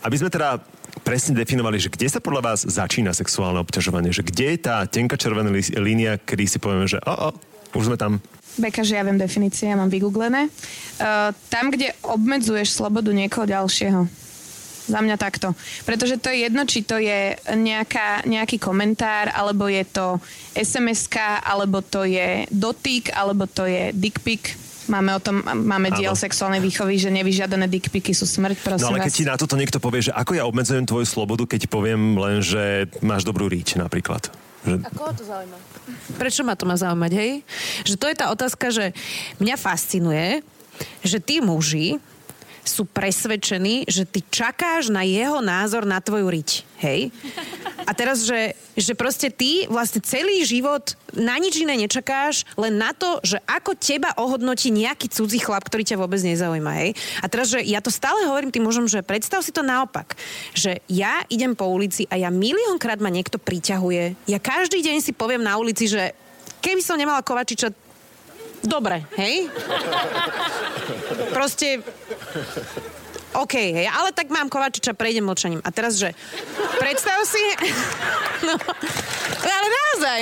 Aby 0.00 0.16
sme 0.16 0.32
teda 0.32 0.64
presne 1.04 1.36
definovali, 1.36 1.76
že 1.76 1.92
kde 1.92 2.08
sa 2.08 2.24
podľa 2.24 2.42
vás 2.42 2.60
začína 2.64 3.12
sexuálne 3.12 3.60
obťažovanie, 3.60 4.10
že 4.10 4.24
kde 4.24 4.56
je 4.56 4.58
tá 4.64 4.82
tenká 4.88 5.20
červená 5.20 5.52
línia, 5.76 6.16
kedy 6.16 6.44
si 6.48 6.58
povieme, 6.58 6.88
že 6.88 6.98
o, 7.04 7.30
o, 7.30 7.36
už 7.76 7.92
sme 7.92 8.00
tam. 8.00 8.18
Beka, 8.56 8.80
že 8.80 8.96
ja 8.96 9.04
viem 9.04 9.20
definície, 9.20 9.68
ja 9.68 9.76
mám 9.76 9.92
vygooglené. 9.92 10.48
Uh, 10.96 11.36
tam, 11.52 11.68
kde 11.68 11.92
obmedzuješ 12.00 12.72
slobodu 12.72 13.12
niekoho 13.12 13.44
ďalšieho. 13.44 14.25
Za 14.86 15.02
mňa 15.02 15.16
takto. 15.18 15.50
Pretože 15.82 16.22
to 16.22 16.30
je 16.30 16.46
jedno, 16.46 16.62
či 16.62 16.86
to 16.86 16.96
je 17.02 17.34
nejaká, 17.58 18.22
nejaký 18.22 18.62
komentár, 18.62 19.34
alebo 19.34 19.66
je 19.66 19.82
to 19.82 20.22
sms 20.54 21.10
alebo 21.42 21.82
to 21.82 22.06
je 22.06 22.46
dotyk, 22.54 23.10
alebo 23.10 23.50
to 23.50 23.66
je 23.66 23.90
dick 23.90 24.22
pic. 24.22 24.54
Máme 24.86 25.18
o 25.18 25.20
tom, 25.20 25.42
máme 25.42 25.90
diel 25.90 26.14
Áno. 26.14 26.18
sexuálnej 26.18 26.62
výchovy, 26.62 26.94
že 27.02 27.10
nevyžiadané 27.10 27.66
dickpiky 27.66 28.14
sú 28.14 28.22
smrť, 28.22 28.56
prosím 28.62 28.86
No 28.86 28.94
ale 28.94 29.02
keď 29.02 29.12
vás. 29.12 29.18
ti 29.18 29.24
na 29.26 29.34
toto 29.34 29.58
niekto 29.58 29.82
povie, 29.82 30.06
že 30.06 30.14
ako 30.14 30.38
ja 30.38 30.46
obmedzujem 30.46 30.86
tvoju 30.86 31.02
slobodu, 31.02 31.42
keď 31.42 31.66
poviem 31.66 32.14
len, 32.14 32.38
že 32.38 32.86
máš 33.02 33.26
dobrú 33.26 33.50
ríč 33.50 33.74
napríklad. 33.74 34.30
Že... 34.62 34.86
A 34.86 34.90
koho 34.94 35.10
to 35.10 35.26
zaujíma? 35.26 35.58
Prečo 36.22 36.46
ma 36.46 36.54
to 36.54 36.70
má 36.70 36.78
zaujímať, 36.78 37.12
hej? 37.18 37.42
Že 37.82 37.94
to 37.98 38.06
je 38.06 38.16
tá 38.18 38.26
otázka, 38.30 38.66
že 38.70 38.94
mňa 39.42 39.56
fascinuje, 39.58 40.46
že 41.02 41.18
tí 41.18 41.42
muži 41.42 41.98
sú 42.66 42.84
presvedčení, 42.84 43.86
že 43.86 44.02
ty 44.02 44.20
čakáš 44.26 44.90
na 44.90 45.06
jeho 45.06 45.38
názor 45.38 45.86
na 45.86 46.02
tvoju 46.02 46.26
riť. 46.26 46.50
Hej? 46.82 47.14
A 47.86 47.94
teraz, 47.94 48.26
že, 48.26 48.52
že 48.74 48.92
proste 48.92 49.30
ty 49.30 49.64
vlastne 49.70 50.02
celý 50.02 50.42
život 50.42 50.98
na 51.14 51.38
nič 51.40 51.56
iné 51.62 51.78
nečakáš, 51.78 52.44
len 52.58 52.76
na 52.76 52.92
to, 52.92 53.22
že 53.22 53.40
ako 53.46 53.78
teba 53.78 54.12
ohodnotí 54.18 54.68
nejaký 54.74 55.08
cudzí 55.08 55.40
chlap, 55.40 55.64
ktorý 55.64 55.86
ťa 55.86 55.96
vôbec 56.02 56.20
nezaujíma. 56.20 56.72
Hej? 56.82 56.90
A 57.22 57.26
teraz, 57.30 57.54
že 57.54 57.62
ja 57.62 57.80
to 57.80 57.88
stále 57.88 58.26
hovorím 58.26 58.52
tým 58.52 58.66
mužom, 58.66 58.90
že 58.90 59.06
predstav 59.06 59.40
si 59.40 59.54
to 59.54 59.64
naopak. 59.64 60.18
Že 60.52 60.82
ja 60.90 61.24
idem 61.30 61.54
po 61.54 61.70
ulici 61.70 62.04
a 62.10 62.18
ja 62.18 62.28
miliónkrát 62.28 63.00
ma 63.00 63.08
niekto 63.08 63.38
priťahuje. 63.40 64.28
Ja 64.28 64.42
každý 64.42 64.82
deň 64.82 65.00
si 65.00 65.14
poviem 65.14 65.40
na 65.40 65.56
ulici, 65.56 65.88
že 65.88 66.12
keby 66.60 66.82
som 66.82 66.98
nemala 66.98 67.22
Kovačiča, 67.22 67.85
dobre, 68.64 69.04
hej? 69.20 69.50
Proste 71.32 71.82
OK, 73.36 73.52
hej, 73.52 73.88
ale 73.92 74.16
tak 74.16 74.32
mám 74.32 74.48
Kovačiča, 74.48 74.96
prejdem 74.96 75.28
mlčaním. 75.28 75.60
A 75.60 75.68
teraz, 75.68 76.00
že 76.00 76.16
predstav 76.80 77.20
si... 77.28 77.42
No, 78.46 78.52
ale 79.48 79.66
naozaj. 79.72 80.20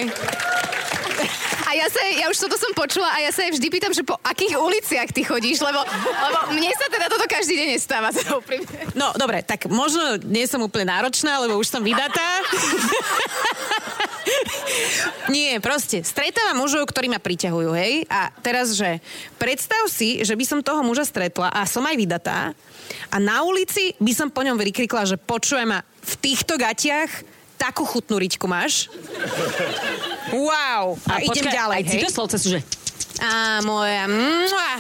A 1.65 1.71
ja 1.75 1.87
sa, 1.91 2.01
ja 2.07 2.27
už 2.31 2.39
toto 2.47 2.55
som 2.55 2.71
počula 2.77 3.11
a 3.11 3.19
ja 3.25 3.31
sa 3.35 3.47
vždy 3.51 3.67
pýtam, 3.67 3.91
že 3.91 4.07
po 4.07 4.15
akých 4.23 4.55
uliciach 4.55 5.11
ty 5.11 5.27
chodíš, 5.27 5.59
lebo, 5.65 5.83
lebo 5.83 6.39
mne 6.55 6.71
sa 6.77 6.87
teda 6.87 7.11
toto 7.11 7.27
každý 7.27 7.59
deň 7.59 7.69
nestáva, 7.75 8.15
teda 8.15 8.37
úprimne. 8.41 8.71
No, 8.95 9.11
dobre, 9.19 9.43
tak 9.43 9.67
možno 9.67 10.21
nie 10.23 10.47
som 10.47 10.63
úplne 10.63 10.95
náročná, 10.95 11.43
lebo 11.43 11.59
už 11.59 11.67
som 11.67 11.83
vydatá. 11.83 12.23
Nie, 15.35 15.61
proste, 15.61 16.05
stretávam 16.05 16.65
mužov, 16.65 16.89
ktorí 16.89 17.09
ma 17.09 17.21
priťahujú, 17.21 17.71
hej? 17.77 18.05
A 18.09 18.33
teraz, 18.41 18.77
že 18.77 19.01
predstav 19.37 19.89
si, 19.89 20.21
že 20.25 20.35
by 20.37 20.45
som 20.45 20.65
toho 20.65 20.81
muža 20.85 21.05
stretla 21.09 21.53
a 21.53 21.65
som 21.69 21.85
aj 21.85 21.97
vydatá 21.97 22.39
a 23.11 23.17
na 23.17 23.45
ulici 23.47 23.97
by 24.03 24.13
som 24.13 24.29
po 24.29 24.45
ňom 24.45 24.59
vykrikla, 24.61 25.09
že 25.09 25.17
počujem 25.17 25.71
ma 25.71 25.81
v 25.85 26.15
týchto 26.21 26.61
gatiach 26.61 27.11
takú 27.57 27.87
chutnú 27.87 28.21
riťku 28.21 28.45
máš. 28.45 28.87
Wow. 30.35 30.97
A, 31.05 31.21
a 31.21 31.23
idem 31.23 31.45
počkaj, 31.47 31.53
ďalej, 31.53 31.77
aj 31.77 31.85
hej? 31.85 31.93
citoslovce 32.01 32.37
sú, 32.41 32.49
že 32.57 32.61
Á, 33.23 33.63
moja. 33.63 34.11
Mua. 34.11 34.71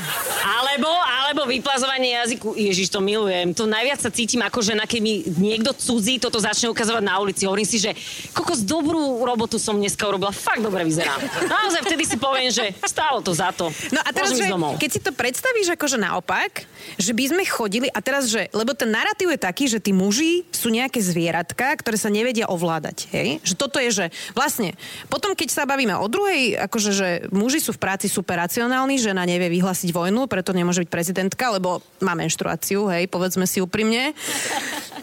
Alebo, 0.42 0.90
alebo 0.90 1.46
vyplazovanie 1.46 2.18
jazyku. 2.18 2.58
Ježiš, 2.58 2.90
to 2.90 2.98
milujem. 2.98 3.54
To 3.54 3.70
najviac 3.70 4.02
sa 4.02 4.10
cítim 4.10 4.42
ako 4.42 4.58
žena, 4.58 4.90
keď 4.90 5.00
mi 5.00 5.22
niekto 5.38 5.70
cudzí 5.70 6.18
toto 6.18 6.42
začne 6.42 6.66
ukazovať 6.74 7.04
na 7.06 7.14
ulici. 7.22 7.46
Hovorím 7.46 7.68
si, 7.68 7.78
že 7.78 7.94
kokos 8.34 8.66
dobrú 8.66 9.22
robotu 9.22 9.56
som 9.62 9.78
dneska 9.78 10.02
urobila. 10.10 10.34
Fakt 10.34 10.66
dobre 10.66 10.82
vyzerám. 10.82 11.22
Naozaj 11.46 11.86
vtedy 11.86 12.04
si 12.04 12.16
poviem, 12.18 12.50
že 12.50 12.74
stálo 12.82 13.22
to 13.22 13.30
za 13.30 13.54
to. 13.54 13.70
No 13.94 14.02
a 14.02 14.10
teraz, 14.10 14.34
že, 14.34 14.50
keď 14.50 14.90
si 14.90 15.00
to 15.00 15.14
predstavíš 15.14 15.78
akože 15.78 15.96
naopak, 16.02 16.66
že 16.98 17.14
by 17.14 17.24
sme 17.30 17.42
chodili, 17.46 17.86
a 17.86 18.02
teraz, 18.02 18.26
že, 18.26 18.50
lebo 18.50 18.74
ten 18.74 18.90
narratív 18.90 19.30
je 19.30 19.40
taký, 19.40 19.64
že 19.70 19.78
tí 19.78 19.94
muži 19.94 20.42
sú 20.50 20.74
nejaké 20.74 20.98
zvieratka, 20.98 21.70
ktoré 21.78 21.96
sa 21.96 22.10
nevedia 22.10 22.50
ovládať, 22.50 23.08
hej? 23.14 23.38
Že 23.46 23.54
toto 23.54 23.78
je, 23.78 23.90
že 23.94 24.06
vlastne, 24.34 24.74
potom 25.06 25.32
keď 25.38 25.48
sa 25.54 25.64
bavíme 25.64 25.94
o 25.96 26.06
druhej, 26.10 26.58
akože, 26.66 26.90
že 26.90 27.08
muži 27.30 27.62
sú 27.62 27.72
v 27.72 27.80
práci 27.80 28.06
super 28.24 28.40
racionálni, 28.40 28.96
žena 28.96 29.28
nevie 29.28 29.52
vyhlásiť 29.52 29.92
vojnu, 29.92 30.24
preto 30.32 30.56
nemôže 30.56 30.80
byť 30.80 30.88
prezidentka, 30.88 31.52
lebo 31.52 31.84
má 32.00 32.16
menštruáciu, 32.16 32.88
hej, 32.88 33.04
povedzme 33.12 33.44
si 33.44 33.60
úprimne. 33.60 34.16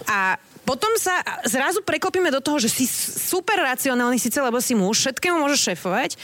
A 0.10 0.42
potom 0.66 0.90
sa 0.98 1.22
zrazu 1.46 1.86
preklopíme 1.86 2.34
do 2.34 2.42
toho, 2.42 2.58
že 2.58 2.74
si 2.74 2.90
super 2.90 3.62
racionálny 3.62 4.18
síce, 4.18 4.42
lebo 4.42 4.58
si 4.58 4.74
muž, 4.74 5.06
všetkému 5.06 5.38
môžeš 5.38 5.78
šefovať, 5.78 6.18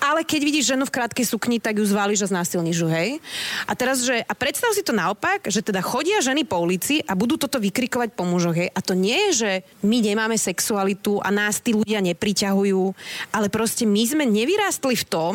ale 0.00 0.24
keď 0.24 0.40
vidíš 0.40 0.72
ženu 0.74 0.88
v 0.88 0.94
krátkej 0.96 1.28
sukni, 1.28 1.60
tak 1.60 1.76
ju 1.76 1.84
zváliš 1.84 2.24
a 2.24 2.30
znásilníš 2.32 2.82
ju, 2.82 2.88
hej? 2.88 3.20
A 3.68 3.76
teraz, 3.76 4.00
že, 4.00 4.24
a 4.24 4.32
predstav 4.32 4.72
si 4.72 4.80
to 4.80 4.96
naopak, 4.96 5.44
že 5.46 5.60
teda 5.60 5.84
chodia 5.84 6.24
ženy 6.24 6.48
po 6.48 6.56
ulici 6.58 7.04
a 7.04 7.12
budú 7.12 7.36
toto 7.36 7.60
vykrikovať 7.60 8.16
po 8.16 8.24
mužoch, 8.24 8.56
hej? 8.56 8.72
A 8.72 8.80
to 8.80 8.96
nie 8.96 9.30
je, 9.30 9.44
že 9.44 9.50
my 9.84 10.00
nemáme 10.00 10.40
sexualitu 10.40 11.20
a 11.20 11.28
nás 11.28 11.60
tí 11.60 11.76
ľudia 11.76 12.00
nepriťahujú, 12.00 12.82
ale 13.30 13.46
proste 13.52 13.84
my 13.84 14.02
sme 14.08 14.24
nevyrástli 14.24 14.96
v 14.96 15.04
tom, 15.04 15.34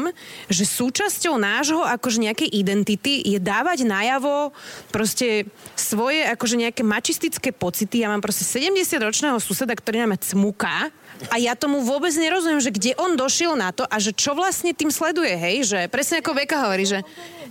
že 0.50 0.66
súčasťou 0.66 1.38
nášho 1.38 1.86
akože 1.86 2.26
nejakej 2.26 2.50
identity 2.50 3.22
je 3.22 3.38
dávať 3.38 3.86
najavo 3.86 4.50
proste 4.90 5.46
svoje 5.78 6.26
akože 6.26 6.58
nejaké 6.58 6.82
mačistické 6.82 7.54
pocity. 7.54 8.02
Ja 8.02 8.10
mám 8.10 8.26
proste 8.26 8.42
70-ročného 8.42 9.38
suseda, 9.38 9.78
ktorý 9.78 10.04
nám 10.04 10.18
cmuká 10.18 10.90
a 11.32 11.36
ja 11.40 11.56
tomu 11.56 11.82
vôbec 11.82 12.12
nerozumiem, 12.16 12.60
že 12.60 12.72
kde 12.76 12.92
on 13.00 13.16
došiel 13.16 13.56
na 13.56 13.72
to 13.72 13.88
a 13.88 13.96
že 14.00 14.12
čo 14.12 14.36
vlastne 14.36 14.76
tým 14.76 14.92
sleduje, 14.92 15.32
hej? 15.32 15.64
Že 15.64 15.80
presne 15.88 16.20
ako 16.20 16.36
Beka 16.36 16.68
hovorí, 16.68 16.84
že 16.84 17.00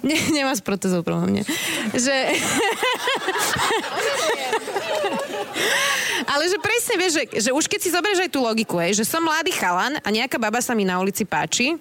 ne, 0.05 0.17
nemá 0.37 0.53
s 0.53 0.61
protezou 0.61 1.01
problém, 1.01 1.41
nie. 1.41 1.45
Že... 1.97 2.15
Ale 6.25 6.45
že 6.49 6.59
presne 6.61 6.95
vieš, 7.01 7.13
že, 7.21 7.25
že 7.49 7.51
už 7.53 7.65
keď 7.69 7.81
si 7.81 7.91
zoberieš 7.93 8.21
aj 8.29 8.31
tú 8.33 8.41
logiku, 8.45 8.81
hej, 8.81 8.97
že 9.01 9.05
som 9.09 9.25
mladý 9.25 9.53
chalan 9.53 9.97
a 10.01 10.09
nejaká 10.13 10.37
baba 10.41 10.61
sa 10.61 10.77
mi 10.77 10.85
na 10.85 11.01
ulici 11.01 11.25
páči 11.25 11.77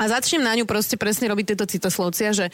a 0.00 0.08
začnem 0.08 0.40
na 0.40 0.56
ňu 0.56 0.64
proste 0.64 0.96
presne 0.96 1.28
robiť 1.28 1.52
tieto 1.52 1.66
citoslovcia, 1.68 2.32
že 2.32 2.46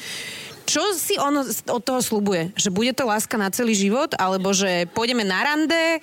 čo 0.67 0.83
si 0.99 1.15
on 1.15 1.47
od 1.47 1.83
toho 1.87 2.03
slubuje? 2.03 2.51
Že 2.59 2.75
bude 2.75 2.91
to 2.91 3.07
láska 3.07 3.39
na 3.39 3.55
celý 3.55 3.79
život? 3.79 4.19
Alebo 4.19 4.51
že 4.51 4.91
pôjdeme 4.91 5.23
na 5.23 5.47
rande? 5.47 6.03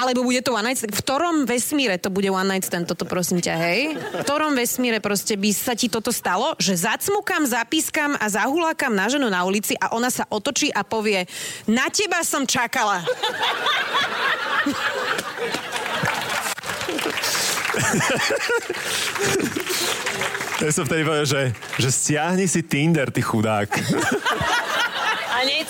Alebo 0.00 0.24
bude 0.24 0.40
to 0.40 0.56
one 0.56 0.64
night 0.64 0.80
stand? 0.80 0.96
V 0.96 1.04
ktorom 1.04 1.44
vesmíre 1.44 2.00
to 2.00 2.08
bude 2.08 2.32
one 2.32 2.48
night 2.48 2.64
stand, 2.64 2.88
toto 2.88 3.04
prosím 3.04 3.44
ťa, 3.44 3.54
hej? 3.60 4.00
V 4.00 4.24
ktorom 4.24 4.56
vesmíre 4.56 4.96
proste 5.04 5.36
by 5.36 5.52
sa 5.52 5.76
ti 5.76 5.92
toto 5.92 6.08
stalo? 6.08 6.56
Že 6.56 6.88
zacmukam, 6.88 7.44
zapískam 7.44 8.16
a 8.16 8.24
zahulákam 8.32 8.96
na 8.96 9.12
ženu 9.12 9.28
na 9.28 9.44
ulici 9.44 9.76
a 9.76 9.92
ona 9.92 10.08
sa 10.08 10.24
otočí 10.32 10.72
a 10.72 10.80
povie 10.88 11.28
na 11.68 11.92
teba 11.92 12.24
som 12.24 12.48
čakala. 12.48 13.04
Ja 20.60 20.72
som 20.72 20.84
vtedy 20.88 21.04
povedal, 21.04 21.28
že, 21.28 21.42
že 21.76 21.88
stiahni 21.92 22.48
si 22.48 22.64
Tinder, 22.64 23.12
ty 23.12 23.20
chudák. 23.20 23.68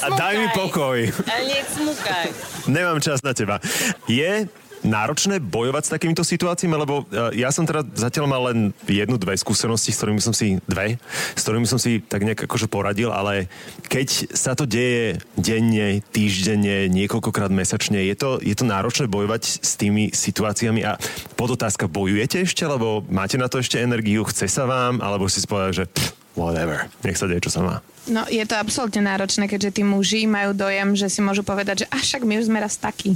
A 0.02 0.08
daj 0.16 0.34
mi 0.38 0.48
pokoj. 0.50 0.98
A 1.26 1.36
necmukaj. 1.46 2.26
Nemám 2.66 2.98
čas 2.98 3.22
na 3.22 3.32
teba. 3.36 3.62
Je 4.10 4.50
náročné 4.80 5.40
bojovať 5.40 5.82
s 5.84 5.92
takýmito 5.92 6.24
situáciami, 6.24 6.72
lebo 6.72 7.04
e, 7.08 7.40
ja 7.44 7.52
som 7.52 7.68
teda 7.68 7.84
zatiaľ 7.92 8.26
mal 8.28 8.42
len 8.52 8.58
jednu, 8.88 9.20
dve 9.20 9.36
skúsenosti, 9.36 9.92
s 9.92 10.00
ktorými 10.00 10.22
som 10.24 10.32
si, 10.32 10.56
dve, 10.64 10.96
s 11.36 11.40
ktorými 11.44 11.68
som 11.68 11.76
si 11.76 12.00
tak 12.00 12.24
nejak 12.24 12.48
akože 12.48 12.66
poradil, 12.68 13.12
ale 13.12 13.52
keď 13.92 14.32
sa 14.32 14.56
to 14.56 14.64
deje 14.64 15.20
denne, 15.36 16.00
týždenne, 16.12 16.88
niekoľkokrát 16.88 17.52
mesačne, 17.52 18.00
je 18.08 18.16
to, 18.16 18.40
je 18.40 18.56
to 18.56 18.64
náročné 18.64 19.04
bojovať 19.04 19.60
s 19.60 19.76
tými 19.76 20.16
situáciami 20.16 20.80
a 20.88 20.96
podotázka, 21.36 21.90
bojujete 21.90 22.48
ešte, 22.48 22.64
lebo 22.64 23.04
máte 23.12 23.36
na 23.36 23.52
to 23.52 23.60
ešte 23.60 23.76
energiu, 23.76 24.24
chce 24.24 24.48
sa 24.48 24.64
vám, 24.64 25.04
alebo 25.04 25.28
si 25.28 25.44
spovedať, 25.44 25.72
že 25.76 25.86
pff, 25.92 26.19
whatever, 26.38 26.86
nech 27.02 27.18
sa 27.18 27.26
deje, 27.26 27.46
čo 27.46 27.52
sa 27.52 27.60
má. 27.62 27.76
No, 28.08 28.24
je 28.26 28.42
to 28.48 28.56
absolútne 28.56 29.04
náročné, 29.04 29.46
keďže 29.46 29.80
tí 29.80 29.82
muži 29.84 30.24
majú 30.24 30.56
dojem, 30.56 30.96
že 30.96 31.10
si 31.12 31.20
môžu 31.20 31.44
povedať, 31.44 31.84
že 31.84 31.86
a 31.90 31.98
my 32.24 32.34
už 32.40 32.48
sme 32.48 32.58
raz 32.62 32.80
takí. 32.80 33.14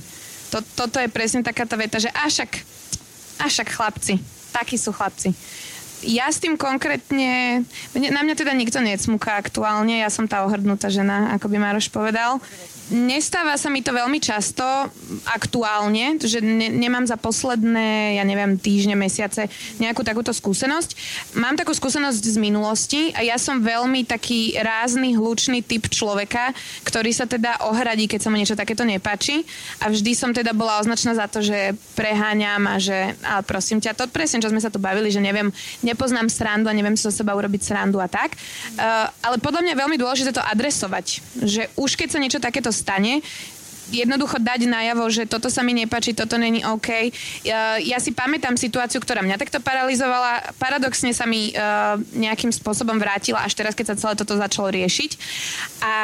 To, 0.52 0.60
toto 0.62 1.00
je 1.00 1.08
presne 1.08 1.42
taká 1.42 1.64
tá 1.66 1.74
veta, 1.74 1.98
že 1.98 2.12
a 2.12 2.28
však, 2.28 3.68
chlapci, 3.74 4.20
takí 4.54 4.76
sú 4.78 4.94
chlapci. 4.94 5.34
Ja 6.04 6.28
s 6.28 6.36
tým 6.36 6.60
konkrétne, 6.60 7.64
na 7.96 8.20
mňa 8.20 8.34
teda 8.36 8.52
nikto 8.52 8.76
necmúka 8.84 9.40
aktuálne, 9.40 10.04
ja 10.04 10.12
som 10.12 10.28
tá 10.28 10.44
ohrdnutá 10.44 10.92
žena, 10.92 11.32
ako 11.32 11.48
by 11.48 11.56
Maroš 11.56 11.88
povedal. 11.88 12.38
Nestáva 12.92 13.56
sa 13.56 13.72
mi 13.72 13.80
to 13.80 13.96
veľmi 13.96 14.20
často 14.20 14.64
aktuálne, 15.24 16.20
že 16.20 16.44
ne, 16.44 16.68
nemám 16.68 17.08
za 17.08 17.16
posledné, 17.16 18.20
ja 18.20 18.24
neviem, 18.26 18.60
týždne, 18.60 18.92
mesiace 18.92 19.48
nejakú 19.80 20.04
takúto 20.04 20.36
skúsenosť. 20.36 20.90
Mám 21.40 21.56
takú 21.56 21.72
skúsenosť 21.72 22.20
z 22.20 22.36
minulosti 22.36 23.14
a 23.16 23.24
ja 23.24 23.40
som 23.40 23.64
veľmi 23.64 24.04
taký 24.04 24.60
rázny, 24.60 25.16
hlučný 25.16 25.64
typ 25.64 25.88
človeka, 25.88 26.52
ktorý 26.84 27.10
sa 27.16 27.24
teda 27.24 27.64
ohradí, 27.64 28.04
keď 28.04 28.20
sa 28.20 28.28
mu 28.28 28.36
niečo 28.36 28.58
takéto 28.58 28.84
nepáči 28.84 29.46
a 29.80 29.88
vždy 29.88 30.12
som 30.12 30.36
teda 30.36 30.52
bola 30.52 30.82
označená 30.82 31.16
za 31.16 31.30
to, 31.30 31.40
že 31.40 31.72
preháňam 31.96 32.68
a 32.68 32.76
že, 32.76 33.16
ale 33.24 33.42
prosím 33.46 33.80
ťa, 33.80 33.96
to 33.96 34.10
presne, 34.12 34.42
čo 34.42 34.52
sme 34.52 34.60
sa 34.60 34.68
tu 34.68 34.76
bavili, 34.82 35.08
že 35.08 35.24
neviem, 35.24 35.48
nepoznám 35.80 36.28
srandu 36.28 36.68
a 36.68 36.76
neviem 36.76 36.98
si 36.98 37.06
zo 37.06 37.14
seba 37.14 37.32
urobiť 37.38 37.62
srandu 37.64 38.02
a 38.02 38.10
tak. 38.10 38.34
Uh, 38.74 39.08
ale 39.22 39.38
podľa 39.38 39.62
mňa 39.62 39.72
je 39.72 39.82
veľmi 39.86 39.96
dôležité 39.96 40.30
to 40.34 40.42
adresovať, 40.42 41.22
že 41.46 41.70
už 41.78 41.94
keď 41.94 42.08
sa 42.10 42.18
niečo 42.18 42.42
takéto 42.42 42.73
stane, 42.74 43.22
jednoducho 43.92 44.40
dať 44.40 44.64
najavo, 44.64 45.04
že 45.12 45.28
toto 45.28 45.52
sa 45.52 45.60
mi 45.60 45.76
nepáči, 45.76 46.16
toto 46.16 46.40
není 46.40 46.64
OK. 46.64 47.12
Ja, 47.44 47.76
ja 47.76 47.98
si 48.00 48.16
pamätám 48.16 48.56
situáciu, 48.56 49.02
ktorá 49.02 49.20
mňa 49.20 49.36
takto 49.36 49.60
paralizovala. 49.60 50.56
Paradoxne 50.56 51.12
sa 51.12 51.28
mi 51.28 51.52
uh, 51.52 52.00
nejakým 52.16 52.54
spôsobom 52.54 52.96
vrátila 52.96 53.44
až 53.44 53.52
teraz, 53.52 53.76
keď 53.76 53.92
sa 53.92 53.98
celé 54.00 54.14
toto 54.16 54.38
začalo 54.40 54.72
riešiť. 54.72 55.10
A 55.84 55.94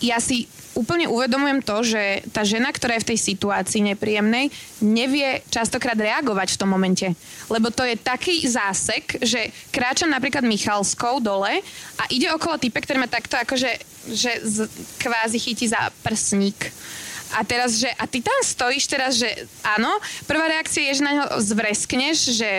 ja 0.00 0.18
si 0.22 0.48
úplne 0.74 1.06
uvedomujem 1.10 1.62
to, 1.62 1.76
že 1.82 2.22
tá 2.30 2.42
žena, 2.42 2.70
ktorá 2.70 2.98
je 2.98 3.04
v 3.06 3.10
tej 3.14 3.18
situácii 3.34 3.82
nepríjemnej, 3.94 4.50
nevie 4.82 5.42
častokrát 5.48 5.96
reagovať 5.96 6.54
v 6.54 6.60
tom 6.60 6.70
momente. 6.70 7.06
Lebo 7.50 7.70
to 7.70 7.86
je 7.86 7.98
taký 7.98 8.42
zásek, 8.44 9.22
že 9.22 9.50
kráčam 9.70 10.10
napríklad 10.10 10.42
Michalskou 10.42 11.22
dole 11.22 11.62
a 11.98 12.04
ide 12.10 12.30
okolo 12.34 12.58
type, 12.58 12.78
ktorý 12.82 13.02
ma 13.02 13.08
takto 13.10 13.38
akože 13.38 13.94
že 14.04 14.36
z, 14.44 14.68
kvázi 15.00 15.40
chytí 15.40 15.64
za 15.64 15.88
prsník 16.04 16.68
a 17.32 17.40
teraz, 17.42 17.80
že 17.80 17.88
a 17.96 18.04
ty 18.04 18.20
tam 18.20 18.36
stojíš 18.44 18.84
teraz, 18.90 19.16
že 19.16 19.28
áno, 19.64 19.88
prvá 20.28 20.50
reakcia 20.50 20.92
je, 20.92 21.00
že 21.00 21.06
na 21.06 21.12
ňo 21.16 21.24
zvreskneš, 21.40 22.16
že 22.36 22.50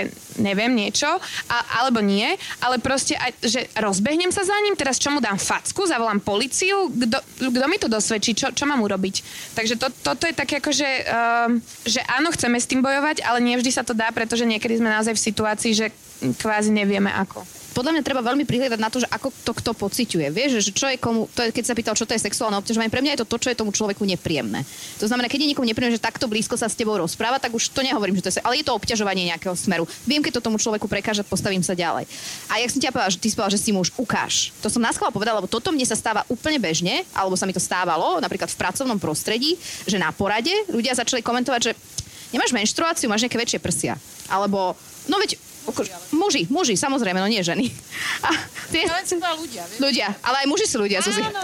neviem 0.41 0.73
niečo, 0.73 1.07
a, 1.47 1.57
alebo 1.83 2.01
nie, 2.01 2.27
ale 2.59 2.81
proste 2.81 3.15
aj, 3.15 3.31
že 3.45 3.61
rozbehnem 3.77 4.33
sa 4.33 4.43
za 4.43 4.57
ním, 4.65 4.75
teraz 4.75 4.99
čo 4.99 5.13
mu 5.13 5.23
dám 5.23 5.39
facku, 5.39 5.87
zavolám 5.87 6.19
policiu, 6.19 6.91
kto 7.39 7.65
mi 7.69 7.77
to 7.79 7.87
dosvedčí, 7.87 8.35
čo, 8.35 8.51
čo 8.51 8.65
mám 8.67 8.83
urobiť. 8.83 9.15
Takže 9.55 9.75
to, 9.79 9.87
toto 10.03 10.27
je 10.27 10.35
také 10.35 10.59
ako, 10.59 10.71
že, 10.75 10.89
uh, 11.07 11.49
že 11.87 12.01
áno, 12.11 12.33
chceme 12.33 12.59
s 12.59 12.67
tým 12.67 12.83
bojovať, 12.83 13.23
ale 13.23 13.39
nie 13.39 13.55
vždy 13.55 13.71
sa 13.71 13.83
to 13.85 13.95
dá, 13.95 14.11
pretože 14.11 14.43
niekedy 14.43 14.79
sme 14.81 14.91
naozaj 14.91 15.15
v 15.15 15.25
situácii, 15.31 15.71
že 15.71 15.87
kvázi 16.39 16.71
nevieme 16.71 17.11
ako 17.11 17.43
podľa 17.75 17.91
mňa 17.91 18.07
treba 18.07 18.23
veľmi 18.23 18.47
prihľadať 18.47 18.79
na 18.79 18.87
to, 18.87 19.03
že 19.03 19.07
ako 19.11 19.35
to 19.43 19.51
kto 19.51 19.71
pociťuje. 19.75 20.31
Vieš, 20.31 20.63
že 20.63 20.71
čo 20.71 20.87
je 20.87 20.95
komu, 20.95 21.27
to 21.35 21.43
je, 21.43 21.51
keď 21.51 21.63
sa 21.67 21.75
pýtal, 21.75 21.93
čo 21.99 22.07
to 22.07 22.15
je 22.15 22.23
sexuálne 22.23 22.55
obťažovanie, 22.55 22.87
pre 22.87 23.03
mňa 23.03 23.19
je 23.19 23.21
to 23.27 23.35
to, 23.35 23.37
čo 23.43 23.51
je 23.51 23.59
tomu 23.59 23.75
človeku 23.75 24.07
nepríjemné. 24.07 24.63
To 25.03 25.11
znamená, 25.11 25.27
keď 25.27 25.43
je 25.43 25.49
niekomu 25.51 25.67
nepríjemné, 25.67 25.99
že 25.99 26.01
takto 26.01 26.31
blízko 26.31 26.55
sa 26.55 26.71
s 26.71 26.79
tebou 26.79 26.95
rozpráva, 26.95 27.35
tak 27.35 27.51
už 27.51 27.75
to 27.75 27.83
nehovorím, 27.83 28.15
že 28.15 28.23
to 28.23 28.29
je, 28.31 28.43
ale 28.47 28.63
je 28.63 28.65
to 28.65 28.71
obťažovanie 28.71 29.27
nejakého 29.27 29.51
smeru. 29.59 29.83
Viem, 30.07 30.23
keď 30.23 30.39
to 30.39 30.47
tomu 30.47 30.55
človeku 30.55 30.87
prekáže, 30.87 31.27
postavím 31.27 31.59
sa 31.59 31.75
ďalej. 31.75 32.07
A 32.47 32.63
jak 32.63 32.71
som 32.71 32.79
ťa 32.79 32.95
povedala, 32.95 33.11
že 33.11 33.19
ty 33.19 33.27
povedal, 33.35 33.51
že 33.51 33.59
si 33.59 33.75
muž, 33.75 33.91
ukáž. 33.99 34.55
To 34.63 34.71
som 34.71 34.79
nás 34.79 34.95
povedala, 34.95 35.43
lebo 35.43 35.51
toto 35.51 35.75
mne 35.75 35.83
sa 35.83 35.99
stáva 35.99 36.23
úplne 36.31 36.57
bežne, 36.63 37.03
alebo 37.11 37.35
sa 37.35 37.43
mi 37.43 37.51
to 37.51 37.59
stávalo, 37.59 38.23
napríklad 38.23 38.47
v 38.47 38.55
pracovnom 38.55 38.95
prostredí, 38.95 39.59
že 39.83 39.99
na 39.99 40.15
porade 40.15 40.51
ľudia 40.71 40.95
začali 40.95 41.19
komentovať, 41.19 41.59
že 41.59 41.71
nemáš 42.31 42.55
menštruáciu, 42.55 43.11
máš 43.11 43.27
nejaké 43.27 43.39
väčšie 43.39 43.59
prsia. 43.59 43.93
Alebo, 44.31 44.79
no 45.11 45.19
veď 45.19 45.35
Muži, 46.13 46.45
muži, 46.47 46.75
samozrejme, 46.77 47.17
no 47.17 47.25
nie 47.25 47.41
ženy. 47.41 47.73
A 48.21 48.29
tie... 48.69 48.85
Ale 48.85 49.01
sú 49.01 49.17
to 49.17 49.29
ľudia, 49.41 49.63
vieš? 49.65 49.79
Ľudia, 49.81 50.07
ale 50.21 50.45
aj 50.45 50.47
muži 50.47 50.65
sú 50.69 50.77
ľudia, 50.77 51.01
Áno, 51.01 51.41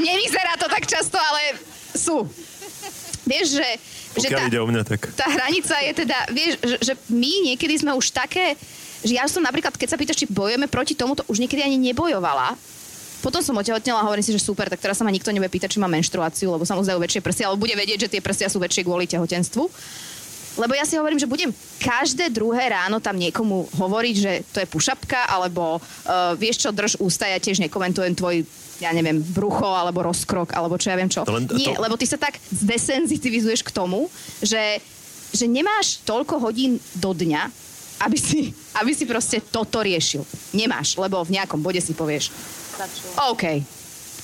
Nevyzerá 0.00 0.56
to 0.56 0.68
tak 0.68 0.84
často, 0.88 1.16
ale 1.16 1.56
sú. 1.92 2.24
Vieš, 3.28 3.60
že... 3.60 3.68
že 4.18 4.28
tá, 4.28 4.44
ide 4.48 4.60
o 4.60 4.66
mňa, 4.66 4.82
tak. 4.84 5.08
Tá 5.14 5.28
hranica 5.28 5.76
je 5.84 5.92
teda, 6.04 6.18
vieš, 6.32 6.52
že, 6.60 6.76
že 6.80 6.92
my 7.12 7.52
niekedy 7.52 7.74
sme 7.80 7.92
už 7.96 8.12
také, 8.12 8.56
že 9.04 9.14
ja 9.16 9.24
som 9.28 9.44
napríklad, 9.44 9.72
keď 9.76 9.88
sa 9.94 10.00
pýtaš, 10.00 10.24
či 10.24 10.26
bojujeme 10.28 10.66
proti 10.66 10.98
tomu, 10.98 11.14
to 11.16 11.24
už 11.28 11.38
niekedy 11.40 11.62
ani 11.62 11.78
nebojovala. 11.78 12.56
Potom 13.22 13.38
som 13.38 13.54
otehotnela 13.54 14.02
a 14.02 14.06
hovorím 14.10 14.26
si, 14.26 14.34
že 14.34 14.42
super, 14.42 14.66
tak 14.66 14.82
teraz 14.82 14.98
sa 14.98 15.06
ma 15.06 15.14
nikto 15.14 15.30
nebude 15.30 15.46
pýtať, 15.46 15.70
či 15.70 15.78
má 15.78 15.86
menštruáciu, 15.86 16.50
lebo 16.50 16.66
sa 16.66 16.74
mu 16.74 16.82
zdajú 16.82 16.98
väčšie 16.98 17.22
prsia, 17.22 17.46
alebo 17.46 17.62
bude 17.62 17.78
vedieť, 17.78 18.10
že 18.10 18.18
tie 18.18 18.20
prsia 18.24 18.50
sú 18.50 18.58
väčšie 18.58 18.82
kvôli 18.82 19.06
tehotenstvu. 19.06 19.70
Lebo 20.58 20.76
ja 20.76 20.84
si 20.84 21.00
hovorím, 21.00 21.16
že 21.16 21.30
budem 21.30 21.48
každé 21.80 22.28
druhé 22.28 22.72
ráno 22.72 23.00
tam 23.00 23.16
niekomu 23.16 23.72
hovoriť, 23.72 24.14
že 24.16 24.32
to 24.52 24.60
je 24.60 24.68
pušapka, 24.68 25.24
alebo 25.28 25.80
uh, 25.80 26.36
vieš 26.36 26.68
čo, 26.68 26.70
drž 26.70 27.00
ústa, 27.00 27.24
ja 27.24 27.40
tiež 27.40 27.62
nekomentujem 27.64 28.12
tvoj 28.12 28.44
ja 28.82 28.90
neviem, 28.90 29.22
brucho 29.22 29.70
alebo 29.70 30.02
rozkrok, 30.02 30.58
alebo 30.58 30.74
čo 30.74 30.90
ja 30.90 30.98
viem 30.98 31.06
čo. 31.06 31.22
Len, 31.22 31.46
Nie, 31.54 31.78
to... 31.78 31.86
lebo 31.86 31.94
ty 31.94 32.02
sa 32.02 32.18
tak 32.18 32.42
zdesenzitivizuješ 32.50 33.62
k 33.62 33.70
tomu, 33.70 34.10
že, 34.42 34.82
že 35.30 35.46
nemáš 35.46 36.02
toľko 36.02 36.42
hodín 36.42 36.82
do 36.98 37.14
dňa, 37.14 37.46
aby 38.02 38.18
si, 38.18 38.50
aby 38.74 38.90
si 38.90 39.06
proste 39.06 39.38
toto 39.38 39.78
riešil. 39.78 40.26
Nemáš, 40.50 40.98
lebo 40.98 41.22
v 41.22 41.38
nejakom 41.38 41.62
bode 41.62 41.78
si 41.78 41.94
povieš, 41.94 42.34
OK. 43.30 43.62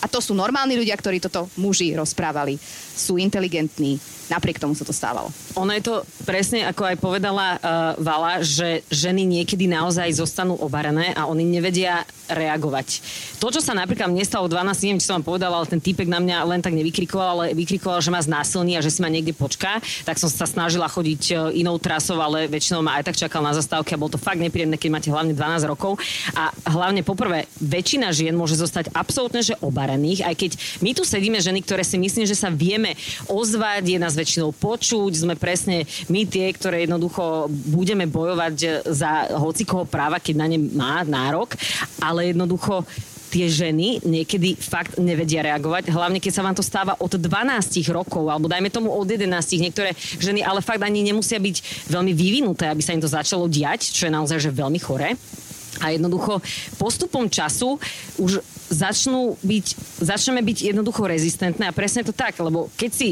To 0.08 0.20
sú 0.20 0.32
normálni 0.32 0.76
ľudia, 0.76 0.96
ktorí 0.96 1.20
toto 1.20 1.48
muži 1.60 1.92
rozprávali. 1.94 2.56
Sú 2.98 3.16
inteligentní, 3.20 4.00
napriek 4.28 4.60
tomu 4.60 4.76
sa 4.76 4.84
to 4.84 4.92
stávalo. 4.92 5.32
Ono 5.56 5.72
je 5.72 5.82
to 5.84 5.94
presne, 6.28 6.64
ako 6.68 6.82
aj 6.84 6.96
povedala 7.00 7.46
uh, 7.56 7.60
Vala, 7.98 8.44
že 8.44 8.84
ženy 8.92 9.24
niekedy 9.24 9.66
naozaj 9.70 10.20
zostanú 10.20 10.56
obarené 10.60 11.16
a 11.16 11.24
oni 11.26 11.44
nevedia 11.44 12.04
reagovať. 12.28 13.00
To, 13.40 13.48
čo 13.48 13.64
sa 13.64 13.72
napríklad 13.72 14.12
mne 14.12 14.24
stalo 14.26 14.46
12, 14.46 14.84
neviem, 14.84 15.00
či 15.00 15.08
som 15.08 15.20
vám 15.20 15.26
povedala, 15.32 15.56
ale 15.56 15.70
ten 15.70 15.80
týpek 15.80 16.06
na 16.06 16.20
mňa 16.20 16.44
len 16.44 16.60
tak 16.60 16.76
nevykrikoval, 16.76 17.28
ale 17.28 17.44
vykrikoval, 17.56 18.04
že 18.04 18.12
ma 18.12 18.20
znásilní 18.20 18.76
a 18.76 18.84
že 18.84 18.92
si 18.92 19.00
ma 19.00 19.08
niekde 19.08 19.32
počká, 19.32 19.80
tak 20.04 20.20
som 20.20 20.28
sa 20.28 20.44
snažila 20.44 20.86
chodiť 20.92 21.22
e, 21.32 21.34
inou 21.64 21.80
trasou, 21.80 22.20
ale 22.20 22.50
väčšinou 22.50 22.84
ma 22.84 23.00
aj 23.00 23.08
tak 23.08 23.16
čakal 23.16 23.40
na 23.40 23.56
zastávke 23.56 23.96
a 23.96 24.00
bolo 24.00 24.14
to 24.14 24.20
fakt 24.20 24.42
nepríjemné, 24.42 24.76
keď 24.76 24.90
máte 24.92 25.08
hlavne 25.08 25.32
12 25.32 25.70
rokov. 25.70 25.96
A 26.36 26.52
hlavne 26.68 27.00
poprvé, 27.00 27.48
väčšina 27.64 28.12
žien 28.12 28.36
môže 28.36 28.60
zostať 28.60 28.92
absolútne 28.92 29.40
že 29.40 29.56
obarených, 29.98 30.22
aj 30.22 30.34
keď 30.38 30.50
my 30.80 30.90
tu 30.94 31.02
sedíme 31.02 31.38
ženy, 31.42 31.60
ktoré 31.66 31.82
si 31.82 31.98
myslím, 31.98 32.24
že 32.24 32.38
sa 32.38 32.54
vieme 32.54 32.94
ozvať, 33.26 33.82
je 33.82 33.98
nás 33.98 34.14
väčšinou 34.14 34.54
počuť, 34.54 35.26
sme 35.26 35.34
presne 35.34 35.82
my 36.06 36.22
tie, 36.24 36.54
ktoré 36.54 36.86
jednoducho 36.86 37.50
budeme 37.50 38.06
bojovať 38.06 38.86
za 38.86 39.34
hocikoho 39.34 39.82
práva, 39.84 40.22
keď 40.22 40.34
na 40.38 40.46
ne 40.46 40.58
má 40.70 41.02
nárok, 41.02 41.58
ale 41.98 42.30
jednoducho 42.30 42.86
tie 43.28 43.44
ženy 43.44 44.00
niekedy 44.08 44.56
fakt 44.56 44.96
nevedia 44.96 45.44
reagovať, 45.44 45.92
hlavne 45.92 46.16
keď 46.16 46.32
sa 46.32 46.40
vám 46.40 46.56
to 46.56 46.64
stáva 46.64 46.96
od 46.96 47.12
12 47.12 47.28
rokov, 47.92 48.24
alebo 48.24 48.48
dajme 48.48 48.72
tomu 48.72 48.88
od 48.88 49.04
11, 49.04 49.28
niektoré 49.60 49.92
ženy, 50.16 50.40
ale 50.40 50.64
fakt 50.64 50.80
ani 50.80 51.04
nemusia 51.04 51.36
byť 51.36 51.90
veľmi 51.92 52.16
vyvinuté, 52.16 52.72
aby 52.72 52.80
sa 52.80 52.96
im 52.96 53.04
to 53.04 53.10
začalo 53.10 53.44
diať, 53.44 53.92
čo 53.92 54.08
je 54.08 54.16
naozaj 54.16 54.40
že 54.40 54.48
veľmi 54.48 54.80
chore. 54.80 55.12
A 55.84 55.92
jednoducho 55.92 56.40
postupom 56.80 57.28
času 57.28 57.76
už 58.16 58.40
začnú 58.68 59.36
byť, 59.40 59.66
začneme 60.04 60.44
byť 60.44 60.58
jednoducho 60.72 61.08
rezistentné 61.08 61.68
a 61.68 61.76
presne 61.76 62.04
to 62.04 62.12
tak, 62.12 62.36
lebo 62.40 62.68
keď 62.76 62.90
si 62.92 63.08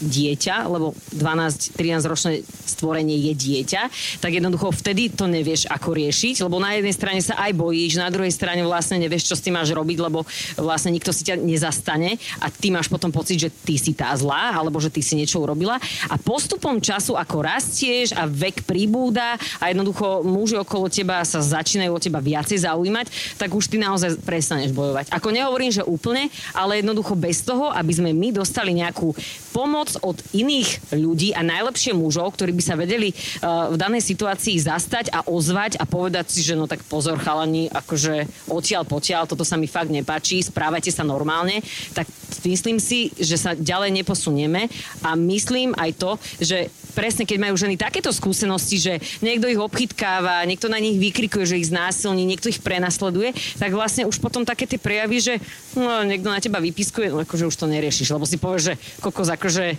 dieťa, 0.00 0.66
lebo 0.66 0.96
12-13 1.12 2.10
ročné 2.10 2.32
stvorenie 2.44 3.16
je 3.30 3.34
dieťa, 3.36 3.82
tak 4.24 4.32
jednoducho 4.32 4.72
vtedy 4.72 5.12
to 5.12 5.28
nevieš 5.28 5.68
ako 5.68 5.92
riešiť, 5.92 6.40
lebo 6.44 6.56
na 6.56 6.80
jednej 6.80 6.94
strane 6.96 7.20
sa 7.20 7.36
aj 7.36 7.52
bojíš, 7.52 8.00
na 8.00 8.08
druhej 8.08 8.32
strane 8.32 8.64
vlastne 8.64 8.96
nevieš, 8.96 9.28
čo 9.28 9.36
s 9.36 9.44
tým 9.44 9.60
máš 9.60 9.76
robiť, 9.76 9.98
lebo 10.00 10.24
vlastne 10.56 10.90
nikto 10.96 11.12
si 11.12 11.28
ťa 11.28 11.36
nezastane 11.36 12.16
a 12.40 12.48
ty 12.48 12.72
máš 12.72 12.88
potom 12.88 13.12
pocit, 13.12 13.36
že 13.36 13.52
ty 13.52 13.76
si 13.76 13.92
tá 13.92 14.10
zlá, 14.16 14.56
alebo 14.56 14.80
že 14.80 14.88
ty 14.88 15.04
si 15.04 15.14
niečo 15.14 15.44
urobila. 15.44 15.76
A 16.08 16.16
postupom 16.16 16.80
času, 16.80 17.14
ako 17.14 17.44
rastieš 17.44 18.16
a 18.16 18.24
vek 18.24 18.64
pribúda 18.64 19.36
a 19.60 19.68
jednoducho 19.68 20.24
muži 20.24 20.56
okolo 20.56 20.88
teba 20.88 21.20
sa 21.28 21.44
začínajú 21.44 21.92
o 21.92 22.00
teba 22.00 22.18
viacej 22.24 22.64
zaujímať, 22.64 23.36
tak 23.36 23.52
už 23.52 23.68
ty 23.68 23.76
naozaj 23.76 24.16
prestaneš 24.24 24.72
bojovať. 24.72 25.12
Ako 25.12 25.28
nehovorím, 25.28 25.70
že 25.74 25.84
úplne, 25.84 26.32
ale 26.56 26.80
jednoducho 26.80 27.12
bez 27.18 27.44
toho, 27.44 27.68
aby 27.68 27.92
sme 27.92 28.10
my 28.16 28.32
dostali 28.32 28.72
nejakú 28.72 29.12
pomoc, 29.50 29.89
od 29.98 30.22
iných 30.30 30.94
ľudí 30.94 31.34
a 31.34 31.42
najlepšie 31.42 31.96
mužov, 31.96 32.38
ktorí 32.38 32.54
by 32.54 32.62
sa 32.62 32.78
vedeli 32.78 33.10
uh, 33.10 33.74
v 33.74 33.76
danej 33.80 34.06
situácii 34.06 34.60
zastať 34.62 35.10
a 35.10 35.26
ozvať 35.26 35.82
a 35.82 35.84
povedať 35.88 36.30
si, 36.30 36.46
že 36.46 36.54
no 36.54 36.70
tak 36.70 36.86
pozor 36.86 37.18
chalani, 37.18 37.66
akože 37.66 38.46
odtiaľ 38.46 38.86
potiaľ, 38.86 39.26
toto 39.26 39.42
sa 39.46 39.58
mi 39.58 39.66
fakt 39.66 39.90
nepáči, 39.90 40.44
správajte 40.44 40.92
sa 40.92 41.02
normálne, 41.06 41.62
tak 41.96 42.06
myslím 42.44 42.78
si, 42.78 43.10
že 43.18 43.40
sa 43.40 43.56
ďalej 43.56 43.90
neposunieme. 44.02 44.70
A 45.02 45.16
myslím 45.16 45.72
aj 45.74 45.90
to, 45.98 46.10
že 46.38 46.68
presne 46.90 47.24
keď 47.24 47.38
majú 47.38 47.54
ženy 47.56 47.78
takéto 47.78 48.10
skúsenosti, 48.10 48.76
že 48.76 48.98
niekto 49.22 49.46
ich 49.46 49.60
obchytkáva, 49.60 50.44
niekto 50.44 50.66
na 50.66 50.82
nich 50.82 50.98
vykrikuje, 50.98 51.46
že 51.46 51.58
ich 51.62 51.70
znásilní, 51.70 52.26
niekto 52.26 52.50
ich 52.50 52.60
prenasleduje, 52.60 53.32
tak 53.56 53.70
vlastne 53.72 54.04
už 54.04 54.18
potom 54.18 54.42
také 54.42 54.66
tie 54.66 54.76
prejavy, 54.76 55.18
že 55.22 55.34
no, 55.78 56.02
niekto 56.02 56.28
na 56.28 56.42
teba 56.42 56.58
vypiskuje, 56.58 57.14
no 57.14 57.22
akože 57.22 57.48
už 57.48 57.56
to 57.56 57.70
neriešiš, 57.70 58.12
lebo 58.12 58.26
si 58.26 58.36
povieš, 58.36 58.62
že 58.62 58.74
kokos, 59.00 59.30
akože 59.30 59.78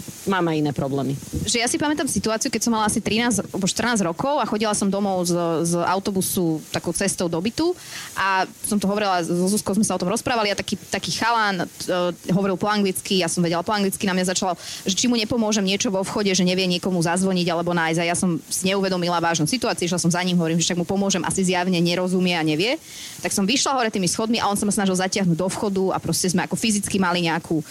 mám 0.29 0.45
aj 0.53 0.57
iné 0.61 0.71
problémy. 0.73 1.17
Že 1.49 1.57
ja 1.65 1.67
si 1.67 1.81
pamätám 1.81 2.05
situáciu, 2.05 2.53
keď 2.53 2.61
som 2.61 2.73
mala 2.77 2.85
asi 2.85 3.01
13 3.01 3.41
alebo 3.49 3.65
14 3.65 4.05
rokov 4.05 4.37
a 4.37 4.45
chodila 4.45 4.73
som 4.77 4.91
domov 4.91 5.25
z, 5.25 5.33
z 5.65 5.73
autobusu 5.81 6.61
takou 6.69 6.93
cestou 6.93 7.25
do 7.25 7.41
bytu 7.41 7.73
a 8.13 8.45
som 8.61 8.77
to 8.77 8.85
hovorila, 8.85 9.25
so 9.25 9.49
Zuzkou 9.49 9.73
sme 9.73 9.85
sa 9.85 9.97
o 9.97 10.01
tom 10.01 10.13
rozprávali 10.13 10.53
a 10.53 10.55
taký, 10.57 10.77
taký 10.93 11.09
chalán 11.17 11.65
uh, 11.65 12.13
hovoril 12.29 12.53
po 12.53 12.69
anglicky, 12.69 13.25
ja 13.25 13.29
som 13.31 13.41
vedela 13.41 13.65
po 13.65 13.73
anglicky, 13.73 14.05
na 14.05 14.13
mňa 14.13 14.29
začal, 14.37 14.53
že 14.85 14.93
či 14.93 15.09
mu 15.09 15.17
nepomôžem 15.17 15.65
niečo 15.65 15.89
vo 15.89 16.05
vchode, 16.05 16.29
že 16.29 16.45
nevie 16.45 16.69
niekomu 16.69 17.01
zazvoniť 17.01 17.47
alebo 17.49 17.73
nájsť 17.73 17.99
a 18.01 18.05
ja 18.05 18.15
som 18.15 18.37
si 18.45 18.69
neuvedomila 18.69 19.17
vážnu 19.17 19.49
situáciu, 19.49 19.89
išla 19.89 19.97
som 19.97 20.13
za 20.13 20.21
ním, 20.21 20.37
hovorím, 20.37 20.61
že 20.61 20.69
však 20.69 20.79
mu 20.81 20.85
pomôžem, 20.85 21.25
asi 21.25 21.41
zjavne 21.41 21.81
nerozumie 21.81 22.37
a 22.37 22.45
nevie. 22.45 22.77
Tak 23.25 23.33
som 23.33 23.49
vyšla 23.49 23.73
hore 23.73 23.89
tými 23.89 24.05
schodmi 24.05 24.37
a 24.37 24.45
on 24.45 24.57
sa 24.57 24.69
ma 24.69 24.73
snažil 24.73 24.93
zatiahnuť 24.93 25.37
do 25.37 25.47
vchodu 25.49 25.85
a 25.93 25.97
proste 25.97 26.29
sme 26.29 26.45
ako 26.45 26.53
fyzicky 26.53 27.01
mali 27.01 27.25
nejakú 27.25 27.59
e, 27.59 27.65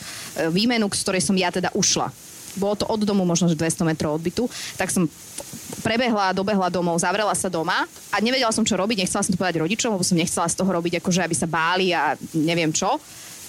výmenu, 0.50 0.90
z 0.90 1.02
ktorej 1.06 1.22
som 1.22 1.36
ja 1.38 1.54
teda 1.54 1.70
ušla 1.76 2.10
bolo 2.56 2.74
to 2.74 2.84
od 2.88 3.02
domu 3.04 3.22
možno, 3.22 3.46
že 3.46 3.58
200 3.58 3.86
metrov 3.86 4.18
od 4.18 4.22
bytu, 4.22 4.44
tak 4.74 4.90
som 4.90 5.06
prebehla, 5.80 6.34
dobehla 6.34 6.68
domov, 6.68 6.98
zavrela 6.98 7.32
sa 7.34 7.46
doma 7.46 7.86
a 8.10 8.16
nevedela 8.18 8.50
som, 8.50 8.66
čo 8.66 8.78
robiť, 8.78 9.06
nechcela 9.06 9.22
som 9.22 9.32
to 9.32 9.40
povedať 9.40 9.62
rodičom, 9.62 9.94
lebo 9.94 10.04
som 10.04 10.18
nechcela 10.18 10.50
z 10.50 10.56
toho 10.58 10.70
robiť, 10.70 10.98
akože 11.00 11.20
aby 11.22 11.36
sa 11.36 11.46
báli 11.48 11.94
a 11.94 12.14
neviem 12.34 12.70
čo. 12.70 12.98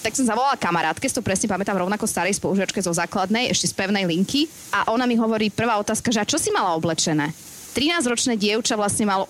Tak 0.01 0.17
som 0.17 0.25
zavolala 0.25 0.57
kamarátke, 0.57 1.05
to 1.13 1.21
presne 1.21 1.45
pamätám 1.45 1.77
rovnako 1.77 2.09
starej 2.09 2.33
spolužiačke 2.41 2.81
zo 2.81 2.89
základnej, 2.89 3.53
ešte 3.53 3.69
z 3.69 3.77
pevnej 3.77 4.09
linky 4.09 4.49
a 4.73 4.89
ona 4.89 5.05
mi 5.05 5.13
hovorí, 5.13 5.53
prvá 5.53 5.77
otázka, 5.77 6.09
že 6.09 6.21
a 6.21 6.25
čo 6.25 6.41
si 6.41 6.49
mala 6.49 6.73
oblečené? 6.73 7.29
13-ročné 7.77 8.35
dievča 8.35 8.75
vlastne 8.75 9.05
malo 9.05 9.29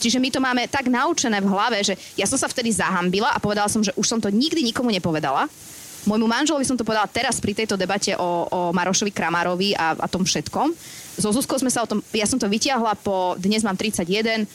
Čiže 0.00 0.16
my 0.16 0.28
to 0.32 0.40
máme 0.40 0.64
tak 0.64 0.88
naučené 0.88 1.44
v 1.44 1.52
hlave, 1.52 1.84
že 1.84 1.92
ja 2.16 2.24
som 2.24 2.40
sa 2.40 2.48
vtedy 2.48 2.72
zahambila 2.72 3.36
a 3.36 3.42
povedala 3.42 3.68
som, 3.68 3.84
že 3.84 3.92
už 4.00 4.08
som 4.08 4.16
to 4.16 4.32
nikdy 4.32 4.64
nikomu 4.64 4.88
nepovedala 4.88 5.44
Môjmu 6.08 6.24
manželovi 6.24 6.64
som 6.64 6.80
to 6.80 6.86
povedala 6.86 7.04
teraz 7.10 7.44
pri 7.44 7.52
tejto 7.52 7.76
debate 7.76 8.16
o, 8.16 8.48
o 8.48 8.60
Marošovi 8.72 9.12
Kramárovi 9.12 9.76
a, 9.76 9.92
a 9.92 10.06
tom 10.08 10.24
všetkom. 10.24 10.72
So 11.20 11.28
Zuzkou 11.28 11.60
sme 11.60 11.68
sa 11.68 11.84
o 11.84 11.90
tom, 11.90 12.00
ja 12.16 12.24
som 12.24 12.40
to 12.40 12.48
vytiahla 12.48 12.96
po, 12.96 13.36
dnes 13.36 13.60
mám 13.60 13.76
31, 13.76 14.48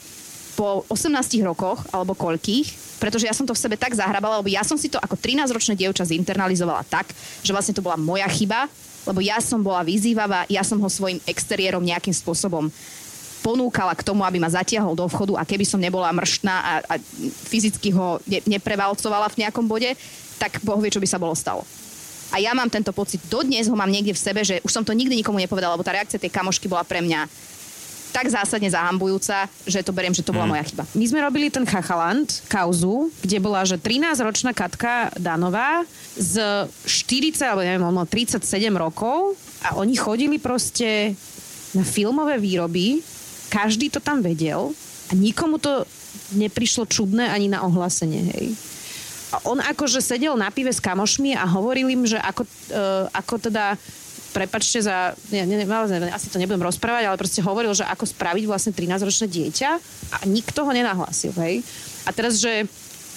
po 0.58 0.82
18 0.90 1.14
rokoch, 1.46 1.86
alebo 1.94 2.18
koľkých, 2.18 2.98
pretože 2.98 3.28
ja 3.28 3.34
som 3.36 3.46
to 3.46 3.54
v 3.54 3.62
sebe 3.62 3.76
tak 3.78 3.94
zahrabala, 3.94 4.42
lebo 4.42 4.50
ja 4.50 4.66
som 4.66 4.74
si 4.74 4.90
to 4.90 4.98
ako 4.98 5.14
13-ročné 5.14 5.78
dievča 5.78 6.08
zinternalizovala 6.08 6.82
tak, 6.88 7.12
že 7.44 7.54
vlastne 7.54 7.76
to 7.76 7.84
bola 7.84 7.94
moja 7.94 8.26
chyba, 8.26 8.66
lebo 9.06 9.22
ja 9.22 9.38
som 9.38 9.62
bola 9.62 9.86
vyzývavá, 9.86 10.50
ja 10.50 10.66
som 10.66 10.82
ho 10.82 10.88
svojim 10.90 11.22
exteriérom 11.28 11.84
nejakým 11.84 12.16
spôsobom 12.16 12.66
ponúkala 13.46 13.94
k 13.94 14.02
tomu, 14.02 14.26
aby 14.26 14.42
ma 14.42 14.50
zatiahol 14.50 14.98
do 14.98 15.06
vchodu 15.06 15.38
a 15.38 15.46
keby 15.46 15.62
som 15.62 15.78
nebola 15.78 16.10
mrštná 16.10 16.54
a, 16.58 16.72
a 16.82 16.94
fyzicky 17.46 17.94
ho 17.94 18.18
ne, 18.26 18.42
neprevalcovala 18.42 19.30
v 19.30 19.46
nejakom 19.46 19.70
bode, 19.70 19.94
tak 20.36 20.60
Boh 20.62 20.78
vie, 20.80 20.92
čo 20.92 21.02
by 21.02 21.08
sa 21.08 21.20
bolo 21.20 21.36
stalo. 21.36 21.64
A 22.34 22.42
ja 22.42 22.50
mám 22.52 22.66
tento 22.66 22.90
pocit, 22.90 23.22
dodnes 23.30 23.70
ho 23.70 23.76
mám 23.78 23.90
niekde 23.90 24.10
v 24.10 24.20
sebe, 24.20 24.40
že 24.42 24.58
už 24.66 24.72
som 24.72 24.82
to 24.82 24.90
nikdy 24.90 25.14
nikomu 25.14 25.38
nepovedala, 25.38 25.78
lebo 25.78 25.86
tá 25.86 25.94
reakcia 25.94 26.18
tej 26.18 26.34
kamošky 26.34 26.66
bola 26.66 26.82
pre 26.82 26.98
mňa 26.98 27.30
tak 28.10 28.32
zásadne 28.32 28.72
zahambujúca, 28.72 29.44
že 29.68 29.84
to 29.84 29.92
beriem, 29.92 30.16
že 30.16 30.24
to 30.24 30.32
bola 30.32 30.48
mm. 30.48 30.52
moja 30.56 30.64
chyba. 30.64 30.88
My 30.96 31.04
sme 31.04 31.20
robili 31.20 31.52
ten 31.52 31.68
Chachaland 31.68 32.48
kauzu, 32.48 33.12
kde 33.20 33.36
bola, 33.44 33.60
že 33.68 33.76
13-ročná 33.76 34.56
Katka 34.56 35.12
Danová 35.20 35.84
z 36.16 36.64
40, 36.88 37.36
alebo 37.44 37.60
neviem, 37.60 37.84
37 37.84 38.40
rokov 38.72 39.36
a 39.60 39.76
oni 39.76 40.00
chodili 40.00 40.40
proste 40.40 41.12
na 41.76 41.84
filmové 41.84 42.40
výroby, 42.40 43.04
každý 43.52 43.92
to 43.92 44.00
tam 44.00 44.24
vedel 44.24 44.72
a 45.08 45.12
nikomu 45.12 45.60
to 45.60 45.84
neprišlo 46.32 46.88
čudné 46.88 47.28
ani 47.28 47.52
na 47.52 47.68
ohlásenie, 47.68 48.32
hej 48.32 48.56
on 49.42 49.58
akože 49.58 49.98
sedel 49.98 50.38
na 50.38 50.52
pive 50.54 50.70
s 50.70 50.78
kamošmi 50.78 51.34
a 51.34 51.44
hovoril 51.50 51.90
im, 51.90 52.06
že 52.06 52.18
ako, 52.18 52.42
uh, 52.46 53.10
ako 53.10 53.34
teda 53.50 53.74
prepačte 54.30 54.84
za, 54.84 55.16
ne, 55.32 55.48
ne, 55.48 55.64
ne, 55.64 56.12
asi 56.12 56.28
to 56.28 56.36
nebudem 56.36 56.60
rozprávať, 56.60 57.08
ale 57.08 57.16
proste 57.16 57.40
hovoril, 57.40 57.72
že 57.72 57.88
ako 57.88 58.04
spraviť 58.04 58.44
vlastne 58.44 58.76
13-ročné 58.76 59.26
dieťa 59.32 59.70
a 60.12 60.16
nikto 60.28 60.60
ho 60.60 60.70
nenahlásil, 60.76 61.32
hej. 61.40 61.64
A 62.04 62.12
teraz, 62.12 62.36
že 62.36 62.68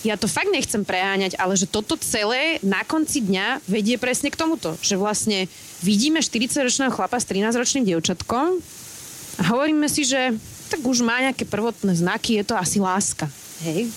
ja 0.07 0.15
to 0.15 0.31
fakt 0.31 0.47
nechcem 0.47 0.87
preháňať, 0.87 1.35
ale 1.35 1.59
že 1.59 1.67
toto 1.67 1.99
celé 1.99 2.55
na 2.63 2.87
konci 2.87 3.19
dňa 3.19 3.67
vedie 3.67 3.99
presne 3.99 4.31
k 4.31 4.39
tomuto, 4.39 4.79
že 4.79 4.95
vlastne 4.95 5.51
vidíme 5.83 6.23
40-ročného 6.23 6.95
chlapa 6.95 7.19
s 7.19 7.27
13-ročným 7.27 7.83
dievčatkom 7.83 8.63
a 9.39 9.41
hovoríme 9.51 9.91
si, 9.91 10.07
že 10.07 10.31
tak 10.71 10.79
už 10.87 11.03
má 11.03 11.19
nejaké 11.19 11.43
prvotné 11.43 11.99
znaky, 11.99 12.39
je 12.39 12.47
to 12.47 12.55
asi 12.55 12.79
láska, 12.79 13.27
hej 13.67 13.91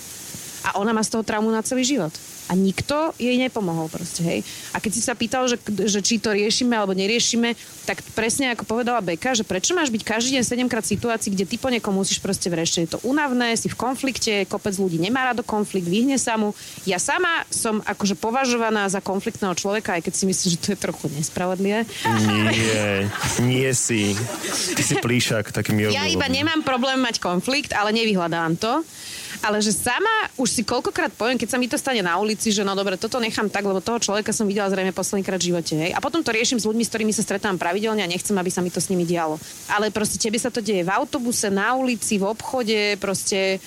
a 0.63 0.79
ona 0.79 0.95
má 0.95 1.03
z 1.03 1.11
toho 1.11 1.23
traumu 1.27 1.51
na 1.51 1.61
celý 1.61 1.83
život. 1.83 2.11
A 2.51 2.59
nikto 2.59 3.15
jej 3.15 3.39
nepomohol 3.39 3.87
proste, 3.87 4.19
hej. 4.19 4.39
A 4.75 4.83
keď 4.83 4.91
si 4.91 5.01
sa 5.03 5.15
pýtal, 5.15 5.47
že, 5.47 5.55
že 5.63 6.03
či 6.03 6.19
to 6.19 6.35
riešime 6.35 6.75
alebo 6.75 6.91
neriešime, 6.91 7.55
tak 7.87 8.03
presne 8.15 8.51
ako 8.51 8.67
povedala 8.67 8.99
Beka, 8.99 9.31
že 9.31 9.47
prečo 9.47 9.71
máš 9.71 9.87
byť 9.87 10.03
každý 10.03 10.29
deň 10.39 10.43
7 10.43 10.71
krát 10.71 10.83
situácii, 10.83 11.31
kde 11.31 11.47
ty 11.47 11.55
po 11.55 11.71
niekom 11.71 11.95
musíš 11.95 12.19
proste 12.19 12.51
vrešť. 12.51 12.75
Je 12.83 12.89
to 12.95 12.99
únavné, 13.07 13.55
si 13.55 13.71
v 13.71 13.79
konflikte, 13.79 14.43
kopec 14.47 14.75
ľudí 14.75 14.99
nemá 14.99 15.31
rado 15.31 15.39
konflikt, 15.39 15.87
vyhne 15.87 16.19
sa 16.19 16.35
mu. 16.35 16.51
Ja 16.83 16.99
sama 16.99 17.47
som 17.47 17.79
akože 17.83 18.19
považovaná 18.19 18.91
za 18.91 18.99
konfliktného 18.99 19.55
človeka, 19.55 19.95
aj 19.95 20.11
keď 20.11 20.13
si 20.13 20.23
myslím, 20.27 20.47
že 20.51 20.59
to 20.59 20.67
je 20.75 20.79
trochu 20.83 21.05
nespravodlivé. 21.15 21.87
Nie, 22.27 23.07
nie 23.39 23.71
si. 23.71 24.19
Ty 24.75 24.83
si 24.83 24.95
plíšak 24.99 25.55
taký 25.55 25.71
Ja 25.95 26.11
iba 26.11 26.27
nemám 26.27 26.59
problém 26.59 26.99
mať 26.99 27.23
konflikt, 27.23 27.71
ale 27.71 27.95
nevyhľadávam 27.95 28.59
to 28.59 28.83
ale 29.43 29.59
že 29.59 29.75
sama 29.75 30.31
už 30.39 30.47
si 30.47 30.61
koľkokrát 30.63 31.11
poviem, 31.11 31.35
keď 31.35 31.49
sa 31.51 31.59
mi 31.59 31.67
to 31.67 31.75
stane 31.75 31.99
na 31.99 32.15
ulici, 32.15 32.49
že 32.49 32.63
no 32.63 32.71
dobre, 32.73 32.95
toto 32.95 33.19
nechám 33.19 33.51
tak, 33.51 33.67
lebo 33.67 33.83
toho 33.83 33.99
človeka 33.99 34.31
som 34.31 34.47
videla 34.47 34.71
zrejme 34.71 34.95
poslednýkrát 34.95 35.35
v 35.35 35.51
živote. 35.51 35.73
Hej. 35.75 35.91
A 35.91 35.99
potom 35.99 36.23
to 36.23 36.31
riešim 36.31 36.57
s 36.57 36.65
ľuďmi, 36.65 36.83
s 36.87 36.89
ktorými 36.89 37.11
sa 37.11 37.27
stretám 37.27 37.59
pravidelne 37.59 37.99
a 37.99 38.07
nechcem, 38.07 38.33
aby 38.39 38.47
sa 38.47 38.63
mi 38.63 38.71
to 38.71 38.79
s 38.79 38.87
nimi 38.87 39.03
dialo. 39.03 39.35
Ale 39.67 39.91
proste 39.91 40.15
tebe 40.15 40.39
sa 40.39 40.47
to 40.47 40.63
deje 40.63 40.87
v 40.87 40.93
autobuse, 40.95 41.51
na 41.51 41.75
ulici, 41.75 42.15
v 42.15 42.31
obchode, 42.31 42.95
proste 43.03 43.59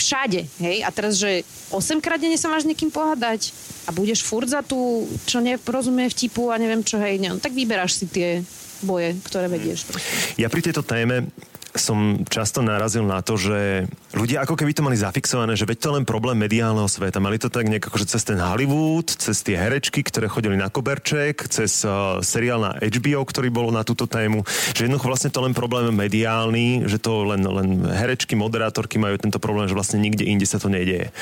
všade. 0.00 0.48
Hej. 0.64 0.80
A 0.82 0.88
teraz, 0.88 1.20
že 1.20 1.44
8 1.68 2.00
krát 2.00 2.16
denne 2.16 2.40
sa 2.40 2.48
máš 2.48 2.64
niekým 2.64 2.88
pohádať 2.88 3.52
a 3.84 3.92
budeš 3.92 4.24
furt 4.24 4.48
za 4.48 4.64
tú, 4.64 5.04
čo 5.28 5.44
neporozumie 5.44 6.08
vtipu 6.08 6.48
a 6.48 6.56
neviem 6.56 6.80
čo, 6.80 6.96
hej, 6.96 7.20
no, 7.20 7.36
tak 7.36 7.52
vyberáš 7.52 8.00
si 8.00 8.06
tie 8.08 8.40
boje, 8.80 9.12
ktoré 9.28 9.52
vedieš. 9.52 9.92
Ja 10.40 10.48
pri 10.48 10.64
tejto 10.64 10.80
téme 10.80 11.28
som 11.74 12.26
často 12.26 12.60
narazil 12.66 13.06
na 13.06 13.22
to, 13.22 13.38
že 13.38 13.86
ľudia 14.14 14.42
ako 14.42 14.58
keby 14.58 14.74
to 14.74 14.82
mali 14.82 14.98
zafixované, 14.98 15.54
že 15.54 15.68
veď 15.68 15.78
to 15.78 15.90
len 15.94 16.04
problém 16.08 16.34
mediálneho 16.34 16.90
sveta. 16.90 17.22
Mali 17.22 17.38
to 17.38 17.46
tak 17.46 17.70
nejak 17.70 17.86
že 17.94 18.16
cez 18.16 18.22
ten 18.26 18.40
Hollywood, 18.42 19.06
cez 19.06 19.44
tie 19.46 19.54
herečky, 19.54 20.02
ktoré 20.02 20.26
chodili 20.26 20.58
na 20.58 20.72
koberček, 20.72 21.46
cez 21.46 21.86
uh, 21.86 22.18
seriál 22.24 22.64
na 22.64 22.72
HBO, 22.80 23.22
ktorý 23.22 23.48
bol 23.52 23.70
na 23.70 23.86
túto 23.86 24.10
tému. 24.10 24.42
Že 24.74 24.90
jednoducho 24.90 25.10
vlastne 25.10 25.30
to 25.30 25.44
len 25.44 25.54
problém 25.54 25.94
mediálny, 25.94 26.90
že 26.90 26.98
to 26.98 27.28
len, 27.28 27.42
len 27.44 27.86
herečky, 27.86 28.34
moderátorky 28.34 28.98
majú 28.98 29.20
tento 29.20 29.38
problém, 29.38 29.70
že 29.70 29.76
vlastne 29.76 30.02
nikde 30.02 30.26
inde 30.26 30.48
sa 30.48 30.58
to 30.58 30.66
nedieje. 30.66 31.14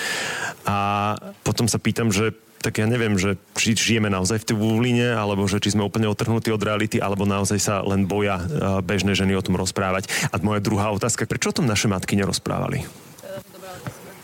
A 0.65 1.13
potom 1.45 1.69
sa 1.69 1.77
pýtam, 1.77 2.09
že 2.09 2.33
tak 2.59 2.83
ja 2.83 2.87
neviem, 2.91 3.15
že 3.15 3.39
či 3.55 3.75
žijeme 3.75 4.11
naozaj 4.11 4.43
v 4.43 4.47
tej 4.51 4.57
bubline, 4.59 5.15
alebo 5.15 5.47
že 5.47 5.63
či 5.63 5.75
sme 5.79 5.87
úplne 5.87 6.11
otrhnutí 6.11 6.51
od 6.51 6.63
reality, 6.63 6.99
alebo 6.99 7.23
naozaj 7.23 7.59
sa 7.63 7.75
len 7.87 8.05
boja 8.05 8.43
bežné 8.83 9.15
ženy 9.15 9.39
o 9.39 9.45
tom 9.45 9.55
rozprávať. 9.55 10.11
A 10.31 10.39
moja 10.43 10.59
druhá 10.59 10.91
otázka, 10.91 11.27
prečo 11.31 11.55
o 11.55 11.57
tom 11.57 11.71
naše 11.71 11.87
matky 11.87 12.19
nerozprávali? 12.19 12.83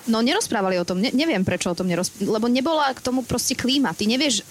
No 0.05 0.20
nerozprávali 0.20 0.76
o 0.76 0.85
tom, 0.85 1.01
ne, 1.01 1.09
neviem 1.16 1.41
prečo 1.47 1.72
o 1.72 1.78
tom 1.78 1.89
nerozprávali, 1.89 2.28
lebo 2.28 2.47
nebola 2.51 2.93
k 2.93 3.01
tomu 3.01 3.24
proste 3.24 3.57
klíma. 3.57 3.97
Ty 3.97 4.05
nevieš 4.05 4.45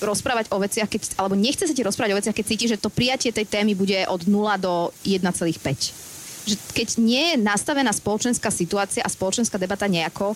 rozprávať 0.00 0.48
o 0.54 0.62
veciach, 0.62 0.88
keď, 0.88 1.18
alebo 1.18 1.34
nechce 1.34 1.66
sa 1.66 1.74
ti 1.74 1.82
rozprávať 1.82 2.10
o 2.14 2.18
veciach, 2.22 2.36
keď 2.38 2.46
cítiš, 2.46 2.70
že 2.78 2.82
to 2.86 2.88
prijatie 2.88 3.34
tej 3.34 3.44
témy 3.44 3.74
bude 3.74 3.98
od 4.08 4.24
0 4.24 4.32
do 4.62 4.94
1,5 5.04 6.08
že 6.48 6.56
keď 6.72 6.88
nie 6.96 7.36
je 7.36 7.44
nastavená 7.44 7.92
spoločenská 7.92 8.48
situácia 8.48 9.04
a 9.04 9.12
spoločenská 9.12 9.60
debata 9.60 9.84
nejako, 9.84 10.32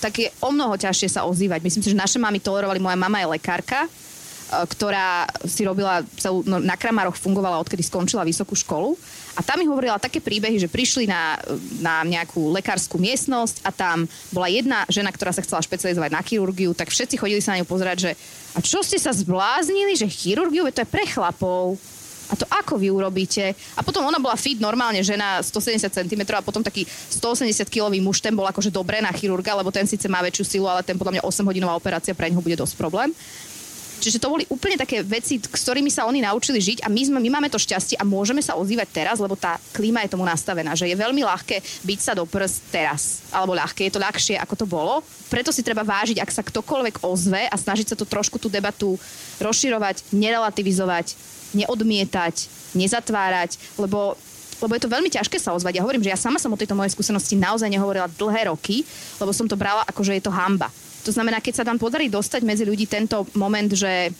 tak 0.00 0.16
je 0.16 0.28
o 0.40 0.48
mnoho 0.50 0.74
ťažšie 0.80 1.20
sa 1.20 1.28
ozývať. 1.28 1.60
Myslím 1.60 1.84
si, 1.84 1.92
že 1.92 1.98
naše 1.98 2.16
mamy 2.16 2.40
tolerovali, 2.40 2.80
moja 2.80 2.96
mama 2.96 3.20
je 3.20 3.28
lekárka, 3.36 3.84
e, 3.84 3.88
ktorá 4.64 5.28
si 5.44 5.62
robila 5.68 6.00
celú, 6.16 6.40
no, 6.48 6.56
na 6.56 6.74
Kramároch 6.74 7.20
fungovala, 7.20 7.60
odkedy 7.60 7.84
skončila 7.84 8.24
vysokú 8.24 8.56
školu. 8.56 8.96
A 9.36 9.44
tam 9.44 9.60
mi 9.60 9.68
hovorila 9.68 10.00
také 10.00 10.18
príbehy, 10.18 10.58
že 10.58 10.72
prišli 10.72 11.06
na, 11.06 11.38
na 11.78 12.02
nejakú 12.02 12.50
lekárskú 12.50 12.98
miestnosť 12.98 13.62
a 13.62 13.70
tam 13.70 14.08
bola 14.34 14.50
jedna 14.50 14.82
žena, 14.90 15.12
ktorá 15.12 15.30
sa 15.30 15.44
chcela 15.44 15.62
špecializovať 15.62 16.10
na 16.10 16.24
chirurgiu, 16.24 16.74
tak 16.74 16.90
všetci 16.90 17.20
chodili 17.20 17.38
sa 17.44 17.54
na 17.54 17.62
ňu 17.62 17.68
pozerať, 17.68 18.10
že 18.10 18.12
a 18.50 18.58
čo 18.58 18.82
ste 18.82 18.98
sa 18.98 19.14
zbláznili, 19.14 19.94
že 19.94 20.10
chirurgiu, 20.10 20.66
to 20.74 20.82
je 20.82 20.88
pre 20.88 21.06
chlapov 21.06 21.78
a 22.30 22.34
to 22.38 22.46
ako 22.46 22.78
vy 22.78 22.94
urobíte? 22.94 23.58
A 23.74 23.82
potom 23.82 24.06
ona 24.06 24.22
bola 24.22 24.38
fit 24.38 24.62
normálne, 24.62 25.02
žena 25.02 25.42
170 25.42 25.90
cm 25.90 26.22
a 26.30 26.46
potom 26.46 26.62
taký 26.62 26.86
180 26.86 27.66
kilový 27.66 27.98
muž, 27.98 28.22
ten 28.22 28.32
bol 28.32 28.46
akože 28.46 28.70
dobre 28.70 29.02
na 29.02 29.10
chirurga, 29.10 29.58
lebo 29.58 29.74
ten 29.74 29.84
síce 29.84 30.06
má 30.06 30.22
väčšiu 30.22 30.44
silu, 30.46 30.66
ale 30.70 30.86
ten 30.86 30.94
podľa 30.94 31.18
mňa 31.18 31.22
8 31.26 31.48
hodinová 31.50 31.74
operácia 31.74 32.14
pre 32.14 32.30
neho 32.30 32.38
bude 32.38 32.54
dosť 32.54 32.78
problém. 32.78 33.10
Čiže 34.00 34.16
to 34.16 34.32
boli 34.32 34.48
úplne 34.48 34.80
také 34.80 35.04
veci, 35.04 35.36
s 35.36 35.60
ktorými 35.60 35.92
sa 35.92 36.08
oni 36.08 36.24
naučili 36.24 36.56
žiť 36.56 36.80
a 36.80 36.88
my, 36.88 37.02
sme, 37.04 37.18
my 37.20 37.30
máme 37.36 37.52
to 37.52 37.60
šťastie 37.60 38.00
a 38.00 38.08
môžeme 38.08 38.40
sa 38.40 38.56
ozývať 38.56 38.88
teraz, 38.96 39.20
lebo 39.20 39.36
tá 39.36 39.60
klíma 39.76 40.00
je 40.08 40.16
tomu 40.16 40.24
nastavená, 40.24 40.72
že 40.72 40.88
je 40.88 40.96
veľmi 40.96 41.20
ľahké 41.20 41.84
byť 41.84 42.00
sa 42.00 42.16
do 42.16 42.24
prs 42.24 42.64
teraz. 42.72 43.20
Alebo 43.28 43.52
ľahké, 43.52 43.84
je 43.86 43.92
to 43.92 44.00
ľahšie, 44.00 44.40
ako 44.40 44.54
to 44.56 44.64
bolo. 44.64 45.04
Preto 45.28 45.52
si 45.52 45.60
treba 45.60 45.84
vážiť, 45.84 46.16
ak 46.16 46.32
sa 46.32 46.40
ktokoľvek 46.40 47.04
ozve 47.04 47.44
a 47.44 47.56
snažiť 47.60 47.92
sa 47.92 47.96
to 48.00 48.08
trošku 48.08 48.40
tú 48.40 48.48
debatu 48.48 48.96
rozširovať, 49.36 50.16
nerelativizovať, 50.16 51.12
neodmietať, 51.54 52.34
nezatvárať, 52.76 53.58
lebo 53.76 54.14
lebo 54.60 54.76
je 54.76 54.84
to 54.84 54.92
veľmi 54.92 55.08
ťažké 55.08 55.40
sa 55.40 55.56
ozvať. 55.56 55.80
Ja 55.80 55.84
hovorím, 55.88 56.04
že 56.04 56.12
ja 56.12 56.20
sama 56.20 56.36
som 56.36 56.52
o 56.52 56.60
tejto 56.60 56.76
mojej 56.76 56.92
skúsenosti 56.92 57.32
naozaj 57.32 57.72
nehovorila 57.72 58.12
dlhé 58.12 58.52
roky, 58.52 58.84
lebo 59.16 59.32
som 59.32 59.48
to 59.48 59.56
brala 59.56 59.80
ako, 59.88 60.04
že 60.04 60.20
je 60.20 60.28
to 60.28 60.28
hamba. 60.28 60.68
To 61.08 61.10
znamená, 61.16 61.40
keď 61.40 61.64
sa 61.64 61.64
tam 61.64 61.80
podarí 61.80 62.12
dostať 62.12 62.44
medzi 62.44 62.68
ľudí 62.68 62.84
tento 62.84 63.24
moment, 63.32 63.72
že 63.72 64.12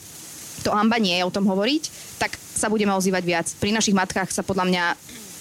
to 0.65 0.73
hamba 0.73 0.97
nie 0.97 1.13
je 1.13 1.25
o 1.29 1.33
tom 1.33 1.45
hovoriť, 1.45 1.83
tak 2.17 2.41
sa 2.41 2.73
budeme 2.73 2.93
ozývať 2.97 3.23
viac. 3.25 3.47
Pri 3.61 3.73
našich 3.73 3.97
matkách 3.97 4.33
sa 4.33 4.41
podľa 4.41 4.65
mňa 4.69 4.85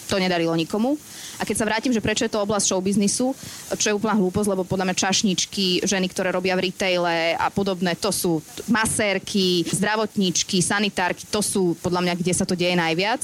to 0.09 0.17
nedarilo 0.17 0.57
nikomu. 0.57 0.97
A 1.37 1.45
keď 1.45 1.55
sa 1.61 1.67
vrátim, 1.69 1.93
že 1.93 2.01
prečo 2.01 2.25
je 2.25 2.33
to 2.33 2.41
oblasť 2.41 2.73
showbiznisu, 2.73 3.31
čo 3.77 3.87
je 3.93 3.97
úplná 3.97 4.17
hlúposť, 4.17 4.49
lebo 4.49 4.65
podľa 4.65 4.89
mňa 4.89 5.01
čašničky, 5.05 5.85
ženy, 5.85 6.09
ktoré 6.09 6.33
robia 6.33 6.57
v 6.57 6.73
retaile 6.73 7.37
a 7.37 7.47
podobné, 7.53 7.93
to 7.93 8.09
sú 8.09 8.41
masérky, 8.65 9.61
zdravotníčky, 9.69 10.65
sanitárky, 10.65 11.29
to 11.29 11.45
sú 11.45 11.77
podľa 11.79 12.09
mňa, 12.09 12.13
kde 12.17 12.33
sa 12.33 12.43
to 12.49 12.57
deje 12.57 12.73
najviac. 12.73 13.21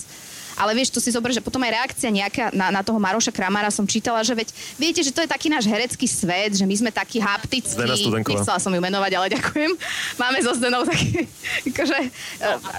Ale 0.56 0.72
vieš, 0.72 0.96
to 0.96 1.04
si 1.04 1.12
zober, 1.12 1.36
že 1.36 1.44
potom 1.44 1.60
aj 1.64 1.72
reakcia 1.76 2.10
nejaká 2.10 2.56
na, 2.56 2.72
na 2.72 2.82
toho 2.82 2.96
Maroša 2.96 3.32
Kramára 3.36 3.68
som 3.68 3.84
čítala, 3.84 4.24
že 4.24 4.32
veď 4.32 4.50
viete, 4.80 5.02
že 5.04 5.12
to 5.12 5.22
je 5.24 5.30
taký 5.30 5.52
náš 5.52 5.68
herecký 5.68 6.08
svet, 6.08 6.56
že 6.56 6.64
my 6.64 6.76
sme 6.76 6.92
takí 6.92 7.20
haptickí. 7.20 7.76
Nechcela 8.24 8.60
som 8.60 8.72
ju 8.72 8.80
menovať, 8.80 9.12
ale 9.20 9.28
ďakujem. 9.36 9.72
Máme 10.16 10.38
so 10.40 10.56
Zdenou 10.56 10.88
taký, 10.88 11.28
akože, 11.72 11.98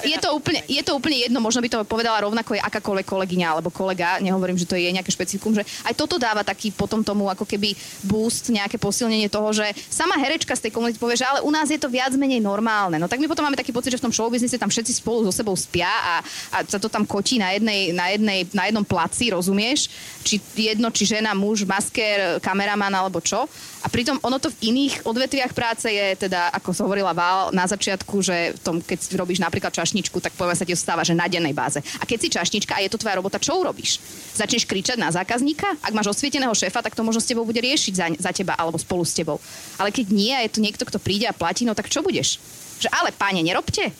je, 0.08 0.16
to 0.16 0.28
úplne, 0.32 0.60
je 0.64 0.82
to 0.82 0.92
úplne 0.96 1.16
jedno, 1.20 1.38
možno 1.44 1.60
by 1.60 1.68
to 1.68 1.78
povedala 1.84 2.24
rovnako 2.24 2.56
aj 2.56 2.64
akákoľvek 2.72 3.06
kolegyňa 3.06 3.46
alebo 3.52 3.68
kolega, 3.68 4.16
nehovorím, 4.24 4.56
že 4.56 4.64
to 4.64 4.74
je 4.74 4.88
nejaké 4.88 5.12
špecifikum, 5.12 5.52
že 5.52 5.62
aj 5.84 5.92
toto 5.92 6.16
dáva 6.16 6.40
taký 6.40 6.72
potom 6.72 7.04
tomu 7.04 7.28
ako 7.28 7.44
keby 7.44 7.76
boost, 8.02 8.48
nejaké 8.48 8.80
posilnenie 8.80 9.28
toho, 9.28 9.52
že 9.52 9.68
sama 9.92 10.16
herečka 10.16 10.56
z 10.56 10.68
tej 10.68 10.72
komunity 10.72 10.96
povie, 10.96 11.20
že 11.20 11.28
ale 11.28 11.44
u 11.44 11.50
nás 11.52 11.68
je 11.68 11.76
to 11.76 11.92
viac 11.92 12.16
menej 12.16 12.40
normálne. 12.40 12.96
No 12.96 13.06
tak 13.10 13.20
my 13.20 13.28
potom 13.28 13.44
máme 13.44 13.58
taký 13.58 13.70
pocit, 13.70 13.92
že 13.92 14.00
v 14.00 14.08
tom 14.08 14.14
showbiznise 14.14 14.56
tam 14.56 14.72
všetci 14.72 15.04
spolu 15.04 15.28
so 15.28 15.32
sebou 15.34 15.52
spia 15.58 15.88
a, 15.88 16.14
a 16.54 16.56
sa 16.64 16.80
to 16.80 16.88
tam 16.88 17.04
kotí 17.04 17.36
na 17.36 17.52
jedno 17.52 17.65
jednej, 17.66 17.90
na, 17.90 18.06
jednej, 18.14 18.40
na 18.54 18.62
jednom 18.70 18.86
placi, 18.86 19.34
rozumieš? 19.34 19.90
Či 20.22 20.38
jedno, 20.54 20.90
či 20.94 21.06
žena, 21.06 21.34
muž, 21.34 21.66
masker, 21.66 22.38
kameraman 22.38 22.94
alebo 22.94 23.18
čo. 23.18 23.50
A 23.82 23.90
pritom 23.90 24.18
ono 24.22 24.38
to 24.38 24.50
v 24.50 24.74
iných 24.74 25.06
odvetviach 25.06 25.54
práce 25.54 25.86
je 25.86 26.18
teda, 26.18 26.50
ako 26.54 26.74
som 26.74 26.86
hovorila 26.86 27.14
Val 27.14 27.54
na 27.54 27.66
začiatku, 27.66 28.18
že 28.22 28.54
v 28.54 28.60
tom, 28.62 28.76
keď 28.82 29.14
robíš 29.14 29.38
napríklad 29.38 29.70
čašničku, 29.70 30.18
tak 30.18 30.34
poviem 30.34 30.58
sa 30.58 30.66
ti 30.66 30.74
stáva, 30.74 31.06
že 31.06 31.14
na 31.14 31.30
dennej 31.30 31.54
báze. 31.54 31.78
A 31.98 32.04
keď 32.06 32.18
si 32.18 32.28
čašnička 32.34 32.74
a 32.74 32.82
je 32.82 32.90
to 32.90 32.98
tvoja 32.98 33.18
robota, 33.18 33.38
čo 33.38 33.58
urobíš? 33.58 34.02
Začneš 34.34 34.66
kričať 34.66 34.98
na 34.98 35.14
zákazníka? 35.14 35.78
Ak 35.82 35.94
máš 35.94 36.10
osvieteného 36.10 36.54
šéfa, 36.54 36.82
tak 36.82 36.98
to 36.98 37.06
možno 37.06 37.22
s 37.22 37.30
tebou 37.30 37.46
bude 37.46 37.62
riešiť 37.62 37.94
za, 37.94 38.06
za 38.18 38.30
teba 38.34 38.58
alebo 38.58 38.78
spolu 38.78 39.06
s 39.06 39.14
tebou. 39.14 39.38
Ale 39.78 39.94
keď 39.94 40.06
nie 40.10 40.34
a 40.34 40.42
je 40.42 40.58
to 40.58 40.62
niekto, 40.62 40.82
kto 40.82 40.98
príde 40.98 41.30
a 41.30 41.36
platí, 41.36 41.62
no 41.62 41.78
tak 41.78 41.86
čo 41.86 42.02
budeš? 42.02 42.42
Že 42.82 42.90
ale 42.90 43.14
páne, 43.14 43.40
nerobte. 43.46 43.94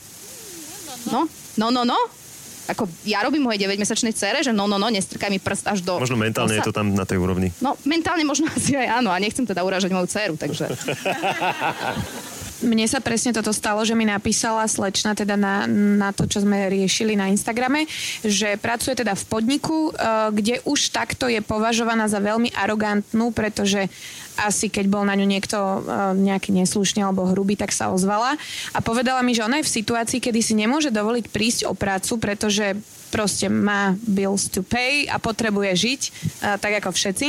No, 1.07 1.31
no, 1.55 1.71
no, 1.71 1.87
no 1.87 1.97
ako 2.67 2.83
ja 3.07 3.23
robím 3.23 3.47
mojej 3.47 3.63
9-mesačnej 3.63 4.11
cere, 4.11 4.43
že 4.43 4.51
no, 4.51 4.67
no, 4.67 4.75
no, 4.75 4.91
nestrkaj 4.91 5.31
mi 5.31 5.39
prst 5.39 5.65
až 5.71 5.79
do... 5.87 5.95
Možno 5.97 6.19
mentálne 6.19 6.51
nosa. 6.51 6.59
je 6.61 6.67
to 6.67 6.75
tam 6.75 6.91
na 6.91 7.07
tej 7.07 7.17
úrovni. 7.17 7.55
No, 7.63 7.79
mentálne 7.87 8.27
možno 8.27 8.51
asi 8.57 8.75
aj 8.75 8.99
áno 8.99 9.09
a 9.09 9.17
nechcem 9.17 9.47
teda 9.47 9.63
uražať 9.63 9.95
moju 9.95 10.07
dceru, 10.11 10.35
takže... 10.35 10.67
Mne 12.65 12.89
sa 12.89 12.97
presne 12.97 13.33
toto 13.33 13.53
stalo, 13.53 13.85
že 13.85 13.93
mi 13.93 14.07
napísala 14.07 14.65
slečna 14.65 15.13
teda 15.13 15.37
na, 15.37 15.69
na 15.69 16.09
to, 16.09 16.25
čo 16.25 16.41
sme 16.41 16.73
riešili 16.73 17.13
na 17.13 17.29
Instagrame, 17.29 17.85
že 18.25 18.57
pracuje 18.57 18.97
teda 18.97 19.13
v 19.13 19.23
podniku, 19.29 19.93
eh, 19.93 20.33
kde 20.33 20.55
už 20.65 20.89
takto 20.89 21.29
je 21.29 21.41
považovaná 21.45 22.09
za 22.09 22.17
veľmi 22.17 22.53
arogantnú, 22.57 23.29
pretože 23.29 23.85
asi 24.37 24.69
keď 24.69 24.85
bol 24.87 25.03
na 25.03 25.17
ňu 25.17 25.25
niekto 25.25 25.57
uh, 25.57 26.13
nejaký 26.13 26.53
neslušný 26.53 27.01
alebo 27.01 27.25
hrubý, 27.25 27.57
tak 27.57 27.73
sa 27.73 27.89
ozvala. 27.89 28.37
A 28.71 28.79
povedala 28.85 29.25
mi, 29.25 29.33
že 29.33 29.41
ona 29.41 29.59
je 29.59 29.65
v 29.65 29.75
situácii, 29.81 30.21
kedy 30.21 30.39
si 30.45 30.53
nemôže 30.53 30.93
dovoliť 30.93 31.25
prísť 31.33 31.65
o 31.65 31.73
prácu, 31.73 32.21
pretože 32.21 32.77
proste 33.09 33.47
má 33.47 33.95
bills 34.05 34.51
to 34.51 34.61
pay 34.63 35.07
a 35.07 35.17
potrebuje 35.17 35.71
žiť, 35.75 36.01
uh, 36.07 36.55
tak 36.61 36.83
ako 36.83 36.91
všetci. 36.93 37.27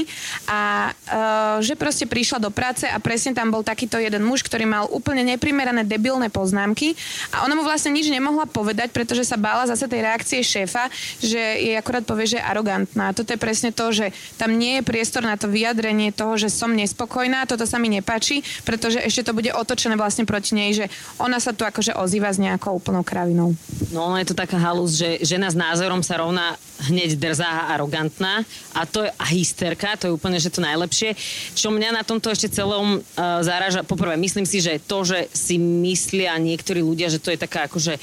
A 0.50 0.90
uh, 0.90 1.56
že 1.64 1.78
proste 1.78 2.04
prišla 2.04 2.42
do 2.42 2.50
práce 2.50 2.84
a 2.84 2.96
presne 2.98 3.34
tam 3.34 3.50
bol 3.50 3.62
takýto 3.62 3.98
jeden 3.98 4.24
muž, 4.26 4.42
ktorý 4.44 4.66
mal 4.66 4.84
úplne 4.90 5.24
neprimerané 5.24 5.86
debilné 5.86 6.28
poznámky 6.28 6.94
a 7.32 7.44
ona 7.46 7.54
mu 7.54 7.62
vlastne 7.64 7.94
nič 7.94 8.10
nemohla 8.10 8.48
povedať, 8.48 8.90
pretože 8.90 9.24
sa 9.24 9.38
bála 9.38 9.68
zase 9.68 9.88
tej 9.88 10.04
reakcie 10.04 10.40
šéfa, 10.44 10.90
že 11.22 11.38
jej 11.38 11.74
akurát 11.76 12.04
povie, 12.04 12.36
že 12.36 12.38
je 12.38 12.44
arogantná. 12.44 13.10
A 13.10 13.16
toto 13.16 13.32
je 13.34 13.40
presne 13.40 13.70
to, 13.74 13.90
že 13.90 14.10
tam 14.36 14.56
nie 14.56 14.80
je 14.80 14.86
priestor 14.86 15.24
na 15.24 15.36
to 15.36 15.48
vyjadrenie 15.48 16.10
toho, 16.12 16.36
že 16.36 16.52
som 16.52 16.72
nespokojná, 16.72 17.44
toto 17.44 17.64
sa 17.68 17.76
mi 17.76 17.92
nepáči, 17.92 18.40
pretože 18.64 19.00
ešte 19.02 19.28
to 19.28 19.36
bude 19.36 19.50
otočené 19.52 19.94
vlastne 19.94 20.24
proti 20.24 20.56
nej, 20.56 20.72
že 20.74 20.86
ona 21.20 21.38
sa 21.38 21.52
tu 21.52 21.64
akože 21.64 21.96
ozýva 21.98 22.32
s 22.32 22.40
nejakou 22.40 22.76
úplnou 22.76 23.04
kravinou. 23.04 23.52
No, 23.92 24.16
je 24.16 24.26
to 24.28 24.36
taká 24.36 24.56
halus, 24.60 24.96
že 24.96 25.20
žena 25.24 25.48
s 25.48 25.56
názorom 25.68 26.00
sa 26.00 26.24
rovná 26.24 26.56
hneď 26.88 27.20
drzá 27.20 27.44
a 27.44 27.68
arogantná 27.76 28.40
a 28.72 28.88
to 28.88 29.04
je 29.04 29.10
a 29.12 29.24
hysterka, 29.28 29.98
to 30.00 30.08
je 30.08 30.16
úplne, 30.16 30.40
že 30.40 30.48
to 30.48 30.64
najlepšie. 30.64 31.12
Čo 31.52 31.68
mňa 31.68 32.00
na 32.00 32.02
tomto 32.06 32.32
ešte 32.32 32.48
celom 32.48 32.98
uh, 32.98 33.44
záraža, 33.44 33.84
poprvé, 33.84 34.16
myslím 34.16 34.48
si, 34.48 34.64
že 34.64 34.80
to, 34.80 35.04
že 35.04 35.28
si 35.34 35.60
myslia 35.60 36.32
niektorí 36.40 36.80
ľudia, 36.80 37.12
že 37.12 37.20
to 37.20 37.28
je 37.34 37.38
taká 37.38 37.68
akože 37.68 38.00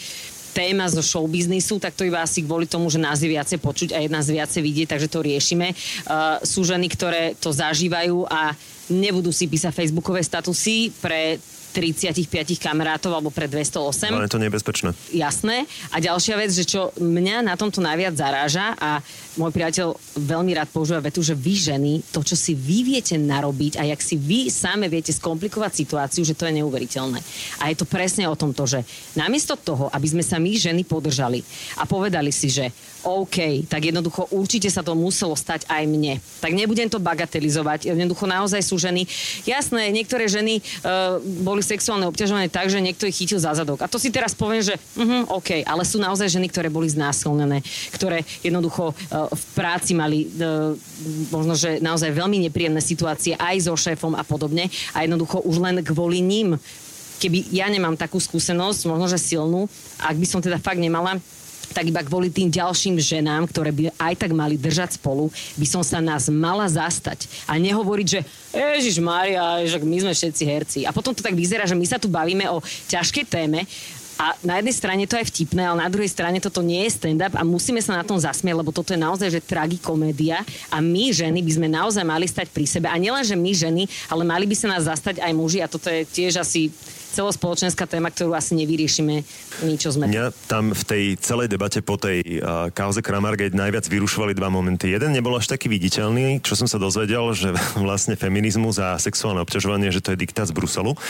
téma 0.55 0.88
zo 0.88 1.03
showbiznisu, 1.03 1.84
tak 1.84 1.99
to 1.99 2.07
iba 2.07 2.24
asi 2.24 2.39
kvôli 2.39 2.63
tomu, 2.63 2.88
že 2.88 2.95
nás 2.95 3.20
je 3.20 3.28
viacej 3.28 3.59
počuť 3.59 3.89
a 3.91 3.99
jedna 4.07 4.24
z 4.24 4.39
viacej 4.39 4.61
vidieť, 4.63 4.88
takže 4.95 5.11
to 5.11 5.20
riešime. 5.20 5.76
Uh, 6.07 6.39
sú 6.45 6.63
ženy, 6.63 6.88
ktoré 6.88 7.36
to 7.36 7.51
zažívajú 7.51 8.24
a 8.30 8.55
nebudú 8.88 9.34
si 9.34 9.49
písať 9.49 9.74
facebookové 9.74 10.22
statusy 10.22 10.93
pre 11.01 11.41
35 11.76 12.55
kamarátov 12.55 13.11
alebo 13.11 13.28
pre 13.28 13.51
208. 13.51 14.15
Ale 14.15 14.32
je 14.32 14.34
to 14.34 14.39
nebezpečné. 14.39 14.95
Jasné. 15.11 15.67
A 15.91 15.99
ďalšia 15.99 16.39
vec, 16.39 16.55
že 16.55 16.63
čo 16.63 16.95
mňa 16.95 17.43
na 17.43 17.59
tomto 17.59 17.84
najviac 17.84 18.15
zaráža 18.15 18.80
a 18.80 19.03
môj 19.36 19.51
priateľ 19.51 19.91
veľmi 20.15 20.55
rád 20.55 20.71
používa 20.71 21.03
vetu, 21.03 21.19
že 21.19 21.36
vy 21.36 21.53
ženy, 21.59 21.93
to, 22.15 22.23
čo 22.23 22.39
si 22.39 22.55
vy 22.55 22.88
viete 22.88 23.19
narobiť 23.19 23.76
a 23.76 23.84
jak 23.91 23.99
si 23.99 24.15
vy 24.15 24.47
same 24.47 24.88
viete 24.88 25.11
skomplikovať 25.11 25.71
situáciu, 25.76 26.23
že 26.23 26.39
to 26.39 26.47
je 26.47 26.63
neuveriteľné. 26.63 27.19
A 27.59 27.67
je 27.67 27.76
to 27.76 27.84
presne 27.84 28.23
o 28.32 28.39
tomto, 28.39 28.63
že 28.63 28.88
namiesto 29.19 29.59
toho, 29.59 29.91
aby 29.91 30.07
sme 30.07 30.23
sa 30.23 30.39
my 30.39 30.55
ženy 30.55 30.88
podržali 30.88 31.43
a 31.76 31.84
povedali 31.84 32.32
si, 32.32 32.47
že 32.47 32.71
OK, 33.05 33.69
tak 33.69 33.85
jednoducho 33.85 34.25
určite 34.33 34.65
sa 34.73 34.81
to 34.81 34.97
muselo 34.97 35.37
stať 35.37 35.69
aj 35.69 35.85
mne. 35.85 36.17
Tak 36.41 36.57
nebudem 36.57 36.89
to 36.89 36.97
bagatelizovať. 36.97 37.93
Jednoducho 37.93 38.25
naozaj 38.25 38.65
sú 38.65 38.81
ženy. 38.81 39.05
Jasné, 39.45 39.93
niektoré 39.93 40.25
ženy 40.25 40.57
uh, 40.57 41.21
boli 41.45 41.61
sexuálne 41.61 42.09
obťažované 42.09 42.49
tak, 42.49 42.73
že 42.73 42.81
niekto 42.81 43.05
ich 43.05 43.13
chytil 43.13 43.37
za 43.37 43.53
zadok. 43.53 43.85
A 43.85 43.91
to 43.91 44.01
si 44.01 44.09
teraz 44.09 44.33
poviem, 44.33 44.65
že 44.65 44.73
uh-huh, 44.97 45.37
OK, 45.37 45.61
ale 45.61 45.85
sú 45.85 46.01
naozaj 46.01 46.33
ženy, 46.33 46.49
ktoré 46.49 46.73
boli 46.73 46.89
znásilnené, 46.89 47.61
ktoré 47.93 48.25
jednoducho 48.41 48.89
uh, 48.89 49.29
v 49.29 49.43
práci 49.53 49.93
mali 49.93 50.25
uh, 50.25 50.73
možno, 51.29 51.53
že 51.53 51.77
naozaj 51.77 52.09
veľmi 52.09 52.41
nepríjemné 52.49 52.81
situácie 52.81 53.37
aj 53.37 53.69
so 53.69 53.77
šéfom 53.77 54.17
a 54.17 54.25
podobne. 54.25 54.65
A 54.97 55.05
jednoducho 55.05 55.45
už 55.45 55.61
len 55.61 55.85
kvôli 55.85 56.25
ním 56.25 56.57
keby 57.15 57.47
ja 57.51 57.71
nemám 57.71 57.95
takú 57.95 58.19
skúsenosť, 58.19 58.91
možno, 58.91 59.07
že 59.07 59.15
silnú, 59.15 59.71
ak 60.03 60.15
by 60.19 60.27
som 60.27 60.43
teda 60.43 60.59
fakt 60.59 60.79
nemala, 60.83 61.15
tak 61.72 61.89
iba 61.89 62.01
kvôli 62.05 62.30
tým 62.30 62.51
ďalším 62.51 62.99
ženám, 62.99 63.49
ktoré 63.49 63.72
by 63.72 63.84
aj 63.97 64.13
tak 64.22 64.32
mali 64.36 64.59
držať 64.59 64.99
spolu, 64.99 65.32
by 65.57 65.66
som 65.66 65.82
sa 65.82 66.03
nás 66.03 66.30
mala 66.30 66.68
zastať. 66.70 67.26
A 67.49 67.57
nehovoriť, 67.57 68.07
že 68.07 68.20
Ježiš 68.51 69.01
Maria, 69.01 69.63
že 69.66 69.82
my 69.82 69.97
sme 70.05 70.13
všetci 70.13 70.43
herci. 70.43 70.80
A 70.86 70.93
potom 70.93 71.16
to 71.16 71.26
tak 71.26 71.34
vyzerá, 71.34 71.66
že 71.66 71.78
my 71.78 71.86
sa 71.88 71.97
tu 71.97 72.11
bavíme 72.11 72.45
o 72.51 72.61
ťažkej 72.91 73.26
téme, 73.28 73.63
a 74.16 74.32
na 74.47 74.63
jednej 74.63 74.72
strane 74.72 75.03
to 75.03 75.20
je 75.20 75.28
vtipné, 75.28 75.68
ale 75.68 75.84
na 75.84 75.91
druhej 75.91 76.07
strane 76.07 76.39
toto 76.39 76.63
nie 76.63 76.88
je 76.88 76.95
stand-up 76.95 77.36
a 77.36 77.43
musíme 77.43 77.84
sa 77.84 77.99
na 77.99 78.03
tom 78.07 78.16
zasmieť, 78.16 78.55
lebo 78.55 78.72
toto 78.72 78.95
je 78.95 78.99
naozaj 78.99 79.28
že 79.28 79.43
tragikomédia 79.43 80.39
a 80.72 80.80
my 80.80 81.11
ženy 81.11 81.43
by 81.43 81.51
sme 81.51 81.68
naozaj 81.68 82.03
mali 82.07 82.24
stať 82.24 82.47
pri 82.47 82.63
sebe. 82.63 82.88
A 82.88 82.95
nielen, 82.95 83.28
že 83.28 83.36
my 83.36 83.51
ženy, 83.51 83.84
ale 84.07 84.24
mali 84.24 84.47
by 84.47 84.55
sa 84.55 84.72
nás 84.72 84.88
zastať 84.88 85.20
aj 85.20 85.32
muži 85.36 85.59
a 85.59 85.68
toto 85.68 85.91
je 85.91 86.07
tiež 86.07 86.39
asi 86.39 86.72
celospoločenská 87.16 87.88
téma, 87.88 88.11
ktorú 88.11 88.36
asi 88.36 88.59
nevyriešime 88.59 89.24
my, 89.63 89.74
čo 89.80 89.95
sme. 89.95 90.11
Mňa 90.11 90.36
tam 90.51 90.76
v 90.76 90.84
tej 90.84 91.03
celej 91.24 91.47
debate 91.47 91.80
po 91.80 91.95
tej 91.95 92.43
uh, 92.43 92.68
kauze 92.76 92.99
Kramargate 92.99 93.55
najviac 93.55 93.88
vyrušovali 93.88 94.36
dva 94.36 94.51
momenty. 94.51 94.91
Jeden 94.91 95.16
nebol 95.16 95.32
až 95.39 95.47
taký 95.47 95.72
viditeľný, 95.72 96.43
čo 96.43 96.59
som 96.59 96.68
sa 96.68 96.76
dozvedel, 96.76 97.32
že 97.32 97.55
vlastne 97.80 98.20
feminizmus 98.20 98.78
a 98.84 98.99
sexuálne 98.99 99.39
obťažovanie, 99.47 99.95
že 99.95 100.03
to 100.03 100.11
je 100.11 100.22
diktát 100.28 100.49
z 100.49 100.53
Bruselu. 100.55 100.91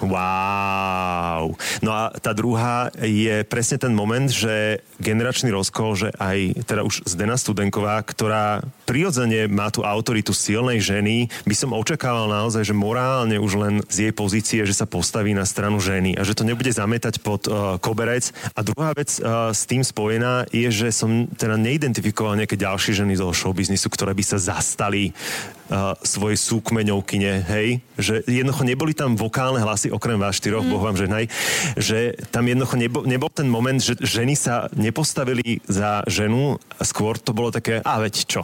Wow. 0.00 1.54
No 1.84 1.90
a 1.92 2.10
tá 2.16 2.32
druhá 2.32 2.88
je 2.98 3.44
presne 3.46 3.76
ten 3.76 3.92
moment, 3.92 4.26
že 4.26 4.80
generačný 4.96 5.52
rozkol, 5.52 5.92
že 5.96 6.08
aj 6.16 6.64
teda 6.64 6.82
už 6.86 7.04
Zdena 7.04 7.36
Studenková, 7.36 8.00
ktorá 8.00 8.64
prirodzene 8.88 9.46
má 9.46 9.68
tú 9.68 9.84
autoritu 9.84 10.32
silnej 10.32 10.80
ženy, 10.80 11.28
by 11.44 11.54
som 11.54 11.76
očakával 11.76 12.32
naozaj, 12.32 12.64
že 12.64 12.74
morálne 12.74 13.36
už 13.36 13.52
len 13.60 13.74
z 13.86 14.08
jej 14.08 14.12
pozície, 14.14 14.60
že 14.70 14.78
sa 14.78 14.86
postaví 14.86 15.34
na 15.34 15.42
stranu 15.42 15.82
ženy 15.82 16.14
a 16.14 16.22
že 16.22 16.38
to 16.38 16.46
nebude 16.46 16.70
zametať 16.70 17.18
pod 17.20 17.50
uh, 17.50 17.76
koberec. 17.82 18.30
A 18.54 18.62
druhá 18.62 18.94
vec 18.94 19.18
uh, 19.18 19.50
s 19.50 19.66
tým 19.66 19.82
spojená 19.82 20.46
je, 20.54 20.70
že 20.70 20.94
som 20.94 21.26
teda 21.26 21.58
neidentifikoval 21.58 22.38
nejaké 22.38 22.54
ďalšie 22.54 23.02
ženy 23.02 23.18
zo 23.18 23.34
showbiznisu, 23.34 23.90
ktoré 23.90 24.14
by 24.14 24.22
sa 24.22 24.38
zastali 24.38 25.10
uh, 25.10 25.98
svojej 26.06 26.38
súkmeňovkyne, 26.38 27.32
hej? 27.50 27.82
Že 27.98 28.14
jednoducho 28.30 28.62
neboli 28.62 28.92
tam 28.94 29.18
vokálne 29.18 29.58
hlasy, 29.58 29.90
okrem 29.90 30.22
vás 30.22 30.38
štyroch, 30.38 30.62
mm. 30.62 30.70
boh 30.70 30.82
vám 30.86 30.94
ženaj, 30.94 31.26
že 31.74 32.14
tam 32.30 32.46
jednoducho 32.46 32.76
nebol, 32.78 33.02
nebol 33.02 33.30
ten 33.34 33.50
moment, 33.50 33.82
že 33.82 33.98
ženy 33.98 34.38
sa 34.38 34.70
nepostavili 34.78 35.58
za 35.66 36.06
ženu, 36.06 36.62
skôr 36.78 37.18
to 37.18 37.34
bolo 37.34 37.50
také, 37.50 37.82
a 37.82 37.98
veď 37.98 38.14
čo, 38.30 38.42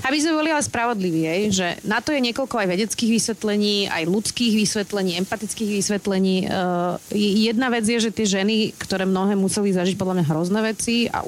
aby 0.00 0.16
sme 0.16 0.32
boli 0.32 0.48
ale 0.48 0.64
spravodliví, 0.64 1.28
aj, 1.28 1.40
že 1.52 1.68
na 1.84 2.00
to 2.00 2.16
je 2.16 2.24
niekoľko 2.24 2.56
aj 2.56 2.68
vedeckých 2.72 3.10
vysvetlení, 3.12 3.92
aj 3.92 4.08
ľudských 4.08 4.54
vysvetlení, 4.56 5.20
empatických 5.20 5.70
vysvetlení. 5.76 6.48
Uh, 6.48 6.96
jedna 7.12 7.68
vec 7.68 7.84
je, 7.84 8.00
že 8.00 8.14
tie 8.14 8.24
ženy, 8.24 8.72
ktoré 8.80 9.04
mnohé 9.04 9.36
museli 9.36 9.76
zažiť 9.76 10.00
podľa 10.00 10.22
mňa 10.22 10.26
hrozné 10.32 10.60
veci 10.64 11.12
a 11.12 11.20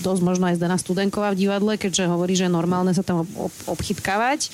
dosť 0.00 0.22
možno 0.24 0.48
aj 0.48 0.56
Zdena 0.56 0.80
Studenková 0.80 1.36
v 1.36 1.44
divadle, 1.44 1.76
keďže 1.76 2.08
hovorí, 2.08 2.32
že 2.32 2.48
je 2.48 2.56
normálne 2.56 2.96
sa 2.96 3.04
tam 3.04 3.28
ob- 3.36 3.62
obchytkávať. 3.68 4.48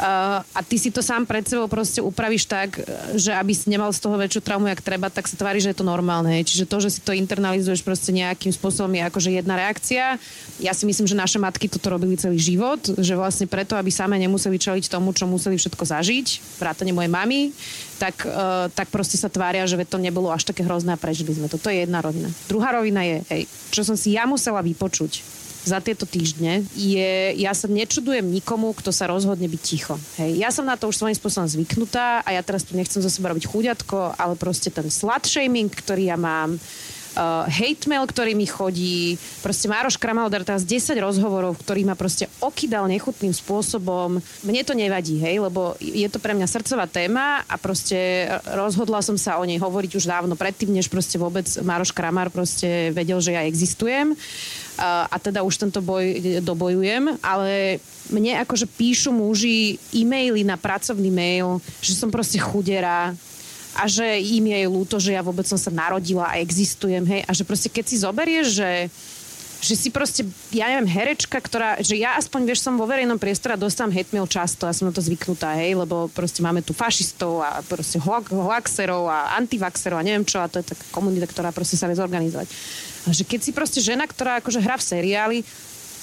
Uh, 0.00 0.40
a 0.56 0.64
ty 0.64 0.80
si 0.80 0.88
to 0.88 1.04
sám 1.04 1.28
pred 1.28 1.44
sebou 1.44 1.68
proste 1.68 2.00
upravíš 2.00 2.48
tak, 2.48 2.80
že 3.20 3.36
aby 3.36 3.52
si 3.52 3.68
nemal 3.68 3.92
z 3.92 4.00
toho 4.00 4.16
väčšiu 4.16 4.40
traumu, 4.40 4.64
jak 4.72 4.80
treba, 4.80 5.12
tak 5.12 5.28
sa 5.28 5.36
tvári, 5.36 5.60
že 5.60 5.76
je 5.76 5.78
to 5.78 5.84
normálne. 5.84 6.40
Čiže 6.40 6.64
to, 6.64 6.80
že 6.80 6.96
si 6.96 7.00
to 7.04 7.12
internalizuješ 7.12 7.84
proste 7.84 8.08
nejakým 8.08 8.48
spôsobom 8.48 8.88
je 8.96 9.04
akože 9.04 9.28
jedna 9.28 9.60
reakcia. 9.60 10.16
Ja 10.56 10.72
si 10.72 10.88
myslím, 10.88 11.04
že 11.04 11.12
naše 11.12 11.36
matky 11.36 11.68
toto 11.68 11.92
robili 11.92 12.16
celý 12.16 12.40
život, 12.40 12.80
že 12.96 13.12
vlastne 13.12 13.44
preto, 13.44 13.76
aby 13.76 13.92
same 13.92 14.16
nemuseli 14.16 14.56
čeliť 14.56 14.88
tomu, 14.88 15.12
čo 15.12 15.28
museli 15.28 15.60
všetko 15.60 15.84
zažiť, 15.84 16.56
vrátane 16.56 16.96
mojej 16.96 17.12
mamy, 17.12 17.52
tak, 18.00 18.24
uh, 18.24 18.72
tak 18.72 18.88
proste 18.88 19.20
sa 19.20 19.28
tvária, 19.28 19.68
že 19.68 19.76
to 19.84 20.00
nebolo 20.00 20.32
až 20.32 20.48
také 20.48 20.64
hrozné 20.64 20.96
a 20.96 21.02
prežili 21.02 21.36
sme 21.36 21.52
to. 21.52 21.60
To 21.60 21.68
je 21.68 21.84
jedna 21.84 22.00
rovina. 22.00 22.32
Druhá 22.48 22.72
rovina 22.72 23.04
je, 23.04 23.20
hej, 23.28 23.42
čo 23.68 23.84
som 23.84 24.00
si 24.00 24.16
ja 24.16 24.24
musela 24.24 24.64
vypočuť 24.64 25.39
za 25.64 25.78
tieto 25.84 26.08
týždne, 26.08 26.64
je, 26.72 27.36
ja 27.36 27.52
sa 27.52 27.68
nečudujem 27.68 28.24
nikomu, 28.24 28.72
kto 28.72 28.90
sa 28.90 29.08
rozhodne 29.08 29.46
byť 29.46 29.62
ticho. 29.62 29.94
Hej. 30.16 30.40
Ja 30.40 30.48
som 30.48 30.64
na 30.64 30.80
to 30.80 30.88
už 30.88 30.96
svojím 30.96 31.16
spôsobom 31.16 31.48
zvyknutá 31.48 32.24
a 32.24 32.28
ja 32.32 32.42
teraz 32.44 32.64
tu 32.64 32.76
nechcem 32.76 33.00
zo 33.00 33.10
seba 33.12 33.32
robiť 33.32 33.44
chuďatko, 33.44 34.16
ale 34.16 34.34
proste 34.40 34.72
ten 34.72 34.88
slut 34.88 35.28
shaming, 35.28 35.68
ktorý 35.68 36.12
ja 36.12 36.18
mám, 36.20 36.56
uh, 37.16 37.46
hate 37.46 37.86
mail, 37.90 38.04
ktorý 38.06 38.32
mi 38.36 38.46
chodí. 38.46 39.16
Proste 39.40 39.66
Mároš 39.66 39.96
Kramalder 39.96 40.46
teraz 40.46 40.62
10 40.66 40.94
rozhovorov, 41.00 41.58
ktorý 41.58 41.86
ma 41.86 41.98
proste 41.98 42.30
okydal 42.42 42.86
nechutným 42.86 43.34
spôsobom. 43.34 44.22
Mne 44.46 44.62
to 44.62 44.74
nevadí, 44.76 45.18
hej, 45.18 45.42
lebo 45.42 45.74
je 45.80 46.06
to 46.10 46.22
pre 46.22 46.36
mňa 46.36 46.46
srdcová 46.46 46.86
téma 46.86 47.42
a 47.46 47.54
proste 47.56 48.28
rozhodla 48.54 49.02
som 49.02 49.18
sa 49.18 49.38
o 49.38 49.44
nej 49.46 49.58
hovoriť 49.58 49.90
už 49.96 50.04
dávno 50.06 50.34
predtým, 50.34 50.70
než 50.70 50.90
proste 50.90 51.16
vôbec 51.18 51.46
Mároš 51.64 51.90
Kramar 51.94 52.30
proste 52.30 52.94
vedel, 52.94 53.18
že 53.18 53.34
ja 53.34 53.46
existujem. 53.46 54.14
Uh, 54.14 55.04
a 55.10 55.16
teda 55.20 55.44
už 55.44 55.60
tento 55.60 55.84
boj 55.84 56.40
dobojujem, 56.40 57.20
ale 57.20 57.78
mne 58.10 58.42
akože 58.42 58.66
píšu 58.66 59.14
muži 59.14 59.78
e-maily 59.94 60.42
na 60.42 60.58
pracovný 60.58 61.12
mail, 61.12 61.62
že 61.78 61.94
som 61.94 62.10
proste 62.10 62.40
chudera, 62.40 63.14
a 63.76 63.86
že 63.86 64.04
im 64.18 64.50
je 64.50 64.60
ľúto, 64.66 64.96
že 64.98 65.14
ja 65.14 65.22
vôbec 65.22 65.46
som 65.46 65.58
sa 65.58 65.70
narodila 65.70 66.26
a 66.26 66.38
existujem, 66.42 67.02
hej, 67.06 67.22
a 67.26 67.30
že 67.30 67.46
proste 67.46 67.70
keď 67.70 67.84
si 67.86 67.96
zoberieš, 68.02 68.46
že 68.56 68.70
že 69.60 69.76
si 69.76 69.92
proste, 69.92 70.24
ja 70.56 70.72
neviem, 70.72 70.88
herečka, 70.88 71.36
ktorá, 71.36 71.76
že 71.84 72.00
ja 72.00 72.16
aspoň, 72.16 72.48
vieš, 72.48 72.64
som 72.64 72.80
vo 72.80 72.88
verejnom 72.88 73.20
priestore 73.20 73.54
a 73.54 73.60
dostávam 73.60 73.92
hate 73.92 74.08
mail 74.16 74.24
často, 74.24 74.64
ja 74.64 74.72
som 74.72 74.88
na 74.88 74.94
to 74.96 75.04
zvyknutá, 75.04 75.52
hej, 75.60 75.76
lebo 75.76 76.08
proste 76.16 76.40
máme 76.40 76.64
tu 76.64 76.72
fašistov 76.72 77.44
a 77.44 77.60
proste 77.68 78.00
hoaxerov 78.00 79.04
a 79.12 79.36
antivaxerov 79.36 80.00
a 80.00 80.06
neviem 80.06 80.24
čo, 80.24 80.40
a 80.40 80.48
to 80.48 80.64
je 80.64 80.72
taká 80.72 80.84
komunita, 80.88 81.28
ktorá 81.28 81.52
proste 81.52 81.76
sa 81.76 81.84
vie 81.92 82.00
zorganizovať. 82.00 82.48
A 83.04 83.12
že 83.12 83.28
keď 83.28 83.40
si 83.44 83.52
proste 83.52 83.84
žena, 83.84 84.08
ktorá 84.08 84.40
akože 84.40 84.64
hrá 84.64 84.80
v 84.80 84.88
seriáli, 84.96 85.38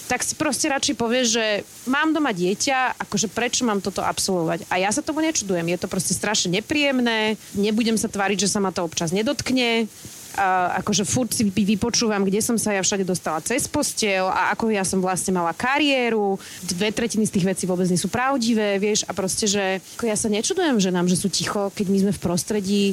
tak 0.08 0.24
si 0.24 0.34
proste 0.40 0.72
radšej 0.72 0.96
povieš, 0.96 1.28
že 1.36 1.46
mám 1.86 2.16
doma 2.16 2.32
dieťa, 2.32 2.96
akože 3.08 3.28
prečo 3.28 3.68
mám 3.68 3.84
toto 3.84 4.00
absolvovať. 4.00 4.64
A 4.72 4.80
ja 4.80 4.90
sa 4.90 5.04
tomu 5.04 5.20
nečudujem. 5.20 5.68
Je 5.68 5.80
to 5.80 5.92
proste 5.92 6.16
strašne 6.16 6.56
nepríjemné, 6.56 7.36
nebudem 7.54 8.00
sa 8.00 8.08
tváriť, 8.08 8.48
že 8.48 8.52
sa 8.52 8.64
ma 8.64 8.72
to 8.72 8.88
občas 8.88 9.12
nedotkne. 9.12 9.92
A 10.38 10.80
akože 10.86 11.02
furt 11.02 11.34
si 11.34 11.50
vypočúvam, 11.50 12.22
kde 12.22 12.46
som 12.46 12.62
sa 12.62 12.70
ja 12.70 12.86
všade 12.86 13.02
dostala 13.02 13.42
cez 13.42 13.66
postel 13.66 14.22
a 14.30 14.54
ako 14.54 14.70
ja 14.70 14.86
som 14.86 15.02
vlastne 15.02 15.34
mala 15.34 15.50
kariéru. 15.50 16.38
Dve 16.62 16.94
tretiny 16.94 17.26
z 17.26 17.34
tých 17.34 17.48
vecí 17.50 17.64
vôbec 17.66 17.90
nie 17.90 17.98
sú 17.98 18.06
pravdivé, 18.06 18.78
vieš, 18.78 19.02
a 19.10 19.18
proste, 19.18 19.50
že 19.50 19.82
ja 20.06 20.14
sa 20.14 20.30
nečudujem 20.30 20.78
že 20.78 20.94
nám, 20.94 21.10
že 21.10 21.18
sú 21.18 21.34
ticho, 21.34 21.74
keď 21.74 21.86
my 21.90 21.98
sme 22.06 22.14
v 22.14 22.22
prostredí, 22.22 22.84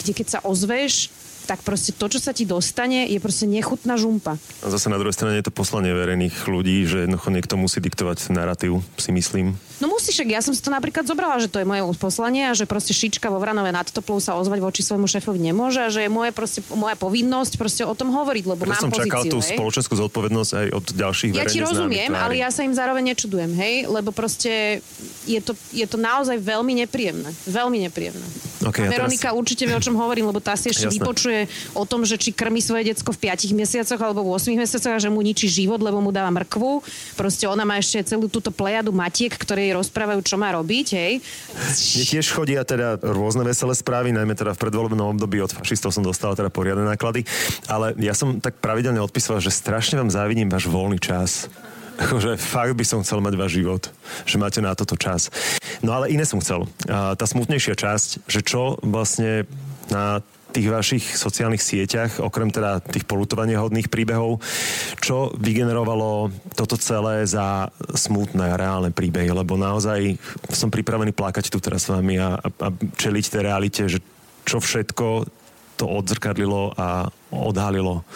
kde 0.00 0.12
keď 0.16 0.26
sa 0.32 0.38
ozveš, 0.48 1.12
tak 1.44 1.60
proste 1.60 1.92
to, 1.92 2.08
čo 2.08 2.18
sa 2.18 2.32
ti 2.32 2.48
dostane, 2.48 3.04
je 3.06 3.20
proste 3.20 3.44
nechutná 3.44 4.00
žumpa. 4.00 4.40
A 4.64 4.66
zase 4.72 4.88
na 4.88 4.96
druhej 4.96 5.14
strane 5.14 5.36
je 5.38 5.46
to 5.46 5.52
poslanie 5.52 5.92
verejných 5.92 6.48
ľudí, 6.48 6.88
že 6.88 7.04
jednoducho 7.04 7.28
niekto 7.30 7.54
musí 7.60 7.78
diktovať 7.84 8.32
narratív, 8.32 8.80
si 8.96 9.12
myslím. 9.12 9.56
No 9.84 9.92
musíš, 9.92 10.24
ja 10.24 10.40
som 10.40 10.56
si 10.56 10.64
to 10.64 10.72
napríklad 10.72 11.04
zobrala, 11.04 11.36
že 11.36 11.52
to 11.52 11.60
je 11.60 11.68
moje 11.68 11.84
poslanie 12.00 12.48
a 12.48 12.56
že 12.56 12.64
proste 12.64 12.96
šička 12.96 13.28
vo 13.28 13.36
Vranove 13.36 13.68
nad 13.68 13.84
toplou 13.84 14.16
sa 14.16 14.32
ozvať 14.32 14.64
voči 14.64 14.80
svojmu 14.80 15.04
šéfovi 15.04 15.36
nemôže 15.36 15.84
a 15.84 15.92
že 15.92 16.08
je 16.08 16.10
moje 16.10 16.32
proste, 16.32 16.64
moja 16.72 16.96
povinnosť 16.96 17.60
proste 17.60 17.84
o 17.84 17.92
tom 17.92 18.08
hovoriť, 18.08 18.44
lebo 18.48 18.64
ja 18.64 18.80
mám 18.80 18.80
som 18.80 18.88
pozíciu, 18.88 19.12
čakal 19.12 19.22
tú 19.28 19.38
hej? 19.44 19.52
spoločenskú 19.60 19.92
zodpovednosť 20.08 20.50
aj 20.56 20.66
od 20.72 20.86
ďalších 20.88 21.30
Ja 21.36 21.44
ti 21.44 21.60
rozumiem, 21.60 22.16
ale 22.16 22.40
ja 22.40 22.48
sa 22.48 22.64
im 22.64 22.72
zároveň 22.72 23.12
nečudujem, 23.12 23.52
hej, 23.60 23.84
lebo 23.84 24.08
proste 24.08 24.80
je 25.28 25.40
to, 25.44 25.52
je 25.68 25.84
to 25.84 26.00
naozaj 26.00 26.40
veľmi 26.40 26.80
nepríjemné. 26.80 27.28
Veľmi 27.44 27.84
nepríjemné. 27.84 28.24
Okay, 28.64 28.88
Veronika 28.88 29.28
teraz... 29.28 29.36
určite 29.36 29.68
vie, 29.68 29.76
o 29.76 29.82
čom 29.84 29.92
hovorím, 30.00 30.32
lebo 30.32 30.40
tá 30.40 30.56
si 30.56 30.72
ešte 30.72 30.88
Jasne. 30.88 30.96
vypočuje 30.96 31.40
o 31.76 31.84
tom, 31.84 32.08
že 32.08 32.16
či 32.16 32.32
krmi 32.32 32.64
svoje 32.64 32.88
decko 32.88 33.12
v 33.12 33.28
5 33.28 33.52
mesiacoch 33.52 34.00
alebo 34.00 34.24
v 34.24 34.40
8 34.40 34.56
mesiacoch 34.56 34.96
a 34.96 35.00
že 35.00 35.12
mu 35.12 35.20
ničí 35.20 35.44
život, 35.52 35.84
lebo 35.84 36.00
mu 36.00 36.08
dáva 36.08 36.32
mrkvu. 36.32 36.80
Proste 37.18 37.44
ona 37.44 37.68
má 37.68 37.76
ešte 37.76 38.16
celú 38.16 38.32
túto 38.32 38.48
plejadu 38.48 38.94
matiek, 38.96 39.28
ktoré 39.36 39.73
rozprávajú, 39.74 40.20
čo 40.22 40.38
má 40.38 40.54
robiť, 40.54 40.86
hej. 40.94 41.12
Mne 41.54 42.04
tiež 42.06 42.26
chodia 42.30 42.62
teda 42.62 43.02
rôzne 43.02 43.42
veselé 43.42 43.74
správy, 43.74 44.14
najmä 44.14 44.38
teda 44.38 44.54
v 44.54 44.62
predvolebnom 44.62 45.18
období 45.18 45.42
od 45.42 45.50
fašistov 45.50 45.90
som 45.90 46.06
dostal 46.06 46.38
teda 46.38 46.48
poriadne 46.48 46.86
náklady, 46.86 47.26
ale 47.66 47.92
ja 47.98 48.14
som 48.14 48.38
tak 48.38 48.62
pravidelne 48.62 49.02
odpisoval, 49.02 49.42
že 49.42 49.50
strašne 49.50 49.98
vám 49.98 50.14
závidím 50.14 50.48
váš 50.48 50.70
voľný 50.70 51.02
čas. 51.02 51.50
Akože 52.04 52.34
fakt 52.34 52.74
by 52.74 52.84
som 52.86 53.02
chcel 53.06 53.22
mať 53.22 53.34
váš 53.38 53.52
život, 53.54 53.82
že 54.26 54.38
máte 54.38 54.58
na 54.58 54.74
toto 54.74 54.98
čas. 54.98 55.30
No 55.78 55.94
ale 55.94 56.10
iné 56.10 56.26
som 56.26 56.42
chcel. 56.42 56.66
A 56.90 57.14
tá 57.14 57.22
smutnejšia 57.22 57.78
časť, 57.78 58.26
že 58.26 58.40
čo 58.42 58.82
vlastne 58.82 59.46
na 59.92 60.24
tých 60.54 60.70
vašich 60.70 61.04
sociálnych 61.18 61.58
sieťach, 61.58 62.22
okrem 62.22 62.54
teda 62.54 62.78
tých 62.78 63.02
polutovania 63.02 63.58
hodných 63.58 63.90
príbehov, 63.90 64.38
čo 65.02 65.34
vygenerovalo 65.34 66.30
toto 66.54 66.78
celé 66.78 67.26
za 67.26 67.74
smutné 67.90 68.54
reálne 68.54 68.94
príbehy, 68.94 69.34
lebo 69.34 69.58
naozaj 69.58 70.14
som 70.54 70.70
pripravený 70.70 71.10
plakať 71.10 71.50
tu 71.50 71.58
teraz 71.58 71.90
s 71.90 71.90
vami 71.90 72.22
a, 72.22 72.38
a 72.38 72.66
čeliť 72.70 73.24
tej 73.26 73.42
realite, 73.42 73.82
že 73.90 73.98
čo 74.46 74.62
všetko 74.62 75.26
to 75.74 75.84
odzrkadlilo 75.90 76.78
a 76.78 77.10
odhalilo. 77.34 78.06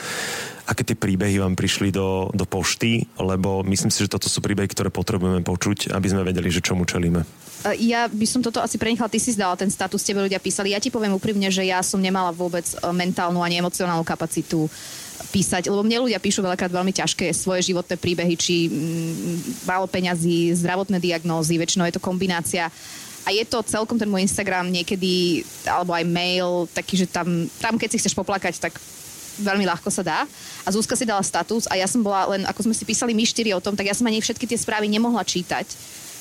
Aké 0.69 0.85
tie 0.85 0.95
príbehy 0.95 1.41
vám 1.41 1.57
prišli 1.57 1.91
do, 1.91 2.29
do 2.31 2.45
pošty, 2.45 3.09
lebo 3.19 3.65
myslím 3.67 3.91
si, 3.91 4.05
že 4.05 4.13
toto 4.13 4.29
sú 4.29 4.45
príbehy, 4.45 4.69
ktoré 4.69 4.93
potrebujeme 4.93 5.41
počuť, 5.43 5.91
aby 5.91 6.07
sme 6.07 6.23
vedeli, 6.29 6.53
že 6.53 6.63
čomu 6.63 6.85
čelíme. 6.85 7.25
E, 7.67 7.91
ja 7.91 8.07
by 8.07 8.27
som 8.29 8.41
toto 8.45 8.63
asi 8.63 8.79
prenechala, 8.79 9.11
ty 9.11 9.19
si 9.19 9.35
zdala 9.35 9.59
ten 9.59 9.71
status, 9.71 10.05
tebe 10.05 10.23
ľudia 10.23 10.39
písali. 10.39 10.75
Ja 10.75 10.83
ti 10.83 10.93
poviem 10.93 11.17
úprimne, 11.17 11.51
že 11.51 11.67
ja 11.67 11.83
som 11.83 11.99
nemala 11.99 12.31
vôbec 12.31 12.65
e, 12.65 12.77
mentálnu 12.95 13.43
ani 13.43 13.59
emocionálnu 13.59 14.07
kapacitu 14.07 14.71
písať, 15.35 15.67
lebo 15.67 15.83
mne 15.83 16.07
ľudia 16.07 16.23
píšu 16.23 16.47
veľakrát 16.47 16.71
veľmi 16.71 16.95
ťažké 16.95 17.35
svoje 17.35 17.75
životné 17.75 17.99
príbehy, 17.99 18.35
či 18.39 18.71
mm, 18.71 19.67
málo 19.67 19.91
peňazí, 19.91 20.55
zdravotné 20.55 21.03
diagnózy, 21.03 21.59
väčšinou 21.59 21.91
je 21.91 21.99
to 21.99 22.03
kombinácia 22.03 22.71
a 23.27 23.29
je 23.35 23.45
to 23.45 23.61
celkom 23.67 24.01
ten 24.01 24.09
môj 24.09 24.25
Instagram 24.25 24.73
niekedy, 24.73 25.45
alebo 25.69 25.93
aj 25.93 26.07
mail, 26.07 26.65
taký, 26.73 27.05
že 27.05 27.07
tam, 27.11 27.51
tam 27.61 27.77
keď 27.77 27.93
si 27.93 28.01
chceš 28.01 28.17
poplakať, 28.17 28.57
tak 28.57 28.81
veľmi 29.43 29.69
ľahko 29.69 29.93
sa 29.93 30.01
dá. 30.01 30.19
A 30.65 30.69
Zuzka 30.73 30.97
si 30.97 31.05
dala 31.05 31.21
status 31.21 31.69
a 31.69 31.77
ja 31.77 31.85
som 31.85 32.01
bola 32.01 32.25
len, 32.33 32.49
ako 32.49 32.71
sme 32.71 32.75
si 32.75 32.89
písali 32.89 33.13
my 33.13 33.29
štyri 33.29 33.53
o 33.53 33.61
tom, 33.61 33.77
tak 33.77 33.85
ja 33.85 33.93
som 33.93 34.09
ani 34.09 34.25
všetky 34.25 34.49
tie 34.49 34.57
správy 34.57 34.89
nemohla 34.89 35.21
čítať 35.27 35.67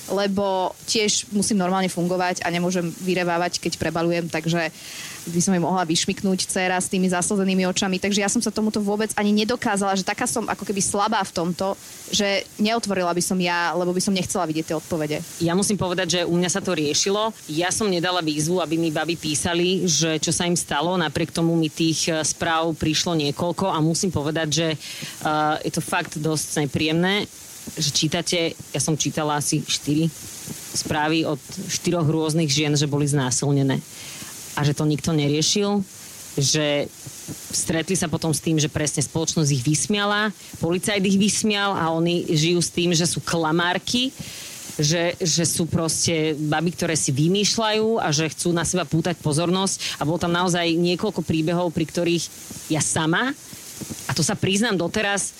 lebo 0.08 0.76
tiež 0.88 1.32
musím 1.36 1.60
normálne 1.60 1.92
fungovať 1.92 2.44
a 2.44 2.52
nemôžem 2.52 2.88
vyrevávať, 3.04 3.60
keď 3.60 3.80
prebalujem, 3.80 4.26
takže 4.32 4.72
by 5.28 5.42
som 5.44 5.54
jej 5.54 5.64
mohla 5.64 5.84
vyšmiknúť 5.84 6.48
dcera 6.48 6.80
s 6.80 6.88
tými 6.88 7.12
zaslzenými 7.12 7.68
očami. 7.68 8.00
Takže 8.00 8.24
ja 8.24 8.32
som 8.32 8.40
sa 8.40 8.54
tomuto 8.54 8.80
vôbec 8.80 9.12
ani 9.20 9.36
nedokázala, 9.36 10.00
že 10.00 10.08
taká 10.08 10.24
som 10.24 10.48
ako 10.48 10.64
keby 10.64 10.80
slabá 10.80 11.20
v 11.28 11.36
tomto, 11.36 11.76
že 12.10 12.48
neotvorila 12.58 13.12
by 13.12 13.24
som 13.24 13.36
ja, 13.40 13.76
lebo 13.76 13.92
by 13.92 14.02
som 14.02 14.16
nechcela 14.16 14.48
vidieť 14.48 14.72
tie 14.72 14.80
odpovede. 14.80 15.18
Ja 15.44 15.54
musím 15.54 15.76
povedať, 15.76 16.08
že 16.08 16.22
u 16.24 16.36
mňa 16.36 16.50
sa 16.52 16.64
to 16.64 16.72
riešilo. 16.72 17.36
Ja 17.52 17.70
som 17.70 17.92
nedala 17.92 18.24
výzvu, 18.24 18.64
aby 18.64 18.80
mi 18.80 18.90
baby 18.90 19.20
písali, 19.20 19.84
že 19.84 20.18
čo 20.24 20.32
sa 20.32 20.48
im 20.48 20.56
stalo. 20.56 20.96
Napriek 20.96 21.36
tomu 21.36 21.54
mi 21.60 21.68
tých 21.68 22.08
eh, 22.08 22.24
správ 22.24 22.72
prišlo 22.80 23.20
niekoľko 23.20 23.68
a 23.68 23.84
musím 23.84 24.10
povedať, 24.12 24.48
že 24.48 24.68
uh, 24.74 25.60
je 25.64 25.72
to 25.72 25.84
fakt 25.84 26.20
dosť 26.20 26.68
nepríjemné 26.68 27.28
že 27.76 27.90
čítate, 27.92 28.56
ja 28.72 28.80
som 28.80 28.96
čítala 28.96 29.36
asi 29.36 29.60
4 29.60 30.08
správy 30.78 31.28
od 31.28 31.42
štyroch 31.68 32.08
rôznych 32.08 32.48
žien, 32.48 32.72
že 32.78 32.88
boli 32.88 33.10
znásilnené. 33.10 33.84
A 34.56 34.64
že 34.64 34.78
to 34.78 34.88
nikto 34.88 35.12
neriešil, 35.12 35.84
že 36.38 36.86
stretli 37.50 37.98
sa 37.98 38.08
potom 38.08 38.32
s 38.32 38.40
tým, 38.40 38.62
že 38.62 38.70
presne 38.70 39.02
spoločnosť 39.02 39.50
ich 39.52 39.64
vysmiala, 39.66 40.30
policajt 40.62 41.02
ich 41.02 41.18
vysmial 41.18 41.74
a 41.74 41.90
oni 41.92 42.30
žijú 42.30 42.62
s 42.62 42.74
tým, 42.74 42.94
že 42.94 43.10
sú 43.10 43.20
klamárky, 43.26 44.14
že, 44.78 45.18
že 45.18 45.44
sú 45.50 45.66
proste 45.66 46.38
baby, 46.38 46.70
ktoré 46.78 46.94
si 46.94 47.10
vymýšľajú 47.10 47.98
a 47.98 48.14
že 48.14 48.30
chcú 48.30 48.54
na 48.54 48.62
seba 48.62 48.86
pútať 48.86 49.18
pozornosť. 49.18 49.98
A 49.98 50.06
bolo 50.06 50.22
tam 50.22 50.30
naozaj 50.30 50.78
niekoľko 50.78 51.26
príbehov, 51.26 51.74
pri 51.74 51.90
ktorých 51.90 52.24
ja 52.70 52.82
sama, 52.82 53.34
a 54.10 54.12
to 54.14 54.26
sa 54.26 54.34
priznám 54.34 54.78
doteraz, 54.78 55.34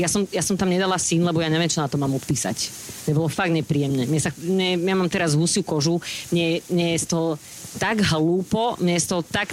ja 0.00 0.08
som, 0.08 0.24
ja 0.32 0.40
som 0.40 0.56
tam 0.56 0.72
nedala 0.72 0.96
syn, 0.96 1.20
lebo 1.20 1.44
ja 1.44 1.52
neviem, 1.52 1.68
čo 1.68 1.84
na 1.84 1.90
to 1.92 2.00
mám 2.00 2.16
odpísať. 2.16 2.56
To 3.04 3.12
bolo 3.12 3.28
fakt 3.28 3.52
nepríjemné. 3.52 4.08
Mne 4.08 4.20
sa, 4.20 4.32
mne, 4.40 4.80
ja 4.80 4.96
mám 4.96 5.12
teraz 5.12 5.36
husiu 5.36 5.60
kožu, 5.60 6.00
mne, 6.32 6.64
mne 6.72 6.96
je 6.96 7.04
z 7.04 7.06
toho 7.12 7.36
tak 7.76 8.00
hlúpo, 8.02 8.80
mne 8.80 8.96
je 8.96 9.04
z 9.04 9.08
toho 9.12 9.22
tak, 9.22 9.52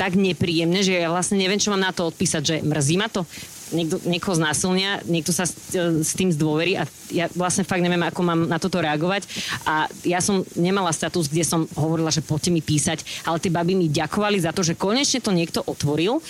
tak 0.00 0.16
nepríjemné, 0.16 0.80
že 0.80 0.96
ja 0.96 1.12
vlastne 1.12 1.36
neviem, 1.36 1.60
čo 1.60 1.70
mám 1.70 1.84
na 1.84 1.92
to 1.92 2.08
odpísať, 2.08 2.42
že 2.42 2.56
mrzí 2.64 2.96
ma 2.96 3.12
to 3.12 3.28
niekto, 3.72 3.96
niekoho 4.04 4.36
znásilnia, 4.36 5.02
niekto 5.08 5.32
sa 5.32 5.48
s, 5.48 5.72
s 5.78 6.12
tým 6.12 6.28
zdôverí 6.28 6.76
a 6.76 6.84
ja 7.10 7.26
vlastne 7.32 7.64
fakt 7.66 7.80
neviem, 7.80 8.02
ako 8.02 8.20
mám 8.22 8.40
na 8.46 8.60
toto 8.62 8.78
reagovať. 8.82 9.24
A 9.64 9.90
ja 10.04 10.22
som 10.22 10.46
nemala 10.58 10.94
status, 10.94 11.30
kde 11.30 11.46
som 11.46 11.64
hovorila, 11.78 12.12
že 12.12 12.20
poďte 12.20 12.54
mi 12.54 12.60
písať, 12.60 13.24
ale 13.24 13.40
tie 13.42 13.48
baby 13.48 13.74
mi 13.78 13.88
ďakovali 13.88 14.38
za 14.42 14.52
to, 14.52 14.60
že 14.60 14.78
konečne 14.78 15.24
to 15.24 15.32
niekto 15.32 15.60
otvoril, 15.64 16.22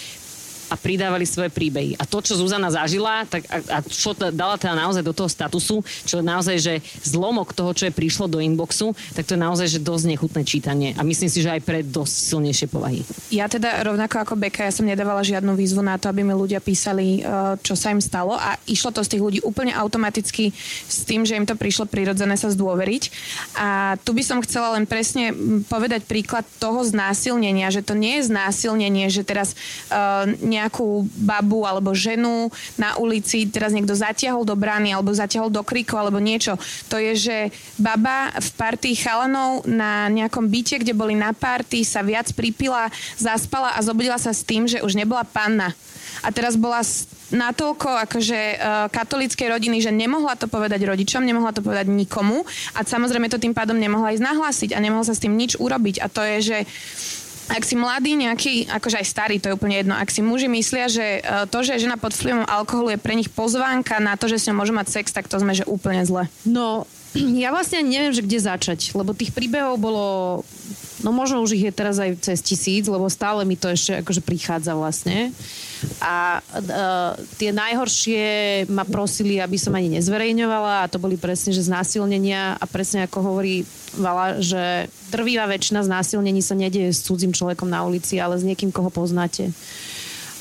a 0.75 0.77
pridávali 0.77 1.22
svoje 1.22 1.55
príbehy. 1.55 1.95
A 1.95 2.03
to, 2.03 2.18
čo 2.18 2.35
Zuzana 2.35 2.66
zažila, 2.75 3.22
tak 3.31 3.47
a, 3.47 3.62
a 3.62 3.79
čo 3.87 4.11
t- 4.11 4.35
dala 4.35 4.59
teda 4.59 4.75
naozaj 4.75 5.07
do 5.07 5.14
toho 5.14 5.31
statusu, 5.31 5.87
čo 6.03 6.18
je 6.18 6.25
naozaj, 6.27 6.57
že 6.59 6.75
zlomok 7.07 7.55
toho, 7.55 7.70
čo 7.70 7.87
je 7.87 7.95
prišlo 7.95 8.27
do 8.27 8.43
inboxu, 8.43 8.91
tak 9.14 9.22
to 9.31 9.39
je 9.39 9.41
naozaj, 9.41 9.70
že 9.70 9.79
dosť 9.79 10.05
nechutné 10.11 10.43
čítanie. 10.43 10.91
A 10.99 11.07
myslím 11.07 11.31
si, 11.31 11.39
že 11.39 11.55
aj 11.55 11.62
pre 11.62 11.87
dosť 11.87 12.14
silnejšie 12.35 12.66
povahy. 12.66 13.07
Ja 13.31 13.47
teda 13.47 13.87
rovnako 13.87 14.27
ako 14.27 14.35
Beka, 14.35 14.66
ja 14.66 14.75
som 14.75 14.83
nedávala 14.83 15.22
žiadnu 15.22 15.55
výzvu 15.55 15.87
na 15.87 15.95
to, 15.95 16.11
aby 16.11 16.27
mi 16.27 16.35
ľudia 16.35 16.59
písali, 16.59 17.22
e, 17.22 17.55
čo 17.62 17.79
sa 17.79 17.95
im 17.95 18.03
stalo 18.03 18.35
a 18.35 18.59
išlo 18.66 18.91
to 18.91 19.07
z 19.07 19.14
tých 19.14 19.22
ľudí 19.22 19.41
úplne 19.47 19.70
automaticky 19.70 20.51
s 20.91 21.07
tým, 21.07 21.22
že 21.22 21.39
im 21.39 21.47
to 21.47 21.55
prišlo 21.55 21.87
prirodzené 21.87 22.35
sa 22.35 22.51
zdôveriť. 22.51 23.03
A 23.55 23.95
tu 24.03 24.11
by 24.11 24.22
som 24.27 24.43
chcela 24.43 24.75
len 24.75 24.89
presne 24.89 25.31
povedať 25.70 26.03
príklad 26.09 26.43
toho 26.59 26.83
znásilnenia, 26.83 27.70
že 27.70 27.85
to 27.85 27.95
nie 27.95 28.18
je 28.18 28.33
znásilnenie, 28.33 29.07
že 29.12 29.22
teraz 29.22 29.53
uh, 29.93 30.25
nejakú 30.64 31.04
babu 31.20 31.68
alebo 31.68 31.92
ženu 31.92 32.48
na 32.80 32.96
ulici 32.96 33.44
teraz 33.44 33.76
niekto 33.76 33.92
zatiahol 33.92 34.48
do 34.48 34.56
brány 34.56 34.96
alebo 34.96 35.12
zatiahol 35.12 35.52
do 35.52 35.60
kríku 35.60 36.00
alebo 36.00 36.16
niečo. 36.16 36.56
To 36.88 36.96
je, 36.96 37.12
že 37.12 37.38
baba 37.76 38.32
v 38.32 38.48
partii 38.56 38.96
chalanov 38.96 39.68
na 39.68 40.08
nejakom 40.08 40.48
byte, 40.48 40.80
kde 40.80 40.96
boli 40.96 41.12
na 41.12 41.36
party, 41.36 41.84
sa 41.84 42.00
viac 42.00 42.32
pripila, 42.32 42.88
zaspala 43.20 43.76
a 43.76 43.84
zobudila 43.84 44.16
sa 44.16 44.32
s 44.32 44.40
tým, 44.40 44.64
že 44.64 44.80
už 44.80 44.96
nebola 44.96 45.28
panna. 45.28 45.76
A 46.24 46.32
teraz 46.32 46.56
bola 46.56 46.80
natoľko 47.34 47.90
akože 48.08 48.40
uh, 48.56 48.86
katolíckej 48.88 49.50
rodiny, 49.50 49.82
že 49.82 49.90
nemohla 49.90 50.38
to 50.38 50.46
povedať 50.46 50.86
rodičom, 50.86 51.26
nemohla 51.26 51.50
to 51.50 51.60
povedať 51.60 51.90
nikomu 51.90 52.46
a 52.72 52.80
samozrejme 52.86 53.26
to 53.28 53.42
tým 53.42 53.52
pádom 53.52 53.76
nemohla 53.76 54.14
ísť 54.14 54.24
nahlásiť 54.24 54.70
a 54.72 54.78
nemohla 54.78 55.04
sa 55.04 55.16
s 55.16 55.22
tým 55.24 55.34
nič 55.34 55.58
urobiť. 55.58 56.00
A 56.00 56.06
to 56.06 56.22
je, 56.22 56.36
že 56.40 56.58
ak 57.53 57.62
si 57.64 57.76
mladý 57.76 58.16
nejaký, 58.16 58.72
akože 58.72 59.01
aj 59.01 59.07
starý, 59.07 59.36
to 59.36 59.53
je 59.53 59.57
úplne 59.57 59.76
jedno, 59.76 59.95
ak 59.97 60.09
si 60.09 60.24
muži 60.24 60.49
myslia, 60.49 60.88
že 60.88 61.20
e, 61.20 61.45
to, 61.53 61.61
že 61.61 61.76
žena 61.76 62.01
pod 62.01 62.16
vplyvom 62.16 62.49
alkoholu 62.49 62.97
je 62.97 62.99
pre 63.01 63.12
nich 63.12 63.28
pozvánka 63.28 64.01
na 64.01 64.16
to, 64.16 64.30
že 64.32 64.40
s 64.40 64.47
ňou 64.49 64.64
môžu 64.64 64.72
mať 64.72 64.88
sex, 64.88 65.12
tak 65.12 65.28
to 65.28 65.36
sme, 65.36 65.53
že 65.53 65.68
úplne 65.68 66.01
zle. 66.09 66.24
No, 66.49 66.88
ja 67.42 67.54
vlastne 67.54 67.86
neviem, 67.86 68.14
že 68.14 68.24
kde 68.24 68.38
začať, 68.42 68.94
lebo 68.94 69.14
tých 69.14 69.30
príbehov 69.30 69.78
bolo, 69.78 70.06
no 71.06 71.10
možno 71.14 71.42
už 71.42 71.54
ich 71.54 71.64
je 71.66 71.72
teraz 71.74 72.02
aj 72.02 72.18
cez 72.20 72.42
tisíc, 72.42 72.84
lebo 72.90 73.06
stále 73.06 73.46
mi 73.46 73.54
to 73.54 73.70
ešte 73.70 74.02
akože 74.02 74.22
prichádza 74.22 74.74
vlastne. 74.74 75.30
A 76.00 76.40
uh, 76.40 77.12
tie 77.36 77.52
najhoršie 77.52 78.22
ma 78.72 78.88
prosili, 78.88 79.36
aby 79.36 79.60
som 79.60 79.76
ani 79.76 80.00
nezverejňovala 80.00 80.84
a 80.84 80.90
to 80.90 80.96
boli 80.96 81.20
presne, 81.20 81.52
že 81.52 81.68
znásilnenia 81.68 82.56
a 82.56 82.64
presne 82.64 83.04
ako 83.04 83.18
hovorí 83.20 83.68
Vala, 83.94 84.42
že 84.42 84.90
drvivá 85.14 85.46
väčšina 85.46 85.86
znásilnení 85.86 86.42
sa 86.42 86.58
nedieje 86.58 86.90
s 86.90 87.06
cudzím 87.06 87.30
človekom 87.30 87.70
na 87.70 87.86
ulici, 87.86 88.18
ale 88.18 88.34
s 88.34 88.42
niekým, 88.42 88.74
koho 88.74 88.90
poznáte. 88.90 89.54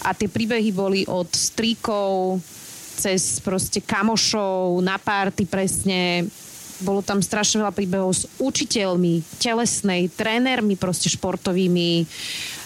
A 0.02 0.18
tie 0.18 0.26
príbehy 0.26 0.74
boli 0.74 1.06
od 1.06 1.30
stríkov 1.30 2.42
cez 2.98 3.42
proste 3.42 3.82
kamošov, 3.82 4.82
na 4.82 4.98
párty 4.98 5.46
presne, 5.46 6.30
bolo 6.84 7.00
tam 7.00 7.24
strašne 7.24 7.64
veľa 7.64 7.74
príbehov 7.74 8.12
s 8.12 8.24
učiteľmi, 8.38 9.40
telesnej, 9.40 10.12
trénermi 10.12 10.76
proste 10.76 11.08
športovými, 11.08 12.06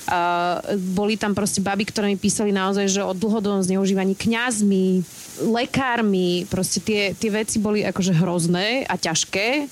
Uh, 0.08 0.64
boli 0.96 1.20
tam 1.20 1.36
proste 1.36 1.60
baby, 1.60 1.84
ktoré 1.84 2.08
mi 2.08 2.16
písali 2.16 2.56
naozaj, 2.56 2.88
že 2.88 3.04
o 3.04 3.12
dlhodobom 3.12 3.60
zneužívaní 3.60 4.16
kňazmi, 4.16 5.04
lekármi, 5.52 6.48
proste 6.48 6.80
tie, 6.80 7.12
tie 7.12 7.28
veci 7.28 7.60
boli 7.60 7.84
akože 7.84 8.16
hrozné 8.16 8.88
a 8.88 8.96
ťažké. 8.96 9.68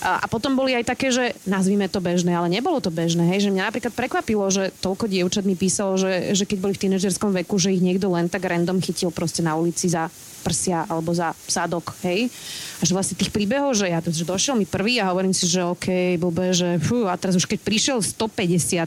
A, 0.00 0.24
potom 0.32 0.56
boli 0.56 0.72
aj 0.72 0.84
také, 0.88 1.12
že 1.12 1.36
nazvime 1.44 1.84
to 1.84 2.00
bežné, 2.00 2.32
ale 2.32 2.48
nebolo 2.48 2.80
to 2.80 2.88
bežné. 2.88 3.24
Hej? 3.32 3.48
Že 3.48 3.52
mňa 3.52 3.68
napríklad 3.68 3.92
prekvapilo, 3.92 4.48
že 4.48 4.72
toľko 4.80 5.08
dievčat 5.08 5.44
mi 5.44 5.56
písalo, 5.56 6.00
že, 6.00 6.32
že 6.32 6.48
keď 6.48 6.58
boli 6.60 6.72
v 6.72 6.82
tínedžerskom 6.88 7.36
veku, 7.44 7.60
že 7.60 7.76
ich 7.76 7.84
niekto 7.84 8.08
len 8.08 8.28
tak 8.32 8.48
random 8.48 8.80
chytil 8.80 9.12
proste 9.12 9.44
na 9.44 9.60
ulici 9.60 9.92
za 9.92 10.08
prsia 10.40 10.88
alebo 10.88 11.12
za 11.12 11.36
sádok, 11.46 11.94
hej. 12.02 12.32
A 12.80 12.82
že 12.82 12.92
vlastne 12.96 13.16
tých 13.16 13.30
príbehov, 13.30 13.76
že 13.76 13.92
ja 13.92 14.00
že 14.00 14.24
došiel 14.24 14.56
mi 14.56 14.64
prvý 14.64 14.98
a 14.98 15.12
hovorím 15.12 15.36
si, 15.36 15.44
že 15.46 15.62
OK, 15.62 16.16
blbe, 16.16 16.56
že 16.56 16.80
fú, 16.80 17.06
a 17.06 17.14
teraz 17.20 17.36
už 17.36 17.46
keď 17.46 17.60
prišiel 17.60 17.98
150 18.00 18.80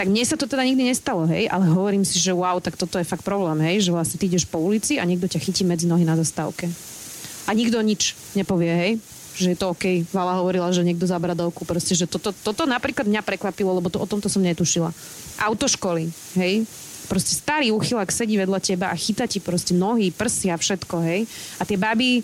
tak 0.00 0.08
mne 0.08 0.24
sa 0.24 0.40
to 0.40 0.48
teda 0.48 0.64
nikdy 0.64 0.88
nestalo, 0.88 1.28
hej, 1.28 1.44
ale 1.52 1.68
hovorím 1.68 2.08
si, 2.08 2.16
že 2.16 2.32
wow, 2.32 2.56
tak 2.56 2.80
toto 2.80 2.96
je 2.96 3.04
fakt 3.04 3.20
problém, 3.20 3.60
hej, 3.68 3.84
že 3.84 3.90
vlastne 3.92 4.16
ty 4.16 4.32
ideš 4.32 4.48
po 4.48 4.56
ulici 4.56 4.96
a 4.96 5.04
niekto 5.04 5.28
ťa 5.28 5.44
chytí 5.44 5.60
medzi 5.60 5.84
nohy 5.84 6.08
na 6.08 6.16
zastávke. 6.16 6.72
A 7.44 7.52
nikto 7.52 7.76
nič 7.84 8.16
nepovie, 8.32 8.72
hej, 8.72 8.92
že 9.40 9.56
je 9.56 9.58
to 9.58 9.72
OK. 9.72 10.04
Vala 10.12 10.36
hovorila, 10.38 10.68
že 10.70 10.84
niekto 10.84 11.08
za 11.08 11.16
bradovku. 11.16 11.64
Proste, 11.64 11.96
že 11.96 12.04
toto, 12.04 12.36
toto 12.36 12.68
napríklad 12.68 13.08
mňa 13.08 13.24
prekvapilo, 13.24 13.72
lebo 13.72 13.88
to, 13.88 13.96
o 13.96 14.06
tomto 14.06 14.28
som 14.28 14.44
netušila. 14.44 14.92
Autoškoly, 15.40 16.12
hej. 16.36 16.68
Proste 17.08 17.34
starý 17.34 17.74
uchylák 17.74 18.12
sedí 18.12 18.38
vedľa 18.38 18.62
teba 18.62 18.86
a 18.92 18.94
chytá 18.94 19.26
ti 19.26 19.42
proste 19.42 19.74
nohy, 19.74 20.14
prsia, 20.14 20.54
všetko, 20.54 20.96
hej. 21.02 21.26
A 21.58 21.66
tie 21.66 21.74
baby 21.74 22.22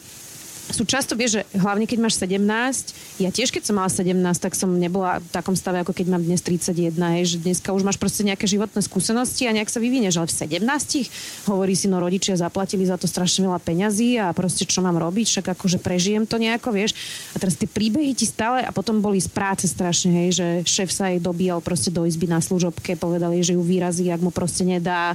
sú 0.66 0.82
často, 0.82 1.14
vieš, 1.14 1.38
že 1.38 1.42
hlavne 1.54 1.86
keď 1.86 1.98
máš 2.02 2.18
17, 2.18 3.22
ja 3.22 3.30
tiež 3.30 3.54
keď 3.54 3.70
som 3.70 3.78
mala 3.78 3.86
17, 3.86 4.12
tak 4.42 4.58
som 4.58 4.66
nebola 4.74 5.22
v 5.22 5.28
takom 5.30 5.54
stave, 5.54 5.78
ako 5.78 5.94
keď 5.94 6.06
mám 6.10 6.22
dnes 6.22 6.42
31, 6.42 6.90
hej, 7.16 7.24
že 7.32 7.36
dneska 7.38 7.70
už 7.70 7.86
máš 7.86 7.98
proste 8.02 8.26
nejaké 8.26 8.50
životné 8.50 8.82
skúsenosti 8.82 9.46
a 9.46 9.54
nejak 9.54 9.70
sa 9.70 9.78
vyvinieš, 9.78 10.18
ale 10.18 10.26
v 10.26 10.34
17 10.66 11.46
hovorí 11.46 11.74
si, 11.78 11.86
no 11.86 12.02
rodičia 12.02 12.34
zaplatili 12.34 12.82
za 12.82 12.98
to 12.98 13.06
strašne 13.06 13.46
veľa 13.46 13.62
peňazí 13.62 14.18
a 14.18 14.34
proste 14.34 14.66
čo 14.66 14.82
mám 14.82 14.98
robiť, 14.98 15.26
však 15.38 15.46
akože 15.54 15.78
prežijem 15.78 16.26
to 16.26 16.42
nejako, 16.42 16.74
vieš. 16.74 16.98
A 17.32 17.40
teraz 17.40 17.54
tie 17.54 17.70
príbehy 17.70 18.18
ti 18.18 18.26
stále, 18.26 18.66
a 18.66 18.74
potom 18.74 18.98
boli 18.98 19.22
z 19.22 19.30
práce 19.30 19.70
strašne, 19.70 20.26
hej, 20.26 20.28
že 20.34 20.46
šéf 20.66 20.90
sa 20.90 21.14
jej 21.14 21.22
dobíjal 21.22 21.62
proste 21.62 21.94
do 21.94 22.02
izby 22.02 22.26
na 22.26 22.42
služobke, 22.42 22.98
povedali, 22.98 23.38
že 23.38 23.54
ju 23.54 23.62
výrazí, 23.62 24.10
ak 24.10 24.18
mu 24.18 24.34
proste 24.34 24.66
nedá, 24.66 25.14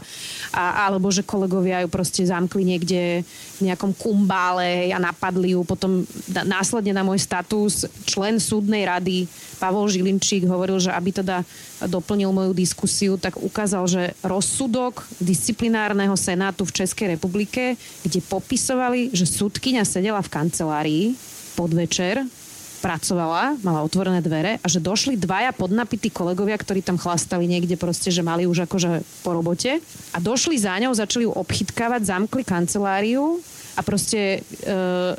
a, 0.55 0.87
alebo 0.87 1.11
že 1.11 1.27
kolegovia 1.27 1.83
ju 1.83 1.89
proste 1.91 2.23
zamkli 2.23 2.63
niekde 2.63 3.27
v 3.59 3.61
nejakom 3.67 3.91
kumbále 3.93 4.89
a 4.89 4.97
napadli 4.97 5.40
ju. 5.45 5.65
Potom 5.65 6.05
následne 6.45 6.93
na 6.93 7.01
môj 7.01 7.21
status 7.21 7.89
člen 8.05 8.37
súdnej 8.37 8.85
rady 8.85 9.25
Pavol 9.57 9.89
Žilinčík 9.89 10.45
hovoril, 10.49 10.81
že 10.81 10.89
aby 10.89 11.09
teda 11.13 11.45
doplnil 11.85 12.33
moju 12.33 12.51
diskusiu, 12.53 13.17
tak 13.17 13.37
ukázal, 13.37 13.85
že 13.85 14.03
rozsudok 14.21 15.05
disciplinárneho 15.21 16.13
senátu 16.17 16.65
v 16.65 16.81
Českej 16.81 17.17
republike, 17.17 17.77
kde 18.05 18.19
popisovali, 18.25 19.13
že 19.13 19.29
súdkyňa 19.29 19.85
sedela 19.85 20.21
v 20.21 20.33
kancelárii 20.33 21.05
podvečer, 21.53 22.25
pracovala, 22.81 23.61
mala 23.61 23.85
otvorené 23.85 24.19
dvere 24.25 24.57
a 24.57 24.65
že 24.65 24.81
došli 24.81 25.13
dvaja 25.13 25.53
podnapití 25.53 26.09
kolegovia, 26.09 26.57
ktorí 26.57 26.81
tam 26.81 26.97
chlastali 26.97 27.45
niekde 27.45 27.77
proste, 27.77 28.09
že 28.09 28.25
mali 28.25 28.49
už 28.49 28.65
akože 28.65 29.05
po 29.21 29.37
robote 29.37 29.77
a 30.11 30.17
došli 30.17 30.57
za 30.57 30.81
ňou, 30.81 30.97
začali 30.97 31.29
ju 31.29 31.31
obchytkávať, 31.31 32.01
zamkli 32.09 32.41
kanceláriu 32.41 33.37
a 33.81 33.83
proste, 33.83 34.45
e, 34.45 34.73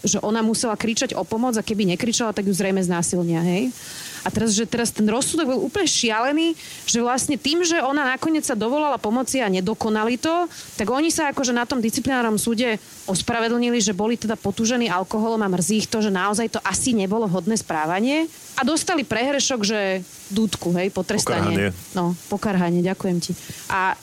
že 0.06 0.22
ona 0.22 0.38
musela 0.38 0.78
kričať 0.78 1.18
o 1.18 1.26
pomoc 1.26 1.58
a 1.58 1.66
keby 1.66 1.98
nekričala, 1.98 2.30
tak 2.30 2.46
ju 2.46 2.54
zrejme 2.54 2.78
znásilnia, 2.78 3.42
hej. 3.42 3.74
A 4.22 4.30
teraz, 4.30 4.54
že 4.54 4.62
teraz 4.70 4.94
ten 4.94 5.02
rozsudok 5.02 5.50
bol 5.50 5.66
úplne 5.66 5.90
šialený, 5.90 6.54
že 6.86 7.02
vlastne 7.02 7.34
tým, 7.34 7.66
že 7.66 7.82
ona 7.82 8.06
nakoniec 8.06 8.46
sa 8.46 8.54
dovolala 8.54 8.94
pomoci 8.94 9.42
a 9.42 9.50
nedokonali 9.50 10.14
to, 10.14 10.46
tak 10.78 10.86
oni 10.86 11.10
sa 11.10 11.34
akože 11.34 11.50
na 11.50 11.66
tom 11.66 11.82
disciplinárnom 11.82 12.38
súde 12.38 12.78
ospravedlnili, 13.10 13.82
že 13.82 13.90
boli 13.90 14.14
teda 14.14 14.38
potúžení 14.38 14.86
alkoholom 14.86 15.42
a 15.42 15.50
mrzí 15.50 15.82
ich 15.82 15.90
to, 15.90 15.98
že 15.98 16.14
naozaj 16.14 16.54
to 16.54 16.62
asi 16.62 16.94
nebolo 16.94 17.26
hodné 17.26 17.58
správanie 17.58 18.30
a 18.54 18.62
dostali 18.62 19.02
prehrešok, 19.02 19.60
že 19.66 20.06
dúdku, 20.30 20.70
hej, 20.78 20.94
potrestanie. 20.94 21.74
Pokarhanie. 21.74 21.98
No, 21.98 22.14
pokarhanie, 22.30 22.80
ďakujem 22.86 23.18
ti. 23.18 23.32
A, 23.74 23.98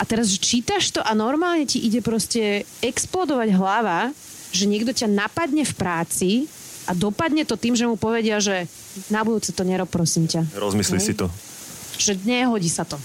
a 0.00 0.02
teraz, 0.08 0.32
že 0.32 0.40
čítaš 0.40 0.94
to 0.94 1.00
a 1.04 1.12
normálne 1.12 1.68
ti 1.68 1.82
ide 1.82 2.00
proste 2.00 2.64
explodovať 2.80 3.48
hlava, 3.54 4.10
že 4.52 4.68
niekto 4.68 4.92
ťa 4.92 5.08
napadne 5.08 5.64
v 5.64 5.74
práci 5.76 6.30
a 6.88 6.92
dopadne 6.92 7.46
to 7.46 7.56
tým, 7.56 7.72
že 7.78 7.88
mu 7.88 7.96
povedia, 7.96 8.42
že 8.42 8.68
na 9.08 9.24
budúce 9.24 9.54
to 9.54 9.64
nerob, 9.64 9.88
prosím 9.88 10.28
ťa. 10.28 10.44
Rozmyslí 10.56 10.98
si 11.00 11.14
to. 11.16 11.30
Že 11.92 12.24
nehodí 12.24 12.66
sa 12.72 12.88
to. 12.88 12.96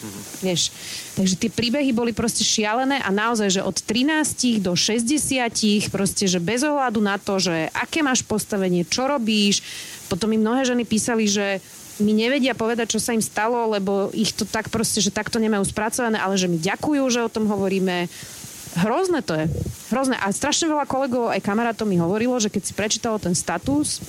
Vieš. 0.42 0.72
Takže 1.14 1.36
tie 1.38 1.52
príbehy 1.52 1.92
boli 1.92 2.16
proste 2.16 2.42
šialené 2.42 3.04
a 3.04 3.12
naozaj, 3.12 3.60
že 3.60 3.62
od 3.62 3.76
13 3.78 4.64
do 4.64 4.74
60 4.74 5.92
proste, 5.92 6.26
že 6.26 6.40
bez 6.42 6.64
ohľadu 6.64 7.00
na 7.04 7.20
to, 7.20 7.38
že 7.38 7.70
aké 7.76 8.02
máš 8.02 8.24
postavenie, 8.24 8.88
čo 8.88 9.06
robíš. 9.06 9.62
Potom 10.08 10.32
mi 10.32 10.40
mnohé 10.40 10.64
ženy 10.64 10.88
písali, 10.88 11.28
že 11.28 11.60
mi 12.00 12.14
nevedia 12.14 12.54
povedať, 12.54 12.98
čo 12.98 13.00
sa 13.02 13.14
im 13.14 13.24
stalo, 13.24 13.74
lebo 13.74 14.10
ich 14.14 14.34
to 14.34 14.46
tak 14.46 14.70
proste, 14.70 15.02
že 15.02 15.14
takto 15.14 15.42
nemajú 15.42 15.66
spracované, 15.66 16.18
ale 16.18 16.38
že 16.38 16.50
mi 16.50 16.62
ďakujú, 16.62 17.04
že 17.10 17.26
o 17.26 17.32
tom 17.32 17.50
hovoríme. 17.50 18.10
Hrozné 18.78 19.26
to 19.26 19.34
je. 19.34 19.46
Hrozné. 19.90 20.16
A 20.22 20.30
strašne 20.30 20.70
veľa 20.70 20.86
kolegov, 20.86 21.34
aj 21.34 21.42
kamarátov 21.42 21.90
mi 21.90 21.98
hovorilo, 21.98 22.38
že 22.38 22.54
keď 22.54 22.62
si 22.62 22.74
prečítalo 22.78 23.18
ten 23.18 23.34
status, 23.34 24.04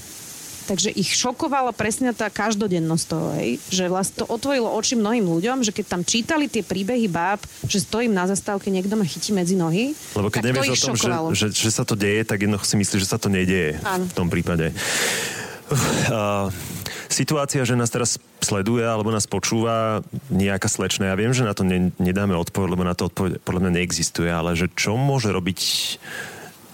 takže 0.68 0.93
ich 0.93 1.16
šokovalo 1.16 1.72
presne 1.72 2.12
tá 2.12 2.28
každodennosť 2.28 3.05
toho, 3.09 3.28
hej? 3.41 3.57
že 3.72 3.89
vlastne 3.89 4.20
to 4.20 4.26
otvorilo 4.28 4.68
oči 4.68 5.01
mnohým 5.01 5.24
ľuďom, 5.24 5.64
že 5.64 5.72
keď 5.72 5.84
tam 5.89 6.03
čítali 6.05 6.45
tie 6.53 6.61
príbehy 6.61 7.09
báb, 7.09 7.41
že 7.64 7.80
stojím 7.80 8.12
na 8.12 8.28
zastávke, 8.28 8.68
niekto 8.68 8.93
ma 8.93 9.09
chytí 9.09 9.32
medzi 9.32 9.57
nohy, 9.57 9.97
Lebo 10.12 10.28
keď 10.28 10.53
tak 10.53 10.61
to 10.61 10.68
ich 10.68 10.76
o 10.76 10.84
tom, 10.93 10.97
že, 11.01 11.09
šokovalo. 11.09 11.28
že, 11.32 11.47
že 11.57 11.70
sa 11.72 11.89
to 11.89 11.97
deje, 11.97 12.20
tak 12.28 12.45
jednoducho 12.45 12.68
si 12.68 12.76
myslíš, 12.76 13.01
že 13.01 13.09
sa 13.09 13.16
to 13.16 13.32
nedieje 13.32 13.80
Áno. 13.80 14.05
v 14.05 14.12
tom 14.12 14.28
prípade. 14.28 14.76
Uh, 16.12 16.53
situácia, 17.09 17.64
že 17.64 17.74
nás 17.74 17.90
teraz 17.90 18.20
sleduje 18.38 18.84
alebo 18.84 19.12
nás 19.12 19.26
počúva 19.26 20.04
nejaká 20.30 20.68
slečna. 20.70 21.11
Ja 21.11 21.18
viem, 21.18 21.34
že 21.34 21.44
na 21.44 21.56
to 21.56 21.66
ne, 21.66 21.90
nedáme 21.98 22.36
odpoveď, 22.36 22.68
lebo 22.72 22.84
na 22.86 22.94
to 22.94 23.09
odpoveď 23.09 23.42
podľa 23.42 23.68
mňa 23.68 23.72
neexistuje, 23.80 24.30
ale 24.30 24.54
že 24.54 24.70
čo 24.72 24.94
môže 24.94 25.32
robiť 25.32 25.61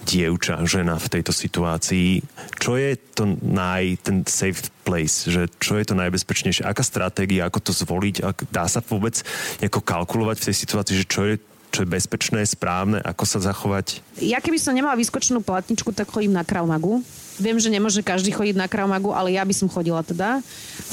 dievča, 0.05 0.61
žena 0.69 1.01
v 1.01 1.07
tejto 1.09 1.33
situácii? 1.33 2.21
Čo 2.61 2.77
je 2.77 2.93
to 3.17 3.25
naj, 3.41 4.05
ten 4.05 4.21
safe 4.29 4.69
place? 4.85 5.25
Že 5.25 5.49
čo 5.57 5.81
je 5.81 5.85
to 5.89 5.97
najbezpečnejšie? 5.97 6.61
Aká 6.61 6.85
stratégia? 6.85 7.49
Ako 7.49 7.59
to 7.59 7.73
zvoliť? 7.73 8.15
Ak, 8.21 8.37
dá 8.53 8.69
sa 8.69 8.85
vôbec 8.85 9.17
nejako 9.59 9.81
kalkulovať 9.81 10.37
v 10.37 10.45
tej 10.45 10.55
situácii, 10.61 10.95
že 11.01 11.09
čo 11.09 11.23
je 11.25 11.35
čo 11.75 11.83
je 11.83 11.91
bezpečné, 11.91 12.47
správne, 12.47 13.03
ako 13.03 13.27
sa 13.27 13.43
zachovať? 13.43 13.99
Ja 14.23 14.39
keby 14.39 14.55
som 14.55 14.71
nemala 14.71 14.95
vyskočenú 14.95 15.43
platničku, 15.43 15.91
tak 15.91 16.07
chodím 16.07 16.31
na 16.31 16.47
Krav 16.47 16.63
Magu. 16.63 17.03
Viem, 17.35 17.59
že 17.59 17.67
nemôže 17.67 17.99
každý 17.99 18.31
chodiť 18.31 18.55
na 18.55 18.71
Krav 18.71 18.87
Magu, 18.87 19.11
ale 19.11 19.35
ja 19.35 19.43
by 19.43 19.51
som 19.51 19.67
chodila 19.67 19.99
teda. 19.99 20.39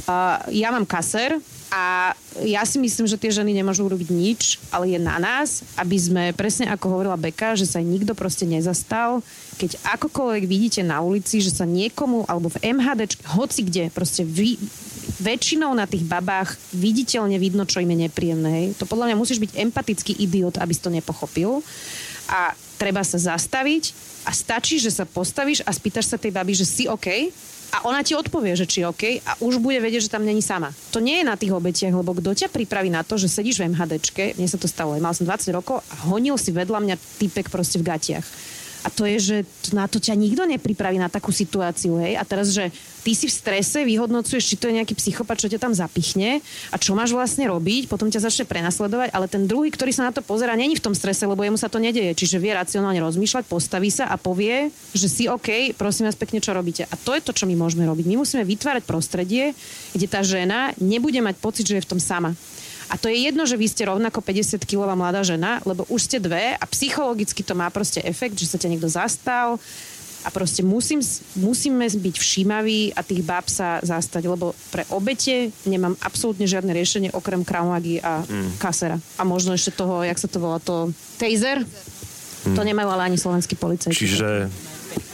Uh, 0.06 0.42
ja 0.50 0.74
mám 0.74 0.82
kaser 0.82 1.38
a 1.72 2.12
ja 2.44 2.60
si 2.68 2.76
myslím, 2.76 3.08
že 3.08 3.16
tie 3.16 3.32
ženy 3.32 3.56
nemôžu 3.56 3.88
urobiť 3.88 4.08
nič, 4.12 4.40
ale 4.68 4.92
je 4.92 5.00
na 5.00 5.16
nás, 5.16 5.64
aby 5.80 5.96
sme, 5.96 6.24
presne 6.36 6.68
ako 6.68 6.98
hovorila 6.98 7.16
Beka, 7.16 7.56
že 7.56 7.64
sa 7.64 7.80
nikto 7.80 8.12
proste 8.12 8.44
nezastal. 8.44 9.24
Keď 9.56 9.80
akokoľvek 9.80 10.44
vidíte 10.44 10.84
na 10.84 11.00
ulici, 11.00 11.40
že 11.40 11.54
sa 11.54 11.64
niekomu, 11.64 12.28
alebo 12.28 12.52
v 12.52 12.60
MHD, 12.76 13.24
hoci 13.38 13.60
kde, 13.64 13.84
proste 13.88 14.20
vy, 14.20 14.60
väčšinou 15.22 15.72
na 15.72 15.88
tých 15.88 16.04
babách 16.04 16.60
viditeľne 16.76 17.40
vidno, 17.40 17.64
čo 17.64 17.80
im 17.80 17.88
je 17.94 18.10
nepríjemné. 18.10 18.76
To 18.76 18.84
podľa 18.84 19.12
mňa 19.12 19.16
musíš 19.16 19.40
byť 19.40 19.56
empatický 19.62 20.12
idiot, 20.18 20.60
aby 20.60 20.72
si 20.76 20.82
to 20.84 20.92
nepochopil. 20.92 21.64
A 22.28 22.52
treba 22.76 23.00
sa 23.00 23.16
zastaviť 23.16 24.11
a 24.22 24.30
stačí, 24.30 24.78
že 24.78 24.94
sa 24.94 25.02
postavíš 25.08 25.66
a 25.66 25.70
spýtaš 25.74 26.14
sa 26.14 26.16
tej 26.18 26.30
baby, 26.30 26.54
že 26.54 26.66
si 26.66 26.84
OK 26.86 27.30
a 27.72 27.88
ona 27.88 28.04
ti 28.04 28.12
odpovie, 28.12 28.52
že 28.52 28.68
či 28.68 28.84
OK 28.84 29.24
a 29.24 29.32
už 29.40 29.56
bude 29.56 29.80
vedieť, 29.80 30.06
že 30.06 30.12
tam 30.12 30.28
není 30.28 30.44
sama. 30.44 30.68
To 30.92 31.00
nie 31.00 31.20
je 31.20 31.24
na 31.24 31.40
tých 31.40 31.56
obetiach, 31.56 31.96
lebo 31.96 32.12
kto 32.12 32.36
ťa 32.36 32.48
pripraví 32.52 32.92
na 32.92 33.00
to, 33.00 33.16
že 33.16 33.32
sedíš 33.32 33.64
v 33.64 33.72
MHDčke, 33.72 34.36
mne 34.36 34.48
sa 34.48 34.60
to 34.60 34.68
stalo, 34.68 34.92
mal 35.00 35.16
som 35.16 35.24
20 35.24 35.56
rokov 35.56 35.80
a 35.80 35.94
honil 36.12 36.36
si 36.36 36.52
vedľa 36.52 36.78
mňa 36.84 36.96
typek 37.16 37.48
proste 37.48 37.80
v 37.80 37.88
gatiach. 37.88 38.26
A 38.82 38.88
to 38.90 39.06
je, 39.06 39.18
že 39.18 39.36
na 39.70 39.86
to 39.86 40.02
ťa 40.02 40.18
nikto 40.18 40.42
nepripraví 40.42 40.98
na 40.98 41.06
takú 41.06 41.30
situáciu, 41.30 42.02
hej. 42.02 42.18
A 42.18 42.26
teraz, 42.26 42.50
že 42.50 42.74
ty 43.06 43.14
si 43.14 43.30
v 43.30 43.34
strese, 43.34 43.82
vyhodnocuješ, 43.86 44.42
či 44.42 44.58
to 44.58 44.66
je 44.70 44.78
nejaký 44.82 44.94
psychopat, 44.98 45.38
čo 45.38 45.50
ťa 45.50 45.62
tam 45.62 45.74
zapichne 45.74 46.42
a 46.70 46.76
čo 46.78 46.94
máš 46.94 47.14
vlastne 47.14 47.46
robiť, 47.46 47.86
potom 47.86 48.10
ťa 48.10 48.26
začne 48.26 48.44
prenasledovať, 48.46 49.14
ale 49.14 49.26
ten 49.30 49.46
druhý, 49.46 49.70
ktorý 49.70 49.90
sa 49.94 50.10
na 50.10 50.12
to 50.14 50.22
pozera, 50.22 50.58
není 50.58 50.74
v 50.74 50.82
tom 50.82 50.94
strese, 50.94 51.26
lebo 51.26 51.42
jemu 51.42 51.58
sa 51.58 51.70
to 51.70 51.78
nedeje. 51.78 52.14
Čiže 52.14 52.42
vie 52.42 52.54
racionálne 52.54 52.98
rozmýšľať, 53.02 53.46
postaví 53.46 53.90
sa 53.90 54.10
a 54.10 54.18
povie, 54.18 54.74
že 54.94 55.06
si 55.06 55.30
OK, 55.30 55.74
prosím 55.78 56.10
vás 56.10 56.18
pekne, 56.18 56.42
čo 56.42 56.50
robíte. 56.50 56.86
A 56.90 56.94
to 56.98 57.14
je 57.14 57.22
to, 57.22 57.30
čo 57.34 57.46
my 57.46 57.54
môžeme 57.54 57.86
robiť. 57.86 58.06
My 58.10 58.18
musíme 58.18 58.42
vytvárať 58.42 58.82
prostredie, 58.82 59.54
kde 59.94 60.06
tá 60.10 60.26
žena 60.26 60.74
nebude 60.78 61.18
mať 61.22 61.38
pocit, 61.38 61.66
že 61.66 61.78
je 61.78 61.84
v 61.86 61.90
tom 61.90 62.00
sama. 62.02 62.34
A 62.92 63.00
to 63.00 63.08
je 63.08 63.24
jedno, 63.24 63.48
že 63.48 63.56
vy 63.56 63.64
ste 63.72 63.88
rovnako 63.88 64.20
50-kilová 64.20 64.92
mladá 64.92 65.24
žena, 65.24 65.64
lebo 65.64 65.88
už 65.88 66.12
ste 66.12 66.20
dve 66.20 66.52
a 66.52 66.64
psychologicky 66.68 67.40
to 67.40 67.56
má 67.56 67.72
proste 67.72 68.04
efekt, 68.04 68.36
že 68.36 68.52
sa 68.52 68.60
ťa 68.60 68.68
niekto 68.68 68.92
zastal 68.92 69.56
a 70.22 70.28
proste 70.30 70.62
musím, 70.62 71.02
musíme 71.34 71.88
byť 71.88 72.14
všímaví 72.14 72.94
a 72.94 73.02
tých 73.02 73.26
báb 73.26 73.50
sa 73.50 73.82
zastať, 73.82 74.28
lebo 74.28 74.54
pre 74.70 74.86
obete 74.94 75.50
nemám 75.66 75.98
absolútne 75.98 76.46
žiadne 76.46 76.70
riešenie 76.70 77.10
okrem 77.10 77.42
kraumagy 77.42 77.98
a 77.98 78.22
mm. 78.22 78.60
kasera. 78.62 79.00
A 79.18 79.22
možno 79.26 79.56
ešte 79.56 79.74
toho, 79.74 80.06
jak 80.06 80.20
sa 80.20 80.30
to 80.30 80.38
volá, 80.38 80.62
to 80.62 80.94
taser. 81.18 81.66
Mm. 82.46 82.54
To 82.54 82.62
nemajú 82.62 82.88
ale 82.92 83.02
ani 83.10 83.18
slovenskí 83.18 83.58
policajti. 83.58 83.98
Čiže... 83.98 84.46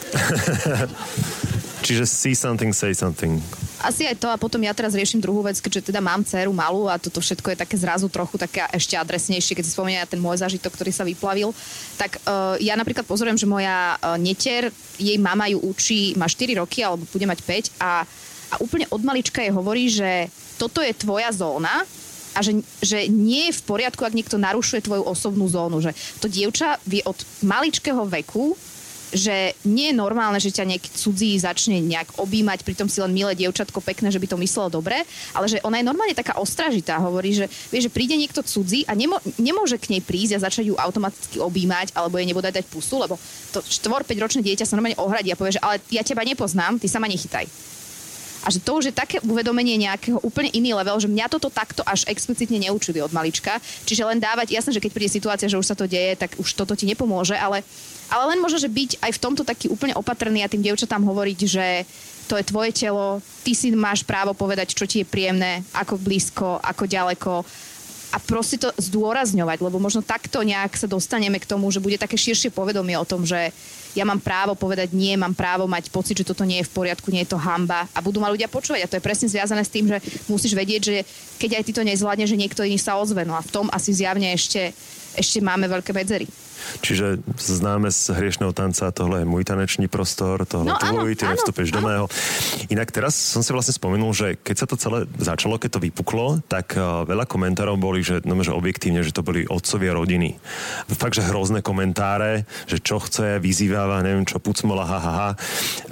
Čiže 1.89 2.05
see 2.05 2.35
something, 2.35 2.75
say 2.75 2.93
something. 2.93 3.41
Asi 3.79 4.11
aj 4.11 4.19
to 4.19 4.27
a 4.27 4.35
potom 4.35 4.59
ja 4.59 4.75
teraz 4.75 4.91
riešim 4.91 5.23
druhú 5.23 5.47
vec, 5.47 5.63
keďže 5.63 5.95
teda 5.95 6.03
mám 6.03 6.27
dceru 6.27 6.51
malú 6.51 6.91
a 6.91 6.99
toto 6.99 7.23
všetko 7.23 7.55
je 7.55 7.61
také 7.63 7.79
zrazu 7.79 8.11
trochu 8.11 8.35
také 8.35 8.67
ešte 8.75 8.99
adresnejšie, 8.99 9.55
keď 9.55 9.65
si 9.65 9.75
spomenia 9.75 10.03
ten 10.03 10.19
môj 10.19 10.43
zážitok, 10.43 10.75
ktorý 10.75 10.91
sa 10.91 11.07
vyplavil. 11.07 11.55
Tak 11.95 12.19
uh, 12.27 12.59
ja 12.59 12.75
napríklad 12.75 13.07
pozorujem, 13.07 13.39
že 13.39 13.47
moja 13.47 13.95
uh, 13.95 14.19
netier, 14.19 14.75
jej 14.99 15.15
mama 15.23 15.47
ju 15.47 15.63
učí, 15.63 16.19
má 16.19 16.27
4 16.27 16.59
roky 16.59 16.83
alebo 16.83 17.07
bude 17.07 17.23
mať 17.23 17.39
5 17.79 17.79
a, 17.79 18.03
a 18.51 18.55
úplne 18.59 18.91
od 18.91 19.03
malička 19.07 19.47
jej 19.47 19.55
hovorí, 19.55 19.87
že 19.87 20.27
toto 20.59 20.83
je 20.83 20.91
tvoja 20.91 21.31
zóna 21.31 21.87
a 22.35 22.43
že, 22.43 22.59
že 22.83 23.07
nie 23.07 23.51
je 23.51 23.57
v 23.63 23.67
poriadku, 23.67 24.03
ak 24.03 24.15
niekto 24.15 24.43
narušuje 24.43 24.87
tvoju 24.87 25.07
osobnú 25.07 25.47
zónu. 25.47 25.79
Že 25.79 25.95
to 26.19 26.27
dievča 26.27 26.83
vie 26.83 27.03
od 27.07 27.19
maličkého 27.47 28.03
veku 28.11 28.59
že 29.13 29.57
nie 29.65 29.91
je 29.93 29.97
normálne, 29.97 30.37
že 30.37 30.53
ťa 30.53 30.69
nejaký 30.69 30.91
cudzí 30.93 31.33
začne 31.41 31.81
nejak 31.81 32.21
objímať, 32.21 32.65
pritom 32.65 32.89
si 32.91 33.01
len 33.01 33.13
milé 33.13 33.33
dievčatko 33.33 33.81
pekné, 33.81 34.13
že 34.13 34.21
by 34.21 34.29
to 34.29 34.41
myslelo 34.41 34.69
dobre, 34.69 35.01
ale 35.33 35.47
že 35.49 35.63
ona 35.65 35.81
je 35.81 35.89
normálne 35.89 36.13
taká 36.13 36.37
ostražitá, 36.37 37.01
hovorí, 37.01 37.33
že 37.33 37.49
vie, 37.73 37.81
že 37.81 37.93
príde 37.93 38.17
niekto 38.17 38.45
cudzí 38.45 38.85
a 38.85 38.93
nemo, 38.93 39.17
nemôže 39.41 39.81
k 39.81 39.97
nej 39.97 40.03
prísť 40.05 40.37
a 40.37 40.45
začať 40.45 40.73
ju 40.73 40.75
automaticky 40.77 41.41
objímať 41.41 41.97
alebo 41.97 42.21
jej 42.21 42.29
nebude 42.29 42.53
dať 42.53 42.65
pusu, 42.69 43.01
lebo 43.01 43.17
to 43.53 43.65
4-5 43.65 44.13
ročné 44.21 44.41
dieťa 44.45 44.69
sa 44.69 44.77
normálne 44.77 45.01
ohradí 45.01 45.33
a 45.33 45.39
povie, 45.41 45.57
že 45.57 45.65
ale 45.65 45.81
ja 45.89 46.05
teba 46.05 46.21
nepoznám, 46.25 46.77
ty 46.77 46.87
sa 46.87 47.01
ma 47.01 47.09
nechytaj. 47.09 47.49
A 48.47 48.55
že 48.55 48.63
to 48.63 48.79
už 48.79 48.91
je 48.91 48.95
také 48.95 49.19
uvedomenie 49.27 49.75
nejakého 49.77 50.23
úplne 50.23 50.49
iný 50.55 50.71
level, 50.73 50.97
že 51.03 51.11
mňa 51.11 51.27
toto 51.27 51.51
takto 51.51 51.83
až 51.83 52.07
explicitne 52.07 52.63
neučili 52.63 53.03
od 53.03 53.11
malička. 53.11 53.59
Čiže 53.83 54.07
len 54.07 54.23
dávať, 54.23 54.55
jasné, 54.55 54.71
že 54.73 54.83
keď 54.83 54.93
príde 54.95 55.11
situácia, 55.11 55.51
že 55.51 55.59
už 55.59 55.67
sa 55.67 55.75
to 55.75 55.91
deje, 55.91 56.15
tak 56.15 56.39
už 56.39 56.47
toto 56.55 56.79
ti 56.79 56.87
nepomôže, 56.87 57.35
ale, 57.35 57.67
ale 58.09 58.35
len 58.35 58.41
možno, 58.41 58.57
že 58.61 58.73
byť 58.73 59.05
aj 59.05 59.13
v 59.15 59.23
tomto 59.23 59.43
taký 59.45 59.69
úplne 59.69 59.93
opatrný 59.97 60.41
a 60.45 60.51
tým 60.51 60.65
dievčatám 60.65 61.05
hovoriť, 61.05 61.39
že 61.45 61.67
to 62.29 62.37
je 62.37 62.45
tvoje 62.45 62.73
telo, 62.77 63.25
ty 63.41 63.57
si 63.57 63.73
máš 63.73 64.05
právo 64.05 64.37
povedať, 64.37 64.77
čo 64.77 64.85
ti 64.85 65.01
je 65.01 65.09
príjemné, 65.09 65.65
ako 65.73 65.97
blízko, 65.97 66.61
ako 66.61 66.85
ďaleko 66.85 67.33
a 68.09 68.17
proste 68.17 68.57
to 68.57 68.73
zdôrazňovať, 68.81 69.61
lebo 69.61 69.77
možno 69.77 70.01
takto 70.01 70.41
nejak 70.41 70.73
sa 70.81 70.89
dostaneme 70.89 71.37
k 71.37 71.49
tomu, 71.49 71.69
že 71.69 71.81
bude 71.81 72.01
také 72.01 72.17
širšie 72.17 72.49
povedomie 72.49 72.97
o 72.97 73.05
tom, 73.05 73.29
že 73.29 73.53
ja 73.93 74.05
mám 74.09 74.21
právo 74.21 74.57
povedať 74.57 74.97
nie, 74.97 75.13
mám 75.17 75.37
právo 75.37 75.69
mať 75.69 75.93
pocit, 75.93 76.17
že 76.17 76.25
toto 76.25 76.45
nie 76.49 76.65
je 76.65 76.69
v 76.69 76.73
poriadku, 76.73 77.13
nie 77.13 77.25
je 77.29 77.37
to 77.37 77.41
hamba 77.41 77.85
a 77.93 78.01
budú 78.01 78.21
ma 78.21 78.33
ľudia 78.33 78.49
počúvať. 78.49 78.81
A 78.85 78.89
to 78.89 78.97
je 78.97 79.05
presne 79.05 79.29
zviazané 79.29 79.61
s 79.61 79.73
tým, 79.73 79.93
že 79.93 80.01
musíš 80.25 80.57
vedieť, 80.57 80.81
že 80.81 80.97
keď 81.37 81.61
aj 81.61 81.65
ty 81.69 81.73
to 81.77 81.83
nezvládne, 81.85 82.25
že 82.25 82.41
niekto 82.41 82.65
iný 82.65 82.81
sa 82.81 82.97
ozve. 82.97 83.29
No 83.29 83.37
a 83.37 83.45
v 83.45 83.53
tom 83.53 83.69
asi 83.73 83.93
zjavne 83.93 84.33
ešte 84.33 84.73
ešte 85.19 85.43
máme 85.43 85.67
veľké 85.67 85.91
medzery. 85.91 86.31
Čiže 86.81 87.23
známe 87.37 87.91
z 87.91 88.15
hriešného 88.15 88.53
tanca, 88.53 88.91
tohle 88.93 89.23
je 89.23 89.27
môj 89.29 89.45
tanečný 89.47 89.87
prostor, 89.91 90.45
tohle 90.45 90.69
No, 90.69 90.77
tvoj, 90.77 91.17
ty 91.17 91.25
nevstúpiš 91.25 91.73
do 91.73 91.81
mého. 91.81 92.07
Inak 92.69 92.93
teraz 92.93 93.17
som 93.17 93.41
si 93.41 93.51
vlastne 93.57 93.73
spomenul, 93.73 94.13
že 94.13 94.37
keď 94.37 94.57
sa 94.57 94.67
to 94.69 94.77
celé 94.77 95.09
začalo, 95.17 95.57
keď 95.57 95.79
to 95.79 95.85
vypuklo, 95.85 96.45
tak 96.45 96.77
uh, 96.77 97.09
veľa 97.09 97.25
komentárov 97.25 97.81
boli, 97.81 98.05
že, 98.05 98.21
no, 98.29 98.37
že 98.45 98.53
objektívne, 98.53 99.01
že 99.01 99.17
to 99.17 99.25
boli 99.25 99.49
otcovia 99.49 99.97
rodiny. 99.97 100.37
Fakt, 100.93 101.17
že 101.17 101.25
hrozné 101.25 101.65
komentáre, 101.65 102.45
že 102.69 102.79
čo 102.79 103.01
chce, 103.01 103.41
vyzýváva, 103.41 104.05
neviem 104.05 104.29
čo, 104.29 104.43
pucmola, 104.43 104.85
ha, 104.85 104.99
ha, 105.01 105.13
ha. 105.13 105.31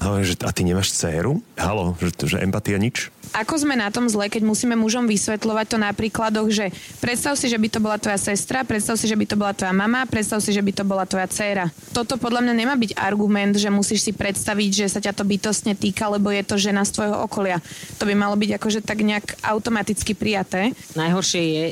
A, 0.02 0.06
že, 0.20 0.36
a 0.44 0.50
ty 0.52 0.62
nemáš 0.62 0.92
dceru? 0.92 1.40
Halo, 1.56 1.96
že, 1.98 2.12
že 2.26 2.36
empatia 2.42 2.76
nič? 2.76 3.08
Ako 3.34 3.58
sme 3.58 3.74
na 3.74 3.90
tom 3.90 4.06
zle, 4.06 4.30
keď 4.30 4.46
musíme 4.46 4.78
mužom 4.78 5.10
vysvetľovať 5.10 5.66
to 5.66 5.78
na 5.80 5.90
príkladoch, 5.90 6.48
že 6.52 6.70
predstav 7.02 7.34
si, 7.34 7.50
že 7.50 7.58
by 7.58 7.68
to 7.72 7.78
bola 7.82 7.96
tvoja 7.98 8.18
sestra, 8.20 8.62
predstav 8.62 8.94
si, 9.00 9.10
že 9.10 9.18
by 9.18 9.26
to 9.26 9.36
bola 9.36 9.52
tvoja 9.56 9.74
mama, 9.74 10.06
predstav 10.06 10.38
si, 10.38 10.54
že 10.54 10.62
by 10.62 10.72
to 10.72 10.84
bola 10.86 11.04
tvoja 11.08 11.26
dcéra. 11.26 11.66
Toto 11.90 12.20
podľa 12.20 12.46
mňa 12.46 12.54
nemá 12.54 12.74
byť 12.78 12.96
argument, 12.96 13.58
že 13.58 13.72
musíš 13.72 14.06
si 14.06 14.12
predstaviť, 14.14 14.70
že 14.84 14.86
sa 14.92 15.00
ťa 15.02 15.12
to 15.16 15.24
bytostne 15.26 15.74
týka, 15.74 16.06
lebo 16.06 16.30
je 16.30 16.42
to 16.46 16.56
žena 16.60 16.86
z 16.86 16.94
tvojho 16.96 17.16
okolia. 17.26 17.58
To 17.98 18.04
by 18.06 18.14
malo 18.14 18.38
byť 18.38 18.50
akože 18.56 18.80
tak 18.84 19.02
nejak 19.02 19.40
automaticky 19.42 20.14
prijaté. 20.14 20.76
Najhoršie 20.94 21.42
je, 21.42 21.64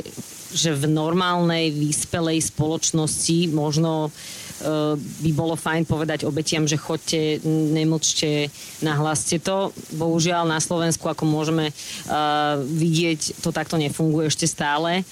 že 0.55 0.71
v 0.71 0.87
normálnej, 0.87 1.75
vyspelej 1.75 2.47
spoločnosti 2.55 3.51
možno 3.51 4.15
by 4.63 5.31
bolo 5.35 5.59
fajn 5.59 5.83
povedať 5.85 6.23
obetiam, 6.25 6.63
že 6.65 6.79
chodte, 6.79 7.43
nemlčte, 7.45 8.49
nahlaste 8.81 9.43
to. 9.43 9.75
Bohužiaľ 9.99 10.47
na 10.47 10.63
Slovensku, 10.63 11.11
ako 11.11 11.27
môžeme 11.27 11.75
uh, 11.75 12.61
vidieť, 12.63 13.43
to 13.43 13.51
takto 13.51 13.75
nefunguje 13.75 14.31
ešte 14.31 14.47
stále. 14.47 15.03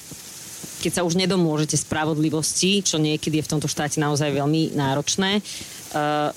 Keď 0.82 0.92
sa 0.98 1.06
už 1.06 1.18
nedomôžete 1.18 1.78
spravodlivosti, 1.78 2.86
čo 2.86 3.02
niekedy 3.02 3.42
je 3.42 3.46
v 3.46 3.52
tomto 3.58 3.66
štáte 3.70 3.98
naozaj 3.98 4.30
veľmi 4.30 4.78
náročné, 4.78 5.42
uh, 5.42 6.30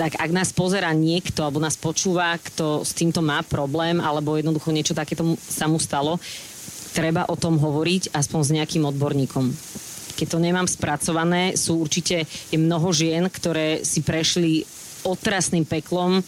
tak 0.00 0.16
ak 0.16 0.30
nás 0.32 0.56
pozera 0.56 0.88
niekto 0.96 1.44
alebo 1.44 1.60
nás 1.60 1.76
počúva, 1.76 2.38
kto 2.40 2.86
s 2.86 2.96
týmto 2.96 3.20
má 3.20 3.44
problém 3.44 4.00
alebo 4.00 4.38
jednoducho 4.38 4.72
niečo 4.72 4.96
takéto 4.96 5.36
sa 5.36 5.68
mu 5.68 5.76
stalo, 5.76 6.16
treba 6.96 7.28
o 7.28 7.36
tom 7.36 7.60
hovoriť 7.60 8.16
aspoň 8.16 8.40
s 8.40 8.54
nejakým 8.56 8.88
odborníkom 8.88 9.52
keď 10.16 10.26
to 10.32 10.38
nemám 10.40 10.64
spracované, 10.64 11.52
sú 11.54 11.76
určite, 11.76 12.24
je 12.24 12.56
mnoho 12.56 12.88
žien, 12.96 13.28
ktoré 13.28 13.84
si 13.84 14.00
prešli 14.00 14.64
otrasným 15.04 15.68
peklom, 15.68 16.24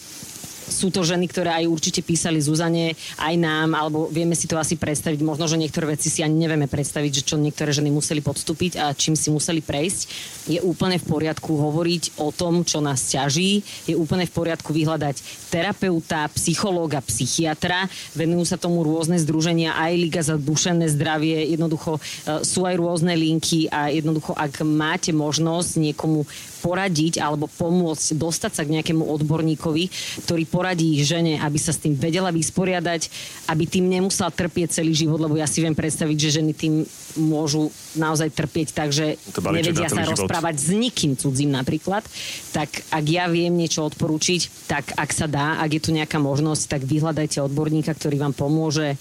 sú 0.69 0.93
to 0.93 1.01
ženy, 1.03 1.25
ktoré 1.27 1.51
aj 1.51 1.65
určite 1.67 2.01
písali 2.05 2.39
Zuzane, 2.39 2.93
aj 3.19 3.35
nám, 3.35 3.75
alebo 3.75 4.07
vieme 4.07 4.37
si 4.37 4.47
to 4.47 4.55
asi 4.55 4.77
predstaviť. 4.77 5.19
Možno, 5.25 5.49
že 5.49 5.59
niektoré 5.59 5.97
veci 5.97 6.07
si 6.07 6.21
ani 6.21 6.45
nevieme 6.45 6.69
predstaviť, 6.69 7.11
že 7.11 7.25
čo 7.33 7.35
niektoré 7.35 7.73
ženy 7.73 7.89
museli 7.89 8.21
podstúpiť 8.21 8.79
a 8.79 8.93
čím 8.93 9.17
si 9.17 9.33
museli 9.33 9.59
prejsť. 9.59 9.99
Je 10.47 10.59
úplne 10.61 11.01
v 11.01 11.05
poriadku 11.05 11.49
hovoriť 11.49 12.21
o 12.21 12.29
tom, 12.29 12.63
čo 12.63 12.79
nás 12.79 13.01
ťaží. 13.09 13.65
Je 13.89 13.97
úplne 13.97 14.29
v 14.29 14.33
poriadku 14.33 14.71
vyhľadať 14.71 15.49
terapeuta, 15.49 16.29
psychológa, 16.37 17.01
psychiatra. 17.03 17.89
Venujú 18.13 18.45
sa 18.45 18.61
tomu 18.61 18.85
rôzne 18.85 19.17
združenia, 19.17 19.75
aj 19.75 19.93
Liga 19.97 20.21
za 20.21 20.37
duševné 20.37 20.87
zdravie. 20.93 21.53
Jednoducho 21.53 21.97
e, 21.97 22.01
sú 22.45 22.63
aj 22.63 22.75
rôzne 22.77 23.13
linky 23.17 23.67
a 23.69 23.89
jednoducho, 23.89 24.37
ak 24.37 24.61
máte 24.63 25.11
možnosť 25.11 25.81
niekomu 25.81 26.23
poradiť 26.59 27.23
alebo 27.23 27.47
pomôcť 27.47 28.19
dostať 28.19 28.51
sa 28.51 28.63
k 28.67 28.79
nejakému 28.79 29.01
odborníkovi, 29.01 29.83
ktorý 30.27 30.43
poradí 30.45 30.99
žene, 31.01 31.39
aby 31.39 31.57
sa 31.57 31.71
s 31.71 31.81
tým 31.81 31.95
vedela 31.95 32.29
vysporiadať, 32.29 33.01
aby 33.47 33.63
tým 33.65 33.87
nemusela 33.87 34.29
trpieť 34.29 34.83
celý 34.83 34.93
život, 34.93 35.23
lebo 35.23 35.39
ja 35.39 35.47
si 35.47 35.63
viem 35.63 35.73
predstaviť, 35.73 36.17
že 36.19 36.35
ženy 36.43 36.51
tým 36.53 36.73
môžu 37.17 37.73
naozaj 37.97 38.29
trpieť 38.37 38.67
tak, 38.71 38.93
že 38.93 39.17
nevedia 39.49 39.89
sa 39.89 40.05
život. 40.05 40.13
rozprávať 40.23 40.55
s 40.61 40.69
nikým 40.69 41.17
cudzím 41.17 41.49
napríklad. 41.49 42.05
Tak 42.53 42.69
ak 42.93 43.05
ja 43.09 43.25
viem 43.25 43.49
niečo 43.49 43.81
odporúčiť, 43.89 44.69
tak 44.69 44.93
ak 44.93 45.09
sa 45.09 45.25
dá, 45.25 45.57
ak 45.57 45.73
je 45.73 45.81
tu 45.81 45.89
nejaká 45.89 46.21
možnosť, 46.21 46.63
tak 46.69 46.81
vyhľadajte 46.85 47.41
odborníka, 47.41 47.97
ktorý 47.97 48.21
vám 48.21 48.37
pomôže 48.37 48.93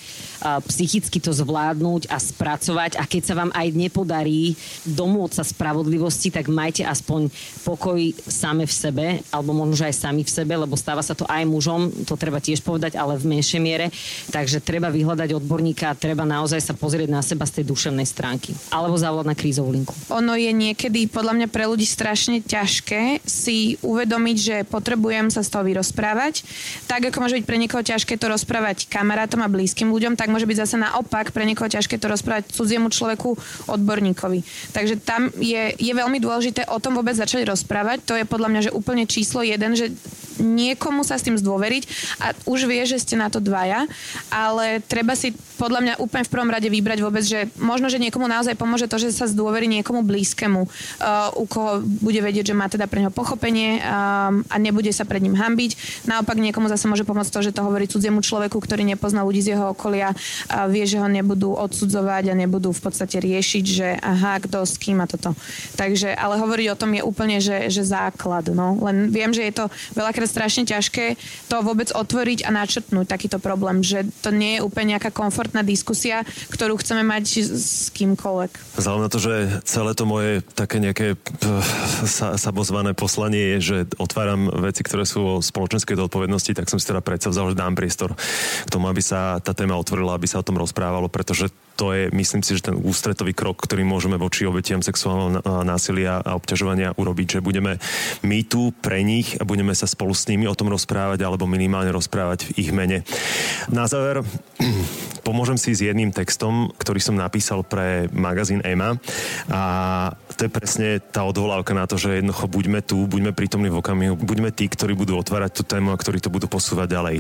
psychicky 0.65 1.21
to 1.21 1.37
zvládnuť 1.37 2.09
a 2.09 2.17
spracovať 2.17 2.97
a 2.97 3.05
keď 3.05 3.23
sa 3.29 3.35
vám 3.37 3.51
aj 3.53 3.69
nepodarí 3.77 4.57
domôcť 4.89 5.37
sa 5.37 5.45
spravodlivosti, 5.45 6.33
tak 6.33 6.49
majte 6.49 6.89
aspoň 6.89 7.29
pokoj 7.67 7.99
same 8.27 8.65
v 8.65 8.75
sebe, 8.75 9.07
alebo 9.29 9.53
možno, 9.53 9.77
že 9.77 9.93
aj 9.93 10.09
sami 10.09 10.23
v 10.25 10.31
sebe, 10.31 10.55
lebo 10.57 10.75
stáva 10.79 11.05
sa 11.05 11.13
to 11.13 11.29
aj 11.29 11.45
mužom, 11.45 11.93
to 12.09 12.17
treba 12.17 12.41
tiež 12.41 12.65
povedať, 12.65 12.97
ale 12.97 13.21
v 13.21 13.39
menšej 13.39 13.61
miere. 13.61 13.93
Takže 14.33 14.65
treba 14.65 14.89
vyhľadať 14.89 15.37
odborníka 15.37 15.93
a 15.93 15.99
treba 15.99 16.25
naozaj 16.25 16.65
sa 16.65 16.75
pozrieť 16.75 17.13
na 17.13 17.21
seba 17.21 17.45
z 17.45 17.61
tej 17.61 17.65
duševnej 17.69 18.09
stránky. 18.09 18.57
Alebo 18.73 18.97
zavolať 18.97 19.27
na 19.29 19.37
krízovú 19.37 19.71
linku. 19.71 19.93
Ono 20.09 20.35
je 20.35 20.51
niekedy 20.51 21.07
podľa 21.13 21.45
mňa 21.45 21.49
pre 21.53 21.69
ľudí 21.69 21.85
strašne 21.85 22.41
ťažké 22.41 23.23
si 23.29 23.77
uvedomiť, 23.85 24.37
že 24.37 24.57
potrebujem 24.65 25.29
sa 25.29 25.45
z 25.45 25.53
toho 25.53 25.69
vyrozprávať. 25.69 26.43
Tak 26.89 27.13
ako 27.13 27.21
môže 27.23 27.37
byť 27.39 27.47
pre 27.47 27.61
niekoho 27.61 27.85
ťažké 27.85 28.17
to 28.17 28.33
rozprávať 28.33 28.89
kamarátom 28.89 29.45
a 29.45 29.53
blízkym 29.53 29.93
ľuďom, 29.93 30.17
tak 30.17 30.33
môže 30.33 30.49
byť 30.49 30.59
zase 30.65 30.77
naopak 30.81 31.31
pre 31.31 31.45
niekoho 31.45 31.69
ťažké 31.69 32.01
to 32.01 32.09
rozprávať 32.09 32.51
cudziemu 32.51 32.89
človeku, 32.89 33.37
odborníkovi. 33.69 34.41
Takže 34.73 34.99
tam 35.05 35.29
je, 35.37 35.77
je 35.77 35.93
veľmi 35.93 36.19
dôležité 36.19 36.65
o 36.73 36.81
tom 36.81 36.97
vôbec 36.97 37.15
začať 37.15 37.38
rozprávať. 37.45 37.99
To 38.09 38.15
je 38.17 38.25
podľa 38.25 38.49
mňa, 38.49 38.61
že 38.71 38.75
úplne 38.75 39.05
číslo 39.05 39.45
jeden, 39.45 39.77
že 39.77 39.93
niekomu 40.41 41.03
sa 41.03 41.19
s 41.19 41.27
tým 41.27 41.37
zdôveriť 41.37 41.85
a 42.23 42.27
už 42.47 42.71
vie, 42.71 42.83
že 42.87 43.03
ste 43.03 43.19
na 43.19 43.29
to 43.29 43.43
dvaja, 43.43 43.85
ale 44.31 44.81
treba 44.87 45.19
si 45.19 45.35
podľa 45.59 45.81
mňa 45.83 45.95
úplne 45.99 46.25
v 46.25 46.33
prvom 46.33 46.51
rade 46.51 46.71
vybrať 46.71 46.99
vôbec, 47.03 47.25
že 47.27 47.51
možno, 47.59 47.91
že 47.91 47.99
niekomu 47.99 48.31
naozaj 48.31 48.55
pomôže 48.55 48.87
to, 48.87 49.03
že 49.03 49.11
sa 49.11 49.27
zdôverí 49.27 49.67
niekomu 49.67 50.07
blízkemu, 50.07 50.63
uh, 50.63 51.35
u 51.35 51.45
koho 51.51 51.83
bude 51.83 52.23
vedieť, 52.23 52.55
že 52.55 52.59
má 52.59 52.71
teda 52.71 52.87
pre 52.87 53.03
neho 53.03 53.11
pochopenie 53.11 53.83
um, 53.83 54.47
a 54.47 54.57
nebude 54.63 54.95
sa 54.95 55.03
pred 55.03 55.19
ním 55.19 55.35
hambiť. 55.35 56.07
Naopak 56.07 56.39
niekomu 56.39 56.71
zase 56.71 56.87
môže 56.87 57.03
pomôcť 57.03 57.35
to, 57.35 57.41
že 57.43 57.51
to 57.51 57.67
hovorí 57.67 57.91
cudziemu 57.91 58.23
človeku, 58.23 58.55
ktorý 58.55 58.87
nepozná 58.87 59.27
ľudí 59.27 59.43
z 59.43 59.59
jeho 59.59 59.75
okolia 59.75 60.15
a 60.47 60.71
vie, 60.71 60.87
že 60.87 61.03
ho 61.03 61.11
nebudú 61.11 61.59
odsudzovať 61.59 62.31
a 62.31 62.39
nebudú 62.39 62.71
v 62.71 62.81
podstate 62.81 63.19
riešiť, 63.19 63.65
že 63.67 63.89
aha, 63.99 64.39
kto 64.39 64.63
s 64.63 64.79
kým 64.79 65.03
a 65.03 65.11
toto. 65.11 65.35
Takže, 65.75 66.15
ale 66.15 66.39
hovoriť 66.39 66.67
o 66.71 66.79
tom 66.79 66.95
je 66.95 67.03
úplne, 67.03 67.43
že, 67.43 67.67
že 67.67 67.83
základ. 67.83 68.55
No. 68.55 68.79
Len 68.79 69.11
viem, 69.11 69.35
že 69.35 69.43
je 69.43 69.55
to 69.59 69.65
veľakrát 69.99 70.28
strašne 70.29 70.69
ťažké 70.69 71.17
to 71.49 71.57
vôbec 71.65 71.89
otvoriť 71.91 72.45
a 72.45 72.53
načrtnúť 72.53 73.09
takýto 73.09 73.41
problém, 73.41 73.81
že 73.81 74.05
to 74.21 74.29
nie 74.29 74.61
je 74.61 74.65
úplne 74.65 74.95
nejaká 74.95 75.09
komfortná 75.11 75.65
diskusia, 75.65 76.23
ktorú 76.53 76.77
chceme 76.79 77.03
mať 77.03 77.25
s 77.49 77.89
kýmkoľvek. 77.97 78.77
Vzhľadom 78.77 79.03
na 79.03 79.11
to, 79.11 79.19
že 79.19 79.65
celé 79.65 79.97
to 79.97 80.05
moje 80.05 80.45
také 80.53 80.79
nejaké 80.79 81.17
sa, 82.05 82.37
sabozvané 82.37 82.93
poslanie 82.93 83.57
je, 83.57 83.59
že 83.61 83.77
otváram 83.97 84.53
veci, 84.63 84.85
ktoré 84.85 85.09
sú 85.09 85.41
o 85.41 85.43
spoločenskej 85.43 85.97
zodpovednosti, 85.97 86.53
tak 86.53 86.69
som 86.69 86.77
si 86.77 86.87
teda 86.87 87.01
predsa 87.01 87.33
vzal, 87.33 87.57
že 87.57 87.61
dám 87.61 87.73
priestor 87.73 88.13
k 88.67 88.73
tomu, 88.73 88.87
aby 88.93 89.01
sa 89.01 89.41
tá 89.41 89.57
téma 89.57 89.75
otvorila, 89.81 90.15
aby 90.15 90.29
sa 90.29 90.41
o 90.41 90.47
tom 90.47 90.61
rozprávalo, 90.61 91.09
pretože 91.09 91.49
to 91.79 91.95
je, 91.95 92.11
myslím 92.11 92.43
si, 92.43 92.59
že 92.59 92.75
ten 92.75 92.77
ústretový 92.77 93.31
krok, 93.39 93.63
ktorý 93.63 93.87
môžeme 93.87 94.19
voči 94.19 94.43
obetiam 94.43 94.83
sexuálneho 94.83 95.63
násilia 95.63 96.19
a 96.19 96.35
obťažovania 96.35 96.99
urobiť, 96.99 97.39
že 97.39 97.41
budeme 97.41 97.79
my 98.27 98.39
tu 98.43 98.75
pre 98.83 99.07
nich 99.07 99.39
a 99.39 99.47
budeme 99.47 99.71
sa 99.79 99.87
spolu 99.87 100.11
s 100.11 100.27
nimi 100.27 100.51
o 100.51 100.59
tom 100.59 100.75
rozprávať 100.75 101.23
alebo 101.23 101.47
minimálne 101.47 101.95
rozprávať 101.95 102.51
v 102.51 102.67
ich 102.67 102.71
mene. 102.75 103.07
Na 103.71 103.87
záver 103.87 104.27
pomôžem 105.27 105.55
si 105.55 105.71
s 105.71 105.87
jedným 105.87 106.11
textom, 106.11 106.75
ktorý 106.75 106.99
som 106.99 107.15
napísal 107.15 107.63
pre 107.63 108.11
magazín 108.11 108.59
EMA 108.67 108.99
a 109.47 109.63
to 110.39 110.47
je 110.47 110.55
presne 110.55 111.03
tá 111.03 111.27
odvolávka 111.27 111.75
na 111.75 111.91
to, 111.91 111.99
že 111.99 112.23
jednoducho 112.23 112.47
buďme 112.47 112.81
tu, 112.87 113.11
buďme 113.11 113.35
prítomní 113.35 113.75
v 113.75 113.83
okamihu, 113.83 114.15
buďme 114.15 114.55
tí, 114.55 114.71
ktorí 114.71 114.95
budú 114.95 115.19
otvárať 115.19 115.51
tú 115.51 115.63
tému 115.67 115.91
a 115.91 115.99
ktorí 115.99 116.23
to 116.23 116.31
budú 116.31 116.47
posúvať 116.47 116.95
ďalej. 116.95 117.17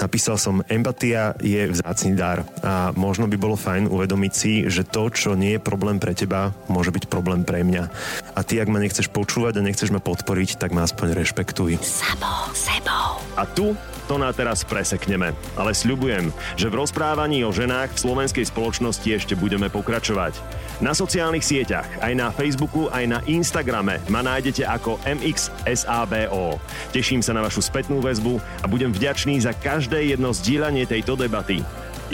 Napísal 0.00 0.40
som, 0.40 0.64
empatia 0.72 1.36
je 1.44 1.68
vzácný 1.68 2.16
dar 2.16 2.48
a 2.64 2.96
možno 2.96 3.28
by 3.28 3.36
bolo 3.36 3.60
fajn 3.60 3.92
uvedomiť 3.92 4.32
si, 4.32 4.64
že 4.72 4.88
to, 4.88 5.12
čo 5.12 5.36
nie 5.36 5.60
je 5.60 5.60
problém 5.60 6.00
pre 6.00 6.16
teba, 6.16 6.56
môže 6.72 6.88
byť 6.88 7.04
problém 7.12 7.44
pre 7.44 7.60
mňa. 7.60 7.84
A 8.32 8.40
ty, 8.40 8.56
ak 8.64 8.72
ma 8.72 8.80
nechceš 8.80 9.12
počúvať 9.12 9.60
a 9.60 9.66
nechceš 9.66 9.92
ma 9.92 10.00
podporiť, 10.00 10.56
tak 10.56 10.72
ma 10.72 10.88
aspoň 10.88 11.12
rešpektuj. 11.20 11.76
Sabo, 11.84 12.48
sebou. 12.56 13.20
A 13.36 13.44
tu 13.44 13.76
to 14.04 14.20
na 14.20 14.30
teraz 14.30 14.62
presekneme. 14.62 15.32
Ale 15.56 15.72
sľubujem, 15.72 16.30
že 16.54 16.68
v 16.68 16.78
rozprávaní 16.80 17.42
o 17.44 17.50
ženách 17.52 17.96
v 17.96 18.02
slovenskej 18.04 18.46
spoločnosti 18.48 19.08
ešte 19.08 19.34
budeme 19.36 19.72
pokračovať. 19.72 20.36
Na 20.82 20.90
sociálnych 20.90 21.46
sieťach, 21.46 21.86
aj 22.02 22.12
na 22.18 22.28
Facebooku, 22.34 22.90
aj 22.90 23.04
na 23.06 23.18
Instagrame 23.30 24.02
ma 24.10 24.26
nájdete 24.26 24.66
ako 24.66 24.98
MXSABO. 25.06 26.58
Teším 26.90 27.22
sa 27.22 27.30
na 27.32 27.46
vašu 27.46 27.62
spätnú 27.62 28.02
väzbu 28.02 28.42
a 28.60 28.66
budem 28.66 28.90
vďačný 28.90 29.38
za 29.38 29.54
každé 29.54 30.14
jedno 30.14 30.34
zdieľanie 30.34 30.84
tejto 30.84 31.14
debaty. 31.14 31.62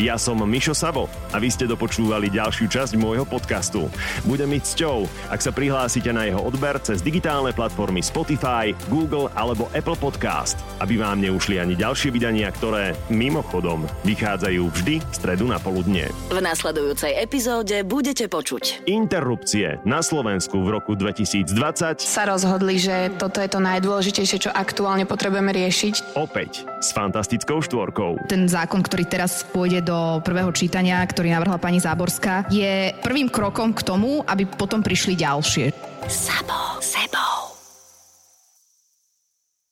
Ja 0.00 0.16
som 0.16 0.40
Mišo 0.40 0.72
Sabo 0.72 1.12
a 1.28 1.36
vy 1.36 1.52
ste 1.52 1.68
dopočúvali 1.68 2.32
ďalšiu 2.32 2.72
časť 2.72 2.96
môjho 2.96 3.28
podcastu. 3.28 3.84
Bude 4.24 4.48
mi 4.48 4.56
cťou, 4.56 5.04
ak 5.28 5.44
sa 5.44 5.52
prihlásite 5.52 6.08
na 6.08 6.24
jeho 6.24 6.40
odber 6.40 6.80
cez 6.80 7.04
digitálne 7.04 7.52
platformy 7.52 8.00
Spotify, 8.00 8.72
Google 8.88 9.28
alebo 9.36 9.68
Apple 9.76 10.00
Podcast, 10.00 10.56
aby 10.80 10.96
vám 10.96 11.20
neušli 11.20 11.60
ani 11.60 11.76
ďalšie 11.76 12.16
vydania, 12.16 12.48
ktoré 12.48 12.96
mimochodom 13.12 13.84
vychádzajú 14.08 14.72
vždy 14.72 15.04
v 15.04 15.12
stredu 15.12 15.44
na 15.44 15.60
poludne. 15.60 16.08
V 16.32 16.40
nasledujúcej 16.40 17.20
epizóde 17.20 17.84
budete 17.84 18.24
počuť. 18.24 18.88
Interrupcie 18.88 19.84
na 19.84 20.00
Slovensku 20.00 20.64
v 20.64 20.80
roku 20.80 20.96
2020 20.96 22.00
Sa 22.00 22.24
rozhodli, 22.24 22.80
že 22.80 23.12
toto 23.20 23.44
je 23.44 23.52
to 23.52 23.60
najdôležitejšie, 23.60 24.48
čo 24.48 24.50
aktuálne 24.56 25.04
potrebujeme 25.04 25.52
riešiť. 25.52 26.16
opäť 26.16 26.64
s 26.80 26.96
fantastickou 26.96 27.60
štvorkou. 27.60 28.16
Ten 28.32 28.48
zákon, 28.48 28.80
ktorý 28.80 29.04
teraz 29.04 29.44
pôjde 29.44 29.84
do 29.84 29.89
prvého 30.24 30.50
čítania, 30.50 31.02
ktorý 31.04 31.30
navrhla 31.34 31.60
pani 31.60 31.78
Záborská, 31.82 32.48
je 32.48 32.94
prvým 33.04 33.28
krokom 33.28 33.74
k 33.76 33.84
tomu, 33.84 34.22
aby 34.24 34.48
potom 34.48 34.80
prišli 34.80 35.18
ďalšie. 35.18 35.70
Sabo, 36.08 36.80
sebo. 36.80 37.59